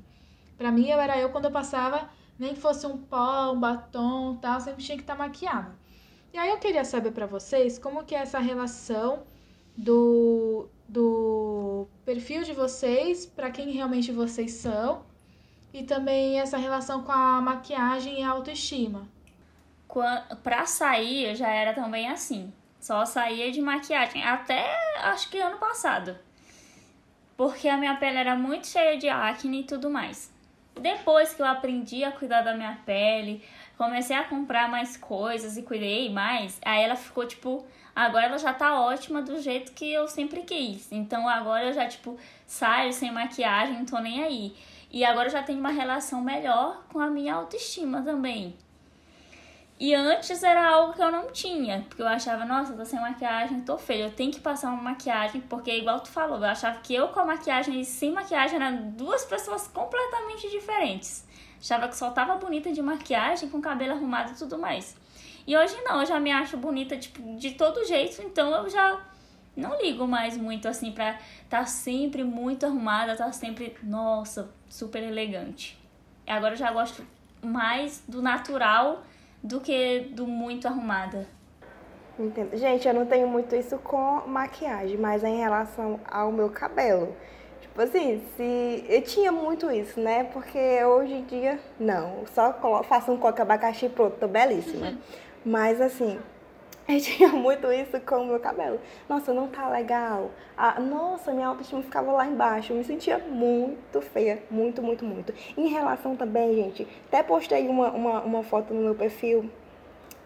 Pra 0.61 0.71
mim, 0.71 0.87
eu 0.87 0.99
era 0.99 1.17
eu 1.17 1.29
quando 1.29 1.45
eu 1.45 1.51
passava, 1.51 2.07
nem 2.37 2.53
que 2.53 2.61
fosse 2.61 2.85
um 2.85 2.95
pó, 2.95 3.51
um 3.51 3.59
batom, 3.59 4.35
tal, 4.35 4.61
sempre 4.61 4.83
tinha 4.83 4.95
que 4.95 5.01
estar 5.01 5.15
maquiada. 5.15 5.75
E 6.31 6.37
aí 6.37 6.51
eu 6.51 6.59
queria 6.59 6.85
saber 6.85 7.09
pra 7.09 7.25
vocês 7.25 7.79
como 7.79 8.03
que 8.03 8.13
é 8.13 8.19
essa 8.19 8.37
relação 8.37 9.23
do, 9.75 10.67
do 10.87 11.87
perfil 12.05 12.43
de 12.43 12.53
vocês, 12.53 13.25
pra 13.25 13.49
quem 13.49 13.71
realmente 13.71 14.11
vocês 14.11 14.51
são, 14.51 15.03
e 15.73 15.81
também 15.81 16.39
essa 16.39 16.57
relação 16.57 17.01
com 17.01 17.11
a 17.11 17.41
maquiagem 17.41 18.19
e 18.19 18.23
a 18.23 18.29
autoestima. 18.29 19.07
Pra 20.43 20.67
sair, 20.67 21.29
eu 21.29 21.35
já 21.35 21.49
era 21.49 21.73
também 21.73 22.07
assim. 22.07 22.53
Só 22.79 23.03
saía 23.03 23.51
de 23.51 23.59
maquiagem. 23.63 24.23
Até 24.23 24.63
acho 25.05 25.27
que 25.27 25.39
ano 25.39 25.57
passado. 25.57 26.15
Porque 27.35 27.67
a 27.67 27.77
minha 27.77 27.95
pele 27.95 28.17
era 28.17 28.35
muito 28.35 28.67
cheia 28.67 28.95
de 28.95 29.09
acne 29.09 29.61
e 29.61 29.63
tudo 29.63 29.89
mais. 29.89 30.31
Depois 30.81 31.33
que 31.33 31.41
eu 31.41 31.45
aprendi 31.45 32.03
a 32.03 32.11
cuidar 32.11 32.41
da 32.41 32.55
minha 32.55 32.75
pele, 32.83 33.43
comecei 33.77 34.15
a 34.15 34.23
comprar 34.23 34.67
mais 34.67 34.97
coisas 34.97 35.55
e 35.55 35.61
cuidei 35.61 36.11
mais, 36.11 36.59
aí 36.65 36.83
ela 36.83 36.95
ficou 36.95 37.25
tipo, 37.27 37.63
agora 37.95 38.25
ela 38.25 38.39
já 38.39 38.51
tá 38.51 38.81
ótima 38.81 39.21
do 39.21 39.39
jeito 39.39 39.73
que 39.73 39.93
eu 39.93 40.07
sempre 40.07 40.41
quis. 40.41 40.91
Então 40.91 41.29
agora 41.29 41.65
eu 41.65 41.73
já 41.73 41.87
tipo 41.87 42.17
saio 42.47 42.91
sem 42.91 43.11
maquiagem, 43.11 43.77
não 43.77 43.85
tô 43.85 43.99
nem 43.99 44.23
aí. 44.23 44.55
E 44.89 45.05
agora 45.05 45.27
eu 45.27 45.31
já 45.31 45.43
tenho 45.43 45.59
uma 45.59 45.69
relação 45.69 46.19
melhor 46.19 46.83
com 46.91 46.99
a 46.99 47.07
minha 47.11 47.35
autoestima 47.35 48.01
também. 48.01 48.55
E 49.81 49.95
antes 49.95 50.43
era 50.43 50.63
algo 50.63 50.93
que 50.93 51.01
eu 51.01 51.11
não 51.11 51.31
tinha, 51.31 51.83
porque 51.89 52.03
eu 52.03 52.07
achava, 52.07 52.45
nossa, 52.45 52.71
tô 52.73 52.85
sem 52.85 52.99
maquiagem, 52.99 53.61
tô 53.61 53.79
feia, 53.79 54.03
eu 54.03 54.11
tenho 54.11 54.31
que 54.31 54.39
passar 54.39 54.69
uma 54.69 54.79
maquiagem, 54.79 55.41
porque 55.41 55.75
igual 55.75 55.99
tu 55.99 56.09
falou, 56.09 56.37
eu 56.37 56.45
achava 56.45 56.77
que 56.81 56.93
eu 56.93 57.07
com 57.07 57.19
a 57.19 57.25
maquiagem 57.25 57.81
e 57.81 57.83
sem 57.83 58.11
maquiagem 58.11 58.57
eram 58.57 58.91
duas 58.91 59.25
pessoas 59.25 59.67
completamente 59.67 60.47
diferentes. 60.51 61.27
Achava 61.59 61.87
que 61.87 61.97
só 61.97 62.11
tava 62.11 62.35
bonita 62.35 62.71
de 62.71 62.79
maquiagem, 62.79 63.49
com 63.49 63.59
cabelo 63.59 63.93
arrumado 63.93 64.33
e 64.33 64.35
tudo 64.35 64.55
mais. 64.55 64.95
E 65.47 65.57
hoje 65.57 65.75
não, 65.81 66.01
eu 66.01 66.05
já 66.05 66.19
me 66.19 66.31
acho 66.31 66.57
bonita, 66.57 66.95
tipo, 66.95 67.35
de 67.37 67.53
todo 67.55 67.83
jeito, 67.83 68.21
então 68.21 68.53
eu 68.53 68.69
já 68.69 69.01
não 69.57 69.81
ligo 69.81 70.07
mais 70.07 70.37
muito 70.37 70.67
assim 70.67 70.91
pra 70.91 71.17
tá 71.49 71.65
sempre 71.65 72.23
muito 72.23 72.67
arrumada, 72.67 73.15
tá 73.15 73.31
sempre, 73.31 73.75
nossa, 73.81 74.53
super 74.69 75.01
elegante. 75.01 75.75
Agora 76.27 76.53
eu 76.53 76.57
já 76.57 76.71
gosto 76.71 77.03
mais 77.41 78.03
do 78.07 78.21
natural 78.21 79.03
do 79.43 79.59
que 79.59 80.11
do 80.13 80.27
muito 80.27 80.67
arrumada. 80.67 81.27
Entendo. 82.19 82.55
Gente, 82.55 82.87
eu 82.87 82.93
não 82.93 83.05
tenho 83.05 83.27
muito 83.27 83.55
isso 83.55 83.77
com 83.79 84.21
maquiagem, 84.27 84.97
mas 84.97 85.23
é 85.23 85.29
em 85.29 85.39
relação 85.39 85.99
ao 86.09 86.31
meu 86.31 86.49
cabelo. 86.49 87.15
Tipo 87.61 87.81
assim, 87.81 88.21
se 88.35 88.85
eu 88.87 89.01
tinha 89.01 89.31
muito 89.31 89.71
isso, 89.71 89.99
né? 89.99 90.25
Porque 90.25 90.83
hoje 90.83 91.13
em 91.13 91.23
dia, 91.23 91.59
não. 91.79 92.25
Só 92.27 92.53
faço 92.83 93.11
um 93.11 93.17
coque 93.17 93.41
abacaxi 93.41 93.89
pronto, 93.89 94.17
tô 94.19 94.27
belíssima. 94.27 94.87
Uhum. 94.87 94.97
Mas 95.45 95.81
assim, 95.81 96.19
eu 96.93 97.01
tinha 97.01 97.29
muito 97.33 97.71
isso 97.71 97.99
com 98.01 98.15
o 98.17 98.25
meu 98.25 98.39
cabelo. 98.39 98.79
Nossa, 99.07 99.33
não 99.33 99.47
tá 99.47 99.69
legal. 99.69 100.31
Ah, 100.57 100.79
nossa, 100.79 101.31
minha 101.31 101.47
autoestima 101.47 101.81
ficava 101.81 102.11
lá 102.11 102.25
embaixo. 102.25 102.73
Eu 102.73 102.77
me 102.77 102.83
sentia 102.83 103.17
muito 103.17 104.01
feia. 104.01 104.43
Muito, 104.49 104.81
muito, 104.81 105.05
muito. 105.05 105.33
Em 105.57 105.67
relação 105.67 106.15
também, 106.15 106.55
gente, 106.55 106.87
até 107.07 107.23
postei 107.23 107.67
uma, 107.67 107.91
uma, 107.91 108.21
uma 108.21 108.43
foto 108.43 108.73
no 108.73 108.81
meu 108.81 108.95
perfil 108.95 109.49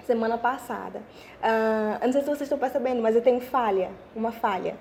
semana 0.05 0.37
passada. 0.37 0.99
Uh, 1.41 1.97
eu 2.01 2.05
não 2.05 2.13
sei 2.13 2.21
se 2.21 2.27
vocês 2.27 2.41
estão 2.41 2.57
percebendo, 2.57 3.01
mas 3.01 3.15
eu 3.15 3.21
tenho 3.21 3.41
falha. 3.41 3.91
Uma 4.15 4.31
falha. 4.31 4.77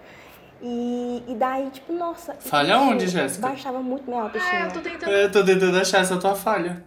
E, 0.63 1.23
e 1.27 1.35
daí, 1.35 1.69
tipo, 1.71 1.93
nossa. 1.93 2.35
Falha 2.35 2.79
onde, 2.79 3.09
Jéssica? 3.09 3.49
Baixava 3.49 3.81
muito 3.81 4.09
minha 4.09 4.23
autoestima. 4.23 4.63
Ah, 4.63 4.67
eu 4.67 4.73
tô 4.73 4.81
tentando. 4.81 5.13
Eu 5.13 5.33
tô 5.33 5.45
tentando 5.45 5.79
achar 5.79 6.01
essa 6.01 6.19
tua 6.19 6.35
falha. 6.35 6.85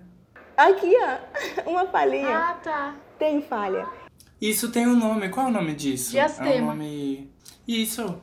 Aqui, 0.55 0.91
ó. 0.99 1.69
Uma 1.69 1.85
falhinha. 1.87 2.35
Ah, 2.35 2.53
tá. 2.63 2.95
Tem 3.19 3.41
falha. 3.41 3.87
Isso 4.41 4.71
tem 4.71 4.87
um 4.87 4.95
nome. 4.95 5.29
Qual 5.29 5.47
é 5.47 5.49
o 5.49 5.53
nome 5.53 5.73
disso? 5.73 6.11
Diastema. 6.11 6.49
É 6.49 6.61
um 6.61 6.67
nome. 6.67 7.29
Isso. 7.67 8.21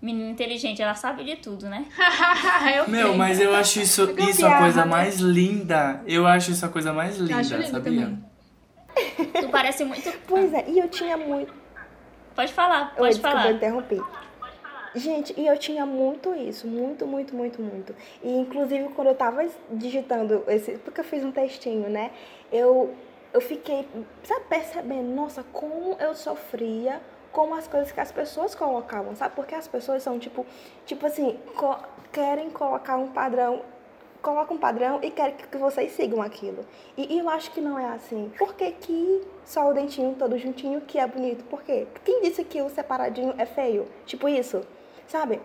Menina 0.00 0.30
inteligente, 0.30 0.82
ela 0.82 0.94
sabe 0.94 1.22
de 1.22 1.36
tudo, 1.36 1.68
né? 1.68 1.86
eu 2.76 2.88
Meu, 2.88 3.08
sei. 3.08 3.16
mas 3.16 3.40
eu 3.40 3.54
acho 3.54 3.80
isso, 3.80 4.14
isso 4.28 4.44
a 4.44 4.58
coisa 4.58 4.84
mais 4.84 5.20
linda. 5.20 6.02
Eu 6.06 6.26
acho 6.26 6.50
isso 6.50 6.66
a 6.66 6.68
coisa 6.68 6.92
mais 6.92 7.18
linda, 7.18 7.36
acho 7.36 7.54
lindo 7.54 7.70
sabia? 7.70 7.82
também. 7.82 8.24
Tu 9.40 9.48
parece 9.48 9.84
muito. 9.84 10.12
Pois 10.26 10.52
é, 10.52 10.68
e 10.68 10.78
eu 10.80 10.88
tinha 10.88 11.16
muito. 11.16 11.54
Pode 12.34 12.52
falar, 12.52 12.92
Oi, 12.92 12.96
pode 12.96 13.08
desculpa, 13.10 13.36
falar. 13.36 13.50
eu 13.50 13.56
interrompi. 13.56 14.02
Gente, 14.94 15.34
e 15.38 15.46
eu 15.46 15.56
tinha 15.56 15.86
muito 15.86 16.34
isso, 16.34 16.66
muito, 16.66 17.06
muito, 17.06 17.34
muito, 17.34 17.62
muito. 17.62 17.94
E 18.22 18.30
inclusive 18.30 18.88
quando 18.90 19.08
eu 19.08 19.14
tava 19.14 19.46
digitando 19.70 20.42
esse, 20.48 20.72
porque 20.78 21.00
eu 21.00 21.04
fiz 21.04 21.24
um 21.24 21.30
textinho, 21.30 21.88
né? 21.88 22.10
Eu 22.50 22.94
eu 23.32 23.40
fiquei, 23.40 23.88
sabe, 24.24 24.44
percebendo, 24.48 25.08
nossa, 25.14 25.42
como 25.52 25.96
eu 25.98 26.14
sofria 26.14 27.00
com 27.32 27.54
as 27.54 27.66
coisas 27.66 27.90
que 27.90 28.00
as 28.00 28.12
pessoas 28.12 28.54
colocavam, 28.54 29.16
sabe? 29.16 29.34
Porque 29.34 29.54
as 29.54 29.66
pessoas 29.66 30.02
são 30.02 30.18
tipo, 30.18 30.46
tipo 30.84 31.06
assim, 31.06 31.38
co 31.56 31.76
querem 32.12 32.50
colocar 32.50 32.98
um 32.98 33.08
padrão, 33.08 33.62
colocam 34.20 34.56
um 34.56 34.60
padrão 34.60 35.00
e 35.02 35.10
querem 35.10 35.34
que 35.34 35.56
vocês 35.56 35.92
sigam 35.92 36.20
aquilo. 36.20 36.64
E, 36.94 37.14
e, 37.14 37.18
eu 37.18 37.28
acho 37.30 37.50
que 37.52 37.60
não 37.60 37.78
é 37.78 37.86
assim. 37.88 38.30
Por 38.36 38.54
que, 38.54 38.70
que 38.72 39.22
só 39.46 39.70
o 39.70 39.72
dentinho 39.72 40.14
todo 40.18 40.38
juntinho 40.38 40.82
que 40.82 40.98
é 40.98 41.06
bonito? 41.06 41.42
Por 41.44 41.62
quê? 41.62 41.86
Quem 42.04 42.20
disse 42.20 42.44
que 42.44 42.60
o 42.60 42.68
separadinho 42.68 43.34
é 43.38 43.46
feio? 43.46 43.88
Tipo 44.04 44.28
isso, 44.28 44.62
sabe? 45.08 45.40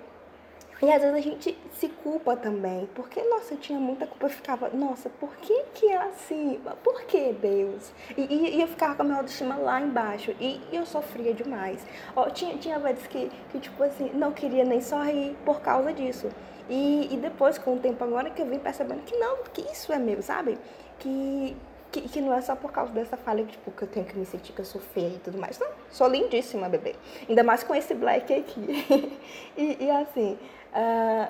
E 0.81 0.91
às 0.91 1.01
vezes 1.01 1.15
a 1.15 1.21
gente 1.21 1.57
se 1.73 1.87
culpa 1.87 2.35
também, 2.35 2.87
porque, 2.93 3.21
nossa, 3.23 3.55
eu 3.55 3.57
tinha 3.57 3.79
muita 3.79 4.05
culpa, 4.05 4.25
eu 4.27 4.29
ficava, 4.29 4.69
nossa, 4.69 5.09
por 5.09 5.35
que 5.37 5.63
que 5.73 5.87
é 5.87 5.97
assim? 5.97 6.59
Por 6.83 7.03
que, 7.03 7.33
Deus? 7.33 7.91
E, 8.15 8.21
e, 8.21 8.57
e 8.57 8.61
eu 8.61 8.67
ficava 8.67 8.95
com 8.95 9.01
a 9.01 9.05
minha 9.05 9.17
autoestima 9.17 9.55
lá 9.55 9.81
embaixo, 9.81 10.35
e, 10.39 10.61
e 10.71 10.75
eu 10.75 10.85
sofria 10.85 11.33
demais. 11.33 11.83
Ó, 12.15 12.29
tinha, 12.29 12.55
tinha 12.57 12.77
vezes 12.77 13.07
que, 13.07 13.31
que, 13.51 13.59
tipo 13.59 13.81
assim, 13.81 14.11
não 14.13 14.31
queria 14.31 14.63
nem 14.63 14.79
sorrir 14.79 15.35
por 15.43 15.61
causa 15.61 15.91
disso. 15.91 16.29
E, 16.69 17.07
e 17.11 17.17
depois, 17.17 17.57
com 17.57 17.75
o 17.75 17.79
tempo 17.79 18.03
agora, 18.03 18.29
que 18.29 18.41
eu 18.41 18.45
vim 18.45 18.59
percebendo 18.59 19.01
que 19.01 19.15
não, 19.17 19.37
que 19.53 19.61
isso 19.71 19.91
é 19.91 19.97
meu, 19.97 20.21
sabe? 20.21 20.59
Que, 20.99 21.55
que, 21.91 22.01
que, 22.01 22.21
não 22.21 22.33
é 22.33 22.41
só 22.41 22.55
por 22.55 22.71
causa 22.71 22.91
dessa 22.91 23.15
falha, 23.17 23.43
tipo, 23.45 23.71
que 23.71 23.83
eu 23.83 23.87
tenho 23.87 24.05
que 24.05 24.17
me 24.17 24.25
sentir 24.25 24.53
que 24.53 24.59
eu 24.59 24.65
sou 24.65 24.81
feia 24.81 25.15
e 25.15 25.19
tudo 25.19 25.37
mais. 25.37 25.57
Não, 25.57 25.69
sou 25.89 26.07
lindíssima, 26.07 26.67
bebê. 26.67 26.95
Ainda 27.27 27.43
mais 27.43 27.63
com 27.63 27.73
esse 27.73 27.93
black 27.95 28.33
aqui. 28.33 28.85
e, 29.57 29.85
e 29.85 29.89
assim, 29.89 30.37
Uh, 30.77 31.27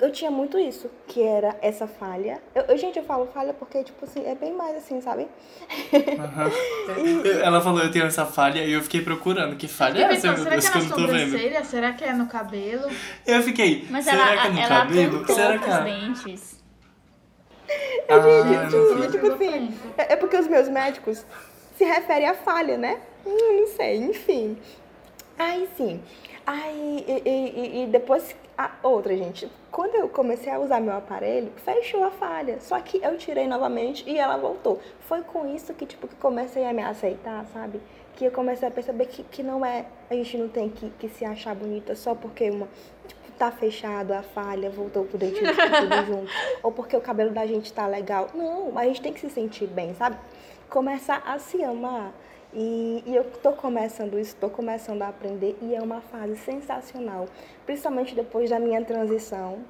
eu 0.00 0.12
tinha 0.12 0.30
muito 0.30 0.58
isso, 0.58 0.90
que 1.08 1.22
era 1.22 1.56
essa 1.60 1.86
falha. 1.86 2.40
Eu, 2.54 2.62
eu, 2.64 2.76
gente, 2.76 2.98
eu 2.98 3.04
falo 3.04 3.26
falha 3.26 3.52
porque, 3.52 3.82
tipo 3.82 4.04
assim, 4.04 4.24
é 4.26 4.34
bem 4.34 4.52
mais 4.54 4.76
assim, 4.76 5.00
sabe? 5.00 5.26
Uhum. 5.92 7.24
e... 7.24 7.30
Ela 7.42 7.60
falou, 7.60 7.82
eu 7.82 7.90
tenho 7.90 8.04
essa 8.04 8.26
falha, 8.26 8.62
e 8.64 8.72
eu 8.72 8.82
fiquei 8.82 9.00
procurando. 9.00 9.56
Que 9.56 9.66
falha 9.66 9.98
é 9.98 10.14
essa, 10.14 10.32
meu 10.32 10.44
Deus, 10.44 10.68
que 10.68 10.78
eu 10.78 10.82
não 10.82 10.90
tô 10.90 11.06
vendo? 11.06 11.64
Será 11.64 11.92
que 11.94 12.04
é 12.04 12.12
no 12.12 12.26
cabelo? 12.26 12.90
Eu 13.26 13.42
fiquei, 13.42 13.86
Mas 13.90 14.04
será 14.04 14.32
ela, 14.32 14.42
que 14.42 14.46
é 14.46 14.50
no 14.50 14.60
ela 14.60 14.68
cabelo? 14.68 15.26
Será 15.26 15.58
que 15.58 15.68
os 15.68 15.74
é... 15.74 15.82
dentes. 15.82 16.62
Ah, 18.08 18.20
gente, 18.20 18.76
não 18.76 19.10
tipo 19.10 19.32
assim, 19.32 19.74
é, 19.96 20.12
é 20.12 20.16
porque 20.16 20.36
os 20.36 20.46
meus 20.46 20.68
médicos 20.68 21.24
se 21.76 21.84
referem 21.84 22.28
à 22.28 22.34
falha, 22.34 22.76
né? 22.76 23.00
Hum, 23.24 23.60
não 23.60 23.66
sei, 23.68 23.96
enfim. 23.96 24.58
Aí 25.38 25.66
sim. 25.76 26.02
Aí, 26.46 27.04
e, 27.08 27.28
e, 27.28 27.82
e 27.82 27.86
depois 27.86 28.34
a 28.62 28.88
outra, 28.88 29.16
gente, 29.16 29.50
quando 29.70 29.94
eu 29.94 30.08
comecei 30.08 30.52
a 30.52 30.58
usar 30.58 30.80
meu 30.80 30.96
aparelho, 30.96 31.52
fechou 31.56 32.04
a 32.04 32.10
falha. 32.10 32.60
Só 32.60 32.78
que 32.80 33.02
eu 33.02 33.16
tirei 33.18 33.48
novamente 33.48 34.08
e 34.08 34.18
ela 34.18 34.36
voltou. 34.36 34.80
Foi 35.00 35.22
com 35.22 35.52
isso 35.52 35.74
que, 35.74 35.86
tipo, 35.86 36.06
que 36.06 36.14
comecei 36.16 36.64
a 36.64 36.72
me 36.72 36.82
aceitar, 36.82 37.44
sabe? 37.52 37.80
Que 38.14 38.26
eu 38.26 38.30
comecei 38.30 38.68
a 38.68 38.70
perceber 38.70 39.06
que, 39.06 39.22
que 39.24 39.42
não 39.42 39.64
é. 39.64 39.86
A 40.08 40.14
gente 40.14 40.36
não 40.38 40.48
tem 40.48 40.68
que, 40.68 40.90
que 40.90 41.08
se 41.08 41.24
achar 41.24 41.54
bonita 41.54 41.94
só 41.94 42.14
porque 42.14 42.50
uma. 42.50 42.68
Tipo, 43.08 43.22
tá 43.38 43.50
fechado 43.50 44.12
a 44.12 44.22
falha, 44.22 44.70
voltou 44.70 45.04
pro 45.04 45.18
dentista 45.18 45.52
tudo 45.52 45.96
junto. 46.06 46.30
Ou 46.62 46.70
porque 46.70 46.96
o 46.96 47.00
cabelo 47.00 47.30
da 47.30 47.44
gente 47.44 47.72
tá 47.72 47.86
legal. 47.86 48.28
Não, 48.34 48.78
a 48.78 48.84
gente 48.84 49.02
tem 49.02 49.12
que 49.12 49.18
se 49.18 49.30
sentir 49.30 49.66
bem, 49.66 49.94
sabe? 49.94 50.16
Começar 50.70 51.22
a 51.26 51.38
se 51.40 51.62
amar. 51.64 52.12
E, 52.54 53.02
e 53.06 53.14
eu 53.14 53.22
estou 53.22 53.52
começando 53.52 54.18
isso, 54.18 54.34
estou 54.34 54.50
começando 54.50 55.00
a 55.02 55.08
aprender 55.08 55.56
e 55.62 55.74
é 55.74 55.80
uma 55.80 56.02
fase 56.02 56.36
sensacional, 56.36 57.26
principalmente 57.64 58.14
depois 58.14 58.50
da 58.50 58.58
minha 58.58 58.84
transição, 58.84 59.60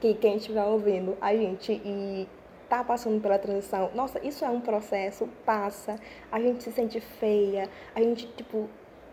que 0.00 0.14
quem 0.14 0.36
estiver 0.36 0.64
ouvindo 0.64 1.16
a 1.20 1.34
gente 1.36 1.72
e 1.72 2.26
tá 2.68 2.82
passando 2.82 3.20
pela 3.20 3.38
transição, 3.38 3.90
nossa, 3.94 4.24
isso 4.26 4.44
é 4.44 4.48
um 4.48 4.60
processo, 4.60 5.28
passa, 5.44 5.96
a 6.32 6.40
gente 6.40 6.64
se 6.64 6.72
sente 6.72 7.00
feia, 7.00 7.68
a 7.94 8.00
gente, 8.00 8.26
tipo, 8.28 8.68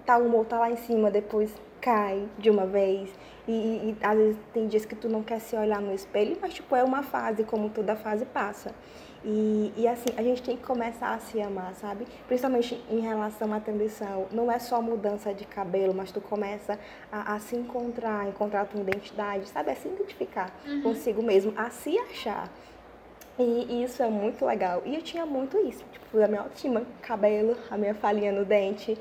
tá 0.06 0.18
humor 0.18 0.46
tá 0.46 0.58
lá 0.58 0.72
em 0.72 0.78
cima, 0.78 1.12
depois 1.12 1.54
cai 1.82 2.28
de 2.38 2.50
uma 2.50 2.66
vez. 2.66 3.10
E, 3.48 3.52
e, 3.52 3.98
e, 4.02 4.06
às 4.06 4.18
vezes 4.18 4.38
tem 4.54 4.68
dias 4.68 4.86
que 4.86 4.96
tu 4.96 5.08
não 5.08 5.24
quer 5.24 5.40
se 5.40 5.56
olhar 5.56 5.82
no 5.82 5.94
espelho, 5.94 6.38
mas 6.42 6.54
tipo, 6.54 6.76
é 6.76 6.84
uma 6.84 7.04
fase, 7.04 7.44
como 7.44 7.70
toda 7.70 7.96
fase 7.96 8.26
passa. 8.26 8.74
E, 9.24 9.74
e 9.76 9.88
assim, 9.88 10.10
a 10.16 10.24
gente 10.24 10.42
tem 10.42 10.56
que 10.56 10.64
começar 10.64 11.14
a 11.14 11.20
se 11.20 11.42
amar, 11.42 11.74
sabe? 11.76 12.08
Principalmente 12.28 12.82
em 12.90 13.00
relação 13.00 13.54
à 13.54 13.60
transição. 13.60 14.28
Não 14.32 14.52
é 14.52 14.60
só 14.60 14.82
mudança 14.82 15.34
de 15.34 15.46
cabelo, 15.46 15.94
mas 15.94 16.12
tu 16.12 16.22
começa 16.22 16.80
a, 17.12 17.36
a 17.36 17.40
se 17.40 17.56
encontrar, 17.56 18.28
encontrar 18.28 18.62
a 18.62 18.66
tua 18.66 18.82
identidade, 18.82 19.48
sabe? 19.50 19.72
A 19.72 19.76
se 19.76 19.88
identificar 19.88 20.52
uhum. 20.66 20.82
consigo 20.82 21.22
mesmo, 21.22 21.54
a 21.58 21.70
se 21.70 21.98
achar. 21.98 22.50
E, 23.40 23.68
e, 23.70 23.84
isso 23.84 24.02
é 24.02 24.10
muito 24.10 24.46
legal. 24.46 24.82
E 24.86 24.96
eu 24.96 25.02
tinha 25.02 25.26
muito 25.26 25.58
isso, 25.60 25.84
tipo, 25.92 26.22
a 26.22 26.28
minha 26.28 26.42
autoestima, 26.42 26.84
cabelo, 27.02 27.56
a 27.70 27.78
minha 27.78 27.94
falhinha 27.94 28.32
no 28.32 28.46
dente. 28.46 28.98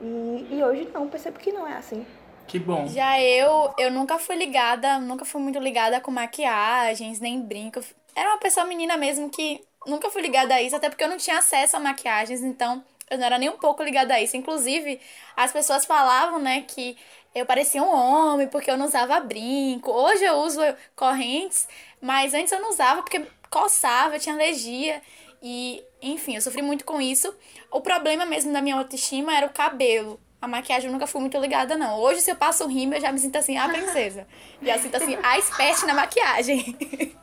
E, 0.00 0.48
e 0.50 0.62
hoje 0.62 0.88
não, 0.92 1.08
percebo 1.08 1.38
que 1.38 1.52
não 1.52 1.66
é 1.66 1.76
assim. 1.76 2.04
Que 2.46 2.58
bom. 2.58 2.86
Já 2.88 3.20
eu, 3.20 3.72
eu 3.78 3.90
nunca 3.90 4.18
fui 4.18 4.36
ligada, 4.36 4.98
nunca 4.98 5.24
fui 5.24 5.40
muito 5.40 5.58
ligada 5.58 6.00
com 6.00 6.10
maquiagens, 6.10 7.18
nem 7.20 7.40
brinco 7.40 7.80
era 8.14 8.30
uma 8.30 8.38
pessoa 8.38 8.66
menina 8.66 8.96
mesmo 8.96 9.30
que 9.30 9.64
nunca 9.86 10.10
fui 10.10 10.22
ligada 10.22 10.54
a 10.54 10.62
isso, 10.62 10.76
até 10.76 10.88
porque 10.88 11.04
eu 11.04 11.08
não 11.08 11.16
tinha 11.16 11.38
acesso 11.38 11.76
a 11.76 11.80
maquiagens, 11.80 12.42
então 12.42 12.84
eu 13.10 13.18
não 13.18 13.26
era 13.26 13.38
nem 13.38 13.50
um 13.50 13.58
pouco 13.58 13.82
ligada 13.82 14.14
a 14.14 14.20
isso. 14.20 14.36
Inclusive, 14.36 15.00
as 15.36 15.52
pessoas 15.52 15.84
falavam, 15.84 16.38
né, 16.38 16.64
que 16.66 16.96
eu 17.34 17.44
parecia 17.46 17.82
um 17.82 17.94
homem 17.94 18.48
porque 18.48 18.70
eu 18.70 18.76
não 18.76 18.86
usava 18.86 19.20
brinco. 19.20 19.90
Hoje 19.90 20.24
eu 20.24 20.34
uso 20.36 20.60
correntes, 20.94 21.68
mas 22.00 22.34
antes 22.34 22.52
eu 22.52 22.60
não 22.60 22.70
usava 22.70 23.02
porque 23.02 23.26
coçava, 23.50 24.16
eu 24.16 24.20
tinha 24.20 24.34
alergia. 24.34 25.02
E, 25.42 25.82
enfim, 26.00 26.36
eu 26.36 26.40
sofri 26.40 26.62
muito 26.62 26.84
com 26.84 27.00
isso. 27.00 27.34
O 27.70 27.80
problema 27.80 28.24
mesmo 28.24 28.52
da 28.52 28.62
minha 28.62 28.76
autoestima 28.76 29.36
era 29.36 29.46
o 29.46 29.50
cabelo. 29.50 30.20
A 30.40 30.48
maquiagem 30.48 30.88
eu 30.88 30.92
nunca 30.92 31.06
fui 31.06 31.20
muito 31.20 31.38
ligada, 31.38 31.76
não. 31.76 31.98
Hoje, 31.98 32.20
se 32.20 32.30
eu 32.30 32.36
passo 32.36 32.64
um 32.64 32.68
rímel, 32.68 32.98
eu 32.98 33.02
já 33.02 33.12
me 33.12 33.18
sinto 33.18 33.36
assim, 33.36 33.56
a 33.56 33.68
princesa. 33.68 34.26
Já 34.60 34.78
sinto 34.78 34.96
assim, 34.96 35.16
a 35.22 35.38
espécie 35.38 35.86
na 35.86 35.94
maquiagem. 35.94 36.76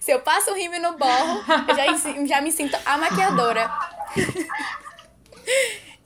se 0.00 0.10
eu 0.10 0.20
passo 0.20 0.50
um 0.50 0.54
rímel 0.54 0.80
no 0.80 0.98
borro, 0.98 1.44
eu 1.68 1.74
já, 1.74 2.26
já 2.26 2.40
me 2.40 2.52
sinto 2.52 2.76
a 2.84 2.98
maquiadora. 2.98 3.70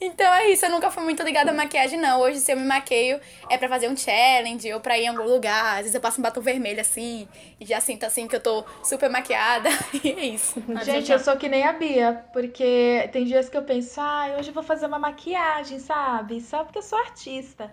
Então 0.00 0.32
é 0.32 0.50
isso, 0.50 0.64
eu 0.64 0.70
nunca 0.70 0.90
fui 0.92 1.02
muito 1.02 1.24
ligada 1.24 1.50
à 1.50 1.54
maquiagem, 1.54 1.98
não. 1.98 2.20
Hoje, 2.20 2.38
se 2.38 2.52
eu 2.52 2.56
me 2.56 2.64
maqueio, 2.64 3.20
é 3.50 3.58
pra 3.58 3.68
fazer 3.68 3.88
um 3.88 3.96
challenge 3.96 4.72
ou 4.72 4.80
pra 4.80 4.96
ir 4.96 5.04
em 5.04 5.08
algum 5.08 5.24
lugar. 5.24 5.74
Às 5.74 5.78
vezes 5.78 5.94
eu 5.94 6.00
passo 6.00 6.20
um 6.20 6.22
batom 6.22 6.40
vermelho 6.40 6.80
assim 6.80 7.26
e 7.58 7.66
já 7.66 7.80
sinto 7.80 8.04
assim 8.04 8.28
que 8.28 8.36
eu 8.36 8.40
tô 8.40 8.64
super 8.84 9.10
maquiada. 9.10 9.68
E 10.04 10.10
é 10.12 10.26
isso. 10.26 10.62
Gente, 10.84 11.10
eu 11.10 11.18
sou 11.18 11.36
que 11.36 11.48
nem 11.48 11.64
a 11.64 11.72
Bia, 11.72 12.24
porque 12.32 13.08
tem 13.10 13.24
dias 13.24 13.48
que 13.48 13.56
eu 13.56 13.64
penso, 13.64 14.00
ah, 14.00 14.36
hoje 14.38 14.50
eu 14.50 14.54
vou 14.54 14.62
fazer 14.62 14.86
uma 14.86 14.98
maquiagem, 14.98 15.80
sabe? 15.80 16.40
Só 16.40 16.62
porque 16.62 16.78
eu 16.78 16.82
sou 16.82 16.98
artista. 16.98 17.72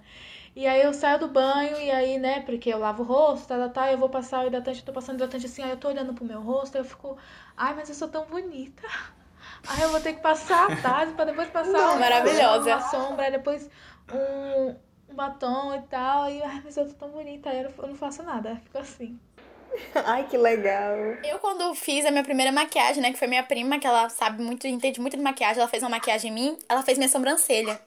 E 0.56 0.65
aí 0.65 0.82
eu 0.82 0.94
saio 0.94 1.19
do 1.19 1.27
banho 1.27 1.77
e 1.82 1.91
aí, 1.91 2.18
né, 2.18 2.40
porque 2.41 2.69
eu 2.69 2.80
lavo 2.80 3.03
o 3.03 3.06
rosto, 3.06 3.45
tá, 3.48 3.57
tá, 3.57 3.69
tá, 3.69 3.91
eu 3.91 3.98
vou 3.98 4.07
passar 4.07 4.44
o 4.44 4.48
hidratante, 4.48 4.80
eu 4.80 4.86
tô 4.86 4.94
passando 4.94 5.15
hidratante 5.15 5.48
assim, 5.48 5.61
aí 5.61 5.72
eu 5.72 5.77
tô 5.77 5.90
olhando 5.90 6.14
pro 6.14 6.23
meu 6.23 6.41
rosto, 6.41 6.76
aí 6.77 6.82
eu 6.82 6.86
fico, 6.86 7.18
ai, 7.57 7.73
mas 7.76 7.90
eu 7.90 7.95
sou 7.95 8.07
tão 8.07 8.26
bonita. 8.26 8.84
Aí 9.68 9.82
eu 9.82 9.90
vou 9.90 9.99
ter 9.99 10.14
que 10.14 10.22
passar 10.22 10.72
a 10.72 10.76
base 10.76 11.14
pra 11.14 11.26
depois 11.26 11.49
passar 11.49 11.72
uma, 11.72 11.99
Maravilhosa. 11.99 12.76
uma 12.76 12.82
sombra, 12.82 13.32
depois 13.32 13.68
um, 14.11 14.76
um 15.10 15.15
batom 15.15 15.73
e 15.73 15.82
tal. 15.84 16.30
E 16.30 16.41
ai, 16.44 16.61
mas 16.64 16.77
eu 16.77 16.88
tô 16.88 16.94
tão 16.94 17.10
bonita, 17.10 17.49
aí 17.49 17.64
eu 17.64 17.64
não, 17.64 17.84
eu 17.84 17.88
não 17.90 17.95
faço 17.95 18.22
nada, 18.22 18.56
fico 18.64 18.77
assim. 18.77 19.19
Ai, 20.06 20.27
que 20.27 20.38
legal. 20.38 20.95
Eu, 21.23 21.40
quando 21.40 21.73
fiz 21.73 22.06
a 22.06 22.11
minha 22.11 22.23
primeira 22.23 22.52
maquiagem, 22.52 23.02
né, 23.02 23.11
que 23.11 23.18
foi 23.18 23.27
minha 23.27 23.44
prima, 23.44 23.80
que 23.80 23.88
ela 23.88 24.07
sabe 24.10 24.44
muito, 24.44 24.68
entende 24.68 25.02
muito 25.02 25.18
de 25.18 25.23
maquiagem, 25.23 25.60
ela 25.60 25.69
fez 25.69 25.82
uma 25.82 25.90
maquiagem 25.90 26.32
em 26.32 26.34
mim, 26.34 26.60
ela 26.69 26.84
fez 26.84 26.98
minha 26.98 27.10
sobrancelha. 27.10 27.80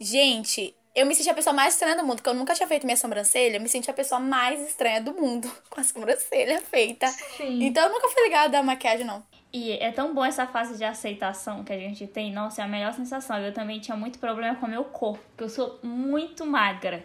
Gente, 0.00 0.74
eu 0.94 1.06
me 1.06 1.14
senti 1.14 1.30
a 1.30 1.34
pessoa 1.34 1.54
mais 1.54 1.74
estranha 1.74 1.96
do 1.96 2.02
mundo, 2.02 2.16
porque 2.16 2.28
eu 2.28 2.34
nunca 2.34 2.54
tinha 2.54 2.68
feito 2.68 2.84
minha 2.84 2.96
sobrancelha, 2.96 3.56
eu 3.56 3.60
me 3.60 3.68
senti 3.68 3.90
a 3.90 3.94
pessoa 3.94 4.20
mais 4.20 4.60
estranha 4.68 5.00
do 5.00 5.14
mundo 5.14 5.50
com 5.70 5.80
a 5.80 5.84
sobrancelha 5.84 6.60
feita. 6.60 7.06
Sim. 7.08 7.62
Então 7.64 7.84
eu 7.84 7.92
nunca 7.92 8.08
fui 8.08 8.22
ligada 8.24 8.58
à 8.58 8.62
maquiagem, 8.62 9.06
não. 9.06 9.22
E 9.52 9.72
é 9.72 9.92
tão 9.92 10.14
bom 10.14 10.24
essa 10.24 10.46
fase 10.46 10.78
de 10.78 10.84
aceitação 10.84 11.62
que 11.62 11.72
a 11.72 11.78
gente 11.78 12.06
tem. 12.06 12.32
Nossa, 12.32 12.62
é 12.62 12.64
a 12.64 12.68
melhor 12.68 12.94
sensação. 12.94 13.38
Eu 13.38 13.52
também 13.52 13.80
tinha 13.80 13.96
muito 13.96 14.18
problema 14.18 14.56
com 14.56 14.64
o 14.64 14.68
meu 14.68 14.84
corpo, 14.84 15.22
porque 15.28 15.44
eu 15.44 15.48
sou 15.50 15.78
muito 15.82 16.46
magra. 16.46 17.04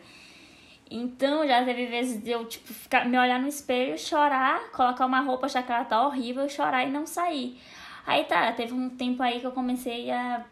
Então, 0.89 1.45
já 1.45 1.65
teve 1.65 1.87
vezes 1.87 2.23
de 2.23 2.31
eu, 2.31 2.45
tipo, 2.45 2.73
ficar, 2.73 3.05
me 3.05 3.17
olhar 3.19 3.37
no 3.37 3.49
espelho, 3.49 3.97
chorar, 3.97 4.71
colocar 4.71 5.05
uma 5.05 5.19
roupa, 5.19 5.45
achar 5.45 5.61
que 5.61 5.69
ela 5.69 5.83
tá 5.83 6.07
horrível, 6.07 6.47
chorar 6.47 6.85
e 6.85 6.89
não 6.89 7.05
sair. 7.05 7.59
Aí 8.05 8.23
tá, 8.23 8.49
teve 8.53 8.73
um 8.73 8.89
tempo 8.89 9.21
aí 9.21 9.41
que 9.41 9.45
eu 9.45 9.51
comecei 9.51 10.09
a 10.09 10.45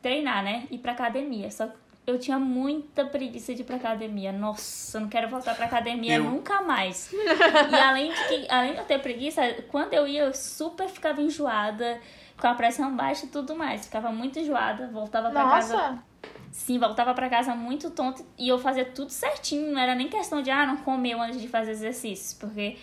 treinar, 0.00 0.42
né? 0.42 0.66
Ir 0.70 0.78
pra 0.78 0.92
academia. 0.92 1.50
Só 1.50 1.66
que 1.66 1.76
eu 2.06 2.18
tinha 2.18 2.38
muita 2.38 3.04
preguiça 3.04 3.54
de 3.54 3.62
ir 3.62 3.64
pra 3.64 3.76
academia. 3.76 4.32
Nossa, 4.32 4.96
eu 4.96 5.02
não 5.02 5.08
quero 5.08 5.28
voltar 5.28 5.54
pra 5.54 5.66
academia 5.66 6.16
Eu. 6.16 6.24
nunca 6.24 6.62
mais. 6.62 7.12
E 7.70 7.74
além 7.74 8.12
de, 8.12 8.28
que, 8.28 8.46
além 8.50 8.72
de 8.72 8.78
eu 8.78 8.84
ter 8.84 8.98
preguiça, 9.00 9.42
quando 9.68 9.94
eu 9.94 10.06
ia, 10.06 10.22
eu 10.22 10.34
super 10.34 10.88
ficava 10.88 11.20
enjoada, 11.20 12.00
com 12.38 12.46
a 12.46 12.54
pressão 12.54 12.94
baixa 12.96 13.26
e 13.26 13.28
tudo 13.28 13.54
mais. 13.54 13.84
Ficava 13.86 14.10
muito 14.10 14.38
enjoada, 14.38 14.88
voltava 14.88 15.30
pra 15.30 15.44
casa. 15.44 15.76
Nossa, 15.76 16.02
Sim, 16.50 16.78
voltava 16.78 17.14
pra 17.14 17.30
casa 17.30 17.54
muito 17.54 17.90
tonta 17.90 18.22
e 18.38 18.46
eu 18.48 18.58
fazia 18.58 18.84
tudo 18.84 19.10
certinho. 19.10 19.72
Não 19.72 19.80
era 19.80 19.94
nem 19.94 20.08
questão 20.08 20.42
de, 20.42 20.50
ah, 20.50 20.66
não 20.66 20.76
comeu 20.78 21.20
antes 21.20 21.40
de 21.40 21.48
fazer 21.48 21.70
exercício. 21.70 22.38
Porque 22.38 22.76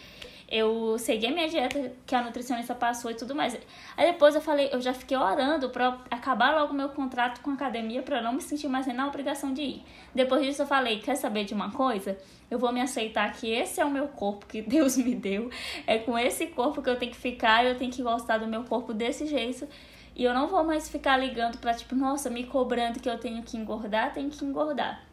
eu 0.49 0.97
segui 0.97 1.27
a 1.27 1.31
minha 1.31 1.47
dieta 1.47 1.91
que 2.05 2.15
a 2.15 2.23
nutricionista 2.23 2.73
passou 2.73 3.11
e 3.11 3.13
tudo 3.13 3.35
mais. 3.35 3.57
Aí 3.95 4.11
depois 4.11 4.33
eu 4.33 4.41
falei, 4.41 4.69
eu 4.71 4.81
já 4.81 4.93
fiquei 4.93 5.15
orando 5.15 5.69
pra 5.69 5.99
acabar 6.09 6.59
logo 6.59 6.73
meu 6.73 6.89
contrato 6.89 7.41
com 7.41 7.51
a 7.51 7.53
academia 7.53 8.01
pra 8.01 8.21
não 8.21 8.33
me 8.33 8.41
sentir 8.41 8.67
mais 8.67 8.87
na 8.87 9.07
obrigação 9.07 9.53
de 9.53 9.61
ir. 9.61 9.83
Depois 10.13 10.43
disso 10.43 10.63
eu 10.63 10.67
falei, 10.67 10.99
quer 10.99 11.15
saber 11.15 11.45
de 11.45 11.53
uma 11.53 11.71
coisa? 11.71 12.17
Eu 12.49 12.57
vou 12.57 12.71
me 12.71 12.81
aceitar 12.81 13.31
que 13.33 13.51
esse 13.51 13.79
é 13.79 13.85
o 13.85 13.91
meu 13.91 14.07
corpo 14.07 14.47
que 14.47 14.61
Deus 14.63 14.97
me 14.97 15.13
deu. 15.13 15.51
É 15.85 15.99
com 15.99 16.17
esse 16.17 16.47
corpo 16.47 16.81
que 16.81 16.89
eu 16.89 16.95
tenho 16.95 17.11
que 17.11 17.17
ficar, 17.17 17.63
eu 17.63 17.77
tenho 17.77 17.91
que 17.91 18.01
gostar 18.01 18.39
do 18.39 18.47
meu 18.47 18.63
corpo 18.63 18.91
desse 18.91 19.27
jeito. 19.27 19.67
E 20.15 20.23
eu 20.23 20.33
não 20.33 20.47
vou 20.47 20.63
mais 20.63 20.89
ficar 20.89 21.15
ligando 21.17 21.59
pra, 21.59 21.73
tipo, 21.73 21.95
nossa, 21.95 22.29
me 22.29 22.43
cobrando 22.43 22.99
que 22.99 23.09
eu 23.09 23.17
tenho 23.19 23.43
que 23.43 23.55
engordar, 23.55 24.11
tenho 24.13 24.29
que 24.29 24.43
engordar. 24.43 25.03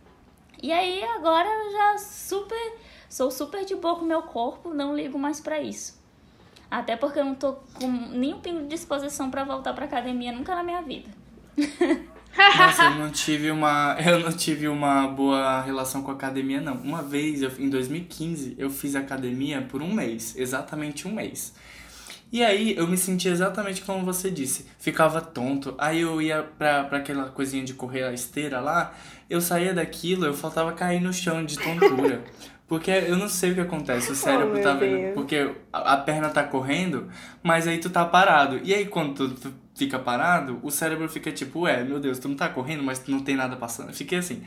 E 0.62 0.72
aí 0.72 1.02
agora 1.04 1.46
eu 1.46 1.72
já 1.72 1.98
super 1.98 2.78
sou 3.08 3.30
super 3.30 3.64
de 3.64 3.74
boa 3.74 3.96
com 3.96 4.04
meu 4.04 4.22
corpo, 4.22 4.72
não 4.72 4.94
ligo 4.94 5.18
mais 5.18 5.40
pra 5.40 5.60
isso. 5.60 6.00
Até 6.70 6.96
porque 6.96 7.18
eu 7.18 7.24
não 7.24 7.34
tô 7.34 7.54
com 7.74 7.88
nenhum 7.88 8.40
pingo 8.40 8.62
de 8.62 8.68
disposição 8.68 9.30
pra 9.30 9.44
voltar 9.44 9.72
pra 9.72 9.84
academia 9.84 10.32
nunca 10.32 10.54
na 10.54 10.62
minha 10.62 10.82
vida. 10.82 11.08
Nossa, 12.58 12.84
eu 12.84 12.90
não 12.98 13.10
tive 13.10 13.50
uma, 13.50 13.96
eu 14.04 14.18
não 14.20 14.32
tive 14.32 14.68
uma 14.68 15.06
boa 15.06 15.62
relação 15.62 16.02
com 16.02 16.10
a 16.10 16.14
academia 16.14 16.60
não. 16.60 16.74
Uma 16.74 17.02
vez, 17.02 17.42
eu, 17.42 17.50
em 17.58 17.70
2015, 17.70 18.56
eu 18.58 18.68
fiz 18.68 18.94
academia 18.94 19.62
por 19.62 19.80
um 19.80 19.92
mês, 19.92 20.34
exatamente 20.36 21.06
um 21.06 21.12
mês. 21.12 21.54
E 22.32 22.42
aí 22.42 22.76
eu 22.76 22.88
me 22.88 22.98
sentia 22.98 23.30
exatamente 23.30 23.82
como 23.82 24.04
você 24.04 24.30
disse, 24.30 24.66
ficava 24.78 25.20
tonto. 25.20 25.74
Aí 25.78 26.00
eu 26.00 26.20
ia 26.20 26.42
pra, 26.42 26.84
pra 26.84 26.98
aquela 26.98 27.26
coisinha 27.30 27.64
de 27.64 27.72
correr 27.72 28.02
a 28.02 28.12
esteira 28.12 28.60
lá, 28.60 28.94
eu 29.30 29.40
saía 29.40 29.72
daquilo, 29.72 30.26
eu 30.26 30.34
faltava 30.34 30.72
cair 30.72 31.00
no 31.00 31.12
chão 31.12 31.44
de 31.44 31.56
tontura. 31.56 32.24
Porque 32.68 32.90
eu 32.90 33.16
não 33.16 33.28
sei 33.28 33.52
o 33.52 33.54
que 33.54 33.60
acontece, 33.60 34.10
o 34.10 34.14
cérebro 34.16 34.54
meu 34.54 34.62
tá 34.62 34.74
vendo. 34.74 34.98
Deus. 34.98 35.14
Porque 35.14 35.52
a, 35.72 35.94
a 35.94 35.96
perna 35.98 36.28
tá 36.30 36.42
correndo, 36.42 37.08
mas 37.42 37.66
aí 37.68 37.78
tu 37.78 37.90
tá 37.90 38.04
parado. 38.04 38.60
E 38.64 38.74
aí 38.74 38.86
quando 38.86 39.30
tu 39.30 39.52
fica 39.74 39.98
parado, 39.98 40.58
o 40.62 40.70
cérebro 40.70 41.08
fica 41.08 41.30
tipo, 41.30 41.60
ué, 41.60 41.84
meu 41.84 42.00
Deus, 42.00 42.18
tu 42.18 42.28
não 42.28 42.36
tá 42.36 42.48
correndo, 42.48 42.82
mas 42.82 42.98
tu 42.98 43.10
não 43.10 43.20
tem 43.20 43.36
nada 43.36 43.56
passando. 43.56 43.92
Fiquei 43.92 44.18
assim. 44.18 44.42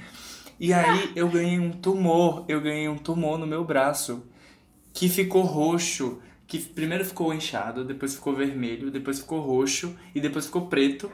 E 0.60 0.74
aí 0.74 1.12
eu 1.16 1.30
ganhei 1.30 1.58
um 1.58 1.72
tumor, 1.72 2.44
eu 2.50 2.60
ganhei 2.60 2.90
um 2.90 2.98
tumor 2.98 3.38
no 3.38 3.48
meu 3.48 3.64
braço, 3.64 4.26
que 4.94 5.08
ficou 5.08 5.44
roxo, 5.44 6.20
que 6.50 6.58
primeiro 6.58 7.06
ficou 7.06 7.32
inchado, 7.32 7.86
depois 7.86 8.16
ficou 8.16 8.36
vermelho, 8.36 8.90
depois 8.90 9.20
ficou 9.20 9.40
roxo 9.40 9.96
e 10.16 10.20
depois 10.20 10.48
ficou 10.48 10.66
preto. 10.66 11.10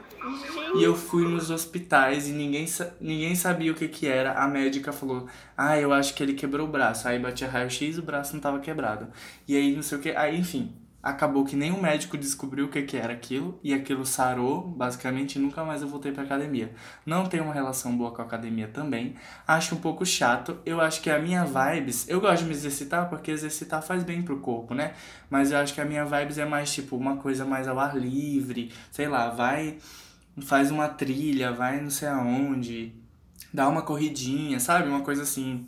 E 0.74 0.82
eu 0.82 0.96
fui 0.96 1.28
nos 1.28 1.50
hospitais 1.50 2.26
e 2.26 2.32
ninguém, 2.32 2.64
ninguém 2.98 3.36
sabia 3.36 3.70
o 3.70 3.74
que 3.74 3.86
que 3.86 4.06
era. 4.06 4.32
A 4.32 4.48
médica 4.48 4.94
falou, 4.94 5.28
ah, 5.54 5.78
eu 5.78 5.92
acho 5.92 6.14
que 6.14 6.22
ele 6.22 6.32
quebrou 6.32 6.66
o 6.66 6.70
braço. 6.70 7.06
Aí 7.06 7.18
batia 7.18 7.46
raio-x 7.46 7.98
o 7.98 8.02
braço 8.02 8.32
não 8.32 8.40
tava 8.40 8.60
quebrado. 8.60 9.08
E 9.46 9.54
aí 9.54 9.76
não 9.76 9.82
sei 9.82 9.98
o 9.98 10.00
que, 10.00 10.10
aí 10.12 10.38
enfim. 10.38 10.72
Acabou 11.06 11.44
que 11.44 11.54
nem 11.54 11.70
o 11.70 11.80
médico 11.80 12.18
descobriu 12.18 12.66
o 12.66 12.68
que 12.68 12.82
que 12.82 12.96
era 12.96 13.12
aquilo 13.12 13.60
e 13.62 13.72
aquilo 13.72 14.04
sarou, 14.04 14.66
basicamente, 14.66 15.36
e 15.36 15.38
nunca 15.38 15.62
mais 15.62 15.80
eu 15.80 15.86
voltei 15.86 16.10
pra 16.10 16.24
academia. 16.24 16.74
Não 17.06 17.26
tenho 17.26 17.44
uma 17.44 17.54
relação 17.54 17.96
boa 17.96 18.10
com 18.10 18.22
a 18.22 18.24
academia 18.24 18.66
também. 18.66 19.14
Acho 19.46 19.76
um 19.76 19.78
pouco 19.78 20.04
chato. 20.04 20.58
Eu 20.66 20.80
acho 20.80 21.00
que 21.00 21.08
a 21.08 21.16
minha 21.16 21.44
vibes, 21.44 22.08
eu 22.08 22.20
gosto 22.20 22.42
de 22.42 22.46
me 22.46 22.50
exercitar 22.50 23.08
porque 23.08 23.30
exercitar 23.30 23.82
faz 23.82 24.02
bem 24.02 24.20
pro 24.20 24.40
corpo, 24.40 24.74
né? 24.74 24.94
Mas 25.30 25.52
eu 25.52 25.58
acho 25.58 25.72
que 25.72 25.80
a 25.80 25.84
minha 25.84 26.04
vibes 26.04 26.38
é 26.38 26.44
mais 26.44 26.74
tipo 26.74 26.96
uma 26.96 27.18
coisa 27.18 27.44
mais 27.44 27.68
ao 27.68 27.78
ar 27.78 27.96
livre, 27.96 28.72
sei 28.90 29.06
lá, 29.06 29.30
vai 29.30 29.78
faz 30.42 30.70
uma 30.70 30.88
trilha, 30.88 31.52
vai 31.52 31.80
não 31.80 31.90
sei 31.90 32.08
aonde, 32.08 32.92
dá 33.54 33.68
uma 33.68 33.82
corridinha, 33.82 34.58
sabe? 34.58 34.88
Uma 34.88 35.02
coisa 35.02 35.22
assim. 35.22 35.66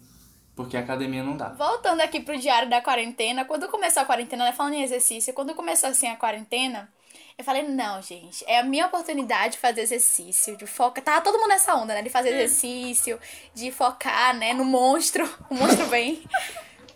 Porque 0.59 0.77
a 0.77 0.81
academia 0.81 1.23
não 1.23 1.37
dá. 1.37 1.51
Voltando 1.51 2.01
aqui 2.01 2.19
pro 2.19 2.37
diário 2.37 2.69
da 2.69 2.81
quarentena, 2.81 3.45
quando 3.45 3.69
começou 3.69 4.03
a 4.03 4.05
quarentena, 4.05 4.45
né, 4.45 4.53
falando 4.53 4.75
em 4.75 4.83
exercício, 4.83 5.33
quando 5.33 5.55
começou 5.55 5.89
assim 5.89 6.09
a 6.09 6.17
quarentena, 6.17 6.91
eu 7.39 7.45
falei, 7.45 7.63
não, 7.63 8.03
gente, 8.03 8.45
é 8.49 8.59
a 8.59 8.65
minha 8.65 8.87
oportunidade 8.87 9.53
de 9.53 9.59
fazer 9.61 9.83
exercício, 9.83 10.57
de 10.57 10.67
focar. 10.67 11.05
Tava 11.05 11.21
todo 11.21 11.39
mundo 11.39 11.51
nessa 11.51 11.77
onda, 11.77 11.95
né? 11.95 12.03
De 12.03 12.11
fazer 12.11 12.31
exercício, 12.31 13.21
de 13.55 13.71
focar, 13.71 14.35
né, 14.37 14.53
no 14.53 14.65
monstro. 14.65 15.31
O 15.49 15.55
monstro 15.55 15.87
vem. 15.87 16.25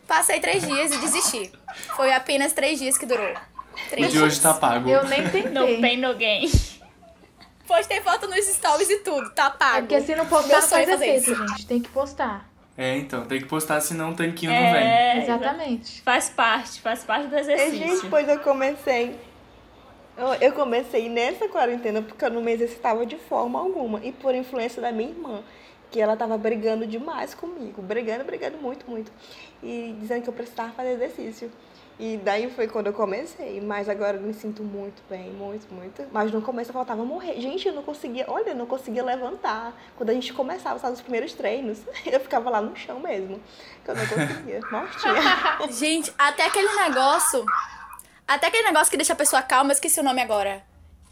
Passei 0.08 0.40
três 0.40 0.66
dias 0.66 0.92
e 0.92 0.98
desisti. 0.98 1.52
Foi 1.96 2.12
apenas 2.12 2.52
três 2.52 2.80
dias 2.80 2.98
que 2.98 3.06
durou. 3.06 3.32
O 3.32 3.88
Três 3.90 4.10
de 4.10 4.18
hoje 4.18 4.40
dias. 4.40 4.42
tá 4.42 4.54
pago. 4.54 4.90
eu 4.90 5.04
nem 5.04 5.22
No 5.22 5.30
tentei. 5.30 5.80
pain, 5.80 5.96
no 5.98 6.14
gain. 6.16 6.50
Postei 7.64 8.00
foto 8.00 8.26
nos 8.26 8.44
stories 8.44 8.90
e 8.90 8.98
tudo, 8.98 9.30
tá 9.30 9.50
pago. 9.50 9.76
É 9.76 9.80
porque 9.82 10.00
se 10.02 10.16
não 10.16 10.26
postar, 10.26 10.58
é 10.58 10.62
faz 10.62 10.90
fazer 10.90 10.94
efeito, 10.94 11.30
isso. 11.32 11.46
gente. 11.48 11.66
Tem 11.66 11.80
que 11.80 11.88
postar. 11.90 12.51
É, 12.76 12.96
então, 12.96 13.26
tem 13.26 13.38
que 13.38 13.46
postar, 13.46 13.80
senão 13.80 14.12
o 14.12 14.16
tanquinho 14.16 14.50
não 14.52 14.72
vem. 14.72 14.82
É, 14.82 15.18
Exatamente. 15.22 16.00
Faz 16.02 16.30
parte, 16.30 16.80
faz 16.80 17.04
parte 17.04 17.26
do 17.28 17.36
E, 17.36 17.40
exercício. 17.40 17.76
gente, 17.76 18.06
pois 18.08 18.28
eu 18.28 18.38
comecei. 18.40 19.14
Eu, 20.16 20.34
eu 20.34 20.52
comecei 20.52 21.08
nessa 21.08 21.48
quarentena 21.48 22.00
porque 22.02 22.24
eu 22.24 22.30
não 22.30 22.42
me 22.42 22.52
exercitava 22.52 23.04
de 23.04 23.16
forma 23.16 23.58
alguma. 23.58 24.00
E 24.02 24.12
por 24.12 24.34
influência 24.34 24.80
da 24.80 24.90
minha 24.90 25.10
irmã, 25.10 25.42
que 25.90 26.00
ela 26.00 26.16
tava 26.16 26.36
brigando 26.38 26.86
demais 26.86 27.34
comigo. 27.34 27.82
Brigando, 27.82 28.24
brigando 28.24 28.56
muito, 28.58 28.88
muito. 28.90 29.12
E 29.62 29.94
dizendo 30.00 30.22
que 30.22 30.28
eu 30.28 30.34
precisava 30.34 30.72
fazer 30.72 30.92
exercício. 30.92 31.50
E 31.98 32.16
daí 32.16 32.50
foi 32.50 32.66
quando 32.66 32.88
eu 32.88 32.92
comecei. 32.92 33.60
Mas 33.60 33.88
agora 33.88 34.16
eu 34.16 34.22
me 34.22 34.34
sinto 34.34 34.62
muito 34.62 35.02
bem, 35.08 35.30
muito, 35.30 35.72
muito. 35.72 36.04
Mas 36.10 36.32
no 36.32 36.42
começo 36.42 36.70
eu 36.70 36.74
faltava 36.74 37.04
morrer. 37.04 37.40
Gente, 37.40 37.68
eu 37.68 37.74
não 37.74 37.82
conseguia, 37.82 38.24
olha, 38.28 38.50
eu 38.50 38.56
não 38.56 38.66
conseguia 38.66 39.04
levantar. 39.04 39.72
Quando 39.96 40.10
a 40.10 40.14
gente 40.14 40.32
começava, 40.32 40.78
sabe, 40.78 40.94
os 40.94 41.00
primeiros 41.00 41.32
treinos, 41.34 41.78
eu 42.04 42.18
ficava 42.20 42.50
lá 42.50 42.60
no 42.60 42.74
chão 42.76 42.98
mesmo. 42.98 43.40
Que 43.84 43.90
eu 43.90 43.94
não 43.94 44.06
conseguia. 44.06 44.60
Mortinha. 44.70 45.68
Gente, 45.70 46.12
até 46.18 46.46
aquele 46.46 46.72
negócio. 46.74 47.44
Até 48.26 48.46
aquele 48.46 48.64
negócio 48.64 48.90
que 48.90 48.96
deixa 48.96 49.12
a 49.12 49.16
pessoa 49.16 49.42
calma, 49.42 49.70
eu 49.70 49.74
esqueci 49.74 50.00
o 50.00 50.02
nome 50.02 50.20
agora. 50.22 50.62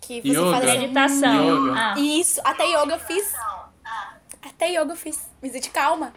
Que 0.01 0.21
você 0.23 0.31
Yoga. 0.41 0.51
faz. 0.51 0.65
Meditação. 0.81 1.69
Yoga. 1.69 1.73
Ah, 1.77 1.95
Isso, 1.99 2.41
até 2.43 2.65
yoga 2.65 2.95
eu 2.95 2.99
fiz. 3.01 3.35
Até 4.43 4.69
yoga 4.71 4.93
eu 4.93 4.97
fiz. 4.97 5.29
Me 5.43 5.51
de 5.51 5.69
calma. 5.71 6.13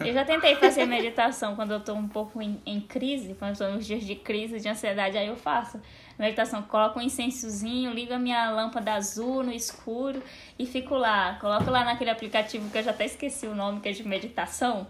Eu 0.00 0.12
já 0.12 0.24
tentei 0.24 0.54
fazer 0.56 0.84
meditação 0.86 1.54
quando 1.56 1.72
eu 1.72 1.80
tô 1.80 1.94
um 1.94 2.08
pouco 2.08 2.40
em, 2.42 2.60
em 2.66 2.80
crise, 2.80 3.34
quando 3.38 3.52
eu 3.60 3.66
tô 3.68 3.74
nos 3.74 3.86
dias 3.86 4.02
de 4.04 4.14
crise, 4.14 4.60
de 4.60 4.68
ansiedade, 4.68 5.16
aí 5.18 5.26
eu 5.28 5.36
faço 5.36 5.80
meditação. 6.18 6.62
Coloco 6.62 6.98
um 6.98 7.02
incensozinho, 7.02 7.92
ligo 7.92 8.12
a 8.12 8.18
minha 8.18 8.50
lâmpada 8.50 8.92
azul 8.94 9.42
no 9.42 9.52
escuro 9.52 10.22
e 10.58 10.66
fico 10.66 10.94
lá. 10.94 11.34
Coloco 11.40 11.70
lá 11.70 11.84
naquele 11.84 12.10
aplicativo 12.10 12.68
que 12.70 12.78
eu 12.78 12.82
já 12.82 12.90
até 12.90 13.04
esqueci 13.06 13.46
o 13.46 13.54
nome, 13.54 13.80
que 13.80 13.88
é 13.88 13.92
de 13.92 14.06
meditação. 14.06 14.86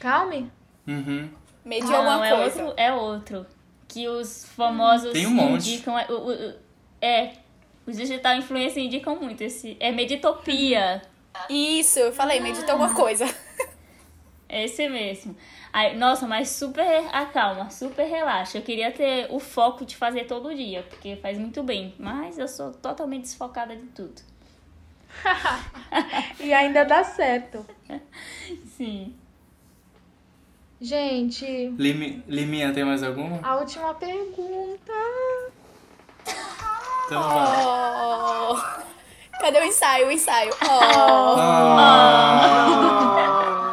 Calme. 0.00 0.50
Uhum. 0.86 1.28
Medir 1.64 1.88
Não, 1.88 1.96
alguma 1.96 2.26
é 2.26 2.34
coisa. 2.36 2.62
outro, 2.64 2.74
é 2.82 2.92
outro. 2.92 3.46
Que 3.88 4.08
os 4.08 4.44
famosos 4.56 5.12
Tem 5.12 5.26
um 5.26 5.30
monte. 5.30 5.70
indicam. 5.74 5.98
É, 5.98 6.06
o- 6.10 6.30
o- 6.30 6.54
é, 7.00 7.32
os 7.86 7.96
digital 7.96 8.34
influencers 8.36 8.76
indicam 8.84 9.16
muito. 9.20 9.42
Esse, 9.42 9.76
é 9.80 9.92
Meditopia. 9.92 11.02
Isso, 11.50 11.98
eu 11.98 12.12
falei, 12.12 12.40
medita 12.40 12.72
alguma 12.72 12.94
coisa. 12.94 13.24
É 14.54 14.64
esse 14.66 14.88
mesmo. 14.88 15.34
Aí, 15.72 15.96
nossa, 15.96 16.28
mas 16.28 16.48
super 16.50 17.04
acalma, 17.12 17.68
super 17.70 18.04
relaxa. 18.06 18.58
Eu 18.58 18.62
queria 18.62 18.92
ter 18.92 19.26
o 19.30 19.40
foco 19.40 19.84
de 19.84 19.96
fazer 19.96 20.26
todo 20.26 20.54
dia, 20.54 20.84
porque 20.88 21.16
faz 21.16 21.36
muito 21.36 21.60
bem. 21.64 21.92
Mas 21.98 22.38
eu 22.38 22.46
sou 22.46 22.70
totalmente 22.72 23.22
desfocada 23.22 23.74
de 23.74 23.86
tudo. 23.88 24.22
E 26.38 26.52
ainda 26.52 26.84
dá 26.84 27.02
certo. 27.02 27.64
Sim. 28.76 29.14
Gente, 30.80 31.44
Limi, 31.78 32.22
Liminha, 32.28 32.72
tem 32.72 32.84
mais 32.84 33.02
alguma? 33.02 33.40
a 33.42 33.56
última 33.56 33.94
pergunta. 33.94 34.92
Então 37.06 37.22
vai. 37.22 37.64
Oh. 37.64 38.56
Cadê 39.40 39.58
o 39.60 39.64
ensaio? 39.64 40.06
O 40.08 40.10
ensaio. 40.12 40.52
Oh. 40.62 41.36
Ah, 41.38 42.66
É, 43.20 43.63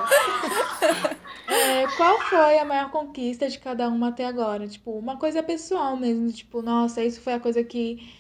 qual 2.02 2.20
foi 2.22 2.58
a 2.60 2.66
maior 2.66 2.90
conquista 2.92 3.48
de 3.50 3.60
cada 3.60 3.88
uma 3.90 4.10
até 4.10 4.26
agora? 4.26 4.68
Tipo, 4.68 4.92
uma 4.98 5.18
coisa 5.18 5.44
pessoal 5.44 5.96
mesmo. 5.96 6.32
Tipo, 6.32 6.62
nossa, 6.62 7.04
isso 7.04 7.22
foi 7.22 7.34
a 7.34 7.40
coisa 7.40 7.64
que 7.64 8.12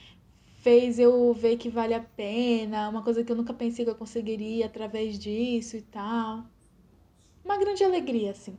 fez 0.61 0.99
eu 0.99 1.33
ver 1.33 1.57
que 1.57 1.69
vale 1.69 1.93
a 1.93 1.99
pena. 1.99 2.89
Uma 2.89 3.01
coisa 3.01 3.23
que 3.23 3.31
eu 3.31 3.35
nunca 3.35 3.53
pensei 3.53 3.83
que 3.83 3.91
eu 3.91 3.95
conseguiria 3.95 4.67
através 4.67 5.17
disso 5.17 5.77
e 5.77 5.81
tal. 5.81 6.43
Uma 7.43 7.57
grande 7.57 7.83
alegria, 7.83 8.31
assim. 8.31 8.57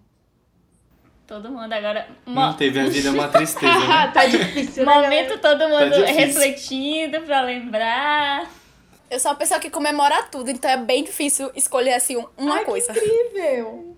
Todo 1.27 1.49
mundo 1.51 1.73
agora. 1.73 2.09
não 2.27 2.49
Mo- 2.51 2.55
teve 2.55 2.81
a 2.81 2.85
vida 2.89 3.09
é 3.09 3.13
uma 3.13 3.29
tristeza, 3.31 3.79
né? 3.87 4.11
tá 4.13 4.27
difícil, 4.27 4.85
né? 4.85 4.95
momento 4.95 5.39
todo 5.39 5.69
mundo 5.69 5.91
Tá 6.05 6.11
refletindo 6.13 7.21
pra 7.23 7.43
lembrar. 7.43 8.51
Eu 9.09 9.21
sou 9.21 9.31
uma 9.31 9.37
pessoa 9.37 9.61
que 9.61 9.71
comemora 9.71 10.23
tudo, 10.25 10.51
então 10.51 10.71
é 10.71 10.77
bem 10.77 11.05
difícil 11.05 11.51
escolher 11.55 11.93
assim 11.95 12.17
um- 12.17 12.27
uma 12.37 12.57
Ai, 12.57 12.65
coisa. 12.65 12.93
Que 12.93 12.99
incrível! 13.01 13.92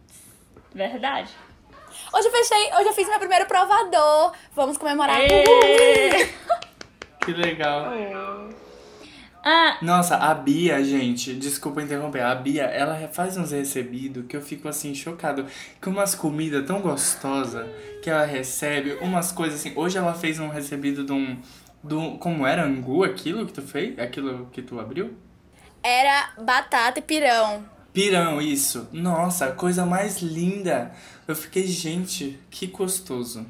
Verdade. 0.74 1.30
Hoje 2.12 2.26
eu 2.26 2.32
fechei, 2.32 2.72
hoje 2.76 2.88
eu 2.88 2.92
fiz 2.92 3.08
meu 3.08 3.18
primeiro 3.18 3.46
provador. 3.46 4.32
Vamos 4.54 4.76
comemorar. 4.76 5.20
Que 7.24 7.32
legal. 7.32 7.92
Ah, 9.46 9.76
Nossa, 9.82 10.16
a 10.16 10.32
Bia, 10.34 10.82
gente, 10.82 11.34
desculpa 11.34 11.82
interromper, 11.82 12.22
a 12.22 12.34
Bia, 12.34 12.62
ela 12.64 12.96
faz 13.08 13.36
uns 13.36 13.50
recebidos 13.50 14.24
que 14.26 14.34
eu 14.34 14.40
fico 14.40 14.66
assim 14.68 14.94
chocado. 14.94 15.46
Com 15.82 15.90
umas 15.90 16.14
comidas 16.14 16.66
tão 16.66 16.80
gostosas 16.80 17.66
que 18.02 18.08
ela 18.08 18.24
recebe, 18.24 18.94
umas 19.02 19.30
coisas 19.30 19.60
assim. 19.60 19.72
Hoje 19.76 19.98
ela 19.98 20.14
fez 20.14 20.40
um 20.40 20.48
recebido 20.48 21.04
de 21.04 21.12
um. 21.12 21.40
De 21.82 21.94
um 21.94 22.16
como 22.16 22.46
era 22.46 22.64
angu 22.64 23.04
aquilo 23.04 23.44
que 23.44 23.52
tu 23.52 23.60
fez? 23.60 23.98
Aquilo 23.98 24.46
que 24.50 24.62
tu 24.62 24.80
abriu? 24.80 25.14
Era 25.82 26.30
batata 26.38 26.98
e 26.98 27.02
pirão. 27.02 27.73
Pirão, 27.94 28.42
isso. 28.42 28.88
Nossa, 28.92 29.52
coisa 29.52 29.86
mais 29.86 30.20
linda. 30.20 30.92
Eu 31.26 31.34
fiquei, 31.36 31.66
gente, 31.66 32.38
que 32.50 32.66
gostoso. 32.66 33.46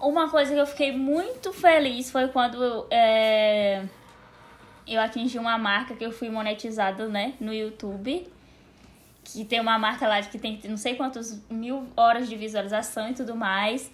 Uma 0.00 0.28
coisa 0.30 0.52
que 0.54 0.58
eu 0.60 0.66
fiquei 0.66 0.90
muito 0.96 1.52
feliz 1.52 2.10
foi 2.10 2.28
quando 2.28 2.86
é, 2.90 3.84
eu 4.86 5.00
atingi 5.00 5.38
uma 5.38 5.56
marca 5.58 5.94
que 5.94 6.04
eu 6.04 6.10
fui 6.10 6.28
monetizada, 6.30 7.06
né, 7.06 7.34
no 7.38 7.52
YouTube. 7.52 8.26
Que 9.24 9.44
tem 9.44 9.60
uma 9.60 9.78
marca 9.78 10.08
lá 10.08 10.22
que 10.22 10.38
tem 10.38 10.58
não 10.64 10.76
sei 10.78 10.94
quantos 10.94 11.38
mil 11.50 11.86
horas 11.96 12.28
de 12.28 12.36
visualização 12.36 13.10
e 13.10 13.14
tudo 13.14 13.34
mais. 13.36 13.90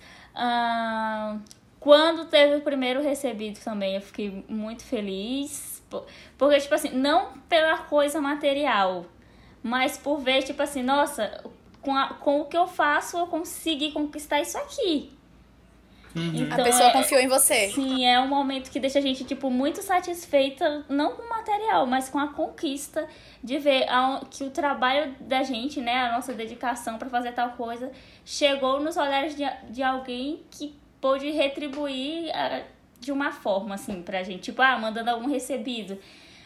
Quando 1.80 2.26
teve 2.26 2.56
o 2.56 2.60
primeiro 2.60 3.02
recebido 3.02 3.58
também, 3.60 3.96
eu 3.96 4.00
fiquei 4.00 4.44
muito 4.48 4.84
feliz. 4.84 5.82
po- 5.90 6.04
Porque, 6.38 6.60
tipo 6.60 6.74
assim, 6.74 6.90
não 6.90 7.32
pela 7.48 7.78
coisa 7.78 8.20
material, 8.20 9.06
mas 9.62 9.96
por 9.98 10.18
ver, 10.20 10.42
tipo 10.42 10.62
assim, 10.62 10.82
nossa, 10.82 11.42
com, 11.80 11.94
a- 11.96 12.14
com 12.14 12.40
o 12.40 12.44
que 12.46 12.56
eu 12.56 12.66
faço, 12.66 13.16
eu 13.16 13.26
consegui 13.26 13.92
conquistar 13.92 14.40
isso 14.40 14.56
aqui. 14.58 15.12
Então, 16.14 16.60
a 16.60 16.64
pessoa 16.64 16.90
é- 16.90 16.92
confiou 16.92 17.20
em 17.22 17.26
você. 17.28 17.70
Sim, 17.70 18.04
é 18.04 18.20
um 18.20 18.28
momento 18.28 18.70
que 18.70 18.78
deixa 18.78 18.98
a 18.98 19.02
gente, 19.02 19.24
tipo, 19.24 19.48
muito 19.48 19.80
satisfeita, 19.80 20.84
não 20.86 21.12
com 21.12 21.22
o 21.22 21.28
material, 21.30 21.86
mas 21.86 22.10
com 22.10 22.18
a 22.18 22.28
conquista 22.28 23.08
de 23.42 23.58
ver 23.58 23.88
a- 23.88 24.20
que 24.30 24.44
o 24.44 24.50
trabalho 24.50 25.14
da 25.20 25.42
gente, 25.42 25.80
né, 25.80 26.00
a 26.08 26.12
nossa 26.12 26.34
dedicação 26.34 26.98
pra 26.98 27.08
fazer 27.08 27.32
tal 27.32 27.52
coisa, 27.52 27.90
chegou 28.26 28.78
nos 28.78 28.98
olhares 28.98 29.34
de, 29.34 29.44
de 29.70 29.82
alguém 29.82 30.42
que 30.50 30.74
pôde 31.00 31.30
retribuir 31.30 32.30
ah, 32.34 32.62
de 33.00 33.10
uma 33.10 33.32
forma, 33.32 33.74
assim, 33.76 34.02
pra 34.02 34.22
gente. 34.22 34.42
Tipo, 34.42 34.60
ah, 34.60 34.78
mandando 34.78 35.10
algum 35.10 35.28
recebido. 35.30 35.98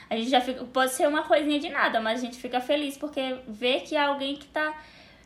A 0.09 0.16
gente 0.16 0.31
já 0.31 0.41
fica. 0.41 0.65
Pode 0.65 0.93
ser 0.93 1.07
uma 1.09 1.23
coisinha 1.23 1.59
de 1.59 1.69
nada, 1.69 2.01
mas 2.01 2.20
a 2.20 2.24
gente 2.24 2.39
fica 2.39 2.61
feliz 2.61 2.97
porque 2.97 3.41
vê 3.49 3.81
que 3.81 3.97
é 3.97 4.01
alguém 4.01 4.37
que 4.37 4.47
tá 4.47 4.78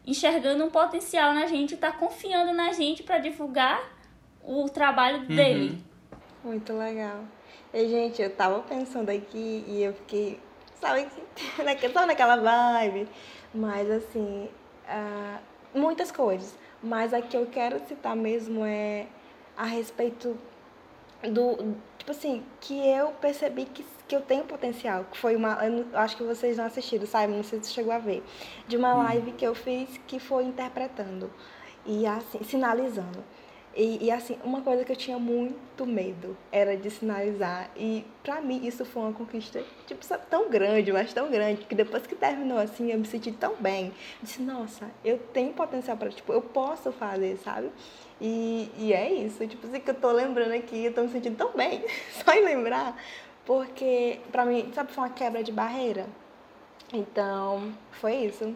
enxergando 0.07 0.65
um 0.65 0.70
potencial 0.70 1.35
na 1.35 1.47
gente, 1.47 1.77
tá 1.77 1.93
confiando 1.93 2.52
na 2.52 2.73
gente 2.73 3.02
pra 3.02 3.19
divulgar 3.19 3.81
o 4.43 4.69
trabalho 4.69 5.27
dele. 5.27 5.82
Muito 6.43 6.73
legal. 6.73 7.24
E, 7.73 7.89
gente, 7.89 8.20
eu 8.20 8.35
tava 8.35 8.61
pensando 8.61 9.11
aqui 9.11 9.65
e 9.69 9.82
eu 9.82 9.93
fiquei, 9.93 10.40
sabe, 10.81 11.07
só 11.93 12.05
naquela 12.07 12.36
vibe. 12.36 13.07
Mas, 13.55 13.90
assim, 13.90 14.48
ah, 14.89 15.39
muitas 15.74 16.11
coisas. 16.11 16.57
Mas 16.82 17.12
a 17.12 17.20
que 17.20 17.36
eu 17.36 17.47
quero 17.47 17.78
citar 17.86 18.16
mesmo 18.16 18.65
é 18.65 19.07
a 19.57 19.65
respeito 19.65 20.36
do. 21.23 21.77
Tipo 21.98 22.12
assim, 22.12 22.43
que 22.61 22.74
eu 22.89 23.09
percebi 23.20 23.66
que, 23.66 23.85
que 24.10 24.16
eu 24.16 24.20
tenho 24.20 24.42
potencial. 24.42 25.04
Que 25.04 25.16
foi 25.16 25.36
uma. 25.36 25.64
Eu 25.64 25.86
acho 25.94 26.16
que 26.16 26.24
vocês 26.24 26.56
não 26.56 26.64
assistiram, 26.64 27.06
sabe? 27.06 27.32
Não 27.32 27.44
sei 27.44 27.62
se 27.62 27.72
chegou 27.72 27.92
a 27.92 27.98
ver. 27.98 28.24
De 28.66 28.76
uma 28.76 28.92
live 28.92 29.30
que 29.32 29.46
eu 29.46 29.54
fiz 29.54 29.88
que 30.08 30.18
foi 30.18 30.42
interpretando. 30.44 31.30
E 31.86 32.04
assim, 32.04 32.42
sinalizando. 32.42 33.22
E, 33.72 34.06
e, 34.06 34.10
assim, 34.10 34.36
uma 34.42 34.62
coisa 34.62 34.84
que 34.84 34.90
eu 34.90 34.96
tinha 34.96 35.16
muito 35.16 35.86
medo 35.86 36.36
era 36.50 36.76
de 36.76 36.90
sinalizar. 36.90 37.70
E 37.76 38.04
pra 38.20 38.40
mim 38.40 38.66
isso 38.66 38.84
foi 38.84 39.02
uma 39.02 39.12
conquista, 39.12 39.62
tipo, 39.86 40.04
sabe, 40.04 40.24
tão 40.28 40.50
grande, 40.50 40.92
mas 40.92 41.14
tão 41.14 41.30
grande, 41.30 41.64
que 41.64 41.74
depois 41.76 42.04
que 42.04 42.16
terminou 42.16 42.58
assim, 42.58 42.90
eu 42.90 42.98
me 42.98 43.06
senti 43.06 43.30
tão 43.30 43.54
bem. 43.60 43.86
Eu 43.86 43.92
disse, 44.22 44.42
nossa, 44.42 44.90
eu 45.04 45.18
tenho 45.32 45.52
potencial 45.52 45.96
para, 45.96 46.10
tipo, 46.10 46.32
eu 46.32 46.42
posso 46.42 46.90
fazer, 46.90 47.36
sabe? 47.44 47.70
E, 48.20 48.68
e 48.76 48.92
é 48.92 49.12
isso, 49.12 49.46
tipo 49.46 49.64
assim, 49.68 49.78
que 49.78 49.90
eu 49.90 49.94
tô 49.94 50.10
lembrando 50.10 50.52
aqui, 50.52 50.86
eu 50.86 50.92
tô 50.92 51.02
me 51.02 51.08
sentindo 51.08 51.36
tão 51.36 51.52
bem, 51.52 51.84
só 52.24 52.32
em 52.32 52.44
lembrar, 52.44 53.00
porque 53.51 54.20
pra 54.31 54.44
mim, 54.44 54.70
sabe, 54.72 54.93
foi 54.93 55.02
uma 55.02 55.10
quebra 55.10 55.43
de 55.43 55.51
barreira. 55.51 56.06
Então, 56.93 57.74
foi 57.90 58.14
isso. 58.18 58.55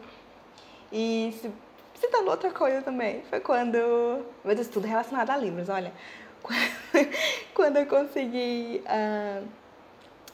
E 0.93 1.37
se, 1.41 1.51
citando 1.97 2.31
outra 2.31 2.53
coisa 2.53 2.81
também, 2.81 3.21
foi 3.23 3.41
quando. 3.41 3.75
Meu 4.45 4.55
Deus, 4.55 4.69
tudo 4.69 4.87
relacionado 4.87 5.31
a 5.31 5.37
livros, 5.37 5.69
olha. 5.69 5.93
Quando 7.53 7.79
eu 7.79 7.87
consegui 7.87 8.85
a, 8.87 9.43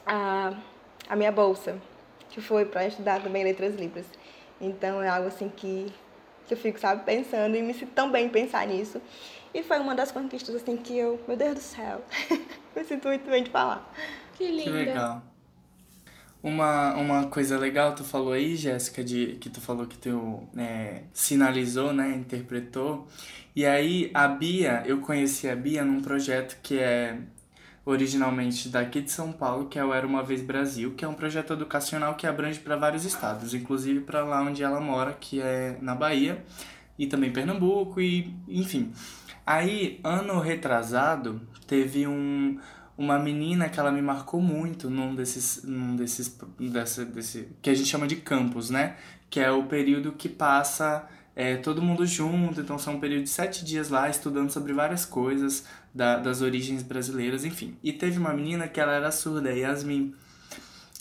a, 0.04 0.52
a 1.08 1.16
minha 1.16 1.32
bolsa, 1.32 1.78
que 2.28 2.42
foi 2.42 2.66
para 2.66 2.86
estudar 2.86 3.22
também 3.22 3.42
letras 3.42 3.74
livres. 3.76 4.04
Então 4.60 5.02
é 5.02 5.08
algo 5.08 5.28
assim 5.28 5.48
que, 5.48 5.90
que 6.46 6.52
eu 6.52 6.58
fico, 6.58 6.78
sabe, 6.78 7.02
pensando 7.06 7.56
e 7.56 7.62
me 7.62 7.72
sinto 7.72 7.92
tão 7.92 8.10
bem 8.10 8.26
em 8.26 8.28
pensar 8.28 8.66
nisso. 8.66 9.00
E 9.54 9.62
foi 9.62 9.78
uma 9.78 9.94
das 9.94 10.12
conquistas 10.12 10.54
assim 10.54 10.76
que 10.76 10.98
eu, 10.98 11.18
meu 11.26 11.34
Deus 11.38 11.54
do 11.54 11.60
céu, 11.60 12.02
me 12.76 12.84
sinto 12.84 13.08
muito 13.08 13.30
bem 13.30 13.42
de 13.42 13.48
falar. 13.48 13.90
Que 14.40 14.50
linda. 14.50 14.62
Que 14.62 14.70
legal. 14.70 15.22
Uma, 16.42 16.94
uma 16.94 17.26
coisa 17.26 17.58
legal, 17.58 17.94
tu 17.94 18.02
falou 18.02 18.32
aí, 18.32 18.56
Jéssica, 18.56 19.04
de 19.04 19.36
que 19.38 19.50
tu 19.50 19.60
falou 19.60 19.86
que 19.86 19.98
tu 19.98 20.48
né, 20.54 21.02
sinalizou, 21.12 21.92
né, 21.92 22.16
interpretou. 22.16 23.06
E 23.54 23.66
aí, 23.66 24.10
a 24.14 24.26
Bia, 24.26 24.82
eu 24.86 25.02
conheci 25.02 25.46
a 25.46 25.54
Bia 25.54 25.84
num 25.84 26.00
projeto 26.00 26.58
que 26.62 26.78
é 26.78 27.18
originalmente 27.84 28.70
daqui 28.70 29.02
de 29.02 29.10
São 29.10 29.30
Paulo, 29.30 29.68
que 29.68 29.78
é 29.78 29.84
o 29.84 29.92
Era 29.92 30.06
Uma 30.06 30.22
Vez 30.22 30.40
Brasil, 30.40 30.94
que 30.94 31.04
é 31.04 31.08
um 31.08 31.12
projeto 31.12 31.52
educacional 31.52 32.14
que 32.14 32.26
abrange 32.26 32.60
para 32.60 32.76
vários 32.76 33.04
estados, 33.04 33.52
inclusive 33.52 34.00
para 34.00 34.24
lá 34.24 34.40
onde 34.42 34.62
ela 34.62 34.80
mora, 34.80 35.12
que 35.12 35.42
é 35.42 35.76
na 35.82 35.94
Bahia. 35.94 36.42
e 36.98 37.06
também 37.06 37.30
Pernambuco 37.32 38.00
e 38.00 38.34
enfim. 38.48 38.92
Aí, 39.44 40.00
ano 40.04 40.38
retrasado, 40.40 41.42
teve 41.66 42.06
um 42.06 42.58
uma 43.00 43.18
menina 43.18 43.70
que 43.70 43.80
ela 43.80 43.90
me 43.90 44.02
marcou 44.02 44.42
muito 44.42 44.90
num 44.90 45.14
desses 45.14 45.64
num 45.64 45.96
desses 45.96 46.36
dessa, 46.58 47.02
desse 47.02 47.48
que 47.62 47.70
a 47.70 47.74
gente 47.74 47.88
chama 47.88 48.06
de 48.06 48.16
campus, 48.16 48.68
né? 48.68 48.96
Que 49.30 49.40
é 49.40 49.50
o 49.50 49.62
período 49.64 50.12
que 50.12 50.28
passa 50.28 51.08
é, 51.34 51.56
todo 51.56 51.80
mundo 51.80 52.04
junto, 52.04 52.60
então 52.60 52.78
são 52.78 52.96
um 52.96 53.00
período 53.00 53.22
de 53.22 53.30
sete 53.30 53.64
dias 53.64 53.88
lá 53.88 54.10
estudando 54.10 54.50
sobre 54.50 54.74
várias 54.74 55.06
coisas 55.06 55.64
da, 55.94 56.18
das 56.18 56.42
origens 56.42 56.82
brasileiras, 56.82 57.42
enfim. 57.42 57.74
E 57.82 57.90
teve 57.90 58.18
uma 58.18 58.34
menina 58.34 58.68
que 58.68 58.78
ela 58.78 58.92
era 58.92 59.10
surda, 59.10 59.50
Yasmin. 59.50 60.14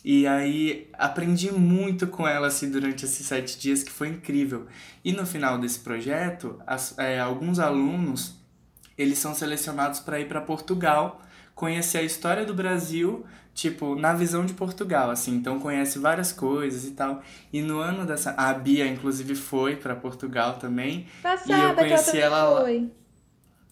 E 0.06 0.26
aí 0.26 0.88
aprendi 0.94 1.52
muito 1.52 2.08
com 2.08 2.26
ela 2.26 2.48
assim, 2.48 2.72
durante 2.72 3.04
esses 3.04 3.28
sete 3.28 3.60
dias, 3.60 3.84
que 3.84 3.92
foi 3.92 4.08
incrível. 4.08 4.68
E 5.04 5.12
no 5.12 5.26
final 5.26 5.60
desse 5.60 5.80
projeto, 5.80 6.62
as, 6.66 6.98
é, 6.98 7.20
alguns 7.20 7.60
alunos 7.60 8.40
eles 8.98 9.18
são 9.18 9.36
selecionados 9.36 10.00
para 10.00 10.18
ir 10.18 10.30
para 10.30 10.40
Portugal 10.40 11.22
conhecer 11.60 11.98
a 11.98 12.04
história 12.04 12.46
do 12.46 12.54
Brasil, 12.54 13.26
tipo, 13.54 13.94
na 13.94 14.14
visão 14.14 14.46
de 14.46 14.54
Portugal, 14.54 15.12
assim. 15.12 15.36
Então 15.36 15.60
conhece 15.60 16.00
várias 16.00 16.32
coisas 16.32 16.86
e 16.86 16.92
tal. 16.92 17.22
E 17.52 17.62
no 17.62 17.80
ano 17.80 18.06
dessa. 18.06 18.32
A 18.38 18.54
Bia, 18.54 18.88
inclusive, 18.88 19.36
foi 19.36 19.76
para 19.76 19.94
Portugal 19.94 20.54
também. 20.54 21.06
Passada, 21.22 21.54
e 21.54 21.62
eu 21.62 21.76
conheci 21.76 22.12
que 22.12 22.18
ela 22.18 22.62
foi. 22.62 22.90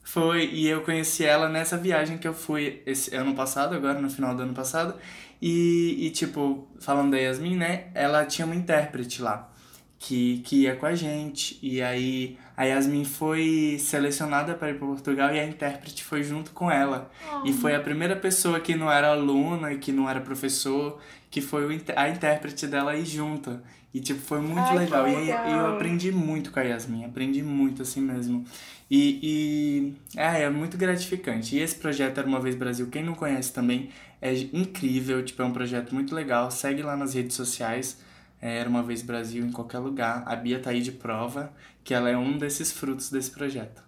Foi, 0.04 0.46
e 0.48 0.68
eu 0.68 0.82
conheci 0.82 1.24
ela 1.24 1.48
nessa 1.48 1.78
viagem 1.78 2.18
que 2.18 2.28
eu 2.28 2.34
fui 2.34 2.82
esse 2.86 3.16
ano 3.16 3.34
passado, 3.34 3.74
agora 3.74 4.02
no 4.02 4.10
final 4.10 4.36
do 4.36 4.44
ano 4.44 4.54
passado. 4.54 4.94
E, 5.42 6.08
e 6.08 6.10
tipo, 6.10 6.68
falando 6.82 7.12
da 7.12 7.18
Yasmin, 7.18 7.56
né? 7.56 7.86
Ela 7.94 8.26
tinha 8.26 8.46
uma 8.46 8.56
intérprete 8.56 9.22
lá 9.22 9.50
que, 9.98 10.40
que 10.40 10.64
ia 10.64 10.76
com 10.76 10.86
a 10.86 10.94
gente. 10.94 11.58
E 11.62 11.82
aí 11.82 12.38
a 12.58 12.64
Yasmin 12.64 13.06
foi 13.06 13.78
selecionada 13.80 14.56
para 14.56 14.72
ir 14.72 14.80
para 14.80 14.88
Portugal 14.88 15.32
e 15.32 15.40
a 15.40 15.46
intérprete 15.46 16.04
foi 16.04 16.24
junto 16.24 16.50
com 16.52 16.72
ela. 16.72 17.12
E 17.46 17.54
foi 17.54 17.76
a 17.76 17.80
primeira 17.80 18.16
pessoa 18.16 18.60
que 18.60 18.76
não 18.76 18.92
era 18.92 19.12
aluna 19.12 19.72
e 19.72 19.78
que 19.78 19.92
não 19.92 20.10
era 20.10 20.20
professor, 20.20 21.00
que 21.30 21.40
foi 21.40 21.80
a 21.96 22.10
intérprete 22.10 22.66
dela 22.66 22.96
ir 22.96 23.06
junto. 23.06 23.60
E, 23.94 24.00
tipo, 24.00 24.20
foi 24.20 24.42
muito 24.42 24.60
Ai, 24.60 24.74
que 24.74 24.78
legal. 24.80 25.08
E 25.08 25.16
legal. 25.16 25.50
eu 25.50 25.76
aprendi 25.76 26.12
muito 26.12 26.52
com 26.52 26.60
a 26.60 26.64
Yasmin, 26.64 27.06
aprendi 27.06 27.44
muito 27.44 27.84
assim 27.84 28.02
mesmo. 28.02 28.44
E, 28.90 29.20
e 29.22 30.20
é, 30.20 30.42
é 30.42 30.50
muito 30.50 30.78
gratificante. 30.78 31.56
E 31.56 31.60
esse 31.60 31.76
projeto 31.76 32.18
Era 32.18 32.28
Uma 32.28 32.40
Vez 32.40 32.56
Brasil, 32.56 32.88
quem 32.88 33.04
não 33.04 33.14
conhece 33.14 33.54
também, 33.54 33.90
é 34.20 34.34
incrível, 34.34 35.24
tipo, 35.24 35.44
é 35.44 35.46
um 35.46 35.54
projeto 35.54 35.94
muito 35.94 36.16
legal. 36.16 36.50
Segue 36.50 36.82
lá 36.82 36.98
nas 36.98 37.14
redes 37.14 37.36
sociais, 37.36 38.00
é, 38.42 38.58
Era 38.58 38.68
Uma 38.68 38.82
Vez 38.82 39.04
Brasil, 39.04 39.46
em 39.46 39.52
qualquer 39.52 39.78
lugar. 39.78 40.24
A 40.26 40.36
Bia 40.36 40.60
tá 40.60 40.72
aí 40.72 40.82
de 40.82 40.92
prova 40.92 41.54
que 41.88 41.94
ela 41.94 42.10
é 42.10 42.18
um 42.18 42.38
desses 42.38 42.70
frutos 42.70 43.10
desse 43.10 43.32
projeto. 43.32 43.82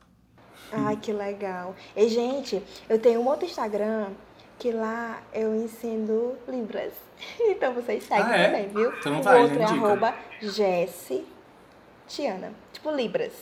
Ai, 0.72 0.96
que 0.96 1.12
legal. 1.12 1.76
E, 1.94 2.08
gente, 2.08 2.64
eu 2.88 2.98
tenho 2.98 3.20
um 3.20 3.28
outro 3.28 3.46
Instagram 3.46 4.12
que 4.58 4.72
lá 4.72 5.22
eu 5.34 5.54
ensino 5.54 6.38
Libras. 6.48 6.94
Então 7.42 7.74
vocês 7.74 8.06
seguem 8.06 8.24
Ah, 8.24 8.38
é? 8.38 8.46
também, 8.46 8.70
viu? 8.70 8.94
Então 8.98 9.20
o 9.20 9.22
vai, 9.22 9.42
outro 9.42 9.60
é 9.60 9.66
arroba 9.66 10.16
Jessie 10.42 11.28
Tiana. 12.08 12.54
Tipo 12.72 12.90
Libras. 12.90 13.34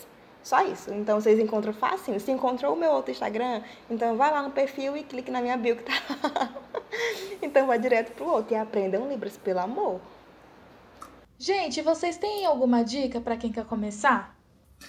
Só 0.42 0.60
isso. 0.66 0.92
Então 0.92 1.20
vocês 1.20 1.38
encontram 1.38 1.72
fácil. 1.72 2.18
Se 2.18 2.32
encontrou 2.32 2.74
o 2.74 2.76
meu 2.76 2.90
outro 2.90 3.12
Instagram, 3.12 3.62
então 3.88 4.16
vai 4.16 4.32
lá 4.32 4.42
no 4.42 4.50
perfil 4.50 4.96
e 4.96 5.04
clique 5.04 5.30
na 5.30 5.40
minha 5.40 5.56
bio 5.56 5.76
que 5.76 5.84
tá 5.84 5.92
lá. 6.10 6.52
Então 7.40 7.68
vai 7.68 7.78
direto 7.78 8.10
pro 8.12 8.26
outro 8.26 8.54
e 8.54 8.56
aprendam 8.56 9.08
Libras, 9.08 9.36
pelo 9.36 9.60
amor. 9.60 10.00
Gente, 11.38 11.80
vocês 11.80 12.16
têm 12.16 12.44
alguma 12.44 12.82
dica 12.82 13.20
para 13.20 13.36
quem 13.36 13.52
quer 13.52 13.64
começar? 13.64 14.36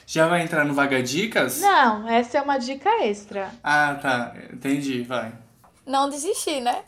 Já 0.05 0.27
vai 0.27 0.41
entrar 0.43 0.65
no 0.65 0.73
Vaga 0.73 1.01
Dicas? 1.03 1.59
Não, 1.61 2.07
essa 2.09 2.37
é 2.37 2.41
uma 2.41 2.57
dica 2.57 2.89
extra. 3.05 3.51
Ah, 3.63 3.97
tá. 4.01 4.35
Entendi, 4.51 5.03
vai. 5.03 5.33
Não 5.85 6.09
desistir, 6.09 6.61
né? 6.61 6.83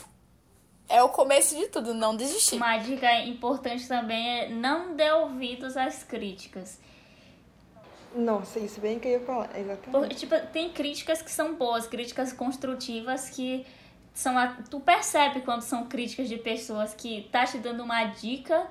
É 0.90 1.02
o 1.02 1.10
começo 1.10 1.56
de 1.56 1.68
tudo, 1.68 1.94
não 1.94 2.16
desistir. 2.16 2.56
Uma 2.56 2.78
dica 2.78 3.12
importante 3.22 3.88
também 3.88 4.40
é 4.42 4.50
não 4.50 4.96
dê 4.96 5.10
ouvidos 5.12 5.78
às 5.78 6.04
críticas. 6.04 6.80
Nossa, 8.14 8.60
isso 8.60 8.82
bem 8.82 9.00
que 9.00 9.08
eu 9.08 9.12
ia 9.14 9.20
falar. 9.22 9.50
Exatamente. 9.58 9.90
Porque, 9.92 10.16
tipo, 10.16 10.36
tem 10.52 10.70
críticas 10.70 11.22
que 11.22 11.32
são 11.32 11.56
boas, 11.56 11.88
críticas 11.88 12.34
construtivas 12.34 13.30
que 13.30 13.66
são 14.14 14.38
a- 14.38 14.58
tu 14.70 14.82
percebe 14.82 15.40
quando 15.42 15.62
são 15.62 15.86
críticas 15.88 16.28
de 16.28 16.38
pessoas 16.38 16.94
que 16.94 17.30
tá 17.32 17.46
te 17.46 17.58
dando 17.58 17.82
uma 17.84 18.04
dica 18.06 18.68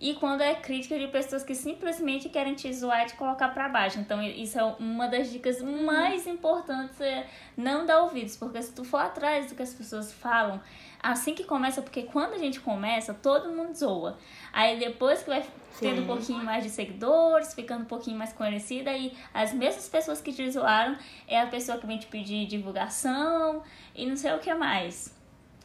e 0.00 0.14
quando 0.14 0.42
é 0.42 0.54
crítica 0.54 0.96
de 0.98 1.08
pessoas 1.08 1.42
que 1.42 1.54
simplesmente 1.54 2.28
querem 2.28 2.54
te 2.54 2.72
zoar 2.72 3.02
e 3.02 3.06
te 3.06 3.14
colocar 3.14 3.48
pra 3.48 3.68
baixo. 3.68 3.98
Então, 3.98 4.22
isso 4.22 4.58
é 4.58 4.64
uma 4.78 5.08
das 5.08 5.30
dicas 5.30 5.60
mais 5.60 6.26
importantes, 6.26 7.00
é 7.00 7.26
não 7.56 7.84
dar 7.84 8.02
ouvidos, 8.02 8.36
porque 8.36 8.62
se 8.62 8.72
tu 8.72 8.84
for 8.84 8.98
atrás 8.98 9.46
do 9.46 9.56
que 9.56 9.62
as 9.62 9.74
pessoas 9.74 10.12
falam, 10.12 10.60
assim 11.02 11.34
que 11.34 11.42
começa, 11.42 11.82
porque 11.82 12.04
quando 12.04 12.34
a 12.34 12.38
gente 12.38 12.60
começa, 12.60 13.12
todo 13.12 13.50
mundo 13.50 13.74
zoa. 13.74 14.16
Aí 14.52 14.78
depois 14.78 15.22
que 15.22 15.30
vai 15.30 15.44
tendo 15.80 16.02
um 16.02 16.06
pouquinho 16.06 16.44
mais 16.44 16.62
de 16.62 16.70
seguidores, 16.70 17.54
ficando 17.54 17.82
um 17.82 17.88
pouquinho 17.88 18.16
mais 18.16 18.32
conhecida, 18.32 18.92
e 18.92 19.12
as 19.34 19.52
mesmas 19.52 19.88
pessoas 19.88 20.20
que 20.20 20.32
te 20.32 20.48
zoaram 20.48 20.96
é 21.26 21.40
a 21.40 21.46
pessoa 21.46 21.76
que 21.76 21.86
vem 21.86 21.98
te 21.98 22.06
pedir 22.06 22.46
divulgação 22.46 23.62
e 23.96 24.06
não 24.06 24.16
sei 24.16 24.32
o 24.32 24.38
que 24.38 24.54
mais. 24.54 25.16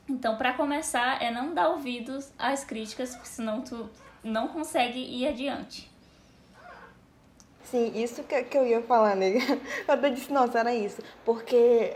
Então, 0.10 0.35
pra 0.35 0.53
começar, 0.53 1.22
é 1.22 1.31
não 1.31 1.53
dar 1.53 1.69
ouvidos 1.69 2.31
às 2.38 2.65
críticas, 2.65 3.18
senão 3.23 3.61
tu 3.61 3.89
não 4.24 4.48
consegue 4.48 5.00
ir 5.00 5.28
adiante. 5.28 5.91
Sim, 7.64 7.91
isso 7.95 8.24
que, 8.24 8.44
que 8.44 8.58
eu 8.58 8.68
ia 8.68 8.82
falar, 8.82 9.16
nega. 9.16 9.40
Eu 9.88 9.94
até 9.94 10.10
disse, 10.10 10.32
nossa, 10.32 10.60
era 10.60 10.74
isso. 10.76 11.02
Porque 11.26 11.91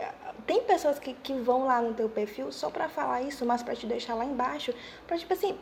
tem 0.46 0.64
pessoas 0.64 0.98
que, 0.98 1.14
que 1.14 1.34
vão 1.34 1.66
lá 1.66 1.82
no 1.82 1.94
teu 1.94 2.10
perfil 2.10 2.52
só 2.52 2.70
pra 2.70 2.90
falar 2.90 3.22
isso, 3.22 3.46
mas 3.46 3.62
pra 3.62 3.76
te 3.76 3.86
deixar 3.86 4.16
lá 4.16 4.26
embaixo, 4.26 4.74
pra 5.06 5.18
tipo 5.18 5.32
assim, 5.34 5.58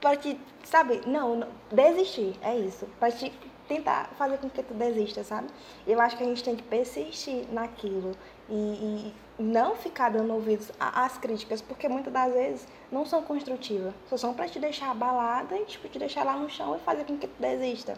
pra 0.00 0.16
te, 0.16 0.38
sabe, 0.64 1.02
não, 1.06 1.36
não 1.36 1.48
desistir, 1.70 2.36
é 2.42 2.56
isso. 2.56 2.86
Pra 2.98 3.10
te 3.10 3.32
tentar 3.68 4.10
fazer 4.18 4.38
com 4.38 4.50
que 4.50 4.62
tu 4.62 4.74
desista, 4.74 5.22
sabe? 5.22 5.48
Eu 5.86 6.00
acho 6.00 6.16
que 6.16 6.24
a 6.24 6.26
gente 6.26 6.42
tem 6.42 6.56
que 6.56 6.62
persistir 6.62 7.46
naquilo 7.52 8.16
e, 8.48 8.54
e 8.54 9.14
não 9.38 9.76
ficar 9.76 10.10
dando 10.10 10.32
ouvidos 10.32 10.70
às 10.78 11.18
críticas, 11.18 11.60
porque 11.60 11.88
muitas 11.88 12.12
das 12.12 12.32
vezes 12.32 12.68
não 12.90 13.06
são 13.06 13.22
construtivas, 13.22 13.94
só 14.08 14.16
são 14.16 14.34
pra 14.34 14.48
te 14.48 14.58
deixar 14.58 14.90
abalada 14.90 15.56
e 15.56 15.64
tipo, 15.64 15.88
te 15.88 15.98
deixar 15.98 16.24
lá 16.24 16.36
no 16.36 16.48
chão 16.48 16.76
e 16.76 16.80
fazer 16.80 17.04
com 17.04 17.16
que 17.16 17.26
tu 17.26 17.40
desista. 17.40 17.94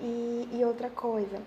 E, 0.00 0.48
e 0.52 0.64
outra 0.64 0.88
coisa, 0.88 1.42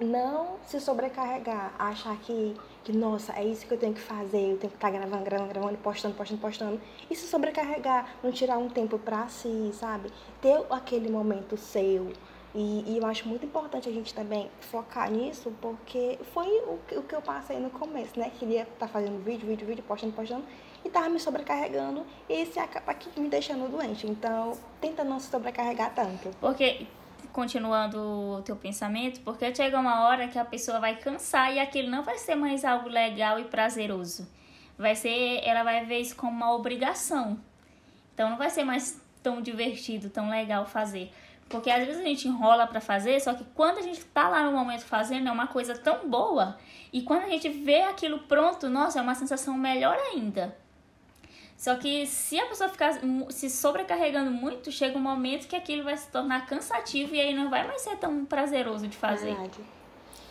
não 0.00 0.56
se 0.66 0.80
sobrecarregar, 0.80 1.74
achar 1.78 2.16
que, 2.18 2.56
que, 2.84 2.92
nossa, 2.92 3.32
é 3.34 3.44
isso 3.44 3.66
que 3.66 3.74
eu 3.74 3.78
tenho 3.78 3.94
que 3.94 4.00
fazer, 4.00 4.52
eu 4.52 4.56
tenho 4.56 4.70
que 4.70 4.76
estar 4.76 4.90
gravando, 4.90 5.24
gravando, 5.24 5.48
gravando, 5.50 5.78
postando, 5.78 6.14
postando, 6.14 6.40
postando. 6.40 6.80
E 7.10 7.14
se 7.14 7.26
sobrecarregar, 7.26 8.16
não 8.22 8.32
tirar 8.32 8.58
um 8.58 8.68
tempo 8.68 8.98
pra 8.98 9.28
si, 9.28 9.70
sabe? 9.74 10.10
Ter 10.40 10.62
aquele 10.70 11.10
momento 11.10 11.56
seu. 11.56 12.12
E, 12.54 12.84
e 12.86 12.98
eu 12.98 13.06
acho 13.06 13.28
muito 13.28 13.46
importante 13.46 13.88
a 13.88 13.92
gente 13.92 14.12
também 14.12 14.50
focar 14.60 15.10
nisso, 15.10 15.52
porque 15.60 16.18
foi 16.34 16.48
o, 16.62 16.80
o 16.98 17.02
que 17.02 17.14
eu 17.14 17.22
passei 17.22 17.58
no 17.58 17.70
começo, 17.70 18.18
né? 18.18 18.30
Queria 18.38 18.62
estar 18.62 18.88
fazendo 18.88 19.22
vídeo, 19.22 19.46
vídeo, 19.46 19.66
vídeo, 19.66 19.84
postando, 19.86 20.12
postando, 20.12 20.44
e 20.84 20.90
tava 20.90 21.08
me 21.08 21.20
sobrecarregando, 21.20 22.04
e 22.28 22.42
isso 22.42 22.58
acaba 22.58 22.90
aqui 22.90 23.08
me 23.20 23.28
deixando 23.28 23.70
doente. 23.70 24.06
Então, 24.06 24.58
tenta 24.80 25.04
não 25.04 25.20
se 25.20 25.30
sobrecarregar 25.30 25.94
tanto. 25.94 26.30
Porque, 26.40 26.86
continuando 27.32 27.98
o 27.98 28.42
teu 28.42 28.56
pensamento, 28.56 29.20
porque 29.20 29.54
chega 29.54 29.78
uma 29.78 30.08
hora 30.08 30.26
que 30.26 30.38
a 30.38 30.44
pessoa 30.44 30.80
vai 30.80 30.96
cansar 30.96 31.54
e 31.54 31.60
aquilo 31.60 31.88
não 31.88 32.02
vai 32.02 32.18
ser 32.18 32.34
mais 32.34 32.64
algo 32.64 32.88
legal 32.88 33.38
e 33.38 33.44
prazeroso. 33.44 34.28
Vai 34.76 34.96
ser, 34.96 35.40
ela 35.44 35.62
vai 35.62 35.84
ver 35.84 36.00
isso 36.00 36.16
como 36.16 36.32
uma 36.32 36.52
obrigação. 36.52 37.38
Então 38.14 38.30
não 38.30 38.38
vai 38.38 38.50
ser 38.50 38.64
mais 38.64 39.00
tão 39.22 39.40
divertido, 39.40 40.10
tão 40.10 40.30
legal 40.30 40.66
fazer. 40.66 41.12
Porque 41.50 41.68
às 41.68 41.84
vezes 41.84 42.00
a 42.00 42.04
gente 42.04 42.28
enrola 42.28 42.64
pra 42.64 42.80
fazer, 42.80 43.20
só 43.20 43.34
que 43.34 43.44
quando 43.54 43.78
a 43.78 43.82
gente 43.82 44.02
tá 44.04 44.28
lá 44.28 44.44
no 44.44 44.52
momento 44.52 44.84
fazendo, 44.84 45.28
é 45.28 45.32
uma 45.32 45.48
coisa 45.48 45.76
tão 45.76 46.08
boa. 46.08 46.56
E 46.92 47.02
quando 47.02 47.24
a 47.24 47.28
gente 47.28 47.48
vê 47.48 47.82
aquilo 47.82 48.20
pronto, 48.20 48.68
nossa, 48.68 49.00
é 49.00 49.02
uma 49.02 49.16
sensação 49.16 49.58
melhor 49.58 49.98
ainda. 50.12 50.56
Só 51.56 51.74
que 51.74 52.06
se 52.06 52.38
a 52.38 52.46
pessoa 52.46 52.70
ficar 52.70 53.00
se 53.30 53.50
sobrecarregando 53.50 54.30
muito, 54.30 54.70
chega 54.70 54.96
um 54.96 55.02
momento 55.02 55.48
que 55.48 55.56
aquilo 55.56 55.82
vai 55.82 55.96
se 55.96 56.08
tornar 56.08 56.46
cansativo 56.46 57.14
e 57.14 57.20
aí 57.20 57.34
não 57.34 57.50
vai 57.50 57.66
mais 57.66 57.82
ser 57.82 57.96
tão 57.96 58.24
prazeroso 58.24 58.86
de 58.86 58.96
fazer. 58.96 59.34
Verdade. 59.34 59.60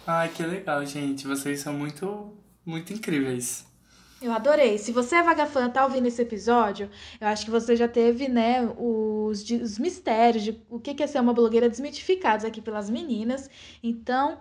Ai, 0.08 0.30
que 0.30 0.42
legal, 0.42 0.84
gente. 0.86 1.28
Vocês 1.28 1.60
são 1.60 1.74
muito, 1.74 2.34
muito 2.66 2.94
incríveis. 2.94 3.69
Eu 4.22 4.34
adorei. 4.34 4.78
Se 4.78 4.92
você 4.92 5.16
é 5.16 5.24
vagafã, 5.24 5.70
tá 5.70 5.86
ouvindo 5.86 6.08
esse 6.08 6.22
episódio, 6.22 6.90
eu 7.22 7.28
acho 7.28 7.46
que 7.46 7.52
você 7.52 7.76
já 7.76 7.88
teve, 7.88 8.28
né, 8.28 8.62
os, 8.78 9.42
os 9.50 9.80
mistérios 9.80 10.44
de 10.44 10.62
o 10.70 10.78
que 10.78 11.02
é 11.02 11.08
ser 11.08 11.22
uma 11.22 11.34
blogueira 11.34 11.70
desmitificados 11.70 12.44
aqui 12.44 12.62
pelas 12.62 12.90
meninas. 12.90 13.50
Então, 13.82 14.38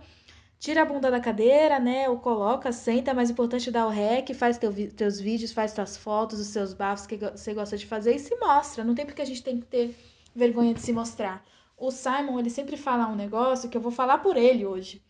tira 0.59 0.83
a 0.83 0.85
bunda 0.85 1.11
da 1.13 1.21
cadeira, 1.21 1.79
né, 1.79 2.09
ou 2.09 2.19
coloca, 2.19 2.73
senta, 2.73 3.13
é 3.13 3.15
mais 3.15 3.31
importante 3.31 3.71
dar 3.71 3.87
o 3.87 3.91
rec, 3.91 4.35
faz 4.35 4.59
teu, 4.59 4.73
teus 4.91 5.21
vídeos, 5.21 5.53
faz 5.53 5.73
tuas 5.73 5.97
fotos, 5.97 6.41
os 6.41 6.49
seus 6.49 6.75
bafos 6.75 7.07
que 7.07 7.17
você 7.17 7.55
gosta 7.55 7.77
de 7.77 7.87
fazer 7.87 8.17
e 8.17 8.19
se 8.19 8.35
mostra. 8.37 8.83
Não 8.83 8.97
tem 8.97 9.07
porque 9.07 9.23
a 9.23 9.27
gente 9.27 9.45
tem 9.45 9.61
que 9.61 9.67
ter 9.67 9.97
vergonha 10.35 10.75
de 10.75 10.81
se 10.81 10.93
mostrar. 10.93 11.45
o 11.77 11.93
Simon, 11.93 12.41
ele 12.41 12.51
sempre 12.51 12.77
fala 12.77 13.07
um 13.07 13.15
negócio 13.15 13.69
que 13.69 13.77
eu 13.77 13.81
vou 13.81 13.93
falar 13.93 14.19
por 14.19 14.37
ele 14.37 14.67
hoje, 14.67 15.01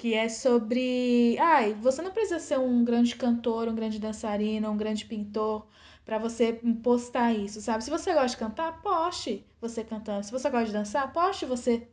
que 0.00 0.14
é 0.14 0.30
sobre, 0.30 1.36
ai, 1.38 1.74
você 1.74 2.00
não 2.00 2.10
precisa 2.10 2.38
ser 2.38 2.58
um 2.58 2.82
grande 2.82 3.14
cantor, 3.14 3.68
um 3.68 3.74
grande 3.74 3.98
dançarino, 3.98 4.70
um 4.70 4.76
grande 4.76 5.04
pintor 5.04 5.66
para 6.06 6.16
você 6.16 6.54
postar 6.82 7.34
isso, 7.34 7.60
sabe? 7.60 7.84
Se 7.84 7.90
você 7.90 8.14
gosta 8.14 8.28
de 8.28 8.38
cantar, 8.38 8.80
poste 8.80 9.44
você 9.60 9.84
cantando. 9.84 10.24
Se 10.24 10.32
você 10.32 10.48
gosta 10.48 10.68
de 10.68 10.72
dançar, 10.72 11.12
poste 11.12 11.44
você 11.44 11.86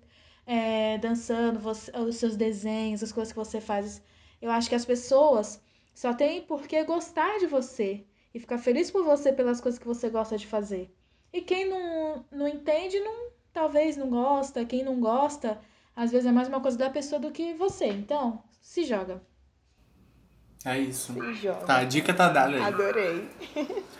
é, 0.46 0.98
dançando, 1.00 1.60
você, 1.60 1.92
os 1.98 2.16
seus 2.16 2.38
desenhos, 2.38 3.04
as 3.04 3.12
coisas 3.12 3.34
que 3.34 3.38
você 3.38 3.60
faz. 3.60 4.02
Eu 4.42 4.52
acho 4.52 4.70
que 4.70 4.76
as 4.76 4.86
pessoas 4.86 5.62
só 5.94 6.14
têm 6.14 6.44
por 6.44 6.66
que 6.66 6.82
gostar 6.86 7.40
de 7.40 7.46
você 7.46 8.06
e 8.34 8.40
ficar 8.40 8.58
feliz 8.58 8.90
por 8.90 9.04
você 9.04 9.34
pelas 9.34 9.60
coisas 9.60 9.78
que 9.78 9.86
você 9.86 10.10
gosta 10.10 10.38
de 10.38 10.48
fazer. 10.48 10.90
E 11.34 11.42
quem 11.42 11.68
não, 11.68 12.26
não 12.32 12.48
entende, 12.48 13.02
não, 13.02 13.32
talvez 13.52 13.98
não 13.98 14.10
gosta. 14.10 14.64
Quem 14.64 14.82
não 14.82 14.98
gosta, 14.98 15.60
às 15.98 16.12
vezes 16.12 16.28
é 16.28 16.32
mais 16.32 16.48
uma 16.48 16.62
coisa 16.62 16.78
da 16.78 16.92
pessoa 16.92 17.20
do 17.20 17.32
que 17.32 17.56
você. 17.56 17.88
Então, 17.88 18.44
se 18.62 18.84
joga. 18.84 19.20
É 20.64 20.78
isso. 20.78 21.12
Se 21.12 21.34
joga. 21.34 21.66
Tá, 21.66 21.78
a 21.78 21.84
dica 21.84 22.14
tá 22.14 22.30
dada 22.30 22.56
aí. 22.56 22.62
Adorei. 22.62 23.28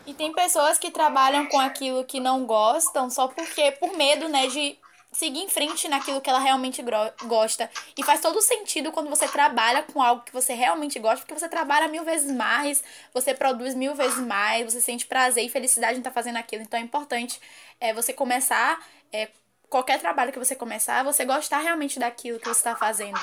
E 0.06 0.14
tem 0.14 0.32
pessoas 0.32 0.78
que 0.78 0.92
trabalham 0.92 1.48
com 1.48 1.60
aquilo 1.60 2.06
que 2.06 2.20
não 2.20 2.46
gostam 2.46 3.10
só 3.10 3.28
porque, 3.28 3.72
por 3.74 3.98
medo, 3.98 4.30
né, 4.30 4.46
de 4.46 4.78
seguir 5.12 5.40
em 5.40 5.50
frente 5.50 5.88
naquilo 5.88 6.22
que 6.22 6.30
ela 6.30 6.38
realmente 6.38 6.84
gosta. 7.26 7.68
E 7.98 8.04
faz 8.04 8.22
todo 8.22 8.40
sentido 8.42 8.92
quando 8.92 9.10
você 9.10 9.28
trabalha 9.28 9.82
com 9.82 10.00
algo 10.00 10.22
que 10.22 10.32
você 10.32 10.54
realmente 10.54 11.00
gosta, 11.00 11.26
porque 11.26 11.34
você 11.34 11.50
trabalha 11.50 11.88
mil 11.88 12.06
vezes 12.06 12.32
mais, 12.32 12.84
você 13.12 13.34
produz 13.34 13.74
mil 13.74 13.96
vezes 13.96 14.20
mais, 14.20 14.72
você 14.72 14.80
sente 14.80 15.08
prazer 15.08 15.44
e 15.44 15.50
felicidade 15.50 15.96
em 15.96 16.02
estar 16.02 16.12
fazendo 16.12 16.38
aquilo. 16.38 16.62
Então 16.62 16.80
é 16.80 16.84
importante 16.84 17.42
é, 17.80 17.92
você 17.92 18.14
começar, 18.14 18.86
é, 19.12 19.30
qualquer 19.70 20.00
trabalho 20.00 20.32
que 20.32 20.40
você 20.40 20.56
começar, 20.56 21.04
você 21.04 21.26
gostar 21.26 21.60
realmente 21.60 22.00
daquilo 22.00 22.40
que 22.40 22.46
você 22.46 22.60
está 22.60 22.76
fazendo. 22.76 23.20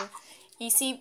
E 0.60 0.70
se 0.70 1.00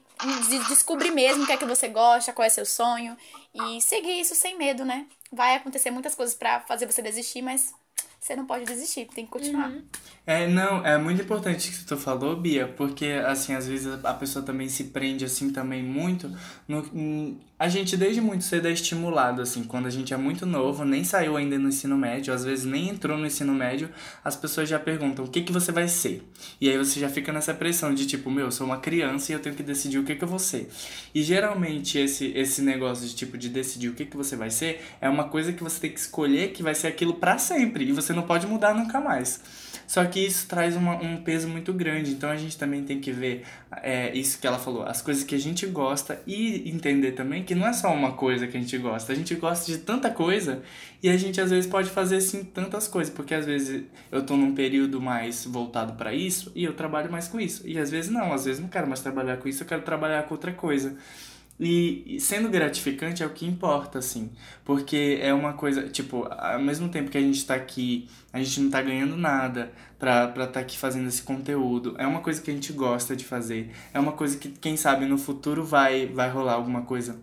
descobrir 0.67 1.11
mesmo 1.11 1.43
o 1.43 1.45
que 1.45 1.51
é 1.51 1.57
que 1.57 1.65
você 1.65 1.87
gosta, 1.87 2.33
qual 2.33 2.45
é 2.45 2.49
seu 2.49 2.65
sonho. 2.65 3.15
E 3.53 3.79
seguir 3.81 4.19
isso 4.19 4.33
sem 4.33 4.57
medo, 4.57 4.83
né? 4.83 5.05
Vai 5.31 5.55
acontecer 5.55 5.91
muitas 5.91 6.15
coisas 6.15 6.35
para 6.35 6.61
fazer 6.61 6.85
você 6.85 7.01
desistir, 7.01 7.41
mas 7.41 7.73
você 8.19 8.35
não 8.37 8.45
pode 8.45 8.63
desistir, 8.63 9.05
tem 9.13 9.25
que 9.25 9.31
continuar. 9.31 9.69
Uhum. 9.69 9.83
É, 10.25 10.47
não, 10.47 10.85
é 10.85 10.97
muito 10.97 11.21
importante 11.21 11.69
que 11.69 11.83
tu 11.83 11.97
falou, 11.97 12.37
Bia, 12.37 12.67
porque, 12.69 13.21
assim, 13.27 13.53
às 13.53 13.67
vezes 13.67 14.03
a 14.03 14.13
pessoa 14.13 14.45
também 14.45 14.69
se 14.69 14.85
prende, 14.85 15.25
assim, 15.25 15.51
também 15.51 15.83
muito. 15.83 16.31
No, 16.65 17.37
a 17.63 17.69
gente, 17.69 17.95
desde 17.95 18.19
muito 18.19 18.43
cedo, 18.43 18.67
é 18.67 18.71
estimulado, 18.71 19.41
assim, 19.41 19.63
quando 19.63 19.85
a 19.85 19.89
gente 19.89 20.13
é 20.13 20.17
muito 20.17 20.45
novo, 20.45 20.83
nem 20.83 21.01
saiu 21.05 21.37
ainda 21.37 21.57
no 21.57 21.69
ensino 21.69 21.97
médio, 21.97 22.33
às 22.33 22.43
vezes 22.43 22.65
nem 22.65 22.89
entrou 22.89 23.17
no 23.17 23.25
ensino 23.25 23.53
médio, 23.53 23.89
as 24.21 24.35
pessoas 24.35 24.67
já 24.67 24.77
perguntam 24.77 25.23
o 25.23 25.29
que, 25.29 25.41
que 25.41 25.49
você 25.53 25.71
vai 25.71 25.87
ser. 25.87 26.27
E 26.59 26.69
aí 26.69 26.77
você 26.77 26.99
já 26.99 27.07
fica 27.07 27.31
nessa 27.31 27.53
pressão 27.53 27.93
de, 27.93 28.05
tipo, 28.05 28.29
meu, 28.29 28.47
eu 28.47 28.51
sou 28.51 28.67
uma 28.67 28.79
criança 28.79 29.31
e 29.31 29.35
eu 29.35 29.39
tenho 29.39 29.55
que 29.55 29.63
decidir 29.63 29.97
o 29.97 30.03
que, 30.03 30.13
que 30.13 30.25
eu 30.25 30.27
vou 30.27 30.39
ser. 30.39 30.69
E 31.15 31.23
geralmente 31.23 31.97
esse, 31.97 32.33
esse 32.35 32.61
negócio 32.61 33.07
de, 33.07 33.15
tipo, 33.15 33.37
de 33.37 33.47
decidir 33.47 33.87
o 33.87 33.93
que, 33.93 34.03
que 34.07 34.17
você 34.17 34.35
vai 34.35 34.49
ser 34.49 34.81
é 34.99 35.07
uma 35.07 35.29
coisa 35.29 35.53
que 35.53 35.63
você 35.63 35.79
tem 35.79 35.91
que 35.91 36.01
escolher 36.01 36.51
que 36.51 36.61
vai 36.61 36.75
ser 36.75 36.87
aquilo 36.87 37.13
para 37.13 37.37
sempre. 37.37 37.85
E 37.85 37.93
você 37.93 38.11
não 38.11 38.23
pode 38.23 38.45
mudar 38.45 38.75
nunca 38.75 38.99
mais. 38.99 39.39
Só 39.87 40.03
que 40.05 40.19
isso 40.19 40.47
traz 40.47 40.75
uma, 40.75 40.95
um 40.95 41.17
peso 41.17 41.47
muito 41.47 41.73
grande, 41.73 42.11
então 42.11 42.29
a 42.29 42.35
gente 42.35 42.57
também 42.57 42.83
tem 42.83 42.99
que 42.99 43.11
ver 43.11 43.43
é, 43.81 44.15
isso 44.15 44.39
que 44.39 44.47
ela 44.47 44.57
falou, 44.57 44.83
as 44.83 45.01
coisas 45.01 45.23
que 45.23 45.35
a 45.35 45.39
gente 45.39 45.65
gosta 45.65 46.21
e 46.25 46.69
entender 46.69 47.11
também 47.13 47.43
que 47.43 47.53
não 47.53 47.67
é 47.67 47.73
só 47.73 47.93
uma 47.93 48.13
coisa 48.13 48.47
que 48.47 48.57
a 48.57 48.59
gente 48.59 48.77
gosta, 48.77 49.11
a 49.11 49.15
gente 49.15 49.35
gosta 49.35 49.71
de 49.71 49.79
tanta 49.79 50.09
coisa 50.09 50.61
e 51.01 51.09
a 51.09 51.17
gente 51.17 51.39
às 51.39 51.51
vezes 51.51 51.69
pode 51.69 51.89
fazer 51.89 52.17
assim 52.17 52.43
tantas 52.43 52.87
coisas, 52.87 53.13
porque 53.13 53.33
às 53.33 53.45
vezes 53.45 53.83
eu 54.11 54.25
tô 54.25 54.37
num 54.37 54.55
período 54.55 55.01
mais 55.01 55.45
voltado 55.45 55.93
para 55.93 56.13
isso 56.13 56.51
e 56.55 56.63
eu 56.63 56.73
trabalho 56.73 57.11
mais 57.11 57.27
com 57.27 57.39
isso, 57.39 57.67
e 57.67 57.77
às 57.77 57.91
vezes 57.91 58.09
não, 58.09 58.33
às 58.33 58.45
vezes 58.45 58.61
não 58.61 58.69
quero 58.69 58.87
mais 58.87 59.01
trabalhar 59.01 59.37
com 59.37 59.47
isso, 59.47 59.63
eu 59.63 59.67
quero 59.67 59.81
trabalhar 59.81 60.23
com 60.23 60.33
outra 60.33 60.51
coisa. 60.51 60.95
E 61.59 62.17
sendo 62.19 62.49
gratificante 62.49 63.21
é 63.23 63.25
o 63.25 63.29
que 63.29 63.45
importa, 63.45 63.99
assim. 63.99 64.31
Porque 64.65 65.19
é 65.21 65.33
uma 65.33 65.53
coisa, 65.53 65.87
tipo, 65.87 66.27
ao 66.29 66.59
mesmo 66.59 66.89
tempo 66.89 67.11
que 67.11 67.17
a 67.17 67.21
gente 67.21 67.45
tá 67.45 67.55
aqui, 67.55 68.09
a 68.31 68.39
gente 68.39 68.59
não 68.61 68.69
tá 68.69 68.81
ganhando 68.81 69.15
nada 69.15 69.71
pra 69.99 70.25
estar 70.25 70.47
tá 70.47 70.59
aqui 70.59 70.77
fazendo 70.77 71.07
esse 71.07 71.21
conteúdo. 71.21 71.95
É 71.97 72.07
uma 72.07 72.21
coisa 72.21 72.41
que 72.41 72.51
a 72.51 72.53
gente 72.53 72.73
gosta 72.73 73.15
de 73.15 73.23
fazer. 73.23 73.71
É 73.93 73.99
uma 73.99 74.13
coisa 74.13 74.37
que, 74.37 74.49
quem 74.49 74.75
sabe, 74.75 75.05
no 75.05 75.17
futuro 75.17 75.63
vai, 75.63 76.07
vai 76.07 76.29
rolar 76.29 76.53
alguma 76.53 76.81
coisa 76.81 77.19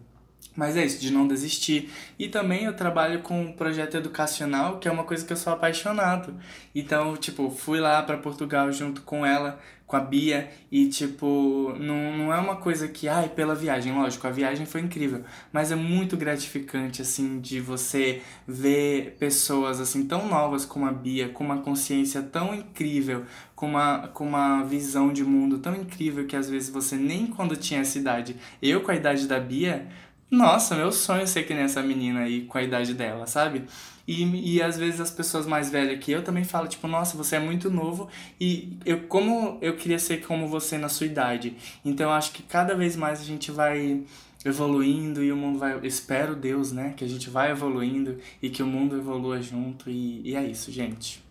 mas 0.56 0.76
é 0.76 0.84
isso, 0.84 1.00
de 1.00 1.10
não 1.10 1.26
desistir. 1.26 1.90
E 2.18 2.28
também 2.28 2.64
eu 2.64 2.74
trabalho 2.74 3.20
com 3.22 3.40
um 3.40 3.52
projeto 3.52 3.96
educacional, 3.96 4.78
que 4.78 4.88
é 4.88 4.90
uma 4.90 5.04
coisa 5.04 5.24
que 5.24 5.32
eu 5.32 5.36
sou 5.36 5.52
apaixonado. 5.52 6.34
Então, 6.74 7.16
tipo, 7.16 7.50
fui 7.50 7.80
lá 7.80 8.02
para 8.02 8.18
Portugal 8.18 8.70
junto 8.72 9.02
com 9.02 9.24
ela, 9.24 9.58
com 9.90 9.96
a 9.96 10.00
Bia, 10.00 10.48
e, 10.70 10.86
tipo, 10.88 11.74
não, 11.80 12.16
não 12.16 12.32
é 12.32 12.38
uma 12.38 12.54
coisa 12.54 12.86
que, 12.86 13.08
ai, 13.08 13.28
pela 13.28 13.56
viagem, 13.56 13.92
lógico, 13.92 14.24
a 14.24 14.30
viagem 14.30 14.64
foi 14.64 14.82
incrível, 14.82 15.24
mas 15.52 15.72
é 15.72 15.74
muito 15.74 16.16
gratificante, 16.16 17.02
assim, 17.02 17.40
de 17.40 17.60
você 17.60 18.22
ver 18.46 19.16
pessoas, 19.18 19.80
assim, 19.80 20.06
tão 20.06 20.28
novas 20.28 20.64
como 20.64 20.86
a 20.86 20.92
Bia, 20.92 21.28
com 21.30 21.42
uma 21.42 21.58
consciência 21.58 22.22
tão 22.22 22.54
incrível, 22.54 23.24
com 23.56 23.66
uma, 23.66 24.06
com 24.14 24.24
uma 24.24 24.62
visão 24.62 25.12
de 25.12 25.24
mundo 25.24 25.58
tão 25.58 25.74
incrível 25.74 26.24
que 26.24 26.36
às 26.36 26.48
vezes 26.48 26.70
você 26.70 26.94
nem 26.96 27.26
quando 27.26 27.56
tinha 27.56 27.80
essa 27.80 27.98
idade, 27.98 28.36
eu 28.62 28.82
com 28.82 28.92
a 28.92 28.94
idade 28.94 29.26
da 29.26 29.40
Bia 29.40 29.88
nossa, 30.30 30.76
meu 30.76 30.92
sonho 30.92 31.22
é 31.22 31.26
ser 31.26 31.42
que 31.42 31.52
nem 31.52 31.64
essa 31.64 31.82
menina 31.82 32.20
aí 32.20 32.42
com 32.42 32.56
a 32.56 32.62
idade 32.62 32.94
dela, 32.94 33.26
sabe? 33.26 33.64
E, 34.10 34.56
e 34.56 34.60
às 34.60 34.76
vezes 34.76 35.00
as 35.00 35.10
pessoas 35.12 35.46
mais 35.46 35.70
velhas 35.70 36.02
que 36.02 36.10
eu 36.10 36.24
também 36.24 36.42
falam, 36.42 36.66
tipo, 36.66 36.88
nossa, 36.88 37.16
você 37.16 37.36
é 37.36 37.38
muito 37.38 37.70
novo 37.70 38.08
e 38.40 38.76
eu 38.84 39.02
como 39.06 39.56
eu 39.62 39.76
queria 39.76 40.00
ser 40.00 40.26
como 40.26 40.48
você 40.48 40.76
na 40.76 40.88
sua 40.88 41.06
idade. 41.06 41.56
Então 41.84 42.10
acho 42.10 42.32
que 42.32 42.42
cada 42.42 42.74
vez 42.74 42.96
mais 42.96 43.20
a 43.20 43.24
gente 43.24 43.52
vai 43.52 44.02
evoluindo 44.44 45.22
e 45.22 45.30
o 45.30 45.36
mundo 45.36 45.60
vai. 45.60 45.78
Espero 45.86 46.34
Deus, 46.34 46.72
né? 46.72 46.92
Que 46.96 47.04
a 47.04 47.08
gente 47.08 47.30
vai 47.30 47.52
evoluindo 47.52 48.18
e 48.42 48.50
que 48.50 48.64
o 48.64 48.66
mundo 48.66 48.96
evolua 48.96 49.40
junto 49.40 49.88
e, 49.88 50.22
e 50.24 50.34
é 50.34 50.42
isso, 50.44 50.72
gente. 50.72 51.22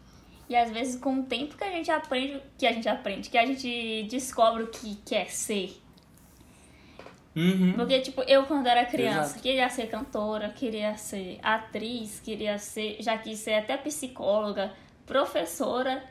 E 0.47 0.56
às 0.56 0.72
vezes 0.72 0.95
com 0.95 1.19
o 1.19 1.23
tempo 1.23 1.57
que 1.57 1.64
a 1.65 1.72
gente 1.72 1.91
aprende, 1.91 2.41
que 2.57 2.65
a 2.65 2.72
gente 2.72 2.88
aprende, 2.88 3.30
que 3.30 3.38
a 3.38 3.45
gente 3.45 4.07
descobre 4.10 4.64
o 4.64 4.68
que 4.68 4.95
quer 5.06 5.30
ser 5.30 5.77
Uhum. 7.35 7.73
Porque, 7.73 7.99
tipo, 8.01 8.22
eu 8.23 8.43
quando 8.45 8.68
era 8.68 8.85
criança 8.85 9.31
Exato. 9.31 9.41
queria 9.41 9.69
ser 9.69 9.88
cantora, 9.88 10.49
queria 10.49 10.97
ser 10.97 11.39
atriz, 11.43 12.19
queria 12.19 12.57
ser. 12.57 12.97
Já 12.99 13.18
quis 13.18 13.39
ser 13.39 13.53
até 13.53 13.77
psicóloga, 13.77 14.73
professora. 15.06 16.03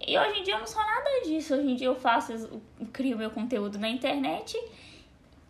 E 0.00 0.18
hoje 0.18 0.40
em 0.40 0.42
dia 0.42 0.54
eu 0.54 0.58
não 0.58 0.66
sou 0.66 0.82
nada 0.82 1.22
disso. 1.24 1.54
Hoje 1.54 1.70
em 1.70 1.74
dia 1.74 1.86
eu 1.86 1.94
faço, 1.94 2.32
eu 2.32 2.60
crio 2.92 3.16
meu 3.16 3.30
conteúdo 3.30 3.78
na 3.78 3.88
internet 3.88 4.58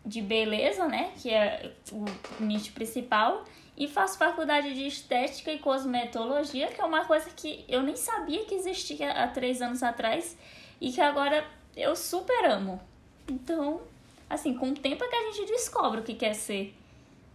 de 0.04 0.22
beleza, 0.22 0.86
né? 0.86 1.12
Que 1.20 1.30
é 1.30 1.72
o 1.92 2.04
nicho 2.42 2.72
principal. 2.72 3.44
E 3.76 3.86
faço 3.86 4.16
faculdade 4.16 4.72
de 4.72 4.86
estética 4.86 5.52
e 5.52 5.58
cosmetologia, 5.58 6.68
que 6.68 6.80
é 6.80 6.84
uma 6.84 7.04
coisa 7.04 7.28
que 7.30 7.64
eu 7.68 7.82
nem 7.82 7.94
sabia 7.94 8.44
que 8.46 8.54
existia 8.54 9.12
há 9.12 9.28
três 9.28 9.60
anos 9.60 9.82
atrás 9.82 10.36
e 10.80 10.90
que 10.90 11.00
agora 11.00 11.44
eu 11.76 11.94
super 11.94 12.46
amo. 12.46 12.80
Então, 13.28 13.82
assim, 14.28 14.54
com 14.54 14.70
o 14.70 14.74
tempo 14.74 15.04
é 15.04 15.08
que 15.08 15.16
a 15.16 15.32
gente 15.32 15.46
descobre 15.46 16.00
o 16.00 16.04
que 16.04 16.14
quer 16.14 16.34
ser. 16.34 16.74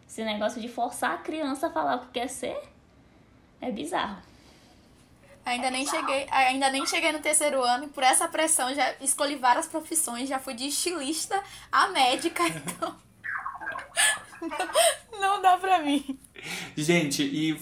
Esse 0.08 0.24
negócio 0.24 0.62
de 0.62 0.68
forçar 0.68 1.14
a 1.14 1.18
criança 1.18 1.68
a 1.68 1.72
falar 1.72 1.96
o 1.96 2.00
que 2.02 2.20
quer 2.20 2.28
ser 2.28 2.58
é 3.62 3.72
bizarro. 3.72 4.18
Ainda 5.46 5.72
nem 5.72 5.86
cheguei, 5.88 6.28
ainda 6.30 6.70
nem 6.70 6.86
cheguei 6.86 7.12
no 7.12 7.20
terceiro 7.20 7.64
ano 7.64 7.86
e 7.86 7.88
por 7.88 8.04
essa 8.04 8.28
pressão 8.28 8.74
já 8.76 8.94
escolhi 9.02 9.36
várias 9.36 9.68
profissões, 9.68 10.30
já 10.30 10.38
fui 10.38 10.54
de 10.54 10.68
estilista 10.68 11.42
a 11.72 11.88
médica, 11.88 12.44
então 12.48 12.96
não 15.20 15.42
dá 15.42 15.58
pra 15.58 15.80
mim. 15.80 16.20
Gente, 16.76 17.24
e 17.24 17.60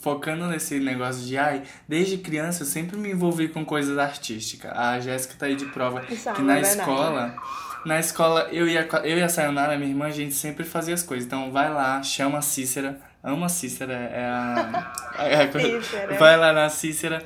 focando 0.00 0.46
nesse 0.46 0.78
negócio 0.80 1.22
de 1.22 1.36
ai, 1.36 1.62
desde 1.86 2.18
criança 2.18 2.62
eu 2.62 2.66
sempre 2.66 2.96
me 2.96 3.10
envolvi 3.10 3.48
com 3.48 3.64
coisas 3.64 3.98
artísticas. 3.98 4.72
A 4.72 4.98
Jéssica 5.00 5.34
tá 5.38 5.46
aí 5.46 5.56
de 5.56 5.66
prova 5.66 6.04
Isso 6.08 6.28
é 6.28 6.32
que 6.32 6.42
na 6.42 6.54
verdade. 6.54 6.78
escola, 6.78 7.36
na 7.84 7.98
escola 8.00 8.48
eu 8.50 8.68
e 8.68 8.76
a, 8.76 8.82
eu 9.04 9.18
e 9.18 9.22
a 9.22 9.28
Sayonara, 9.28 9.76
minha 9.76 9.90
irmã, 9.90 10.06
a 10.06 10.10
gente 10.10 10.34
sempre 10.34 10.64
fazia 10.64 10.94
as 10.94 11.02
coisas. 11.02 11.26
Então 11.26 11.50
vai 11.52 11.72
lá, 11.72 12.02
chama 12.02 12.38
a 12.38 12.42
Cícera, 12.42 12.98
ama 13.22 13.46
a 13.46 13.48
Cícera, 13.48 13.92
é 13.92 14.24
a, 14.24 14.92
é 15.20 15.42
a 15.44 15.52
Cícera. 15.52 16.18
vai 16.18 16.36
lá 16.36 16.52
na 16.52 16.68
Cícera 16.68 17.24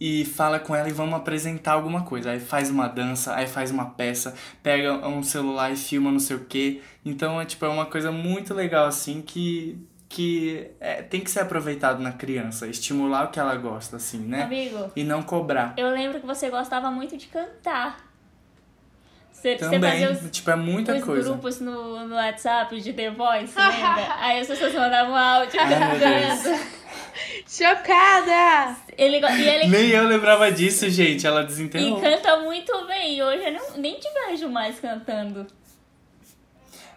e 0.00 0.24
fala 0.24 0.58
com 0.58 0.74
ela 0.74 0.88
e 0.88 0.92
vamos 0.92 1.14
apresentar 1.14 1.72
alguma 1.72 2.02
coisa. 2.04 2.30
Aí 2.30 2.40
faz 2.40 2.70
uma 2.70 2.88
dança, 2.88 3.34
aí 3.34 3.46
faz 3.46 3.70
uma 3.70 3.86
peça, 3.90 4.34
pega 4.62 4.94
um 5.06 5.22
celular 5.22 5.70
e 5.70 5.76
filma 5.76 6.10
não 6.10 6.18
sei 6.18 6.36
o 6.36 6.44
quê. 6.46 6.80
Então 7.04 7.40
é 7.40 7.44
tipo 7.44 7.64
é 7.64 7.68
uma 7.68 7.86
coisa 7.86 8.10
muito 8.10 8.54
legal 8.54 8.86
assim 8.86 9.20
que 9.22 9.78
que 10.08 10.66
é, 10.80 11.02
tem 11.02 11.20
que 11.20 11.30
ser 11.30 11.38
aproveitado 11.38 12.00
na 12.02 12.10
criança, 12.10 12.66
estimular 12.66 13.26
o 13.26 13.28
que 13.28 13.38
ela 13.38 13.54
gosta 13.54 13.94
assim, 13.96 14.18
né? 14.18 14.42
Amigo, 14.42 14.90
E 14.96 15.04
não 15.04 15.22
cobrar. 15.22 15.72
eu 15.76 15.88
lembro 15.90 16.18
que 16.18 16.26
você 16.26 16.50
gostava 16.50 16.90
muito 16.90 17.16
de 17.16 17.28
cantar. 17.28 18.09
Você, 19.40 19.56
Também, 19.56 19.80
fazia 19.80 20.10
os, 20.10 20.30
tipo, 20.30 20.50
é 20.50 20.56
muita 20.56 20.94
os 20.96 21.02
coisa. 21.02 21.30
grupos 21.30 21.60
no, 21.60 22.06
no 22.06 22.14
WhatsApp 22.14 22.78
de 22.78 22.92
The 22.92 23.10
Voice, 23.10 23.54
lembra? 23.56 24.14
Aí 24.20 24.40
as 24.40 24.46
pessoas 24.46 24.74
mandavam 24.74 25.16
áudio 25.16 25.58
Ai, 25.58 25.66
meu 25.66 25.78
cantando. 25.98 26.60
Chocada! 27.48 28.76
Ele, 28.98 29.16
e 29.18 29.48
ele 29.48 29.66
Nem 29.68 29.88
eu 29.90 30.04
lembrava 30.04 30.52
disso, 30.52 30.88
gente. 30.90 31.26
Ela 31.26 31.40
e 31.42 31.46
desenterrou. 31.46 32.00
canta 32.00 32.40
muito 32.40 32.86
bem. 32.86 33.16
E 33.16 33.22
hoje 33.22 33.42
eu 33.46 33.52
não- 33.52 33.76
nem 33.78 33.98
te 33.98 34.08
vejo 34.26 34.48
mais 34.50 34.78
cantando. 34.78 35.46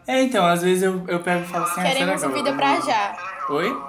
É, 0.06 0.22
então, 0.22 0.46
às 0.46 0.62
vezes 0.62 0.84
eu, 0.84 1.02
eu 1.08 1.22
pego 1.22 1.46
e 1.46 1.48
falo 1.48 1.64
assim, 1.64 1.80
ah, 1.80 1.84
Queremos 1.86 2.20
será 2.20 2.32
um 2.32 2.36
vídeo 2.36 2.56
pra 2.58 2.80
já. 2.82 3.18
Oi? 3.50 3.82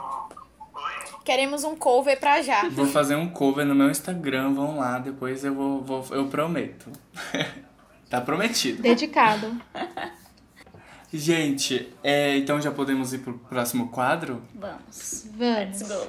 Queremos 1.25 1.65
um 1.65 1.75
cover 1.75 2.21
pra 2.21 2.41
já. 2.41 2.69
Vou 2.69 2.87
fazer 2.87 3.17
um 3.17 3.29
cover 3.29 3.67
no 3.67 3.75
meu 3.75 3.91
Instagram, 3.91 4.53
vão 4.55 4.79
lá, 4.79 4.99
depois 5.01 5.45
eu 5.45 5.53
vou, 5.55 5.83
vou 5.83 6.05
eu 6.13 6.27
prometo. 6.27 6.87
tá 8.15 8.21
prometido. 8.21 8.83
Dedicado. 8.83 9.61
Gente, 11.13 11.93
é, 12.03 12.37
então 12.37 12.61
já 12.61 12.73
podemos 12.73 13.13
ir 13.13 13.19
pro 13.19 13.39
próximo 13.39 13.89
quadro? 13.89 14.43
Vamos. 14.55 15.27
Vamos. 15.37 15.81
Let's 15.81 15.83
go. 15.83 16.09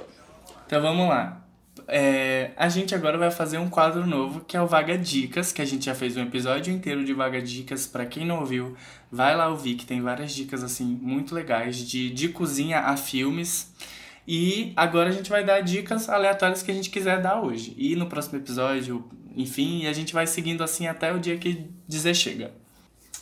Então 0.66 0.82
vamos 0.82 1.08
lá. 1.08 1.42
É, 1.86 2.50
a 2.56 2.68
gente 2.68 2.92
agora 2.92 3.16
vai 3.16 3.30
fazer 3.30 3.58
um 3.58 3.70
quadro 3.70 4.04
novo 4.04 4.40
que 4.40 4.56
é 4.56 4.60
o 4.60 4.66
Vaga 4.66 4.98
Dicas, 4.98 5.52
que 5.52 5.62
a 5.62 5.64
gente 5.64 5.84
já 5.84 5.94
fez 5.94 6.16
um 6.16 6.22
episódio 6.22 6.74
inteiro 6.74 7.04
de 7.04 7.12
Vaga 7.12 7.40
Dicas. 7.40 7.86
Pra 7.86 8.04
quem 8.04 8.26
não 8.26 8.40
ouviu, 8.40 8.76
vai 9.10 9.36
lá 9.36 9.48
ouvir, 9.48 9.76
que 9.76 9.86
tem 9.86 10.00
várias 10.00 10.32
dicas 10.32 10.64
assim 10.64 10.84
muito 10.84 11.32
legais 11.32 11.78
de, 11.78 12.10
de 12.10 12.28
cozinha 12.30 12.80
a 12.80 12.96
filmes. 12.96 13.72
E 14.26 14.72
agora 14.74 15.10
a 15.10 15.12
gente 15.12 15.30
vai 15.30 15.44
dar 15.44 15.60
dicas 15.60 16.08
aleatórias 16.08 16.64
que 16.64 16.70
a 16.72 16.74
gente 16.74 16.90
quiser 16.90 17.22
dar 17.22 17.40
hoje. 17.40 17.74
E 17.78 17.94
no 17.94 18.06
próximo 18.06 18.38
episódio, 18.38 19.08
enfim, 19.36 19.86
a 19.86 19.92
gente 19.92 20.12
vai 20.14 20.26
seguindo 20.26 20.64
assim 20.64 20.86
até 20.86 21.12
o 21.12 21.18
dia 21.18 21.36
que 21.38 21.70
dizer 21.86 22.14
chega. 22.14 22.52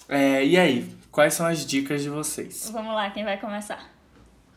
É, 0.08 0.44
e 0.44 0.56
aí, 0.56 0.96
quais 1.10 1.34
são 1.34 1.44
as 1.46 1.66
dicas 1.66 2.02
de 2.02 2.08
vocês? 2.08 2.70
Vamos 2.70 2.94
lá, 2.94 3.10
quem 3.10 3.24
vai 3.24 3.38
começar? 3.38 3.90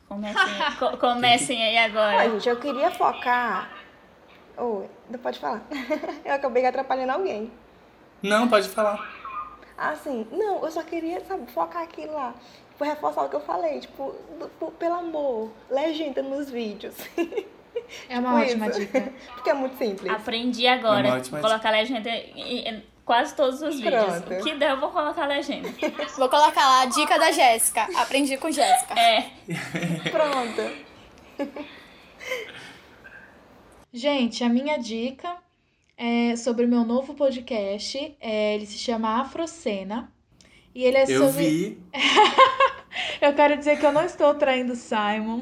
Comecem, 0.08 0.38
co- 0.80 0.98
comecem 0.98 1.62
aí 1.64 1.78
agora. 1.78 2.18
Ai, 2.20 2.32
gente, 2.32 2.48
eu 2.48 2.58
queria 2.60 2.92
focar. 2.92 3.70
Não 4.58 5.20
pode 5.22 5.40
falar. 5.40 5.66
eu 6.26 6.34
acabei 6.34 6.66
atrapalhando 6.66 7.12
alguém. 7.14 7.52
Não, 8.22 8.48
pode 8.48 8.68
falar. 8.70 9.16
Ah, 9.78 9.96
sim. 9.96 10.26
Não, 10.32 10.64
eu 10.64 10.72
só 10.72 10.82
queria, 10.84 11.24
sabe, 11.26 11.52
focar 11.52 11.84
aqui 11.84 12.06
lá. 12.08 12.34
Tipo, 12.72 12.84
reforçar 12.84 13.24
o 13.24 13.30
que 13.30 13.36
eu 13.36 13.42
falei. 13.42 13.80
Tipo, 13.80 14.16
do- 14.40 14.50
po- 14.60 14.72
pelo 14.72 14.96
amor, 14.96 15.52
legenda 15.70 16.22
nos 16.22 16.50
vídeos. 16.50 16.96
É 18.10 18.20
uma 18.20 18.42
Tipo 18.46 18.52
ótima 18.52 18.68
isso. 18.68 18.80
dica. 18.80 19.02
Porque 19.36 19.50
é 19.50 19.54
muito 19.54 19.78
simples. 19.78 20.12
Aprendi 20.12 20.66
É 20.66 20.74
agora. 20.74 21.08
uma 21.08 21.18
ótima 21.18 21.40
Vou 21.40 21.50
colocar 21.50 21.70
legenda 21.72 22.10
em, 22.10 22.68
em 22.70 22.84
quase 23.06 23.36
todos 23.36 23.62
os 23.62 23.76
vídeos. 23.80 24.04
Pronto. 24.06 24.34
O 24.34 24.44
que 24.44 24.56
der, 24.56 24.72
eu 24.72 24.80
vou 24.80 24.90
colocar 24.92 25.26
legenda. 25.26 25.70
Vou 26.18 26.28
colocar 26.30 26.62
lá 26.66 26.82
a 26.82 26.86
dica 26.86 27.18
da 27.18 27.32
Jéssica. 27.32 27.88
Aprendi 27.98 28.36
com 28.38 28.52
Jéssica. 28.52 28.94
É. 29.00 29.30
Pronto. 30.12 30.88
Gente, 33.94 34.44
a 34.44 34.50
minha 34.50 34.78
dica 34.78 35.38
é 35.98 36.36
sobre 36.36 36.66
o 36.66 36.68
meu 36.68 36.84
novo 36.84 37.14
podcast. 37.14 38.16
É, 38.20 38.56
ele 38.56 38.66
se 38.66 38.78
chama 38.78 39.22
Afrocena. 39.22 40.12
E 40.76 40.84
ele 40.84 40.98
é 40.98 41.04
Eu 41.08 41.28
sobre. 41.28 41.44
vi, 41.50 41.82
Eu 43.22 43.34
quero 43.34 43.58
dizer 43.58 43.80
que 43.80 43.86
eu 43.86 43.92
não 43.92 44.04
estou 44.04 44.34
traindo 44.36 44.74
o 44.74 44.76
Simon. 44.76 45.42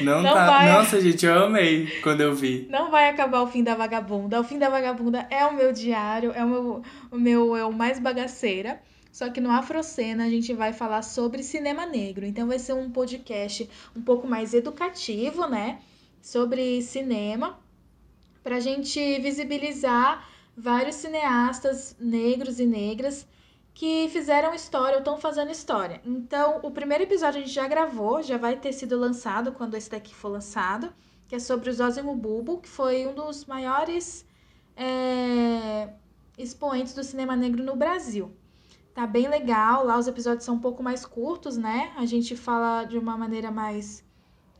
Não, 0.00 0.22
Não 0.22 0.34
tá. 0.34 0.46
vai. 0.46 0.72
Nossa, 0.72 1.00
gente, 1.00 1.24
eu 1.24 1.44
amei 1.44 1.86
quando 2.02 2.20
eu 2.20 2.34
vi. 2.34 2.66
Não 2.70 2.90
vai 2.90 3.08
acabar 3.08 3.42
o 3.42 3.46
fim 3.46 3.62
da 3.62 3.74
vagabunda. 3.74 4.40
O 4.40 4.44
fim 4.44 4.58
da 4.58 4.68
vagabunda 4.68 5.26
é 5.30 5.44
o 5.46 5.54
meu 5.54 5.72
diário, 5.72 6.32
é 6.32 6.44
o 6.44 6.48
meu, 6.48 6.82
o 7.10 7.18
meu 7.18 7.56
eu 7.56 7.72
mais 7.72 7.98
bagaceira. 7.98 8.80
Só 9.10 9.28
que 9.30 9.40
no 9.40 9.50
Afrocena 9.50 10.26
a 10.26 10.30
gente 10.30 10.52
vai 10.52 10.72
falar 10.72 11.02
sobre 11.02 11.42
cinema 11.42 11.86
negro. 11.86 12.26
Então 12.26 12.46
vai 12.46 12.58
ser 12.58 12.72
um 12.74 12.90
podcast 12.90 13.68
um 13.96 14.02
pouco 14.02 14.26
mais 14.26 14.54
educativo, 14.54 15.46
né? 15.46 15.78
Sobre 16.20 16.82
cinema, 16.82 17.58
pra 18.42 18.60
gente 18.60 19.18
visibilizar 19.20 20.28
vários 20.56 20.96
cineastas 20.96 21.96
negros 21.98 22.60
e 22.60 22.66
negras 22.66 23.26
que 23.78 24.08
fizeram 24.08 24.52
história 24.52 24.94
ou 24.94 24.98
estão 24.98 25.16
fazendo 25.16 25.52
história. 25.52 26.00
Então, 26.04 26.58
o 26.64 26.70
primeiro 26.72 27.04
episódio 27.04 27.38
a 27.40 27.44
gente 27.44 27.54
já 27.54 27.68
gravou, 27.68 28.20
já 28.20 28.36
vai 28.36 28.56
ter 28.56 28.72
sido 28.72 28.98
lançado 28.98 29.52
quando 29.52 29.76
esse 29.76 29.88
daqui 29.88 30.12
for 30.12 30.30
lançado 30.30 30.92
que 31.28 31.36
é 31.36 31.38
sobre 31.38 31.70
o 31.70 31.72
Zózimo 31.72 32.16
Bulbo, 32.16 32.58
que 32.58 32.68
foi 32.68 33.06
um 33.06 33.14
dos 33.14 33.44
maiores 33.44 34.26
é, 34.74 35.90
expoentes 36.36 36.92
do 36.92 37.04
cinema 37.04 37.36
negro 37.36 37.62
no 37.62 37.76
Brasil. 37.76 38.34
Tá 38.92 39.06
bem 39.06 39.28
legal, 39.28 39.84
lá 39.84 39.96
os 39.96 40.08
episódios 40.08 40.44
são 40.44 40.56
um 40.56 40.60
pouco 40.60 40.82
mais 40.82 41.06
curtos, 41.06 41.56
né? 41.56 41.92
A 41.96 42.04
gente 42.04 42.34
fala 42.34 42.82
de 42.82 42.98
uma 42.98 43.16
maneira 43.16 43.52
mais 43.52 44.04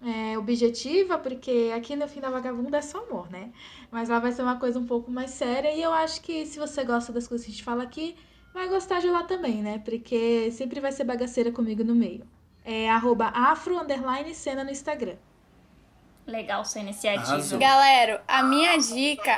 é, 0.01 0.39
objetiva, 0.39 1.19
porque 1.19 1.73
aqui 1.75 1.97
no 1.97 2.07
Fim 2.07 2.21
da 2.21 2.31
Vagabunda 2.31 2.77
é 2.79 2.83
só 2.83 3.03
amor, 3.03 3.29
né? 3.29 3.51
Mas 3.91 4.11
lá 4.11 4.21
vai 4.21 4.31
ser 4.31 4.43
uma 4.43 4.61
coisa 4.61 4.79
um 4.79 4.87
pouco 4.87 5.11
mais 5.11 5.33
séria 5.33 5.75
e 5.75 5.83
eu 5.83 5.93
acho 5.93 6.21
que 6.21 6.47
se 6.47 6.57
você 6.57 6.85
gosta 6.85 7.13
das 7.13 7.27
coisas 7.27 7.45
que 7.45 7.51
a 7.51 7.55
gente 7.55 7.65
fala 7.65 7.83
aqui, 7.83 8.15
vai 8.59 8.69
gostar 8.69 9.01
de 9.01 9.09
lá 9.09 9.23
também, 9.23 9.63
né? 9.63 9.81
Porque 9.85 10.51
sempre 10.51 10.81
vai 10.81 10.91
ser 10.91 11.05
bagaceira 11.05 11.53
comigo 11.53 11.85
no 11.85 11.95
meio. 11.95 12.27
É 12.65 12.91
arroba 12.91 13.29
afro, 13.29 13.79
underline, 13.79 14.35
cena 14.35 14.65
no 14.65 14.71
Instagram. 14.71 15.17
Legal 16.27 16.65
sua 16.65 16.81
iniciativa. 16.81 17.35
Arrasou. 17.35 17.59
Galera, 17.59 18.23
a 18.27 18.43
minha 18.43 18.77
dica, 18.77 19.37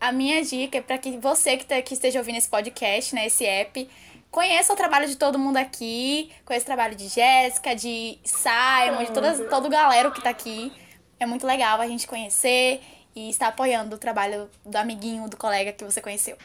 a 0.00 0.10
minha 0.10 0.42
dica 0.42 0.78
é 0.78 0.80
para 0.80 0.98
que 0.98 1.16
você 1.18 1.56
que, 1.56 1.66
tá, 1.66 1.80
que 1.80 1.94
esteja 1.94 2.18
ouvindo 2.18 2.36
esse 2.36 2.48
podcast, 2.48 3.14
né, 3.14 3.26
esse 3.26 3.44
app, 3.44 3.88
conheça 4.30 4.72
o 4.72 4.76
trabalho 4.76 5.06
de 5.06 5.16
todo 5.16 5.38
mundo 5.38 5.58
aqui, 5.58 6.32
conheça 6.44 6.64
o 6.64 6.66
trabalho 6.66 6.96
de 6.96 7.06
Jéssica, 7.06 7.76
de 7.76 8.18
Simon, 8.24 9.04
de 9.04 9.12
todas, 9.12 9.48
todo 9.48 9.66
o 9.66 9.70
galera 9.70 10.10
que 10.10 10.22
tá 10.22 10.30
aqui. 10.30 10.72
É 11.20 11.26
muito 11.26 11.46
legal 11.46 11.80
a 11.80 11.86
gente 11.86 12.06
conhecer 12.06 12.80
e 13.14 13.28
estar 13.28 13.48
apoiando 13.48 13.94
o 13.94 13.98
trabalho 13.98 14.50
do 14.64 14.76
amiguinho, 14.76 15.28
do 15.28 15.36
colega 15.36 15.72
que 15.72 15.84
você 15.84 16.00
conheceu. 16.00 16.36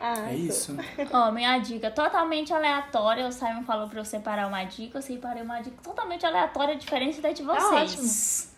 Ah, 0.00 0.30
É 0.30 0.34
isso. 0.34 0.76
Ó, 1.12 1.30
minha 1.30 1.58
dica 1.58 1.90
totalmente 1.90 2.52
aleatória. 2.52 3.26
O 3.26 3.32
Simon 3.32 3.62
falou 3.64 3.88
pra 3.88 4.00
eu 4.00 4.04
separar 4.04 4.46
uma 4.48 4.64
dica. 4.64 4.98
Eu 4.98 5.02
separei 5.02 5.42
uma 5.42 5.60
dica 5.60 5.76
totalmente 5.82 6.24
aleatória, 6.24 6.74
diferente 6.76 7.20
da 7.20 7.32
de 7.32 7.42
vocês. 7.42 8.54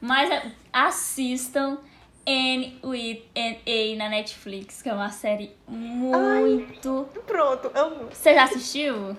Mas 0.00 0.30
é, 0.30 0.52
assistam 0.72 1.78
N 2.26 2.78
with 2.84 3.22
an 3.36 3.54
A 3.66 3.96
na 3.96 4.08
Netflix, 4.10 4.82
que 4.82 4.88
é 4.88 4.92
uma 4.94 5.10
série 5.10 5.56
muito. 5.66 7.08
Pronto, 7.26 7.70
amo. 7.74 8.08
Você 8.12 8.34
já 8.34 8.44
assistiu? 8.44 9.16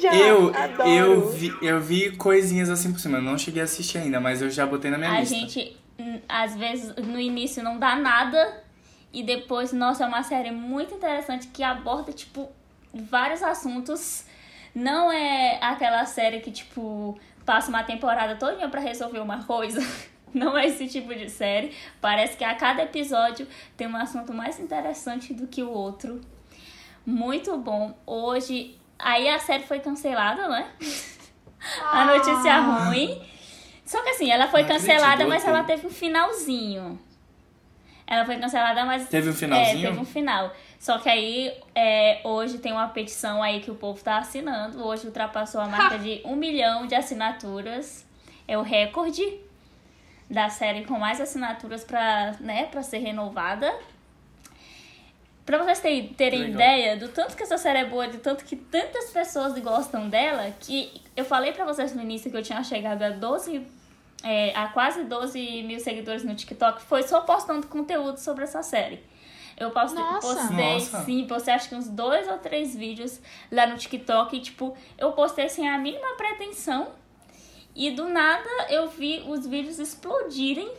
Já, 0.00 0.14
Eu, 0.14 0.48
adoro. 0.56 0.88
eu, 0.88 1.28
vi, 1.30 1.54
eu 1.60 1.80
vi 1.80 2.16
coisinhas 2.16 2.70
assim 2.70 2.92
por 2.92 2.98
cima. 2.98 3.18
Eu 3.18 3.22
não 3.22 3.36
cheguei 3.36 3.60
a 3.60 3.64
assistir 3.64 3.98
ainda, 3.98 4.18
mas 4.20 4.40
eu 4.40 4.48
já 4.50 4.64
botei 4.64 4.90
na 4.90 4.96
minha 4.96 5.10
A 5.12 5.20
lista. 5.20 5.34
gente, 5.34 5.76
hum, 5.98 6.18
às 6.28 6.56
vezes, 6.56 6.94
no 6.96 7.20
início 7.20 7.62
não 7.62 7.78
dá 7.78 7.94
nada. 7.96 8.61
E 9.12 9.22
depois, 9.22 9.72
nossa, 9.72 10.04
é 10.04 10.06
uma 10.06 10.22
série 10.22 10.50
muito 10.50 10.94
interessante 10.94 11.48
que 11.48 11.62
aborda, 11.62 12.12
tipo, 12.12 12.50
vários 12.94 13.42
assuntos. 13.42 14.24
Não 14.74 15.12
é 15.12 15.58
aquela 15.60 16.06
série 16.06 16.40
que, 16.40 16.50
tipo, 16.50 17.18
passa 17.44 17.68
uma 17.68 17.82
temporada 17.82 18.36
todinha 18.36 18.68
pra 18.68 18.80
resolver 18.80 19.18
uma 19.18 19.44
coisa. 19.44 19.80
Não 20.32 20.56
é 20.56 20.66
esse 20.66 20.88
tipo 20.88 21.14
de 21.14 21.28
série. 21.28 21.76
Parece 22.00 22.38
que 22.38 22.44
a 22.44 22.54
cada 22.54 22.84
episódio 22.84 23.46
tem 23.76 23.86
um 23.86 23.96
assunto 23.96 24.32
mais 24.32 24.58
interessante 24.58 25.34
do 25.34 25.46
que 25.46 25.62
o 25.62 25.70
outro. 25.70 26.22
Muito 27.04 27.54
bom. 27.58 27.94
Hoje. 28.06 28.78
Aí 28.98 29.28
a 29.28 29.38
série 29.38 29.64
foi 29.64 29.80
cancelada, 29.80 30.48
né? 30.48 30.70
a 31.92 32.04
notícia 32.06 32.60
ruim. 32.60 33.20
Só 33.84 34.02
que 34.02 34.10
assim, 34.10 34.30
ela 34.30 34.48
foi 34.48 34.64
cancelada, 34.64 35.26
mas 35.26 35.44
ela 35.44 35.64
teve 35.64 35.86
um 35.86 35.90
finalzinho. 35.90 36.98
Ela 38.06 38.24
foi 38.26 38.36
cancelada, 38.38 38.84
mas. 38.84 39.08
Teve 39.08 39.28
um 39.28 39.32
É, 39.32 39.34
finalzinho? 39.34 39.88
teve 39.88 39.98
um 40.00 40.04
final. 40.04 40.52
Só 40.78 40.98
que 40.98 41.08
aí, 41.08 41.52
é, 41.74 42.20
hoje 42.24 42.58
tem 42.58 42.72
uma 42.72 42.88
petição 42.88 43.42
aí 43.42 43.60
que 43.60 43.70
o 43.70 43.74
povo 43.74 44.02
tá 44.02 44.18
assinando. 44.18 44.84
Hoje 44.84 45.06
ultrapassou 45.06 45.60
a 45.60 45.66
marca 45.66 45.98
de 45.98 46.20
um 46.24 46.34
milhão 46.36 46.86
de 46.86 46.94
assinaturas. 46.94 48.04
É 48.48 48.58
o 48.58 48.62
recorde 48.62 49.22
da 50.28 50.48
série 50.48 50.84
com 50.84 50.98
mais 50.98 51.20
assinaturas 51.20 51.84
pra, 51.84 52.34
né, 52.40 52.64
pra 52.66 52.82
ser 52.82 52.98
renovada. 52.98 53.72
Pra 55.44 55.58
vocês 55.58 55.80
terem, 55.80 56.08
terem 56.08 56.50
ideia 56.50 56.96
do 56.96 57.08
tanto 57.08 57.36
que 57.36 57.42
essa 57.42 57.58
série 57.58 57.78
é 57.80 57.84
boa, 57.84 58.06
de 58.06 58.18
tanto 58.18 58.44
que 58.44 58.54
tantas 58.56 59.10
pessoas 59.10 59.58
gostam 59.58 60.08
dela, 60.08 60.52
que 60.60 61.02
eu 61.16 61.24
falei 61.24 61.52
pra 61.52 61.64
vocês 61.64 61.92
no 61.94 62.00
início 62.02 62.30
que 62.30 62.36
eu 62.36 62.42
tinha 62.42 62.62
chegado 62.62 63.02
a 63.02 63.10
12 63.10 63.66
é, 64.22 64.56
a 64.56 64.68
quase 64.68 65.04
12 65.04 65.62
mil 65.62 65.80
seguidores 65.80 66.24
no 66.24 66.34
TikTok 66.34 66.82
foi 66.82 67.02
só 67.02 67.20
postando 67.22 67.66
conteúdo 67.66 68.18
sobre 68.18 68.44
essa 68.44 68.62
série. 68.62 69.02
Eu 69.56 69.70
postei, 69.70 70.02
Nossa! 70.02 70.26
postei 70.26 70.74
Nossa. 70.74 71.04
sim, 71.04 71.26
postei 71.26 71.54
acho 71.54 71.68
que 71.68 71.74
uns 71.74 71.88
dois 71.88 72.26
ou 72.28 72.38
três 72.38 72.74
vídeos 72.74 73.20
lá 73.50 73.66
no 73.66 73.76
TikTok. 73.76 74.36
E, 74.36 74.40
tipo, 74.40 74.76
eu 74.96 75.12
postei 75.12 75.48
sem 75.48 75.68
a 75.68 75.78
mínima 75.78 76.16
pretensão. 76.16 76.92
E 77.74 77.90
do 77.90 78.08
nada 78.08 78.48
eu 78.70 78.88
vi 78.88 79.24
os 79.26 79.46
vídeos 79.46 79.78
explodirem. 79.78 80.72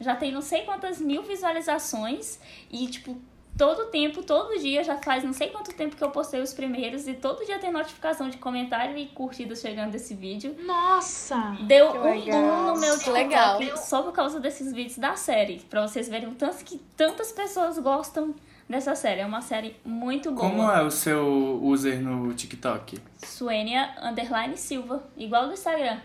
Já 0.00 0.16
tem 0.16 0.32
não 0.32 0.40
sei 0.40 0.62
quantas 0.62 1.00
mil 1.00 1.22
visualizações. 1.22 2.38
E, 2.70 2.86
tipo, 2.88 3.20
todo 3.56 3.86
tempo, 3.86 4.22
todo 4.22 4.58
dia, 4.58 4.82
já 4.82 4.96
faz 4.96 5.22
não 5.24 5.32
sei 5.32 5.48
quanto 5.48 5.72
tempo 5.72 5.96
que 5.96 6.02
eu 6.02 6.10
postei 6.10 6.40
os 6.40 6.52
primeiros 6.52 7.06
e 7.06 7.14
todo 7.14 7.44
dia 7.44 7.58
tem 7.58 7.72
notificação 7.72 8.28
de 8.28 8.36
comentário 8.38 8.96
e 8.96 9.06
curtidas 9.06 9.60
chegando 9.60 9.92
desse 9.92 10.14
vídeo. 10.14 10.56
Nossa! 10.64 11.56
Deu 11.66 11.90
um 11.90 12.02
boom 12.02 12.74
no 12.74 12.80
meu 12.80 12.98
Que 12.98 13.10
legal. 13.10 13.58
TikTok 13.58 13.86
só 13.86 14.02
por 14.02 14.12
causa 14.12 14.40
desses 14.40 14.72
vídeos 14.72 14.98
da 14.98 15.14
série. 15.16 15.60
Pra 15.70 15.86
vocês 15.86 16.08
verem 16.08 16.28
o 16.28 16.34
tanto 16.34 16.64
que 16.64 16.78
tantas 16.96 17.32
pessoas 17.32 17.78
gostam 17.78 18.34
dessa 18.68 18.94
série. 18.94 19.20
É 19.20 19.26
uma 19.26 19.42
série 19.42 19.76
muito 19.84 20.30
boa. 20.32 20.48
Como 20.48 20.70
é 20.70 20.82
o 20.82 20.90
seu 20.90 21.60
user 21.62 22.00
no 22.02 22.32
TikTok? 22.34 22.98
Suênia 23.24 23.94
Underline 24.02 24.56
Silva, 24.56 25.02
igual 25.16 25.46
do 25.46 25.54
Instagram. 25.54 25.98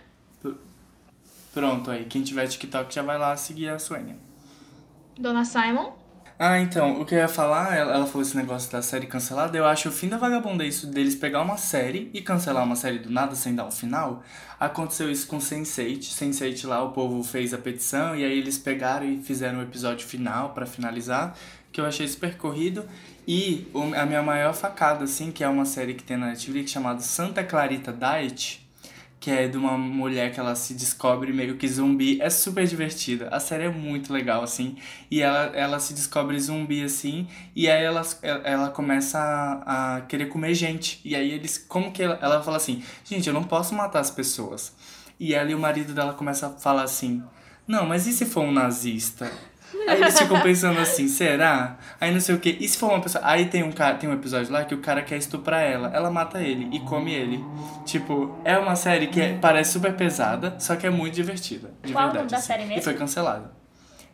Pronto, 1.51 1.89
aí 1.89 2.05
quem 2.05 2.21
tiver 2.21 2.47
TikTok 2.47 2.93
já 2.93 3.01
vai 3.01 3.17
lá 3.17 3.35
seguir 3.35 3.69
a 3.69 3.79
Suênia. 3.79 4.15
Dona 5.17 5.43
Simon? 5.43 5.98
Ah, 6.41 6.57
então, 6.57 7.01
o 7.01 7.05
que 7.05 7.13
eu 7.13 7.19
ia 7.19 7.27
falar, 7.27 7.75
ela, 7.75 7.93
ela 7.93 8.05
falou 8.05 8.21
esse 8.21 8.37
negócio 8.37 8.71
da 8.71 8.81
série 8.81 9.05
cancelada, 9.07 9.57
eu 9.57 9.65
acho 9.65 9.89
o 9.89 9.91
fim 9.91 10.07
da 10.07 10.15
vagabunda 10.17 10.63
isso 10.65 10.87
deles 10.87 11.13
pegar 11.13 11.41
uma 11.41 11.57
série 11.57 12.09
e 12.13 12.21
cancelar 12.21 12.63
uma 12.63 12.77
série 12.77 12.97
do 12.99 13.09
nada 13.11 13.35
sem 13.35 13.53
dar 13.53 13.65
um 13.65 13.71
final. 13.71 14.23
Aconteceu 14.57 15.11
isso 15.11 15.27
com 15.27 15.37
Sense8, 15.37 15.99
Sense8 16.01 16.65
lá, 16.65 16.81
o 16.81 16.93
povo 16.93 17.21
fez 17.23 17.53
a 17.53 17.57
petição 17.57 18.15
e 18.15 18.23
aí 18.23 18.37
eles 18.37 18.57
pegaram 18.57 19.05
e 19.05 19.21
fizeram 19.21 19.59
o 19.59 19.63
episódio 19.63 20.07
final 20.07 20.51
pra 20.53 20.65
finalizar, 20.65 21.35
que 21.73 21.81
eu 21.81 21.85
achei 21.85 22.07
super 22.07 22.37
corrido. 22.37 22.85
E 23.27 23.67
o- 23.73 23.93
a 23.93 24.05
minha 24.05 24.23
maior 24.23 24.53
facada, 24.53 25.03
assim, 25.03 25.31
que 25.33 25.43
é 25.43 25.47
uma 25.49 25.65
série 25.65 25.93
que 25.93 26.03
tem 26.03 26.15
na 26.15 26.27
Netflix 26.27 26.71
chamada 26.71 27.01
Santa 27.01 27.43
Clarita 27.43 27.91
Diet, 27.91 28.65
que 29.19 29.29
é 29.29 29.47
de 29.47 29.57
uma 29.57 29.77
mulher 29.77 30.31
que 30.31 30.39
ela 30.39 30.55
se 30.55 30.73
descobre 30.73 31.33
meio 31.33 31.57
que 31.57 31.67
zumbi. 31.67 32.21
É 32.21 32.29
super 32.29 32.65
divertida. 32.65 33.27
A 33.29 33.39
série 33.39 33.65
é 33.65 33.69
muito 33.69 34.13
legal, 34.13 34.41
assim. 34.41 34.77
E 35.11 35.21
ela, 35.21 35.51
ela 35.55 35.79
se 35.79 35.93
descobre 35.93 36.39
zumbi, 36.39 36.83
assim. 36.83 37.27
E 37.55 37.69
aí 37.69 37.83
ela, 37.83 38.01
ela 38.43 38.69
começa 38.69 39.19
a, 39.19 39.97
a 39.97 40.01
querer 40.01 40.27
comer 40.27 40.53
gente. 40.53 41.01
E 41.03 41.15
aí 41.15 41.31
eles. 41.31 41.57
Como 41.57 41.91
que 41.91 42.01
ela, 42.01 42.17
ela 42.21 42.41
fala 42.41 42.57
assim: 42.57 42.81
Gente, 43.03 43.27
eu 43.27 43.33
não 43.33 43.43
posso 43.43 43.75
matar 43.75 43.99
as 43.99 44.09
pessoas. 44.09 44.73
E 45.19 45.33
ela 45.33 45.51
e 45.51 45.55
o 45.55 45.59
marido 45.59 45.93
dela 45.93 46.13
começam 46.13 46.49
a 46.49 46.53
falar 46.53 46.83
assim: 46.83 47.21
Não, 47.67 47.85
mas 47.85 48.07
e 48.07 48.13
se 48.13 48.25
for 48.25 48.41
um 48.41 48.51
nazista? 48.51 49.29
Aí 49.87 50.01
eles 50.01 50.17
ficam 50.19 50.39
pensando 50.43 50.79
assim, 50.79 51.07
será? 51.07 51.77
Aí 51.99 52.11
não 52.11 52.19
sei 52.19 52.35
o 52.35 52.39
que. 52.39 52.57
E 52.59 52.67
se 52.67 52.77
for 52.77 52.89
uma 52.91 53.01
pessoa. 53.01 53.23
Aí 53.25 53.45
tem 53.45 53.63
um 53.63 53.71
cara, 53.71 53.95
tem 53.95 54.09
um 54.09 54.13
episódio 54.13 54.51
lá 54.51 54.63
que 54.65 54.73
o 54.75 54.79
cara 54.79 55.01
quer 55.01 55.17
estuprar 55.17 55.61
ela. 55.61 55.89
Ela 55.93 56.11
mata 56.11 56.41
ele 56.41 56.69
e 56.75 56.79
come 56.81 57.13
ele. 57.13 57.43
Tipo, 57.85 58.37
é 58.43 58.57
uma 58.57 58.75
série 58.75 59.07
que 59.07 59.19
é- 59.21 59.37
parece 59.37 59.73
super 59.73 59.95
pesada, 59.95 60.55
só 60.59 60.75
que 60.75 60.85
é 60.85 60.89
muito 60.89 61.13
divertida. 61.15 61.71
De 61.83 61.93
Qual 61.93 62.05
o 62.05 62.07
verdade. 62.11 62.17
nome 62.17 62.29
da 62.31 62.37
assim. 62.37 62.47
série 62.47 62.63
mesmo? 62.65 62.79
E 62.79 62.83
foi 62.83 62.93
cancelada. 62.93 63.51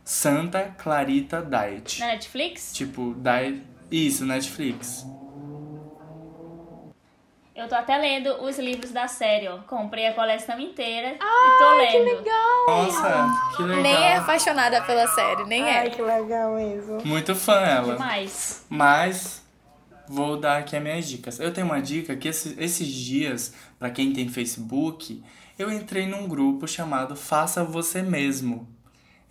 Santa 0.04 0.74
Clarita 0.78 1.42
Diet. 1.42 2.00
Na 2.00 2.08
Netflix? 2.08 2.72
Tipo, 2.74 3.16
Diet. 3.16 3.62
Isso, 3.92 4.26
Netflix. 4.26 5.06
Eu 7.56 7.70
tô 7.70 7.76
até 7.76 7.96
lendo 7.98 8.44
os 8.44 8.60
livros 8.60 8.92
da 8.92 9.08
série, 9.08 9.48
ó. 9.48 9.60
Comprei 9.60 10.08
a 10.08 10.14
coleção 10.14 10.60
inteira 10.60 11.16
e 11.16 11.58
tô 11.58 11.78
lendo. 11.78 12.26
Nossa, 12.68 13.56
que 13.56 13.64
legal. 13.64 13.82
Nem 13.82 13.96
é 13.96 14.18
apaixonada 14.18 14.82
pela 14.82 15.08
série, 15.08 15.46
nem 15.46 15.64
Ai, 15.64 15.88
é. 15.88 15.90
que 15.90 16.02
legal 16.02 16.56
mesmo. 16.56 17.02
Muito 17.06 17.34
fã 17.34 17.62
ela. 17.62 17.94
Demais. 17.94 18.66
Mas 18.68 19.42
vou 20.06 20.36
dar 20.36 20.58
aqui 20.58 20.76
as 20.76 20.84
minhas 20.84 21.08
dicas. 21.08 21.40
Eu 21.40 21.54
tenho 21.54 21.66
uma 21.66 21.82
dica 21.82 22.14
que 22.18 22.28
esses, 22.28 22.58
esses 22.58 22.90
dias, 22.90 23.54
pra 23.80 23.90
quem 23.90 24.12
tem 24.12 24.28
Facebook, 24.28 25.24
eu 25.58 25.72
entrei 25.72 26.06
num 26.06 26.28
grupo 26.28 26.68
chamado 26.68 27.16
Faça 27.16 27.64
Você 27.64 28.02
Mesmo. 28.02 28.68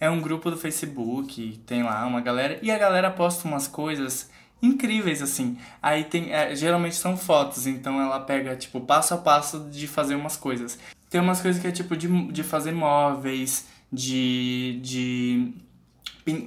É 0.00 0.08
um 0.08 0.22
grupo 0.22 0.50
do 0.50 0.56
Facebook, 0.56 1.58
tem 1.66 1.82
lá 1.82 2.06
uma 2.06 2.22
galera, 2.22 2.58
e 2.62 2.70
a 2.70 2.78
galera 2.78 3.10
posta 3.10 3.46
umas 3.46 3.68
coisas 3.68 4.30
incríveis 4.62 5.22
assim. 5.22 5.58
Aí 5.82 6.04
tem, 6.04 6.32
é, 6.32 6.54
geralmente 6.54 6.96
são 6.96 7.16
fotos, 7.16 7.66
então 7.66 8.00
ela 8.00 8.20
pega 8.20 8.56
tipo 8.56 8.80
passo 8.80 9.14
a 9.14 9.18
passo 9.18 9.68
de 9.70 9.86
fazer 9.86 10.14
umas 10.14 10.36
coisas. 10.36 10.78
Tem 11.10 11.20
umas 11.20 11.40
coisas 11.40 11.60
que 11.60 11.68
é 11.68 11.72
tipo 11.72 11.96
de, 11.96 12.08
de 12.32 12.42
fazer 12.42 12.72
móveis, 12.72 13.66
de, 13.92 14.80
de 14.82 15.54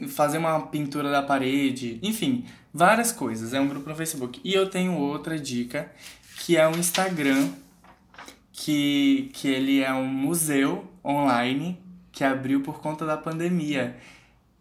fazer 0.09 0.37
uma 0.37 0.67
pintura 0.67 1.09
da 1.11 1.21
parede, 1.21 1.99
enfim, 2.01 2.45
várias 2.73 3.11
coisas. 3.11 3.53
É 3.53 3.61
um 3.61 3.67
grupo 3.67 3.89
no 3.89 3.95
Facebook. 3.95 4.41
E 4.43 4.53
eu 4.53 4.69
tenho 4.69 4.97
outra 4.97 5.39
dica, 5.39 5.91
que 6.39 6.57
é 6.57 6.67
o 6.67 6.77
Instagram, 6.77 7.49
que, 8.51 9.29
que 9.33 9.47
ele 9.47 9.81
é 9.81 9.93
um 9.93 10.07
museu 10.07 10.85
online 11.05 11.79
que 12.11 12.23
abriu 12.23 12.61
por 12.61 12.81
conta 12.81 13.05
da 13.05 13.15
pandemia. 13.15 13.95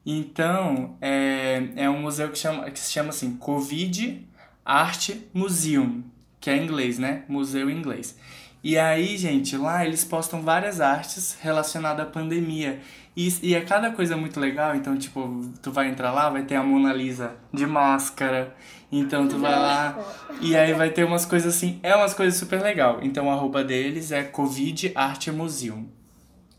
Então, 0.08 0.96
é, 1.00 1.64
é 1.74 1.90
um 1.90 2.00
museu 2.00 2.30
que, 2.30 2.38
chama, 2.38 2.70
que 2.70 2.78
se 2.78 2.92
chama 2.92 3.08
assim, 3.08 3.36
Covid 3.36 4.24
Art 4.64 5.10
Museum, 5.34 6.04
que 6.40 6.48
é 6.48 6.56
em 6.56 6.62
inglês, 6.62 6.96
né? 6.96 7.24
Museu 7.28 7.68
em 7.68 7.76
inglês. 7.76 8.16
E 8.62 8.78
aí, 8.78 9.16
gente, 9.16 9.56
lá 9.56 9.84
eles 9.84 10.04
postam 10.04 10.42
várias 10.42 10.80
artes 10.80 11.36
relacionadas 11.40 12.06
à 12.06 12.08
pandemia. 12.08 12.80
E, 13.16 13.32
e 13.42 13.54
é 13.54 13.60
cada 13.62 13.90
coisa 13.90 14.16
muito 14.16 14.38
legal. 14.38 14.76
Então, 14.76 14.96
tipo, 14.96 15.50
tu 15.60 15.72
vai 15.72 15.88
entrar 15.88 16.12
lá, 16.12 16.30
vai 16.30 16.42
ter 16.42 16.54
a 16.54 16.62
Mona 16.62 16.92
Lisa 16.92 17.34
de 17.52 17.66
máscara. 17.66 18.54
Então, 18.92 19.26
tu 19.26 19.38
vai 19.38 19.58
lá 19.58 19.98
e 20.40 20.54
aí 20.56 20.72
vai 20.72 20.90
ter 20.90 21.04
umas 21.04 21.26
coisas 21.26 21.54
assim. 21.54 21.80
É 21.82 21.96
umas 21.96 22.14
coisas 22.14 22.38
super 22.38 22.62
legal. 22.62 23.00
Então, 23.02 23.28
a 23.28 23.34
arroba 23.34 23.64
deles 23.64 24.12
é 24.12 24.22
Covid 24.22 24.92
Art 24.94 25.26
Museum. 25.28 25.88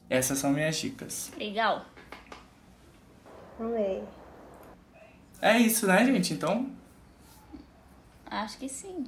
Essas 0.10 0.38
são 0.38 0.52
minhas 0.52 0.78
dicas. 0.78 1.32
Legal. 1.38 1.86
Amei. 3.60 4.04
É 5.42 5.58
isso, 5.58 5.88
né, 5.88 6.04
gente? 6.06 6.34
Então, 6.34 6.70
Acho 8.30 8.58
que 8.58 8.68
sim. 8.68 9.06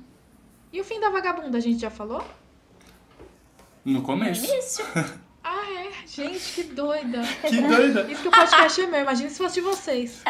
E 0.72 0.80
o 0.80 0.84
fim 0.84 1.00
da 1.00 1.10
vagabunda, 1.10 1.58
a 1.58 1.62
gente 1.62 1.82
já 1.82 1.90
falou? 1.90 2.24
no 3.84 3.94
No 3.94 4.02
começo. 4.02 4.46
início. 4.46 4.86
Ah, 5.42 5.66
é? 5.72 6.06
Gente, 6.06 6.54
que 6.54 6.64
doida. 6.64 7.22
Que 7.48 7.62
doida! 7.62 8.02
Isso 8.12 8.22
que 8.22 8.28
o 8.28 8.32
podcast 8.32 8.82
é 8.82 8.88
meu, 8.88 9.00
imagina 9.00 9.30
se 9.30 9.38
fosse 9.38 9.56
de 9.56 9.62
vocês. 9.62 10.22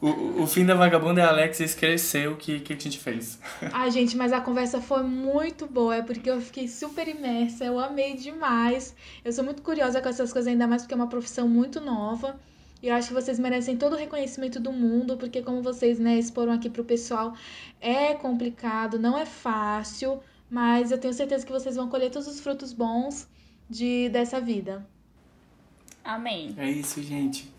O, 0.00 0.42
o 0.42 0.46
fim 0.46 0.64
da 0.64 0.74
vagabunda 0.74 1.20
é 1.20 1.24
a 1.24 1.28
Alex 1.28 1.58
esqueceu 1.58 2.32
o 2.32 2.36
que, 2.36 2.60
que 2.60 2.72
a 2.72 2.76
gente 2.78 2.98
fez. 3.00 3.38
Ai, 3.72 3.90
gente, 3.90 4.16
mas 4.16 4.32
a 4.32 4.40
conversa 4.40 4.80
foi 4.80 5.02
muito 5.02 5.66
boa, 5.66 5.96
é 5.96 6.02
porque 6.02 6.30
eu 6.30 6.40
fiquei 6.40 6.68
super 6.68 7.08
imersa, 7.08 7.64
eu 7.64 7.80
amei 7.80 8.14
demais. 8.14 8.94
Eu 9.24 9.32
sou 9.32 9.42
muito 9.44 9.60
curiosa 9.60 10.00
com 10.00 10.08
essas 10.08 10.32
coisas, 10.32 10.46
ainda 10.46 10.68
mais 10.68 10.82
porque 10.82 10.94
é 10.94 10.96
uma 10.96 11.08
profissão 11.08 11.48
muito 11.48 11.80
nova. 11.80 12.38
E 12.82 12.88
eu 12.88 12.94
acho 12.94 13.08
que 13.08 13.14
vocês 13.14 13.38
merecem 13.38 13.76
todo 13.76 13.94
o 13.94 13.96
reconhecimento 13.96 14.60
do 14.60 14.72
mundo, 14.72 15.16
porque 15.16 15.42
como 15.42 15.62
vocês, 15.62 15.98
né, 15.98 16.18
exporam 16.18 16.52
aqui 16.52 16.68
pro 16.68 16.84
pessoal, 16.84 17.34
é 17.80 18.14
complicado, 18.14 18.98
não 18.98 19.16
é 19.16 19.24
fácil, 19.24 20.20
mas 20.50 20.90
eu 20.90 20.98
tenho 20.98 21.14
certeza 21.14 21.44
que 21.44 21.52
vocês 21.52 21.76
vão 21.76 21.88
colher 21.88 22.10
todos 22.10 22.28
os 22.28 22.40
frutos 22.40 22.72
bons 22.72 23.26
de 23.68 24.08
dessa 24.10 24.40
vida. 24.40 24.86
Amém. 26.04 26.54
É 26.56 26.70
isso, 26.70 27.02
gente. 27.02 27.52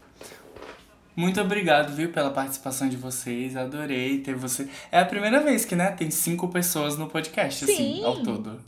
Muito 1.15 1.41
obrigado, 1.41 1.94
viu, 1.95 2.11
pela 2.11 2.30
participação 2.30 2.88
de 2.88 2.95
vocês. 2.95 3.57
Adorei 3.57 4.19
ter 4.19 4.35
você. 4.35 4.69
É 4.91 4.99
a 4.99 5.06
primeira 5.06 5.41
vez 5.41 5.65
que, 5.65 5.76
né, 5.76 5.91
tem 5.91 6.11
cinco 6.11 6.48
pessoas 6.48 6.95
no 6.95 7.07
podcast, 7.07 7.65
assim, 7.65 7.95
Sim. 7.95 8.06
ao 8.06 8.22
todo. 8.22 8.61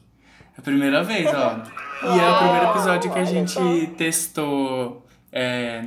É 0.58 0.60
a 0.60 0.62
primeira 0.62 1.04
vez, 1.04 1.28
ó. 1.28 1.64
E 2.04 2.20
é 2.20 2.30
o 2.32 2.38
primeiro 2.40 2.72
episódio 2.72 3.14
que 3.14 3.20
a 3.20 3.24
gente 3.24 3.88
testou 3.96 5.06
é, 5.32 5.86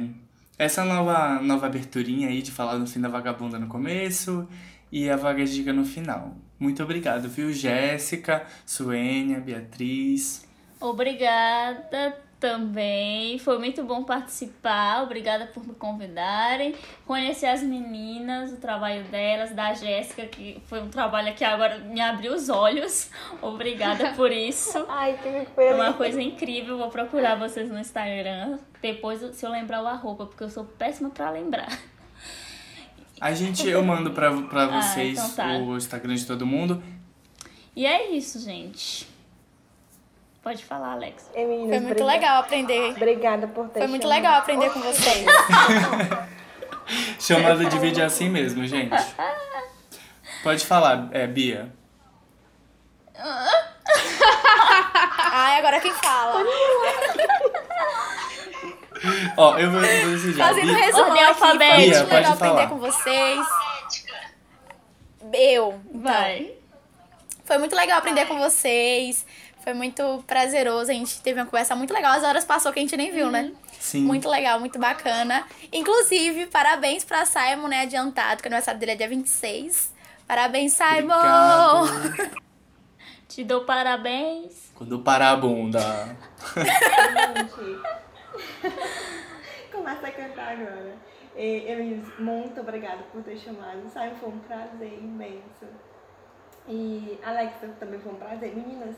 essa 0.62 0.84
nova, 0.84 1.40
nova 1.43 1.66
aberturinha 1.66 2.28
aí 2.28 2.40
de 2.40 2.52
falar 2.52 2.78
no 2.78 2.86
fim 2.86 3.01
da 3.01 3.09
vagabunda 3.09 3.59
no 3.59 3.66
começo 3.66 4.48
e 4.93 5.10
a 5.10 5.16
vaga 5.16 5.44
dica 5.44 5.72
no 5.72 5.84
final. 5.84 6.36
Muito 6.59 6.80
obrigado, 6.82 7.28
viu, 7.28 7.52
Jéssica, 7.52 8.47
Suênia, 8.64 9.40
Beatriz. 9.40 10.47
Obrigada 10.80 12.16
também. 12.43 13.39
Foi 13.39 13.56
muito 13.56 13.85
bom 13.85 14.02
participar. 14.02 15.05
Obrigada 15.05 15.47
por 15.47 15.64
me 15.64 15.74
convidarem. 15.74 16.74
Conhecer 17.06 17.47
as 17.47 17.62
meninas, 17.62 18.52
o 18.52 18.56
trabalho 18.56 19.05
delas, 19.05 19.55
da 19.55 19.73
Jéssica, 19.74 20.27
que 20.27 20.60
foi 20.66 20.82
um 20.82 20.89
trabalho 20.89 21.32
que 21.35 21.44
agora 21.44 21.78
me 21.78 22.01
abriu 22.01 22.35
os 22.35 22.48
olhos. 22.48 23.10
Obrigada 23.40 24.14
por 24.14 24.32
isso. 24.32 24.85
Ai, 24.89 25.16
que 25.23 25.47
foi 25.55 25.73
uma 25.73 25.93
coisa 25.93 26.20
incrível. 26.20 26.77
Vou 26.77 26.89
procurar 26.89 27.36
vocês 27.36 27.70
no 27.70 27.78
Instagram. 27.78 28.59
Depois, 28.82 29.20
se 29.36 29.47
eu 29.47 29.51
lembrar 29.52 29.81
o 29.81 29.86
arroba, 29.86 30.27
porque 30.27 30.43
eu 30.43 30.51
sou 30.51 30.64
péssima 30.64 31.10
pra 31.10 31.31
lembrar. 31.31 31.78
A 33.20 33.32
gente, 33.32 33.69
eu 33.69 33.85
mando 33.85 34.10
pra, 34.10 34.32
pra 34.43 34.64
Ah, 34.78 34.82
vocês 34.82 35.16
então 35.16 35.31
tá. 35.31 35.59
o 35.59 35.77
Instagram 35.77 36.16
de 36.16 36.27
todo 36.27 36.44
mundo. 36.44 36.82
E 37.77 37.86
é 37.86 38.10
isso, 38.10 38.40
gente. 38.40 39.11
Pode 40.43 40.64
falar, 40.64 40.93
Alex. 40.94 41.31
Ei, 41.35 41.44
meninas, 41.47 41.70
Foi 41.70 41.78
muito 41.81 42.02
obrigada- 42.02 42.12
legal 42.12 42.40
aprender. 42.40 42.90
Obrigada 42.97 43.47
por 43.48 43.69
ter 43.69 43.78
Foi 43.81 43.86
muito 43.89 44.02
chamado. 44.02 44.16
legal 44.19 44.35
aprender 44.40 44.70
com 44.70 44.81
vocês. 44.81 45.24
Chamada 47.20 47.64
de 47.64 47.78
vídeo 47.78 48.02
é 48.02 48.06
assim 48.06 48.28
mesmo, 48.28 48.66
gente. 48.66 48.97
Pode 50.43 50.66
falar, 50.66 51.09
é, 51.12 51.27
Bia. 51.28 51.73
Ai, 55.32 55.59
agora 55.59 55.81
quem 55.81 55.93
fala? 55.93 56.43
Ó, 59.36 59.59
eu 59.59 59.70
vou, 59.70 59.81
eu 59.85 60.02
vou 60.02 60.10
decidir. 60.12 60.35
Fazendo 60.39 60.74
Bia- 60.74 60.85
resumo 60.86 61.05
Ordem 61.05 61.24
alfabética. 61.24 61.77
foi 61.77 61.86
muito 61.86 62.09
Bia, 62.09 62.16
legal 62.16 62.23
pode 62.23 62.27
aprender 62.27 62.55
falar. 62.55 62.69
com 62.69 62.78
vocês. 62.78 63.47
Eu. 65.32 65.81
Então, 65.89 66.01
Vai. 66.02 66.52
Foi 67.44 67.59
muito 67.59 67.74
legal 67.77 67.98
aprender 67.98 68.27
com 68.27 68.39
vocês. 68.39 69.27
Foi 69.62 69.74
muito 69.74 70.24
prazeroso. 70.26 70.90
A 70.90 70.94
gente 70.94 71.20
teve 71.22 71.39
uma 71.39 71.47
conversa 71.47 71.76
muito 71.76 71.94
legal. 71.94 72.12
As 72.12 72.24
horas 72.24 72.44
passou 72.44 72.72
que 72.72 72.80
a 72.80 72.82
gente 72.82 72.97
nem 72.97 73.12
viu, 73.12 73.30
né? 73.30 73.52
Sim. 73.78 74.02
Muito 74.02 74.28
legal, 74.28 74.59
muito 74.59 74.78
bacana. 74.78 75.47
Inclusive, 75.72 76.47
parabéns 76.47 77.05
pra 77.05 77.24
Simon, 77.24 77.68
né? 77.68 77.82
Adiantado, 77.82 78.43
que 78.43 78.48
o 78.48 78.51
aniversário 78.51 78.80
dele 78.80 78.93
é 78.93 78.97
dia 78.97 79.09
26. 79.09 79.93
Parabéns, 80.26 80.72
Simon! 80.72 81.82
Obrigado. 81.82 82.43
Te 83.28 83.44
dou 83.44 83.64
parabéns. 83.64 84.72
Quando 84.74 84.98
parar 84.98 85.30
a 85.30 85.36
bunda. 85.36 86.16
Gente, 86.55 87.78
começa 89.72 90.06
a 90.06 90.12
cantar 90.12 90.52
agora. 90.52 90.94
E, 91.36 91.64
Emilis, 91.70 92.18
muito 92.18 92.60
obrigada 92.60 93.02
por 93.12 93.22
ter 93.22 93.39
chamado. 93.39 93.89
Sabe, 93.89 94.16
foi 94.16 94.28
um 94.28 94.39
prazer 94.40 94.93
imenso. 94.98 95.66
E 96.68 97.18
Alexa, 97.24 97.68
também 97.80 98.01
foi 98.01 98.12
um 98.12 98.16
prazer. 98.16 98.55
Meninas, 98.55 98.97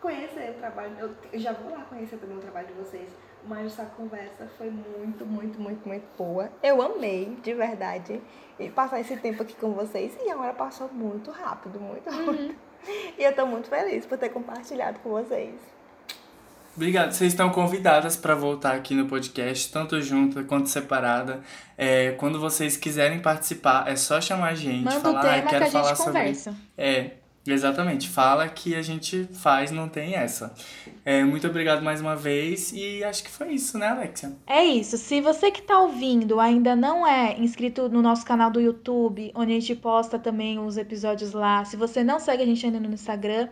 conhecer 0.00 0.50
o 0.50 0.54
trabalho, 0.54 0.92
eu, 1.32 1.38
já 1.40 1.52
vou 1.52 1.72
lá 1.72 1.84
conhecer 1.84 2.16
também 2.16 2.36
o 2.36 2.40
trabalho 2.40 2.66
de 2.68 2.72
vocês, 2.74 3.08
mas 3.46 3.66
essa 3.66 3.84
conversa 3.84 4.48
foi 4.56 4.70
muito, 4.70 5.24
muito, 5.24 5.60
muito, 5.60 5.88
muito 5.88 6.04
boa. 6.16 6.50
Eu 6.62 6.82
amei, 6.82 7.36
de 7.42 7.54
verdade, 7.54 8.20
e 8.58 8.68
passar 8.70 9.00
esse 9.00 9.16
tempo 9.16 9.42
aqui 9.42 9.54
com 9.54 9.72
vocês. 9.72 10.16
E 10.24 10.30
a 10.30 10.36
hora 10.36 10.52
passou 10.54 10.88
muito 10.92 11.30
rápido, 11.30 11.80
muito 11.80 12.08
rápido. 12.10 12.54
E 13.18 13.22
eu 13.24 13.34
tô 13.34 13.44
muito 13.46 13.68
feliz 13.68 14.06
por 14.06 14.16
ter 14.16 14.28
compartilhado 14.28 15.00
com 15.00 15.10
vocês. 15.10 15.54
Obrigado. 16.76 17.10
Vocês 17.12 17.32
estão 17.32 17.50
convidadas 17.50 18.16
para 18.16 18.34
voltar 18.34 18.74
aqui 18.74 18.94
no 18.94 19.06
podcast, 19.06 19.72
tanto 19.72 20.00
junta 20.02 20.44
quanto 20.44 20.68
separada. 20.68 21.40
É, 21.76 22.12
quando 22.12 22.38
vocês 22.38 22.76
quiserem 22.76 23.18
participar, 23.20 23.88
é 23.88 23.96
só 23.96 24.20
chamar 24.20 24.48
a 24.48 24.54
gente, 24.54 24.84
Manda 24.84 25.00
falar, 25.00 25.24
o 25.24 25.26
"Ah, 25.26 25.26
eu 25.26 25.32
tema 25.32 25.42
que 25.42 25.48
quero 25.48 25.64
a 25.64 25.70
falar 25.70 25.88
gente 25.88 25.96
sobre 25.96 26.12
conversa. 26.12 26.54
É, 26.76 27.10
exatamente. 27.52 28.08
Fala 28.08 28.48
que 28.48 28.74
a 28.74 28.82
gente 28.82 29.28
faz, 29.32 29.70
não 29.70 29.88
tem 29.88 30.14
essa. 30.14 30.54
É, 31.04 31.22
muito 31.22 31.46
obrigado 31.46 31.82
mais 31.82 32.00
uma 32.00 32.16
vez 32.16 32.72
e 32.72 33.04
acho 33.04 33.22
que 33.22 33.30
foi 33.30 33.52
isso, 33.52 33.78
né, 33.78 33.88
Alexia? 33.88 34.32
É 34.46 34.64
isso. 34.64 34.98
Se 34.98 35.20
você 35.20 35.50
que 35.50 35.62
tá 35.62 35.78
ouvindo 35.80 36.40
ainda 36.40 36.74
não 36.74 37.06
é 37.06 37.38
inscrito 37.38 37.88
no 37.88 38.02
nosso 38.02 38.24
canal 38.24 38.50
do 38.50 38.60
YouTube, 38.60 39.30
onde 39.34 39.52
a 39.52 39.60
gente 39.60 39.74
posta 39.76 40.18
também 40.18 40.58
os 40.58 40.76
episódios 40.76 41.32
lá, 41.32 41.64
se 41.64 41.76
você 41.76 42.02
não 42.02 42.18
segue 42.18 42.42
a 42.42 42.46
gente 42.46 42.66
ainda 42.66 42.80
no 42.80 42.92
Instagram, 42.92 43.48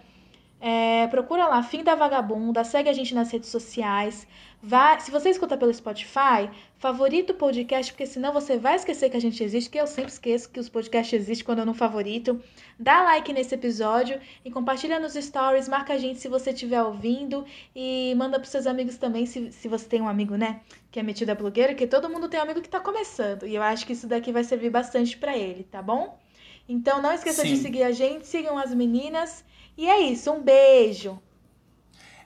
é, 0.67 1.07
procura 1.09 1.47
lá, 1.47 1.63
Fim 1.63 1.85
da 1.85 1.95
Vagabunda, 1.95 2.65
segue 2.65 2.89
a 2.89 2.93
gente 2.95 3.15
nas 3.15 3.31
redes 3.31 3.51
sociais. 3.51 4.27
Vai, 4.63 4.99
se 4.99 5.11
você 5.11 5.29
escuta 5.29 5.59
pelo 5.59 5.75
Spotify, 5.75 6.49
favorita 6.79 7.35
o 7.35 7.37
podcast, 7.37 7.93
porque 7.93 8.07
senão 8.07 8.33
você 8.33 8.57
vai 8.57 8.77
esquecer 8.77 9.11
que 9.11 9.17
a 9.19 9.21
gente 9.21 9.45
existe, 9.45 9.69
que 9.69 9.77
eu 9.77 9.87
sempre 9.87 10.11
esqueço 10.11 10.49
que 10.49 10.59
os 10.59 10.71
podcasts 10.71 11.13
existem 11.13 11.45
quando 11.45 11.59
eu 11.59 11.67
não 11.67 11.75
favorito. 11.75 12.43
Dá 12.79 13.03
like 13.03 13.31
nesse 13.31 13.55
episódio 13.55 14.19
e 14.43 14.51
compartilha 14.51 14.99
nos 14.99 15.13
stories, 15.13 15.69
marca 15.69 15.93
a 15.93 15.99
gente 15.99 16.19
se 16.19 16.29
você 16.29 16.49
estiver 16.49 16.83
ouvindo 16.83 17.45
e 17.77 18.15
manda 18.17 18.39
pros 18.39 18.51
seus 18.51 18.67
amigos 18.67 18.97
também, 18.97 19.27
se, 19.27 19.53
se 19.53 19.69
você 19.69 19.87
tem 19.87 20.01
um 20.01 20.09
amigo, 20.09 20.35
né, 20.35 20.63
que 20.91 20.99
é 20.99 21.03
metido 21.03 21.29
a 21.29 21.35
blogueira, 21.35 21.75
que 21.75 21.87
todo 21.87 22.09
mundo 22.09 22.27
tem 22.27 22.41
um 22.41 22.43
amigo 22.43 22.63
que 22.63 22.71
tá 22.71 22.81
começando. 22.81 23.47
E 23.47 23.55
eu 23.55 23.63
acho 23.63 23.85
que 23.85 23.93
isso 23.93 24.07
daqui 24.07 24.33
vai 24.33 24.45
servir 24.45 24.71
bastante 24.71 25.15
pra 25.15 25.37
ele, 25.37 25.65
tá 25.65 25.83
bom? 25.83 26.19
Então 26.67 27.03
não 27.03 27.13
esqueça 27.13 27.43
de 27.45 27.55
Sim. 27.55 27.63
seguir 27.63 27.83
a 27.83 27.93
gente, 27.93 28.27
sigam 28.27 28.57
as 28.57 28.73
meninas. 28.73 29.45
E 29.77 29.89
é 29.89 30.01
isso, 30.01 30.33
um 30.33 30.41
beijo. 30.41 31.19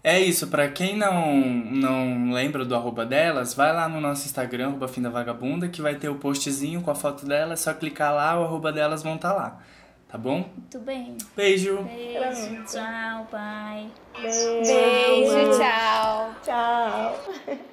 É 0.02 0.18
isso, 0.18 0.46
pra 0.46 0.68
quem 0.68 0.96
não, 0.96 1.36
não 1.36 2.30
lembra 2.32 2.64
do 2.64 2.74
arroba 2.74 3.04
delas, 3.04 3.52
vai 3.52 3.72
lá 3.74 3.88
no 3.88 4.00
nosso 4.00 4.26
Instagram, 4.26 4.68
arroba 4.68 4.88
Fim 4.88 5.02
da 5.02 5.10
Vagabunda, 5.10 5.68
que 5.68 5.82
vai 5.82 5.96
ter 5.96 6.08
o 6.08 6.14
postzinho 6.14 6.80
com 6.82 6.90
a 6.90 6.94
foto 6.94 7.26
dela, 7.26 7.54
é 7.54 7.56
só 7.56 7.74
clicar 7.74 8.14
lá, 8.14 8.38
o 8.38 8.44
arroba 8.44 8.72
delas 8.72 9.02
vão 9.02 9.16
estar 9.16 9.32
lá. 9.32 9.60
Tá 10.08 10.16
bom? 10.16 10.48
Muito 10.56 10.78
bem. 10.78 11.18
Beijo! 11.36 11.82
Beijo, 11.82 12.64
tchau, 12.64 13.26
bye. 13.30 13.90
Beijo, 14.22 15.58
tchau. 15.58 16.34
Tchau. 16.42 17.64